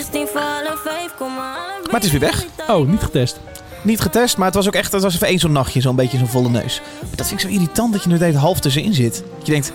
Maar 1.92 1.94
het 2.00 2.04
is 2.04 2.12
weer 2.12 2.20
weg. 2.20 2.46
Oh, 2.68 2.88
niet 2.88 3.02
getest. 3.04 3.40
Niet 3.82 4.00
getest, 4.00 4.38
maar 4.38 4.46
het 4.46 4.56
was 4.56 4.68
ook 4.68 4.74
echt 4.74 4.92
het 4.92 5.02
was 5.02 5.16
even 5.16 5.28
één 5.28 5.40
zo'n 5.40 5.52
nachtje. 5.52 5.82
Zo'n 5.82 5.96
beetje 5.96 6.18
zo'n 6.18 6.28
volle 6.28 6.50
neus. 6.50 6.82
Maar 7.02 7.16
dat 7.16 7.28
vind 7.28 7.44
ik 7.44 7.48
zo 7.50 7.54
irritant 7.54 7.94
dat 7.94 8.04
je 8.04 8.10
nu 8.10 8.18
de 8.18 8.38
half 8.38 8.60
tussenin 8.60 8.94
zit. 8.94 9.24
Dat 9.38 9.46
je 9.46 9.52
denkt, 9.52 9.72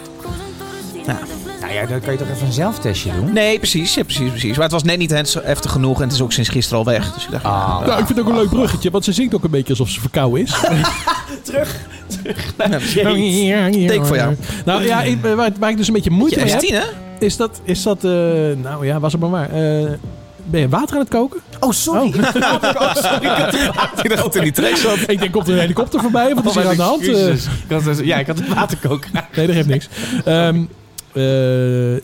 Nou 1.60 1.72
ja, 1.72 1.86
dan 1.86 2.00
kan 2.00 2.12
je 2.12 2.18
toch 2.18 2.28
even 2.28 2.46
een 2.46 2.52
zelftestje 2.52 3.10
doen? 3.14 3.32
nee, 3.32 3.58
precies, 3.58 3.94
ja, 3.94 4.02
precies, 4.02 4.30
precies. 4.30 4.54
Maar 4.54 4.62
het 4.62 4.72
was 4.72 4.82
net 4.82 4.98
niet 4.98 5.10
heftig 5.10 5.70
genoeg 5.70 5.96
en 5.96 6.02
het 6.04 6.12
is 6.12 6.20
ook 6.20 6.32
sinds 6.32 6.48
gisteren 6.48 6.78
al 6.78 6.84
weg. 6.84 7.14
Dus 7.14 7.24
ik 7.24 7.30
dacht, 7.30 7.44
Ah. 7.44 7.86
Nou, 7.86 7.90
ik 8.00 8.06
vind 8.06 8.08
het 8.08 8.20
ook 8.20 8.28
een 8.28 8.38
leuk 8.38 8.48
bruggetje, 8.48 8.90
want 8.90 9.04
ze 9.04 9.12
zingt 9.12 9.34
ook 9.34 9.44
een 9.44 9.50
beetje 9.50 9.70
alsof 9.70 9.88
ze 9.88 10.00
verkouden 10.00 10.42
is. 10.42 10.50
Take 13.86 14.04
voor 14.06 14.16
jou. 14.16 14.36
Nou 14.64 14.84
ja, 14.84 15.02
ik, 15.02 15.18
waar, 15.22 15.50
waar 15.58 15.70
ik 15.70 15.76
dus 15.76 15.86
een 15.88 15.94
beetje 15.94 16.10
moeite 16.10 16.40
mee 16.40 16.52
heb, 16.52 16.62
S10 16.62 16.66
hè? 16.68 17.03
Is 17.24 17.36
dat, 17.36 17.60
is 17.64 17.82
dat 17.82 18.04
eh, 18.04 18.10
nou 18.62 18.86
ja, 18.86 19.00
was 19.00 19.12
het 19.12 19.20
maar 19.20 19.30
waar. 19.30 19.50
Eh, 19.50 19.90
ben 20.44 20.60
je 20.60 20.68
water 20.68 20.94
aan 20.94 21.00
het 21.00 21.08
koken? 21.08 21.40
Oh, 21.60 21.70
sorry. 21.70 22.06
Ik 24.02 24.08
dacht 24.08 24.22
dat 24.22 24.34
er 24.34 24.42
niet 24.42 24.54
trek 24.54 24.76
zat. 24.76 24.98
Ik 25.06 25.18
denk, 25.20 25.32
komt 25.32 25.48
er 25.48 25.54
een 25.54 25.60
helikopter 25.60 26.00
voorbij? 26.00 26.34
Wat 26.34 26.44
is 26.44 26.54
hier 26.54 26.68
aan 26.68 26.76
de 26.76 26.82
hand? 26.82 27.00
Eh, 27.00 27.06
Jezus. 27.06 27.46
Ik 27.68 27.84
had 27.84 27.98
ja, 28.02 28.18
ik 28.18 28.26
had 28.26 28.38
een 28.38 28.54
waterkoker. 28.54 29.10
nee, 29.34 29.46
dat 29.46 29.54
geeft 29.56 29.68
niks. 29.68 29.88
Eh, 30.24 30.48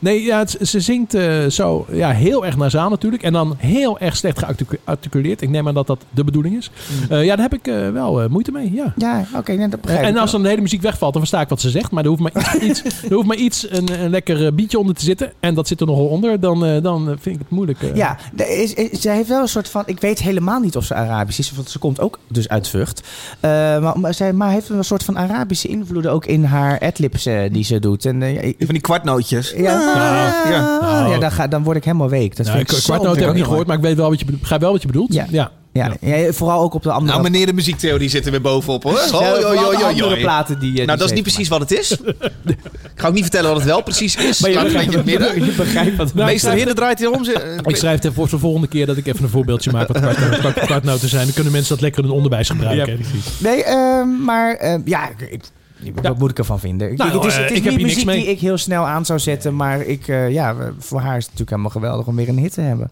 nee, 0.00 0.22
ja, 0.22 0.38
het- 0.38 0.56
ze 0.62 0.80
zingt 0.80 1.14
eh, 1.14 1.46
zo 1.46 1.86
ja, 1.92 2.10
heel 2.10 2.46
erg 2.46 2.56
nasaal 2.56 2.90
natuurlijk. 2.90 3.22
En 3.22 3.32
dan 3.32 3.54
heel 3.58 3.98
erg 3.98 4.16
slecht 4.16 4.38
gearticuleerd. 4.84 5.40
Ik 5.42 5.48
neem 5.48 5.68
aan 5.68 5.74
dat 5.74 5.86
dat 5.86 6.04
de 6.10 6.24
bedoeling 6.24 6.56
is. 6.56 6.70
Eh, 7.10 7.24
ja, 7.24 7.36
daar 7.36 7.50
heb 7.50 7.54
ik 7.60 7.66
eh, 7.66 7.90
wel 7.90 8.22
eh, 8.22 8.28
moeite 8.28 8.52
mee, 8.52 8.72
ja. 8.72 8.92
Ja, 8.96 9.24
oké, 9.36 9.68
begrijp 9.80 10.04
En 10.04 10.16
als 10.16 10.30
dan 10.30 10.42
de 10.42 10.48
hele 10.48 10.60
muziek 10.60 10.82
wegvalt, 10.82 11.12
dan 11.12 11.20
versta 11.22 11.40
ik 11.40 11.48
wat 11.48 11.60
ze 11.60 11.70
zegt. 11.70 11.90
Maar 11.90 12.02
er 12.04 12.08
hoeft 12.10 12.22
maar 12.22 12.32
iets, 12.34 12.54
iets, 12.84 13.02
er 13.02 13.12
hoeft 13.14 13.26
maar 13.26 13.36
iets 13.36 13.70
een, 13.70 14.02
een 14.02 14.10
lekker 14.10 14.46
eh, 14.46 14.52
beatje 14.52 14.78
onder 14.78 14.94
te 14.94 15.04
zitten. 15.04 15.32
En 15.40 15.54
dat 15.54 15.68
zit 15.68 15.80
er 15.80 15.86
nogal 15.86 16.06
onder. 16.06 16.40
Dan, 16.40 16.64
eh, 16.64 16.82
dan 16.82 17.00
eh, 17.10 17.14
vind 17.20 17.34
ik 17.34 17.40
het 17.40 17.50
moeilijk. 17.50 17.82
eh. 17.82 17.94
Ja, 17.96 18.16
is, 18.36 18.74
is- 18.74 19.00
zij 19.00 19.14
heeft 19.16 19.28
wel 19.28 19.40
een 19.42 19.48
soort 19.48 19.68
van... 19.68 19.82
Ik 19.86 20.00
weet 20.00 20.18
helemaal 20.18 20.60
niet 20.60 20.76
of 20.76 20.84
ze 20.84 20.94
Arabisch 20.94 21.38
is, 21.38 21.52
want 21.52 21.70
ze 21.70 21.78
komt 21.78 22.00
ook 22.00 22.18
dus 22.28 22.48
uit 22.48 22.68
Vught. 22.68 23.02
Eh, 23.40 23.50
maar, 23.80 23.98
maar 24.00 24.14
zij 24.14 24.32
maar 24.32 24.50
heeft 24.50 24.68
een 24.68 24.84
soort 24.84 25.04
van 25.04 25.18
Arabische 25.18 25.68
invloeden 25.68 26.12
ook 26.12 26.26
in 26.26 26.44
haar 26.44 26.78
adlibs 26.78 27.26
eh, 27.26 27.40
die 27.52 27.64
ze 27.64 27.78
doet. 27.78 28.04
En, 28.04 28.22
eh, 28.22 28.44
ik- 28.44 28.56
Van 28.58 28.68
die 28.74 28.80
kwartnootjes. 29.00 29.52
ja, 29.56 29.76
Nou, 29.78 30.52
ja. 30.52 30.78
nou. 30.80 31.10
ja 31.12 31.18
dan, 31.18 31.32
ga, 31.32 31.46
dan 31.46 31.62
word 31.62 31.76
ik 31.76 31.84
helemaal 31.84 32.08
week. 32.08 32.36
Dat 32.36 32.46
Nou, 32.46 32.58
vind 32.58 32.72
ik 32.72 32.82
kwartnoot 32.82 33.16
heb 33.16 33.28
ik 33.28 33.34
niet 33.34 33.44
gehoord, 33.44 33.66
maar 33.66 33.76
ik 33.76 33.82
weet 33.82 33.96
wel 33.96 34.08
wat 34.10 34.18
je, 34.20 34.24
begrijp 34.24 34.60
wel 34.60 34.72
wat 34.72 34.80
je 34.80 34.86
bedoelt. 34.86 35.14
Ja. 35.14 35.26
ja. 35.30 35.50
Ja, 35.72 35.92
ja, 36.00 36.32
vooral 36.32 36.62
ook 36.62 36.74
op 36.74 36.82
de 36.82 36.90
andere, 36.92 37.18
Nou, 37.18 37.30
meneer 37.30 37.46
de 37.46 37.52
muziektheorie 37.52 38.08
zit 38.08 38.24
er 38.24 38.30
weer 38.30 38.40
bovenop 38.40 38.82
hoor. 38.82 38.92
Ja, 38.92 38.98
hoi, 38.98 39.10
vooral 39.10 39.24
hoi, 39.32 39.76
de 39.76 39.82
hoi, 39.82 40.02
andere 40.02 40.16
platen 40.20 40.58
die... 40.58 40.70
eh, 40.70 40.76
die 40.76 40.86
Nou, 40.86 40.98
dat 40.98 41.06
is 41.08 41.14
niet 41.14 41.22
precies 41.22 41.48
wat 41.48 41.60
het 41.60 41.70
is. 41.72 41.90
ik 41.90 42.56
ga 42.94 43.08
ook 43.08 43.12
niet 43.14 43.22
vertellen 43.22 43.48
wat 43.48 43.58
het 43.58 43.66
wel 43.68 43.82
precies 43.82 44.16
is. 44.16 44.40
Maar 44.40 44.50
je 44.50 44.58
het 44.58 44.66
een 44.66 44.72
beetje 44.72 45.02
begrijpt, 45.02 45.20
midden. 45.34 45.44
je 45.46 45.52
begrijpt 45.52 45.96
wat 45.96 46.14
Nou, 46.14 46.26
Meester 46.26 46.52
Hidden 46.52 46.74
draait 46.74 46.98
hier 46.98 47.10
om. 47.10 47.22
Ik 47.62 47.76
schrijf 47.76 47.94
het 47.94 48.04
even 48.04 48.14
voor 48.14 48.28
de 48.28 48.38
volgende 48.38 48.66
keer 48.66 48.86
dat 48.86 48.96
ik 48.96 49.06
even 49.06 49.22
een 49.24 49.30
voorbeeldje 49.30 49.70
maak 49.72 49.88
wat 49.88 49.98
kwart- 50.00 50.38
kwart- 50.38 50.58
kwartnoten 50.60 51.08
zijn. 51.08 51.24
Dan 51.24 51.34
kunnen 51.34 51.52
mensen 51.52 51.72
dat 51.74 51.80
lekker 51.82 52.02
in 52.02 52.08
hun 52.08 52.16
onderwijs 52.16 52.48
gebruiken. 52.48 52.98
hè. 52.98 53.04
Nee, 53.38 53.64
ehm, 53.64 54.24
maar 54.24 54.54
ehm, 54.54 54.80
ja, 54.84 55.08
ik, 55.30 55.40
ik- 55.82 55.94
wat 56.02 56.18
moet 56.18 56.30
ik 56.30 56.38
ervan 56.38 56.60
vinden? 56.60 56.90
Ik- 56.92 56.98
Nou, 56.98 57.12
het 57.12 57.24
is, 57.24 57.34
eh, 57.36 57.42
het 57.42 57.50
is 57.50 57.58
ik 57.58 57.64
niet 57.64 57.82
muziek 57.82 58.06
die 58.10 58.26
ik 58.26 58.40
heel 58.40 58.58
snel 58.58 58.86
aan 58.86 59.06
zou 59.06 59.18
zetten, 59.18 59.56
maar 59.56 59.80
ik, 59.80 60.08
eh, 60.08 60.30
ja, 60.30 60.56
voor 60.78 61.00
haar 61.00 61.16
is 61.16 61.22
het 61.24 61.32
natuurlijk 61.32 61.50
helemaal 61.50 61.70
geweldig 61.70 62.06
om 62.06 62.16
weer 62.16 62.28
een 62.28 62.38
hit 62.38 62.52
te 62.52 62.60
hebben. 62.60 62.90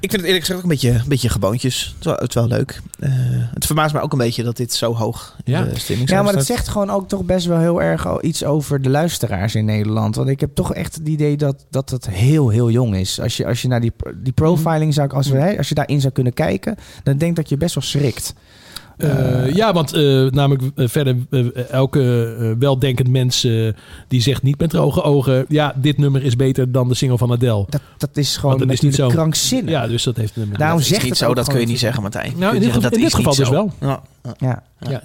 Ik 0.00 0.10
vind 0.10 0.22
het 0.22 0.30
eerlijk 0.30 0.44
gezegd 0.46 0.58
ook 0.58 0.64
een 0.70 0.78
beetje, 0.80 0.90
een 0.90 1.08
beetje 1.08 1.28
geboontjes. 1.28 1.84
Het 1.86 1.94
is 1.98 2.04
wel, 2.04 2.14
het 2.14 2.28
is 2.28 2.34
wel 2.34 2.46
leuk. 2.46 2.80
Eh, 2.98 3.10
het 3.54 3.66
verbaast 3.66 3.94
me 3.94 4.00
ook 4.00 4.12
een 4.12 4.18
beetje 4.18 4.42
dat 4.42 4.56
dit 4.56 4.72
zo 4.74 4.94
hoog 4.94 5.36
in 5.44 5.52
Ja. 5.52 5.62
de 5.64 5.78
stemming 5.78 6.08
Ja, 6.08 6.22
maar 6.22 6.32
dat 6.32 6.42
staat. 6.44 6.56
zegt 6.56 6.68
gewoon 6.68 6.90
ook 6.90 7.08
toch 7.08 7.24
best 7.24 7.46
wel 7.46 7.58
heel 7.58 7.82
erg 7.82 8.06
al 8.06 8.24
iets 8.24 8.44
over 8.44 8.82
de 8.82 8.90
luisteraars 8.90 9.54
in 9.54 9.64
Nederland. 9.64 10.16
Want 10.16 10.28
ik 10.28 10.40
heb 10.40 10.54
toch 10.54 10.74
echt 10.74 10.94
het 10.94 11.08
idee 11.08 11.36
dat, 11.36 11.64
dat 11.70 11.90
het 11.90 12.08
heel, 12.10 12.48
heel 12.48 12.70
jong 12.70 12.96
is. 12.96 13.20
Als 13.20 13.36
je, 13.36 13.46
als 13.46 13.62
je 13.62 13.68
naar 13.68 13.80
die, 13.80 13.92
die 14.16 14.32
profiling 14.32 14.94
zou, 14.94 15.10
als, 15.10 15.28
we, 15.28 15.54
als 15.58 15.68
je 15.68 15.74
daarin 15.74 16.00
zou 16.00 16.12
kunnen 16.12 16.34
kijken, 16.34 16.76
dan 17.02 17.16
denk 17.16 17.30
ik 17.30 17.36
dat 17.36 17.48
je 17.48 17.56
best 17.56 17.74
wel 17.74 17.84
schrikt. 17.84 18.34
Eh, 18.98 19.54
ja, 19.54 19.72
want 19.72 19.92
eh, 19.92 20.02
namelijk 20.26 20.62
eh, 20.74 20.88
verder 20.88 21.16
eh, 21.30 21.70
elke 21.70 22.34
eh, 22.38 22.50
weldenkend 22.58 23.08
mens 23.08 23.44
eh, 23.44 23.68
die 24.08 24.20
zegt 24.20 24.42
niet 24.42 24.58
met 24.58 24.70
droge 24.70 25.02
ogen... 25.02 25.44
ja, 25.48 25.72
dit 25.76 25.98
nummer 25.98 26.22
is 26.24 26.36
beter 26.36 26.72
dan 26.72 26.88
de 26.88 26.94
single 26.94 27.18
van 27.18 27.32
Adele. 27.32 27.66
Dat, 27.68 27.80
dat 27.98 28.16
is 28.16 28.36
gewoon 28.36 28.58
dat 28.58 28.70
is 28.70 28.80
niet 28.80 28.82
natuurlijk 28.82 29.10
zo. 29.10 29.16
krankzinnig. 29.20 29.70
Ja, 29.70 29.86
dus 29.86 30.02
dat 30.02 30.16
heeft 30.16 30.34
een 30.34 30.40
nummer. 30.40 30.58
Daarom 30.58 30.76
Dat 30.76 30.86
is 30.86 30.92
zegt 30.92 31.02
niet 31.02 31.18
het 31.18 31.28
zo, 31.28 31.34
dat 31.34 31.48
kun 31.48 31.60
je 31.60 31.66
niet 31.66 31.78
zeggen, 31.78 32.02
Martijn. 32.02 32.32
Nou, 32.36 32.54
in 32.54 32.60
dit, 32.60 32.72
zeggen, 32.72 32.82
in 32.82 32.88
dat 32.90 32.92
dit 32.98 33.08
is 33.08 33.14
geval 33.14 33.30
niet 33.32 33.38
dus 33.40 33.48
zo. 33.48 33.52
wel. 33.54 33.72
Ja. 33.80 34.02
Ja. 34.38 34.62
Ja. 34.90 35.02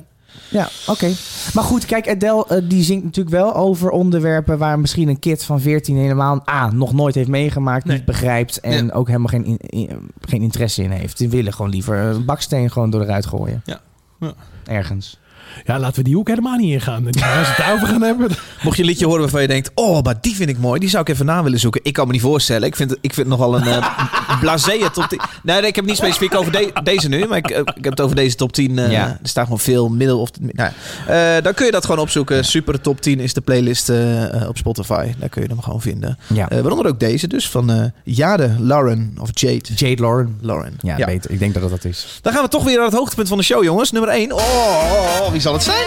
Ja, 0.50 0.70
oké. 0.88 1.12
Maar 1.54 1.64
goed, 1.64 1.86
kijk, 1.86 2.10
Adele 2.10 2.46
eh, 2.48 2.58
die 2.64 2.84
zingt 2.84 3.04
natuurlijk 3.04 3.36
wel 3.36 3.56
over 3.56 3.90
onderwerpen 3.90 4.58
waar 4.58 4.80
misschien 4.80 5.08
een 5.08 5.20
kid 5.20 5.44
van 5.44 5.62
14 5.62 5.98
helemaal 5.98 6.44
A, 6.50 6.72
nog 6.72 6.94
nooit 6.94 7.16
heeft 7.16 7.28
meegemaakt, 7.28 7.86
Nee. 7.86 7.96
niet 7.96 8.06
begrijpt 8.06 8.60
en 8.60 8.92
ook 8.92 9.08
helemaal 9.08 9.28
geen, 9.28 9.46
in- 9.46 9.58
in- 9.60 10.12
geen 10.22 10.42
interesse 10.42 10.84
in 10.84 10.92
heeft. 10.92 11.18
Die 11.18 11.30
willen 11.30 11.54
gewoon 11.54 11.72
liever 11.72 11.98
een 11.98 12.26
baksteen 12.26 12.72
gewoon 12.72 12.90
door 12.90 13.02
eruit 13.02 13.26
gooien. 13.26 13.62
Ja. 13.66 13.82
Ja. 14.20 14.34
Ergens. 14.66 15.20
Ja, 15.66 15.80
laten 15.80 15.96
we 15.96 16.04
die 16.04 16.16
hoek 16.16 16.28
helemaal 16.28 16.58
niet 16.58 16.72
ingaan. 16.74 17.06
Als 17.06 17.16
we 17.16 17.24
het 17.26 17.58
daarover 17.58 17.88
gaan 17.88 18.02
hebben... 18.02 18.30
Mocht 18.64 18.76
je 18.76 18.82
een 18.82 18.88
liedje 18.90 19.06
horen 19.06 19.22
waarvan 19.22 19.42
je 19.42 19.48
denkt... 19.48 19.72
oh, 19.74 20.02
maar 20.04 20.16
die 20.22 20.36
vind 20.36 20.50
ik 20.50 20.58
mooi. 20.58 20.80
Die 20.80 20.90
zou 20.90 21.02
ik 21.04 21.10
even 21.10 21.26
na 21.26 21.44
willen 21.44 21.60
zoeken. 21.60 21.82
Ik 21.84 21.94
kan 21.94 22.06
me 22.08 22.12
niet 22.14 22.22
voorstellen. 22.22 22.68
Ik 22.68 22.76
vind, 22.76 22.90
het- 22.90 23.00
ik 23.02 23.14
vind 23.14 23.28
het 23.30 23.38
nogal 23.38 23.56
een 23.56 23.68
uh, 23.68 23.94
blasé 24.42 24.90
top 24.94 25.06
10. 25.10 25.20
Nee, 25.44 25.60
nee, 25.60 25.68
ik 25.68 25.76
heb 25.76 25.86
het 25.86 25.86
niet 25.86 25.96
specifiek 25.98 26.36
over 26.36 26.52
de- 26.52 26.72
deze 26.84 27.08
nu. 27.10 27.28
Maar 27.28 27.38
ik, 27.38 27.50
eh, 27.50 27.60
ik 27.60 27.84
heb 27.84 27.90
het 27.90 28.02
over 28.02 28.16
deze 28.16 28.36
top 28.36 28.52
10. 28.54 28.80
eh, 28.80 28.92
Ja. 28.92 29.08
Er 29.08 29.18
staat 29.30 29.44
gewoon 29.44 29.60
veel 29.60 29.90
middel. 29.90 30.20
Of, 30.20 30.30
nou, 30.40 30.72
ja. 31.08 31.36
Eh, 31.38 31.44
dan 31.44 31.54
kun 31.54 31.66
je 31.66 31.72
dat 31.72 31.86
gewoon 31.86 32.00
opzoeken. 32.00 32.46
Super 32.46 32.82
top 32.82 33.02
10 33.02 33.20
is 33.20 33.34
de 33.34 33.42
playlist 33.42 33.90
eh, 33.90 34.42
eh, 34.42 34.48
op 34.50 34.58
Spotify. 34.58 35.12
Daar 35.18 35.30
kun 35.30 35.42
je 35.42 35.48
hem 35.48 35.62
gewoon 35.62 35.82
vinden. 35.82 36.18
Ja. 36.34 36.50
Eh, 36.50 36.60
waaronder 36.60 36.88
ook 36.88 37.00
deze 37.00 37.28
dus. 37.28 37.50
Van 37.50 37.72
eh 37.72 37.84
Jade 38.04 38.56
Lauren. 38.60 39.16
Of 39.22 39.30
Jade. 39.34 39.74
Jade 39.76 40.02
Lauren. 40.02 40.38
Lauren. 40.42 40.74
Ja, 40.82 41.06
Beter. 41.06 41.32
ik 41.32 41.40
denk 41.40 41.54
dat 41.54 41.70
dat 41.70 41.86
is. 41.86 42.20
Dan 42.22 42.34
gaan 42.34 42.44
we 42.44 42.50
toch 42.50 42.64
weer 42.64 42.76
naar 42.76 42.86
het 42.86 42.94
hoogtepunt 42.96 43.28
van 43.28 43.38
de 43.38 43.44
show, 43.44 43.64
jongens. 43.64 43.92
Nummer 43.92 44.10
1. 44.12 44.32
Oh, 44.32 44.38
oh, 44.40 45.22
oh, 45.26 45.32
wie 45.34 45.42
zal 45.42 45.54
het 45.54 45.64
zijn? 45.64 45.86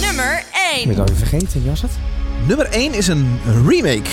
Nummer 0.00 0.38
Ik 0.38 0.44
1. 0.74 0.80
ben 0.80 0.88
het 0.88 0.98
alweer 0.98 1.16
vergeten, 1.16 1.60
wie 1.60 1.70
was 1.70 1.82
het? 1.82 1.90
Nummer 2.46 2.66
1 2.66 2.94
is 2.94 3.08
een 3.08 3.40
remake 3.66 4.10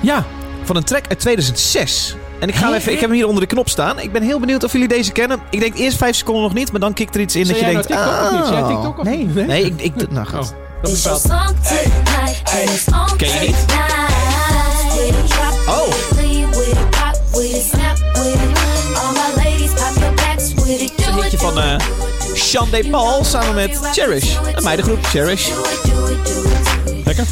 Ja, 0.00 0.24
van 0.64 0.76
een 0.76 0.84
track 0.84 1.04
uit 1.08 1.20
2006. 1.20 2.16
En 2.40 2.48
ik, 2.48 2.54
ga 2.54 2.66
hem 2.66 2.74
even, 2.74 2.92
ik 2.92 3.00
heb 3.00 3.08
hem 3.08 3.18
hier 3.18 3.26
onder 3.26 3.42
de 3.42 3.48
knop 3.48 3.68
staan. 3.68 3.98
Ik 4.00 4.12
ben 4.12 4.22
heel 4.22 4.40
benieuwd 4.40 4.64
of 4.64 4.72
jullie 4.72 4.88
deze 4.88 5.12
kennen. 5.12 5.40
Ik 5.50 5.60
denk 5.60 5.76
eerst 5.76 5.96
vijf 5.96 6.16
seconden 6.16 6.42
nog 6.42 6.54
niet, 6.54 6.70
maar 6.70 6.80
dan 6.80 6.92
kikt 6.92 7.14
er 7.14 7.20
iets 7.20 7.36
in 7.36 7.46
dat 7.46 7.58
je 7.58 7.64
denkt... 7.64 7.88
nou 7.88 8.04
TikTok 8.04 8.30
of 8.30 8.38
niet? 8.38 8.46
Zei 8.46 8.54
jij 8.54 8.62
ah. 8.62 8.68
TikTok 8.68 8.98
of 8.98 9.04
Nee. 9.04 9.16
niet? 9.26 9.46
Nee, 9.46 9.64
ik... 9.64 9.80
ik 9.80 10.10
nou 10.10 10.26
goed. 10.26 10.34
Oh, 10.38 10.48
dat 10.82 11.22
bepaalt. 11.22 11.56
Ken 13.16 13.28
je 13.28 13.40
niet? 13.40 13.56
Oh, 15.68 15.86
het 20.80 20.98
is 20.98 21.06
een 21.06 21.20
liedje 21.20 21.38
van 21.38 21.58
eh 21.58 21.76
Sean 22.40 22.68
D. 22.70 22.90
Paul 22.90 23.24
samen 23.24 23.54
met 23.54 23.78
Cherish. 23.92 24.36
Een 24.54 24.62
meidengroep, 24.62 25.04
Cherish. 25.04 25.50
Lekker. 27.04 27.24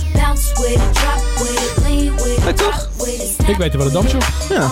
Leuk 2.44 2.56
toch? 2.56 2.88
Ik 3.46 3.56
weet 3.56 3.72
er 3.72 3.78
wel 3.78 3.86
een 3.86 3.92
dansje 3.92 4.16
op. 4.16 4.24
Ja. 4.48 4.70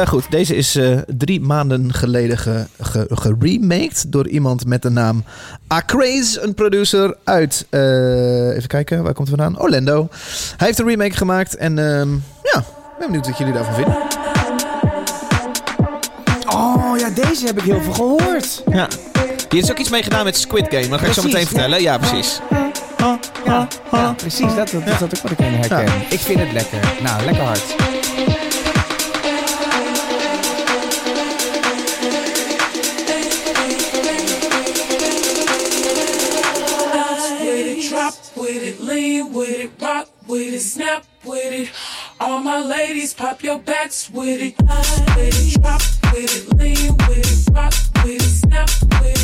Eh, 0.00 0.06
goed, 0.06 0.30
deze 0.30 0.56
is 0.56 0.76
eh, 0.76 0.98
drie 1.06 1.40
maanden 1.40 1.92
geleden 1.94 2.38
ge- 2.38 2.66
ge- 2.80 3.06
geremaked 3.10 4.04
door 4.08 4.28
iemand 4.28 4.66
met 4.66 4.82
de 4.82 4.90
naam 4.90 5.24
Acraze, 5.66 6.40
een 6.40 6.54
producer 6.54 7.16
uit, 7.24 7.66
eh, 7.70 8.48
even 8.56 8.66
kijken, 8.68 9.02
waar 9.02 9.14
komt 9.14 9.28
het 9.28 9.40
vandaan? 9.40 9.62
Orlando. 9.62 10.08
Hij 10.56 10.66
heeft 10.66 10.78
een 10.78 10.86
remake 10.88 11.16
gemaakt 11.16 11.56
en 11.56 11.78
ehm, 11.78 12.12
ja, 12.42 12.58
ik 12.58 12.98
ben 12.98 13.06
benieuwd 13.06 13.26
wat 13.26 13.38
jullie 13.38 13.52
daarvan 13.52 13.74
vinden. 13.74 13.96
Oh 16.54 16.98
ja, 16.98 17.08
deze 17.10 17.46
heb 17.46 17.58
ik 17.58 17.64
heel 17.64 17.82
veel 17.82 17.92
gehoord. 17.92 18.62
Ja. 18.70 18.88
Hier 19.54 19.62
is 19.62 19.70
ook 19.70 19.78
iets 19.78 19.88
mee 19.88 20.02
gedaan 20.02 20.24
met 20.24 20.36
Squid 20.36 20.66
Game, 20.68 20.88
dat 20.88 21.00
ga 21.00 21.06
ik 21.06 21.12
zo 21.12 21.22
meteen 21.22 21.46
vertellen. 21.46 21.82
Ja, 21.82 21.98
precies. 21.98 22.40
Ja, 23.44 23.68
ja 23.90 24.12
precies. 24.12 24.54
Dat, 24.54 24.70
dat, 24.70 24.86
dat 24.86 25.12
is 25.12 25.18
ook 25.18 25.22
wat 25.22 25.30
ik 25.30 25.38
in 25.38 25.52
herken. 25.52 25.84
Ja. 25.84 25.92
Ik 26.08 26.20
vind 26.20 26.40
het 26.40 26.52
lekker. 26.52 26.78
Nou, 27.02 27.24
lekker 27.24 27.42
hard. 27.44 27.62
with 37.40 37.66
it, 37.66 37.88
drop 37.88 38.14
with 38.36 38.62
it, 38.62 38.80
lean 38.80 39.32
with 39.32 39.58
it, 39.58 39.70
rock 39.80 40.08
with 40.26 40.54
it, 40.54 40.60
snap 40.60 41.04
with 41.24 41.52
it. 41.52 41.68
All 42.20 42.42
my 42.42 42.60
ladies, 42.60 43.14
pop 43.14 43.42
your 43.42 43.60
backs 43.60 44.10
with 44.10 44.40
it. 44.40 44.54
With 45.16 45.54
it, 45.56 45.62
drop 45.62 45.80
with 46.12 46.36
it, 46.36 46.58
lean 46.58 46.96
with 47.08 47.48
it, 47.48 47.54
rock 47.54 47.74
with 48.04 48.22
it, 48.22 48.48
snap 48.48 48.70
with 49.00 49.18
it. 49.18 49.23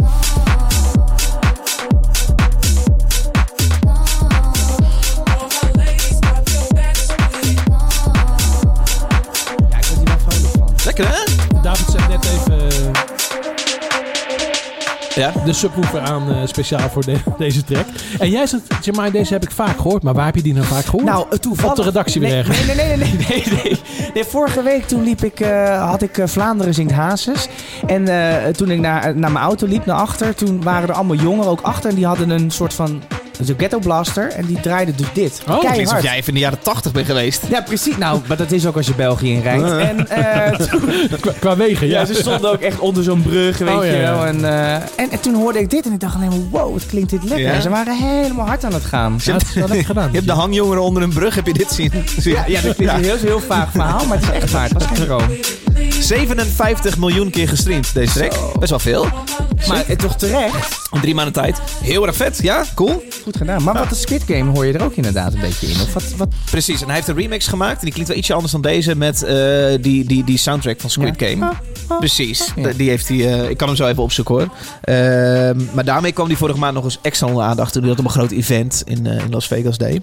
Ja. 15.15 15.31
de 15.45 15.53
subwoofer 15.53 15.99
aan 16.01 16.29
eh, 16.29 16.35
speciaal 16.45 16.89
voor 16.89 17.05
de- 17.05 17.17
deze 17.37 17.63
track. 17.63 17.85
En 18.19 18.29
jij 18.29 18.45
zegt, 18.47 18.63
Jamai, 18.85 19.11
deze 19.11 19.33
heb 19.33 19.43
ik 19.43 19.51
vaak 19.51 19.77
gehoord. 19.77 20.03
Maar 20.03 20.13
waar 20.13 20.25
heb 20.25 20.35
je 20.35 20.41
die 20.41 20.53
nou 20.53 20.65
vaak 20.65 20.85
gehoord? 20.85 21.03
Nou, 21.05 21.25
eh, 21.29 21.37
toevallig... 21.37 21.71
Op 21.71 21.77
de 21.77 21.83
redactie 21.83 22.21
weer 22.21 22.29
nee, 22.29 22.39
ergens. 22.39 22.65
Nee, 22.65 22.75
nee, 22.75 22.87
nee, 22.87 22.97
nee, 22.97 23.13
nee, 23.29 23.43
nee, 23.45 23.63
nee. 23.63 23.79
Nee, 24.13 24.23
vorige 24.23 24.61
week 24.63 24.87
toen 24.87 25.03
liep 25.03 25.23
ik, 25.23 25.39
eh, 25.39 25.89
had 25.89 26.01
ik 26.01 26.19
Vlaanderen 26.25 26.73
zingt 26.73 26.91
Hazes. 26.91 27.47
En 27.87 28.05
toen 28.55 28.71
ik 28.71 28.79
naar, 28.79 29.15
naar 29.17 29.31
mijn 29.31 29.45
auto 29.45 29.67
liep, 29.67 29.85
naar 29.85 29.97
achter, 29.97 30.35
toen 30.35 30.63
waren 30.63 30.89
er 30.89 30.95
allemaal 30.95 31.15
jongeren 31.15 31.51
ook 31.51 31.61
achter. 31.61 31.89
En 31.89 31.95
die 31.95 32.05
hadden 32.05 32.29
een 32.29 32.51
soort 32.51 32.73
van 32.73 33.01
zo'n 33.45 33.55
ghetto 33.57 33.79
blaster. 33.79 34.27
En 34.31 34.45
die 34.45 34.59
draaiden 34.59 34.95
dus 34.95 35.07
dit. 35.13 35.41
Oh, 35.47 35.59
Klinkt 35.59 35.77
alsof 35.79 36.03
jij 36.03 36.15
even 36.15 36.27
in 36.27 36.33
de 36.33 36.39
jaren 36.39 36.59
80 36.61 36.91
bent 36.91 37.05
geweest. 37.05 37.41
Ja, 37.49 37.61
precies. 37.61 37.97
Nou, 37.97 38.19
maar 38.27 38.37
dat 38.37 38.51
is 38.51 38.65
ook 38.65 38.75
als 38.75 38.87
je 38.87 38.95
België 38.95 39.33
inrijdt. 39.33 39.59
En 39.91 40.07
eh, 40.09 40.59
toen, 40.67 40.81
Qua, 41.21 41.31
qua 41.39 41.55
wegen, 41.55 41.87
ja. 41.87 41.99
ja, 41.99 42.05
ze 42.05 42.13
stonden 42.13 42.51
ook 42.51 42.59
echt 42.61 42.79
onder 42.79 43.03
zo'n 43.03 43.21
brug, 43.21 43.57
weet 43.57 43.69
Oh, 43.75 43.85
je 43.85 43.91
ja. 43.91 43.97
wel. 43.99 44.25
En, 44.25 44.45
eh, 44.45 44.73
en, 44.73 45.11
en 45.11 45.19
toen 45.21 45.33
hoorde 45.35 45.59
ik 45.59 45.69
dit 45.69 45.85
en 45.85 45.91
ik 45.93 45.99
dacht 45.99 46.15
alleen 46.15 46.29
maar, 46.29 46.61
wow, 46.61 46.73
wat 46.73 46.85
klinkt 46.85 47.09
dit 47.09 47.23
lekker. 47.23 47.47
Ja? 47.47 47.53
En 47.53 47.61
ze 47.61 47.69
waren 47.69 47.97
helemaal 47.97 48.45
hard 48.47 48.63
aan 48.63 48.73
het 48.73 48.85
gaan. 48.85 49.19
Ja, 49.23 49.33
dat 49.33 49.41
is 49.41 49.53
wel 49.53 49.67
lekker 49.67 49.85
gedaan. 49.85 50.07
Je 50.09 50.15
hebt 50.15 50.27
de 50.27 50.33
hangjongeren 50.33 50.81
onder 50.83 51.03
een 51.03 51.13
brug, 51.13 51.35
heb 51.35 51.47
je 51.47 51.53
dit 51.53 51.71
zien? 51.71 51.91
Ja, 52.15 52.43
ja 52.47 52.61
dat 52.61 52.75
klinkt 52.75 52.93
een 52.93 53.03
heel, 53.03 53.17
heel 53.17 53.39
vaag 53.39 53.71
verhaal, 53.71 54.05
maar 54.05 54.17
het 54.17 54.27
is 54.27 54.41
echt 54.41 54.51
waar. 54.51 54.63
Het 54.63 54.73
was 54.73 54.85
geen 54.85 55.05
droom. 55.05 55.23
57 56.15 56.97
miljoen 56.97 57.29
keer 57.29 57.47
gestreamd, 57.47 57.93
deze 57.93 58.13
track. 58.13 58.59
Best 58.59 58.69
wel 58.69 58.79
veel. 58.79 59.07
Maar 59.67 59.83
het 59.87 59.99
toch 59.99 60.15
terecht. 60.15 60.79
In 60.91 61.01
drie 61.01 61.15
maanden 61.15 61.33
tijd. 61.33 61.61
Heel 61.83 62.07
erg 62.07 62.15
vet, 62.15 62.39
ja, 62.41 62.65
cool. 62.75 63.03
Goed 63.23 63.37
gedaan. 63.37 63.63
Maar 63.63 63.73
wat 63.73 63.89
de 63.89 63.95
Squid 63.95 64.23
Game 64.27 64.51
hoor 64.51 64.65
je 64.65 64.73
er 64.73 64.83
ook 64.83 64.93
inderdaad 64.95 65.33
een 65.33 65.39
beetje 65.39 65.67
in. 65.67 65.81
Of 65.81 65.93
wat, 65.93 66.03
wat... 66.17 66.27
Precies, 66.49 66.79
en 66.81 66.85
hij 66.87 66.95
heeft 66.95 67.07
een 67.07 67.15
remix 67.15 67.47
gemaakt. 67.47 67.73
En 67.77 67.83
die 67.83 67.91
klinkt 67.91 68.09
wel 68.09 68.17
ietsje 68.19 68.33
anders 68.33 68.51
dan 68.51 68.61
deze 68.61 68.95
met 68.95 69.23
eh, 69.23 69.35
die, 69.81 70.05
die, 70.05 70.23
die 70.23 70.37
soundtrack 70.37 70.79
van 70.79 70.89
Squid 70.89 71.19
Ja. 71.19 71.27
Game. 71.27 71.45
Ah, 71.45 71.51
ah. 71.87 71.97
Precies, 71.99 72.51
Ja. 72.55 72.69
D- 72.71 72.77
die 72.77 72.89
heeft 72.89 73.07
hij. 73.07 73.17
eh, 73.41 73.49
ik 73.49 73.57
kan 73.57 73.67
hem 73.67 73.77
zo 73.77 73.87
even 73.87 74.03
opzoeken 74.03 74.35
hoor. 74.35 74.47
Ehm, 74.81 75.59
maar 75.73 75.85
daarmee 75.85 76.11
kwam 76.11 76.27
hij 76.27 76.35
vorige 76.35 76.59
maand 76.59 76.73
nog 76.73 76.83
eens 76.83 76.99
extra 77.01 77.27
onder 77.27 77.43
aandacht. 77.43 77.71
Toen 77.73 77.81
hij 77.81 77.89
dat 77.91 77.99
op 77.99 78.05
een 78.05 78.11
groot 78.11 78.31
event 78.31 78.81
in, 78.85 79.07
eh, 79.07 79.23
in 79.23 79.29
Las 79.29 79.47
Vegas 79.47 79.77
deed. 79.77 80.01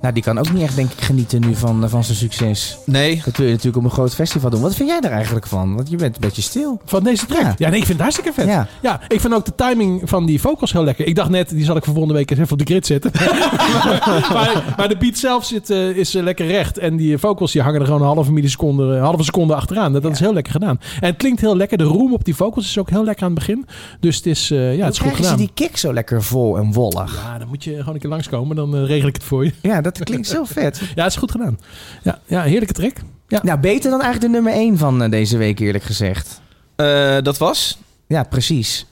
Nou, 0.00 0.14
die 0.14 0.22
kan 0.22 0.38
ook 0.38 0.52
niet 0.52 0.62
echt 0.62 0.76
denk 0.76 0.90
ik 0.92 1.00
genieten 1.00 1.40
nu 1.40 1.54
van, 1.54 1.84
eh, 1.84 1.90
van 1.90 2.04
zijn 2.04 2.16
succes. 2.16 2.78
Nee, 2.84 3.22
Dat 3.24 3.36
wil 3.36 3.46
je 3.46 3.52
natuurlijk 3.52 3.76
op 3.78 3.84
een 3.84 3.90
groot 3.96 4.14
festival 4.14 4.50
doen. 4.50 4.60
Wat 4.60 4.74
vind 4.74 4.88
jij 4.88 5.00
er 5.00 5.10
eigenlijk 5.10 5.46
van? 5.46 5.74
Want 5.74 5.90
je 5.90 5.96
bent 5.96 6.14
een 6.14 6.20
beetje 6.20 6.42
stil. 6.42 6.80
Van 6.84 7.04
deze 7.04 7.26
track? 7.26 7.42
Ja, 7.42 7.54
Ja. 7.58 7.68
nee, 7.68 7.78
ik 7.78 7.86
vind 7.86 7.98
het 7.98 8.00
hartstikke 8.00 8.32
vet. 8.32 8.46
Ja. 8.46 8.68
Ja. 8.82 9.00
ik 9.08 9.20
vind 9.20 9.34
ook 9.34 9.44
de 9.44 9.54
timing 9.54 10.00
van 10.04 10.26
die 10.26 10.40
vocals 10.40 10.72
heel 10.72 10.84
lekker. 10.84 11.06
Ik 11.06 11.14
dacht 11.14 11.30
net, 11.30 11.48
die 11.48 11.64
zal 11.64 11.76
ik 11.76 11.84
voor 11.84 11.92
volgende 11.92 12.18
week 12.18 12.30
eens 12.30 12.40
even 12.40 12.52
op 12.52 12.58
de 12.58 12.64
grid 12.64 12.86
zetten. 12.86 13.10
maar, 14.34 14.74
maar 14.76 14.88
de 14.88 14.96
beat 14.98 15.16
zelf 15.18 15.44
zit, 15.44 15.70
eh, 15.70 15.88
is 15.96 16.14
eh, 16.14 16.22
lekker 16.22 16.46
recht. 16.46 16.78
En 16.78 16.96
die 16.96 17.18
vocals 17.18 17.52
die 17.52 17.62
hangen 17.62 17.80
er 17.80 17.86
gewoon 17.86 18.00
een 18.00 18.06
halve 18.06 18.32
milliseconde, 18.32 18.82
een 18.82 19.00
halve 19.02 19.24
seconde 19.24 19.54
achteraan. 19.54 19.92
Dat, 19.92 20.02
dat 20.02 20.12
is 20.12 20.20
heel 20.20 20.32
lekker 20.32 20.52
gedaan. 20.52 20.80
En 21.00 21.08
het 21.08 21.16
klinkt 21.16 21.40
heel 21.40 21.56
lekker. 21.56 21.78
De 21.78 21.84
room 21.84 22.12
op 22.12 22.24
die 22.24 22.36
vocals 22.36 22.64
is 22.64 22.78
ook 22.78 22.90
heel 22.90 23.04
lekker 23.04 23.24
aan 23.24 23.30
het 23.30 23.38
begin. 23.38 23.66
Dus 24.00 24.16
het 24.16 24.26
is, 24.26 24.50
eh, 24.50 24.76
ja, 24.76 24.84
het 24.84 24.92
is 24.92 24.98
goed 25.00 25.06
Krijgen 25.12 25.24
ze 25.24 25.30
gedaan. 25.30 25.36
die 25.54 25.66
kick 25.66 25.76
zo 25.76 25.92
lekker 25.92 26.22
vol 26.22 26.56
en 26.58 26.72
wollig? 26.72 27.22
Ja, 27.24 27.38
dan 27.38 27.48
moet 27.48 27.64
je 27.64 27.76
gewoon 27.78 27.94
een 27.94 28.00
keer 28.00 28.10
langskomen. 28.10 28.56
Dan 28.56 28.74
regel 28.84 29.08
ik 29.08 29.14
het 29.14 29.24
voor 29.24 29.44
je. 29.44 29.52
Ja, 29.62 29.80
dat 29.94 30.04
klinkt 30.04 30.26
zo 30.28 30.44
vet. 30.44 30.80
Ja, 30.94 31.02
het 31.02 31.12
is 31.12 31.18
goed 31.18 31.30
gedaan. 31.30 31.58
Ja, 32.02 32.18
ja 32.26 32.42
heerlijke 32.42 32.74
track. 32.74 32.96
Ja. 33.28 33.40
Nou, 33.42 33.58
beter 33.58 33.90
dan 33.90 34.00
eigenlijk 34.02 34.32
de 34.32 34.38
nummer 34.40 34.52
1 34.52 34.78
van 34.78 35.02
eh, 35.02 35.10
deze 35.10 35.36
week 35.36 35.58
eerlijk 35.58 35.84
gezegd. 35.84 36.40
Eh, 36.76 37.16
dat 37.22 37.38
was 37.38 37.78
Ja, 38.06 38.22
precies. 38.22 38.86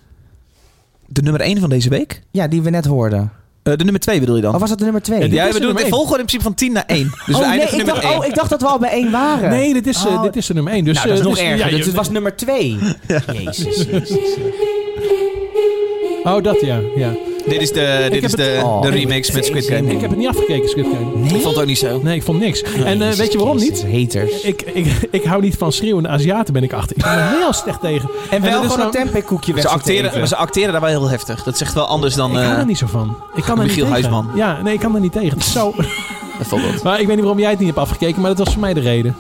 de 1.07 1.23
nummer 1.23 1.41
1 1.41 1.61
van 1.61 1.69
deze 1.69 1.89
week. 1.89 2.23
Ja, 2.31 2.49
die 2.49 2.63
we 2.63 2.71
net 2.71 2.85
hoorden. 2.85 3.33
Eh, 3.63 3.77
de 3.77 3.83
nummer 3.85 4.01
2 4.01 4.21
bedoel 4.21 4.37
je 4.37 4.43
dan? 4.43 4.55
Of 4.55 4.61
was 4.61 4.69
dat 4.69 4.79
de 4.79 4.85
nummer 4.85 5.03
2? 5.03 5.19
Ja, 5.31 5.45
ja, 5.47 5.53
we 5.53 5.61
doen 5.61 5.77
het 5.77 5.89
volgorde 5.89 6.21
in 6.21 6.27
principe 6.27 6.43
van 6.43 6.55
10 6.55 6.73
naar 6.73 6.85
1. 6.87 7.03
Dus 7.03 7.11
we 7.27 7.33
oh, 7.35 7.39
nee, 7.39 7.49
eindigen 7.49 7.79
ik 7.79 7.85
nummer 7.85 8.03
dacht, 8.03 8.15
1. 8.15 8.23
oh, 8.23 8.27
ik 8.27 8.35
dacht 8.35 8.51
dat 8.51 8.61
we 8.61 8.67
al 8.67 8.79
bij 8.79 8.91
1 8.91 9.11
waren. 9.11 9.51
Nee, 9.51 9.73
dit 9.73 9.87
is, 9.87 10.07
Oh. 10.07 10.23
dit 10.23 10.37
is 10.37 10.47
de 10.47 10.55
nummer 10.55 10.73
1. 10.73 10.85
Dus, 10.85 10.95
nou, 10.97 11.09
dat 11.09 11.19
is 11.19 11.25
nog 11.25 11.35
dus- 11.35 11.45
erger. 11.45 11.71
ja, 11.71 11.77
dus 11.77 11.87
het 11.87 11.95
was 11.95 12.11
nummer 12.11 12.37
2. 12.37 12.79
Jezus. 13.33 13.87
Oh, 16.25 16.43
dat 16.43 16.61
ja. 16.61 16.81
ja. 16.97 17.13
Dit 17.49 17.63
is 17.63 17.73
de, 17.73 18.07
dit 18.11 18.23
is 18.25 18.33
de, 18.33 18.43
het- 18.43 18.63
oh, 18.65 18.83
de 18.83 18.89
remix 18.91 19.31
met 19.31 19.45
Squid 19.47 19.69
ik- 19.69 19.75
Game. 19.77 19.93
Ik 19.93 20.01
heb 20.01 20.11
het 20.11 20.19
niet 20.19 20.29
afgekeken, 20.29 20.69
Squid 20.69 20.87
Game. 20.93 21.25
Ik 21.25 21.31
vond 21.31 21.45
het 21.45 21.59
ook 21.59 21.67
niet 21.67 21.79
zo. 21.79 22.01
Nee, 22.03 22.17
ik 22.17 22.23
vond 22.23 22.39
niks. 22.39 22.63
en 22.63 23.03
eh, 23.03 23.11
weet 23.13 23.33
je 23.33 23.39
waarom 23.39 23.57
niet? 23.57 23.85
Haters. 23.93 24.41
Ik, 24.41 24.63
ik, 24.63 24.87
ik 25.11 25.25
hou 25.25 25.43
niet 25.43 25.55
van 25.57 25.73
schreeuwende 25.73 26.09
Aziaten, 26.09 26.53
ben 26.53 26.63
ik 26.63 26.73
achter. 26.73 26.97
Ik 26.97 27.03
ben 27.03 27.13
er 27.13 27.29
heel 27.39 27.53
slecht 27.53 27.81
tegen. 27.81 28.11
En 28.31 28.43
wel 28.43 28.63
gewoon 28.63 28.81
een 28.81 28.91
tempeh-koekje 28.91 29.53
weg 29.55 29.63
Ze 29.63 29.69
acteren, 29.69 30.19
maar 30.19 30.29
ze 30.29 30.37
acteren 30.37 30.73
daar 30.73 30.81
wel 30.81 30.91
heel 30.91 31.09
heftig. 31.09 31.43
Dat 31.43 31.61
echt 31.61 31.75
wel 31.75 31.87
anders 31.87 32.15
dan 32.15 32.31
Ik 32.31 32.37
hou 32.37 32.53
eh, 32.53 32.59
er 32.59 32.67
niet 32.67 32.79
zo 32.79 32.87
van. 32.87 33.17
Ik 33.35 33.43
kan 33.43 33.57
er 33.59 33.65
niet 33.65 33.77
Michiel 33.77 33.93
tegen. 33.93 34.11
Huisman. 34.11 34.31
Ja, 34.35 34.63
nee, 34.63 34.75
ik 34.75 34.81
kan 34.81 34.95
er 34.95 35.01
niet 35.01 35.13
tegen. 35.13 35.29
Het 35.29 35.39
is 35.47 35.53
zo. 35.61 35.75
bijvoorbeeld. 36.39 36.83
Maar 36.83 37.01
ik 37.01 37.07
weet 37.07 37.15
niet 37.17 37.25
waarom 37.25 37.41
jij 37.41 37.51
het 37.51 37.59
niet 37.59 37.69
hebt 37.69 37.81
afgekeken, 37.81 38.21
maar 38.21 38.35
dat 38.35 38.39
was 38.45 38.53
voor 38.53 38.61
mij 38.63 38.75
de 38.75 38.81
reden. 38.81 39.17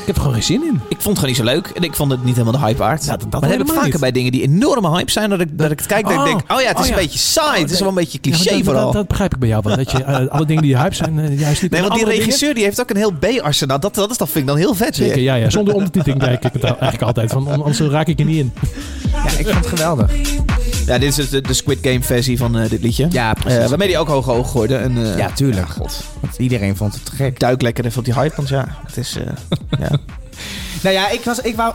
Ik 0.00 0.06
heb 0.06 0.14
er 0.16 0.20
gewoon 0.22 0.32
geen 0.36 0.42
zin 0.46 0.62
in. 0.64 0.80
Ik 0.88 1.00
vond 1.00 1.04
het 1.04 1.18
gewoon 1.18 1.26
niet 1.26 1.36
zo 1.36 1.44
leuk. 1.44 1.66
En 1.76 1.82
ik 1.82 1.94
vond 1.94 2.10
het 2.10 2.24
niet 2.24 2.36
helemaal 2.36 2.60
de 2.60 2.66
hype 2.66 2.78
waard. 2.78 3.04
Ja, 3.04 3.10
dat- 3.10 3.20
dat 3.20 3.30
maar 3.30 3.40
dat 3.40 3.50
heb 3.58 3.60
ik 3.60 3.72
vaker 3.74 3.90
niet. 3.90 4.00
bij 4.00 4.12
dingen 4.12 4.32
die 4.32 4.42
enorme 4.42 4.90
hype 4.96 5.10
zijn. 5.10 5.30
Dat 5.30 5.40
ik, 5.40 5.58
dat 5.58 5.70
ik 5.70 5.78
het 5.78 5.88
kijk 5.88 6.08
en 6.10 6.18
Oh. 6.18 6.24
denk, 6.24 6.40
oh 6.48 6.60
ja, 6.60 6.68
het 6.68 6.78
is 6.78 6.82
Oh 6.82 6.88
ja. 6.88 6.92
een 6.96 7.02
beetje 7.02 7.18
saai. 7.18 7.62
Het 7.62 7.70
is 7.70 7.78
wel 7.80 7.88
een 7.88 7.94
beetje 7.94 8.20
cliché 8.20 8.50
dat, 8.56 8.64
vooral. 8.64 8.84
Dat, 8.84 8.92
dat 8.92 9.08
begrijp 9.08 9.32
ik 9.34 9.38
bij 9.40 9.48
jou 9.48 9.62
wel. 9.66 9.76
Dat 9.76 9.90
je 9.90 10.02
eh, 10.04 10.26
alle 10.34 10.46
dingen 10.46 10.62
die 10.62 10.76
hype 10.78 10.94
zijn, 10.94 11.18
eh, 11.18 11.38
juist 11.40 11.62
niet. 11.62 11.70
nee, 11.70 11.80
want 11.80 11.94
die 11.94 12.04
regisseur 12.04 12.38
dingen- 12.38 12.54
die 12.54 12.64
heeft 12.64 12.80
ook 12.80 12.90
een 12.90 12.96
heel 12.96 13.12
B-arsenaal. 13.12 13.80
Dat, 13.80 13.94
dat, 13.94 14.10
is, 14.10 14.16
dat 14.16 14.28
vind 14.28 14.38
ik 14.38 14.46
dan 14.46 14.56
heel 14.56 14.74
vet. 14.74 14.96
Zeker, 14.96 15.14
weer. 15.14 15.24
ja, 15.24 15.34
ja. 15.34 15.50
Zonder 15.50 15.74
ondertiteling 15.80 16.20
kijk 16.22 16.44
ik 16.44 16.52
het 16.52 16.62
eigenlijk 16.64 17.02
altijd. 17.02 17.30
Van, 17.32 17.48
anders 17.48 17.80
raak 17.80 18.06
ik 18.06 18.18
er 18.18 18.24
niet 18.24 18.38
in. 18.38 18.52
Ja, 19.12 19.24
ik 19.38 19.46
vond 19.46 19.56
het 19.56 19.66
geweldig. 19.66 20.10
Ja, 20.86 20.98
dit 20.98 21.08
is 21.08 21.14
dus 21.14 21.28
de, 21.30 21.40
de 21.40 21.52
Squid 21.54 21.78
Game 21.82 22.02
versie 22.02 22.38
van 22.38 22.58
eh, 22.58 22.70
dit 22.70 22.82
liedje. 22.82 23.06
Ja, 23.10 23.34
Eh, 23.34 23.42
precies. 23.42 23.68
waarmee 23.68 23.88
die 23.88 23.98
ook 23.98 24.08
hoog 24.08 24.28
oog 24.30 24.50
gooide. 24.50 24.76
En, 24.76 24.96
eh, 25.04 25.18
Ja, 25.18 25.30
tuurlijk. 25.30 25.66
ja, 25.66 25.72
god. 25.72 26.04
Want 26.20 26.36
iedereen 26.38 26.76
vond 26.76 26.94
het 26.94 27.04
te 27.04 27.10
gek. 27.16 27.26
Ik 27.26 27.40
duik 27.40 27.62
lekker 27.62 27.84
even 27.84 27.98
op 27.98 28.04
die 28.04 28.14
hype, 28.14 28.36
want 28.36 28.48
ja, 28.48 28.78
het 28.86 28.96
is... 28.96 29.16
ja. 29.80 29.90
Nou 30.82 30.94
ja, 30.94 31.10
ik 31.10 31.20
was, 31.24 31.38
ik 31.40 31.56
wou, 31.56 31.74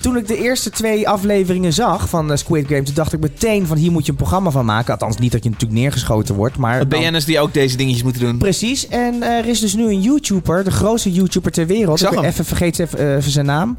toen 0.00 0.16
ik 0.16 0.26
de 0.28 0.36
eerste 0.42 0.70
twee 0.70 1.08
afleveringen 1.08 1.72
zag 1.72 2.08
van 2.08 2.38
Squid 2.38 2.66
Game, 2.66 2.82
toen 2.82 2.94
dacht 2.94 3.12
ik 3.12 3.20
meteen 3.20 3.66
van 3.66 3.76
hier 3.76 3.90
moet 3.92 4.04
je 4.06 4.10
een 4.10 4.16
programma 4.18 4.50
van 4.50 4.64
maken. 4.64 4.92
Althans, 4.92 5.16
niet 5.18 5.32
dat 5.32 5.44
je 5.44 5.50
natuurlijk 5.50 5.80
neergeschoten 5.80 6.34
wordt, 6.34 6.56
maar... 6.56 6.78
Het 6.78 6.90
dan- 6.90 7.00
BN'ers 7.00 7.24
die 7.24 7.40
ook 7.40 7.54
deze 7.54 7.76
dingetjes 7.76 8.02
moeten 8.02 8.22
doen. 8.22 8.38
Precies, 8.38 8.88
en 8.88 9.22
er 9.22 9.46
is 9.46 9.60
dus 9.60 9.74
nu 9.74 9.84
een 9.84 10.00
YouTuber, 10.00 10.64
de 10.64 10.70
grootste 10.70 11.12
YouTuber 11.12 11.52
ter 11.52 11.66
wereld. 11.66 12.02
Ik 12.02 12.08
hem. 12.08 12.24
even 12.24 12.44
vergeet 12.44 12.78
even, 12.78 13.16
even 13.16 13.30
zijn 13.30 13.46
naam. 13.46 13.78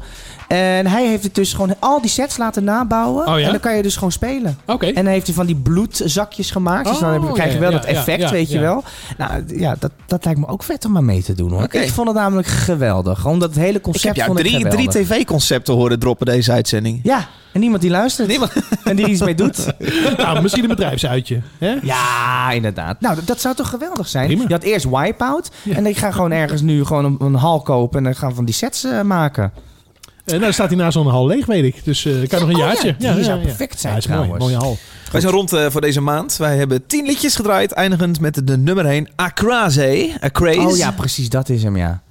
En 0.50 0.86
hij 0.86 1.06
heeft 1.06 1.22
het 1.22 1.34
dus 1.34 1.52
gewoon 1.52 1.74
al 1.78 2.00
die 2.00 2.10
sets 2.10 2.36
laten 2.36 2.64
nabouwen. 2.64 3.26
Oh 3.28 3.38
ja? 3.38 3.44
En 3.44 3.50
dan 3.50 3.60
kan 3.60 3.76
je 3.76 3.82
dus 3.82 3.94
gewoon 3.94 4.12
spelen. 4.12 4.58
Oké. 4.66 4.86
En 4.86 4.94
dan 4.94 5.06
heeft 5.06 5.26
hij 5.26 5.34
van 5.34 5.46
die 5.46 5.56
bloedzakjes 5.56 6.50
gemaakt. 6.50 6.88
dus 6.88 6.98
dan 6.98 7.12
heb 7.12 7.22
je, 7.22 7.26
Oh, 7.28 7.32
krijg 7.34 7.48
je 7.48 7.54
ja, 7.54 7.60
wel 7.60 7.70
ja, 7.70 7.76
dat 7.76 7.86
effect, 7.86 8.20
ja, 8.20 8.26
ja, 8.26 8.32
weet 8.32 8.48
je 8.48 8.54
ja. 8.54 8.60
wel. 8.60 8.84
Nou 9.18 9.44
ja, 9.46 9.76
dat, 9.78 9.90
dat 10.06 10.24
lijkt 10.24 10.40
me 10.40 10.46
ook 10.46 10.62
vet 10.62 10.84
om 10.84 10.92
maar 10.92 11.04
mee 11.04 11.22
te 11.22 11.34
doen 11.34 11.50
hoor. 11.50 11.62
Oké. 11.62 11.78
Ik 11.78 11.90
vond 11.90 12.08
het 12.08 12.16
namelijk 12.16 12.48
geweldig. 12.48 13.20
Gewoon 13.20 13.38
dat 13.38 13.54
hele 13.54 13.76
Ik 13.76 13.82
concept 13.82 14.04
heb 14.06 14.14
jou 14.16 14.26
vond 14.28 14.38
ik 14.38 14.44
drie, 14.44 14.56
geweldig. 14.56 14.90
drie 14.92 15.04
tv-concepten 15.04 15.74
horen 15.74 15.98
droppen 15.98 16.26
deze 16.26 16.52
uitzending. 16.52 17.00
Ja, 17.02 17.28
en 17.52 17.60
niemand 17.60 17.82
die 17.82 17.90
luistert. 17.90 18.28
Niemand. 18.28 18.52
En 18.84 18.96
die 18.96 19.06
iets 19.06 19.20
mee 19.22 19.34
doet. 19.34 19.66
Nou, 20.16 20.42
misschien 20.42 20.62
een 20.62 20.68
bedrijfsuitje. 20.68 21.40
Hè? 21.58 21.74
Ja, 21.82 22.50
inderdaad. 22.50 23.00
Nou, 23.00 23.14
dat, 23.14 23.26
dat 23.26 23.40
zou 23.40 23.54
toch 23.54 23.68
geweldig 23.68 24.08
zijn? 24.08 24.26
Prima. 24.26 24.44
Je 24.46 24.52
had 24.52 24.62
eerst 24.62 24.88
Wipeout. 24.90 25.50
En 25.74 25.86
ik 25.86 25.96
ga 25.96 26.10
gewoon 26.10 26.32
ergens 26.32 26.60
nu 26.60 26.84
gewoon 26.84 27.04
een, 27.04 27.16
een 27.20 27.34
hal 27.34 27.60
kopen. 27.60 27.98
En 27.98 28.04
dan 28.04 28.14
gaan 28.14 28.28
we 28.28 28.34
van 28.34 28.44
die 28.44 28.54
sets 28.54 28.84
eh, 28.84 29.00
maken. 29.00 29.52
En 30.32 30.40
nou 30.40 30.52
staat 30.52 30.68
hij 30.68 30.76
na 30.76 30.90
zo'n 30.90 31.06
hal 31.06 31.26
leeg, 31.26 31.46
weet 31.46 31.64
ik. 31.64 31.84
Dus 31.84 32.04
eh 32.04 32.28
kan 32.28 32.40
nog 32.40 32.48
een 32.48 32.54
Oh 32.54 32.60
ja, 32.60 32.66
jaartje. 32.66 32.96
die 33.14 33.24
zou 33.24 33.40
perfect 33.40 33.80
zijn 33.80 33.92
Ja, 33.92 33.98
is 33.98 34.06
mooi. 34.06 34.38
Mooie 34.38 34.56
hal. 34.56 34.78
Wij 35.12 35.20
zijn 35.20 35.32
rond 35.32 35.52
eh, 35.52 35.66
voor 35.70 35.80
deze 35.80 36.00
maand. 36.00 36.36
Wij 36.36 36.56
hebben 36.56 36.86
tien 36.86 37.06
liedjes 37.06 37.36
gedraaid, 37.36 37.72
eindigend 37.72 38.20
met 38.20 38.46
de 38.46 38.56
nummer 38.58 38.84
1, 38.86 39.08
Acraze. 39.16 40.16
Acraze. 40.20 40.58
Oh 40.60 40.76
ja, 40.76 40.90
precies. 40.92 41.28
Dat 41.28 41.48
is 41.48 41.62
hem, 41.62 41.76
ja. 41.76 42.02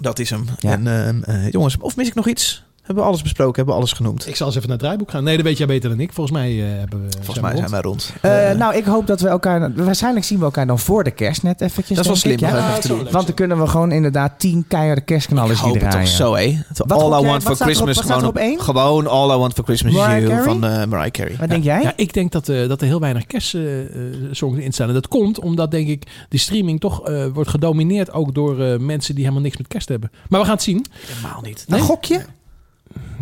Dat 0.00 0.18
is 0.18 0.30
hem. 0.30 0.44
Ja. 0.58 0.70
En 0.72 0.86
eh, 0.86 1.08
eh, 1.44 1.52
jongens, 1.52 1.76
of 1.78 1.96
mis 1.96 2.06
ik 2.08 2.14
nog 2.14 2.28
iets? 2.28 2.64
Hebben 2.86 3.04
we 3.04 3.10
alles 3.10 3.22
besproken? 3.22 3.54
Hebben 3.54 3.74
we 3.74 3.80
alles 3.80 3.92
genoemd? 3.92 4.28
Ik 4.28 4.36
zal 4.36 4.46
eens 4.46 4.56
even 4.56 4.68
naar 4.68 4.76
het 4.76 4.86
draaiboek 4.86 5.10
gaan. 5.10 5.24
Nee, 5.24 5.36
dat 5.36 5.44
weet 5.44 5.58
jij 5.58 5.66
beter 5.66 5.90
dan 5.90 6.00
ik. 6.00 6.12
Volgens 6.12 6.36
mij 6.36 6.50
eh, 6.50 6.78
hebben 6.78 7.02
we. 7.02 7.08
Volgens 7.14 7.40
mij 7.40 7.50
zijn 7.50 7.64
we 7.64 7.70
wij 7.70 7.80
rond. 7.80 8.12
Eh, 8.20 8.50
nou, 8.50 8.74
ik 8.74 8.84
hoop 8.84 9.06
dat 9.06 9.20
we 9.20 9.28
elkaar... 9.28 9.72
Waarschijnlijk 9.74 10.24
zien 10.26 10.38
we 10.38 10.44
elkaar 10.44 10.66
dan 10.66 10.78
voor 10.78 11.04
de 11.04 11.10
kerst 11.10 11.42
net 11.42 11.60
eventjes. 11.60 11.96
Dat 11.96 12.04
is 12.04 12.06
wel 12.06 12.16
slim 12.16 12.32
ik, 12.32 12.40
ja? 12.40 12.78
Want 13.10 13.26
dan 13.26 13.34
kunnen 13.34 13.58
we 13.60 13.66
gewoon 13.66 13.92
inderdaad 13.92 14.32
tien 14.38 14.64
keiharde 14.68 15.00
kerstknallers 15.00 15.60
hoop 15.60 15.70
het 15.70 15.80
draaien. 15.80 16.00
toch 16.00 16.08
zo, 16.16 16.34
hè? 16.34 16.58
Wat 16.74 16.92
all 16.92 17.22
I 17.22 17.26
Want 17.26 17.42
for 17.42 17.56
Christmas. 17.56 17.98
één? 18.34 18.60
gewoon 18.60 19.06
All 19.06 19.34
I 19.34 19.38
Want 19.38 19.52
for 19.52 19.64
Christmas 19.64 19.92
is 19.92 19.98
Mariah 19.98 20.20
You 20.20 20.30
Carey? 20.30 20.44
van 20.44 20.64
eh, 20.64 20.86
Mariah 20.86 21.10
Carey. 21.10 21.36
Wat 21.38 21.48
denk 21.48 21.64
jij? 21.64 21.82
Ja, 21.82 21.92
ik 21.96 22.12
denk 22.12 22.32
dat, 22.32 22.48
eh, 22.48 22.68
dat 22.68 22.80
er 22.80 22.86
heel 22.86 23.00
weinig 23.00 23.26
kerstsongs 23.26 24.58
in 24.58 24.72
staan. 24.72 24.88
En 24.88 24.94
dat 24.94 25.08
komt 25.08 25.40
omdat, 25.40 25.70
denk 25.70 25.88
ik, 25.88 26.26
die 26.28 26.40
streaming 26.40 26.80
toch 26.80 27.08
eh, 27.08 27.26
wordt 27.32 27.50
gedomineerd 27.50 28.12
ook 28.12 28.34
door 28.34 28.60
eh, 28.60 28.78
mensen 28.78 29.14
die 29.14 29.22
helemaal 29.22 29.44
niks 29.44 29.56
met 29.56 29.68
kerst 29.68 29.88
hebben. 29.88 30.10
Maar 30.28 30.40
we 30.40 30.46
gaan 30.46 30.54
het 30.54 30.64
zien. 30.64 30.86
Helemaal 31.06 31.40
niet. 31.42 31.64
Een 31.68 31.80
gokje? 31.80 32.24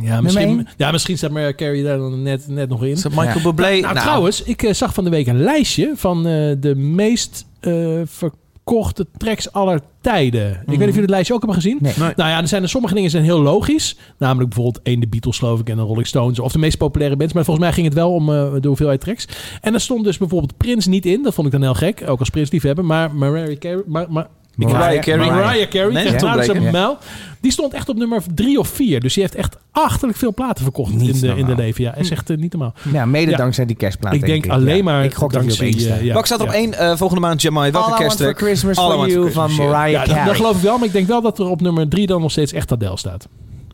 Ja, 0.01 0.21
misschien, 0.21 0.69
ja, 0.77 0.91
misschien 0.91 1.17
staat 1.17 1.31
Mariah 1.31 1.55
Carey 1.55 1.83
daar 1.83 1.99
dan 1.99 2.23
net, 2.23 2.49
net 2.49 2.69
nog 2.69 2.85
in. 2.85 2.97
Michael 3.11 3.37
Ja. 3.37 3.43
Bublé? 3.43 3.81
Nou, 3.81 3.95
trouwens, 3.95 4.43
ik 4.43 4.63
eh, 4.63 4.73
zag 4.73 4.95
van 4.95 5.05
de 5.05 5.11
week 5.11 5.27
een 5.27 5.43
lijstje 5.43 5.93
van 5.95 6.27
eh, 6.27 6.53
de 6.59 6.75
meest 6.75 7.47
eh, 7.61 8.01
verkochte 8.05 9.07
tracks 9.17 9.53
aller 9.53 9.81
tijden. 10.01 10.51
Ik 10.51 10.57
weet 10.57 10.67
niet 10.67 10.79
of 10.79 10.85
jullie 10.85 11.01
het 11.01 11.11
lijstje 11.11 11.35
ook 11.35 11.43
hebben 11.43 11.63
gezien. 11.63 11.79
Nee. 11.81 11.93
Nee. 11.99 12.13
Nou 12.17 12.31
ja, 12.31 12.41
er 12.41 12.49
zijn 12.49 12.63
er 12.63 12.69
sommige 12.69 12.95
dingen 12.95 13.11
zijn 13.11 13.25
heel 13.25 13.41
logisch. 13.41 13.97
Namelijk 14.19 14.55
bijvoorbeeld 14.55 14.85
één 14.85 15.01
de 15.01 15.07
Beatles, 15.07 15.39
geloof 15.39 15.61
ik, 15.61 15.69
en 15.69 15.77
de 15.77 15.83
Rolling 15.83 16.07
Stones. 16.07 16.39
Of 16.39 16.53
de 16.53 16.59
meest 16.59 16.79
populaire 16.79 17.17
bands. 17.17 17.33
Maar 17.33 17.45
volgens 17.45 17.67
mij 17.67 17.75
ging 17.75 17.87
het 17.87 17.95
wel 17.95 18.13
om 18.13 18.33
eh, 18.33 18.53
de 18.61 18.69
hoeveelheid 18.69 19.01
tracks. 19.01 19.29
En 19.61 19.75
er 19.75 19.81
stond 19.81 20.05
dus 20.05 20.19
bijvoorbeeld 20.19 20.57
Prince 20.57 20.89
niet 20.89 21.07
in. 21.07 21.23
Dat 21.23 21.35
vond 21.35 21.47
ik 21.47 21.53
dan 21.53 21.63
heel 21.63 21.75
gek. 21.75 22.03
Ook 22.07 22.19
als 22.19 22.31
Prince 22.31 22.53
liefhebber. 22.53 22.85
Maar 22.85 23.15
Mariah 23.15 23.59
Carey... 23.59 23.83
Maar, 23.87 24.07
maar, 24.11 24.27
Mariah 24.57 25.01
Carey. 25.03 25.27
Mariah 25.31 25.69
Carey. 25.69 25.93
Nee, 25.93 26.55
een 26.57 26.71
mijl. 26.71 26.99
Die 27.41 27.53
stond 27.53 27.73
echt 27.75 27.89
op 27.89 27.97
nummer 27.97 28.23
drie 28.35 28.59
of 28.59 28.69
vier. 28.69 29.01
Dus 29.01 29.15
die 29.15 29.23
heeft 29.23 29.35
echt 29.35 29.57
achterlijk 29.73 30.19
veel 30.19 30.35
platen 30.35 30.63
verkocht 30.65 30.95
Niet 30.95 31.15
in 31.15 31.21
de, 31.21 31.37
in 31.37 31.47
de 31.47 31.55
leven. 31.55 31.85
Ja, 31.85 31.95
is 31.95 32.11
echt 32.11 32.31
eh, 32.31 32.37
niet 32.37 32.53
normaal. 32.53 32.75
Ja, 32.93 33.07
mede 33.07 33.31
Ja. 33.31 33.37
dankzij 33.37 33.67
die 33.67 33.77
kerstplaat. 33.77 34.13
ik 34.15 34.27
denk 34.27 34.45
ik. 34.45 34.51
alleen 34.51 34.77
Ja. 34.77 34.83
maar 34.83 35.05
Ik 35.05 35.15
gok 35.15 35.33
dat 35.33 35.41
dankzij, 35.43 35.67
één 35.67 35.81
staat. 35.81 35.99
eh, 35.99 36.05
ja. 36.05 36.13
Welke 36.13 36.27
staat 36.27 36.41
op 36.41 36.47
Ja. 36.47 36.53
één 36.53 36.75
eh, 36.75 36.97
volgende 36.97 37.23
maand, 37.23 37.43
Jamai? 37.43 37.71
Welke 37.71 37.87
All 37.87 37.93
I 37.93 37.97
Want 37.97 38.05
kersttrack? 38.07 38.39
for 38.39 38.47
Christmas 38.47 38.77
All 38.77 38.93
for 38.93 39.09
You 39.09 39.33
van 39.33 39.51
ja. 39.55 39.57
Mariah 39.63 39.91
Ja, 39.93 39.99
dat, 39.99 40.09
Carey. 40.09 40.25
dat 40.25 40.37
geloof 40.37 40.57
ik 40.57 40.63
wel. 40.63 40.77
Maar 40.79 40.87
ik 40.87 40.93
denk 40.93 41.07
wel 41.09 41.21
dat 41.23 41.39
er 41.39 41.49
op 41.49 41.61
nummer 41.61 41.89
drie 41.89 42.07
dan 42.07 42.21
nog 42.21 42.31
steeds 42.31 42.53
echt 42.53 42.73
Adele 42.73 42.97
staat. 42.99 43.29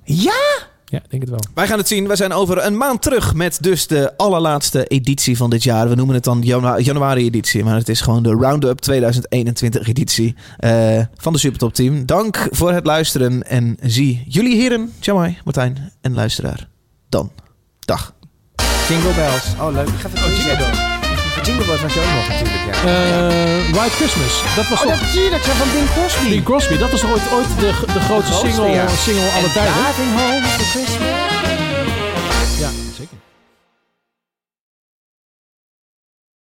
Ja? 0.05 0.33
Ja, 0.91 0.99
ik 0.99 1.11
denk 1.11 1.23
het 1.23 1.31
wel. 1.31 1.41
Wij 1.55 1.67
gaan 1.67 1.79
het 1.79 1.89
zien. 1.89 2.09
We 2.09 2.17
zijn 2.17 2.33
over 2.33 2.65
een 2.65 2.77
maand 2.77 3.03
terug 3.03 3.35
met 3.35 3.59
dus 3.63 3.87
de 3.87 4.17
allerlaatste 4.17 4.87
editie 4.87 5.37
van 5.37 5.51
dit 5.51 5.63
jaar. 5.63 5.89
We 5.89 5.95
noemen 5.95 6.15
het 6.15 6.25
dan 6.25 6.43
janu- 6.43 6.83
januari-editie, 6.83 7.65
maar 7.65 7.77
het 7.77 7.89
is 7.89 8.01
gewoon 8.01 8.23
de 8.23 8.31
Roundup 8.31 8.79
2021-editie 8.91 10.35
eh, 10.57 11.01
van 11.17 11.33
de 11.33 11.39
Supertop 11.39 11.75
Team. 11.75 12.07
Dank 12.07 12.49
voor 12.51 12.73
het 12.73 12.87
luisteren 12.87 13.43
en 13.47 13.77
zie 13.83 14.25
jullie 14.29 14.57
heren, 14.57 14.93
Jamai, 15.01 15.39
Martijn 15.45 15.93
en 16.01 16.15
luisteraar, 16.15 16.69
dan. 17.09 17.31
Dag. 17.81 18.15
Jingle 18.89 19.15
Bells. 19.15 19.47
Oh, 19.61 19.73
leuk. 19.73 19.89
Ik 19.89 19.95
ga 19.95 20.09
even 20.09 20.19
oh, 20.19 20.37
Jingle 20.37 21.00
Bells. 21.35 21.49
Jingle 21.49 21.67
was 21.67 21.81
je 21.81 22.01
ook 22.01 22.13
nog 22.19 22.29
natuurlijk, 22.29 22.65
ja. 22.67 22.75
Eh, 22.91 23.75
White 23.77 23.97
Christmas. 24.01 24.43
Dat 24.57 24.69
was 24.69 24.81
oh, 24.81 24.87
toch... 24.87 25.01
natuurlijk. 25.01 25.45
Ja, 25.45 25.53
van 25.53 25.69
Bing 25.73 25.91
Crosby. 25.93 26.29
Bing 26.29 26.45
Crosby. 26.45 26.77
Dat 26.77 26.91
was 26.91 27.01
toch 27.01 27.11
ooit, 27.11 27.33
ooit 27.33 27.49
de, 27.59 27.71
de 27.97 28.01
grootste 28.01 28.33
grootste, 28.33 28.47
single, 28.47 28.69
ja. 28.69 28.89
single 28.89 29.31
aller 29.37 29.53
tijden? 29.53 29.73
Driving 29.73 30.13
home 30.21 30.47
for 30.47 30.65
Christmas. 30.65 31.30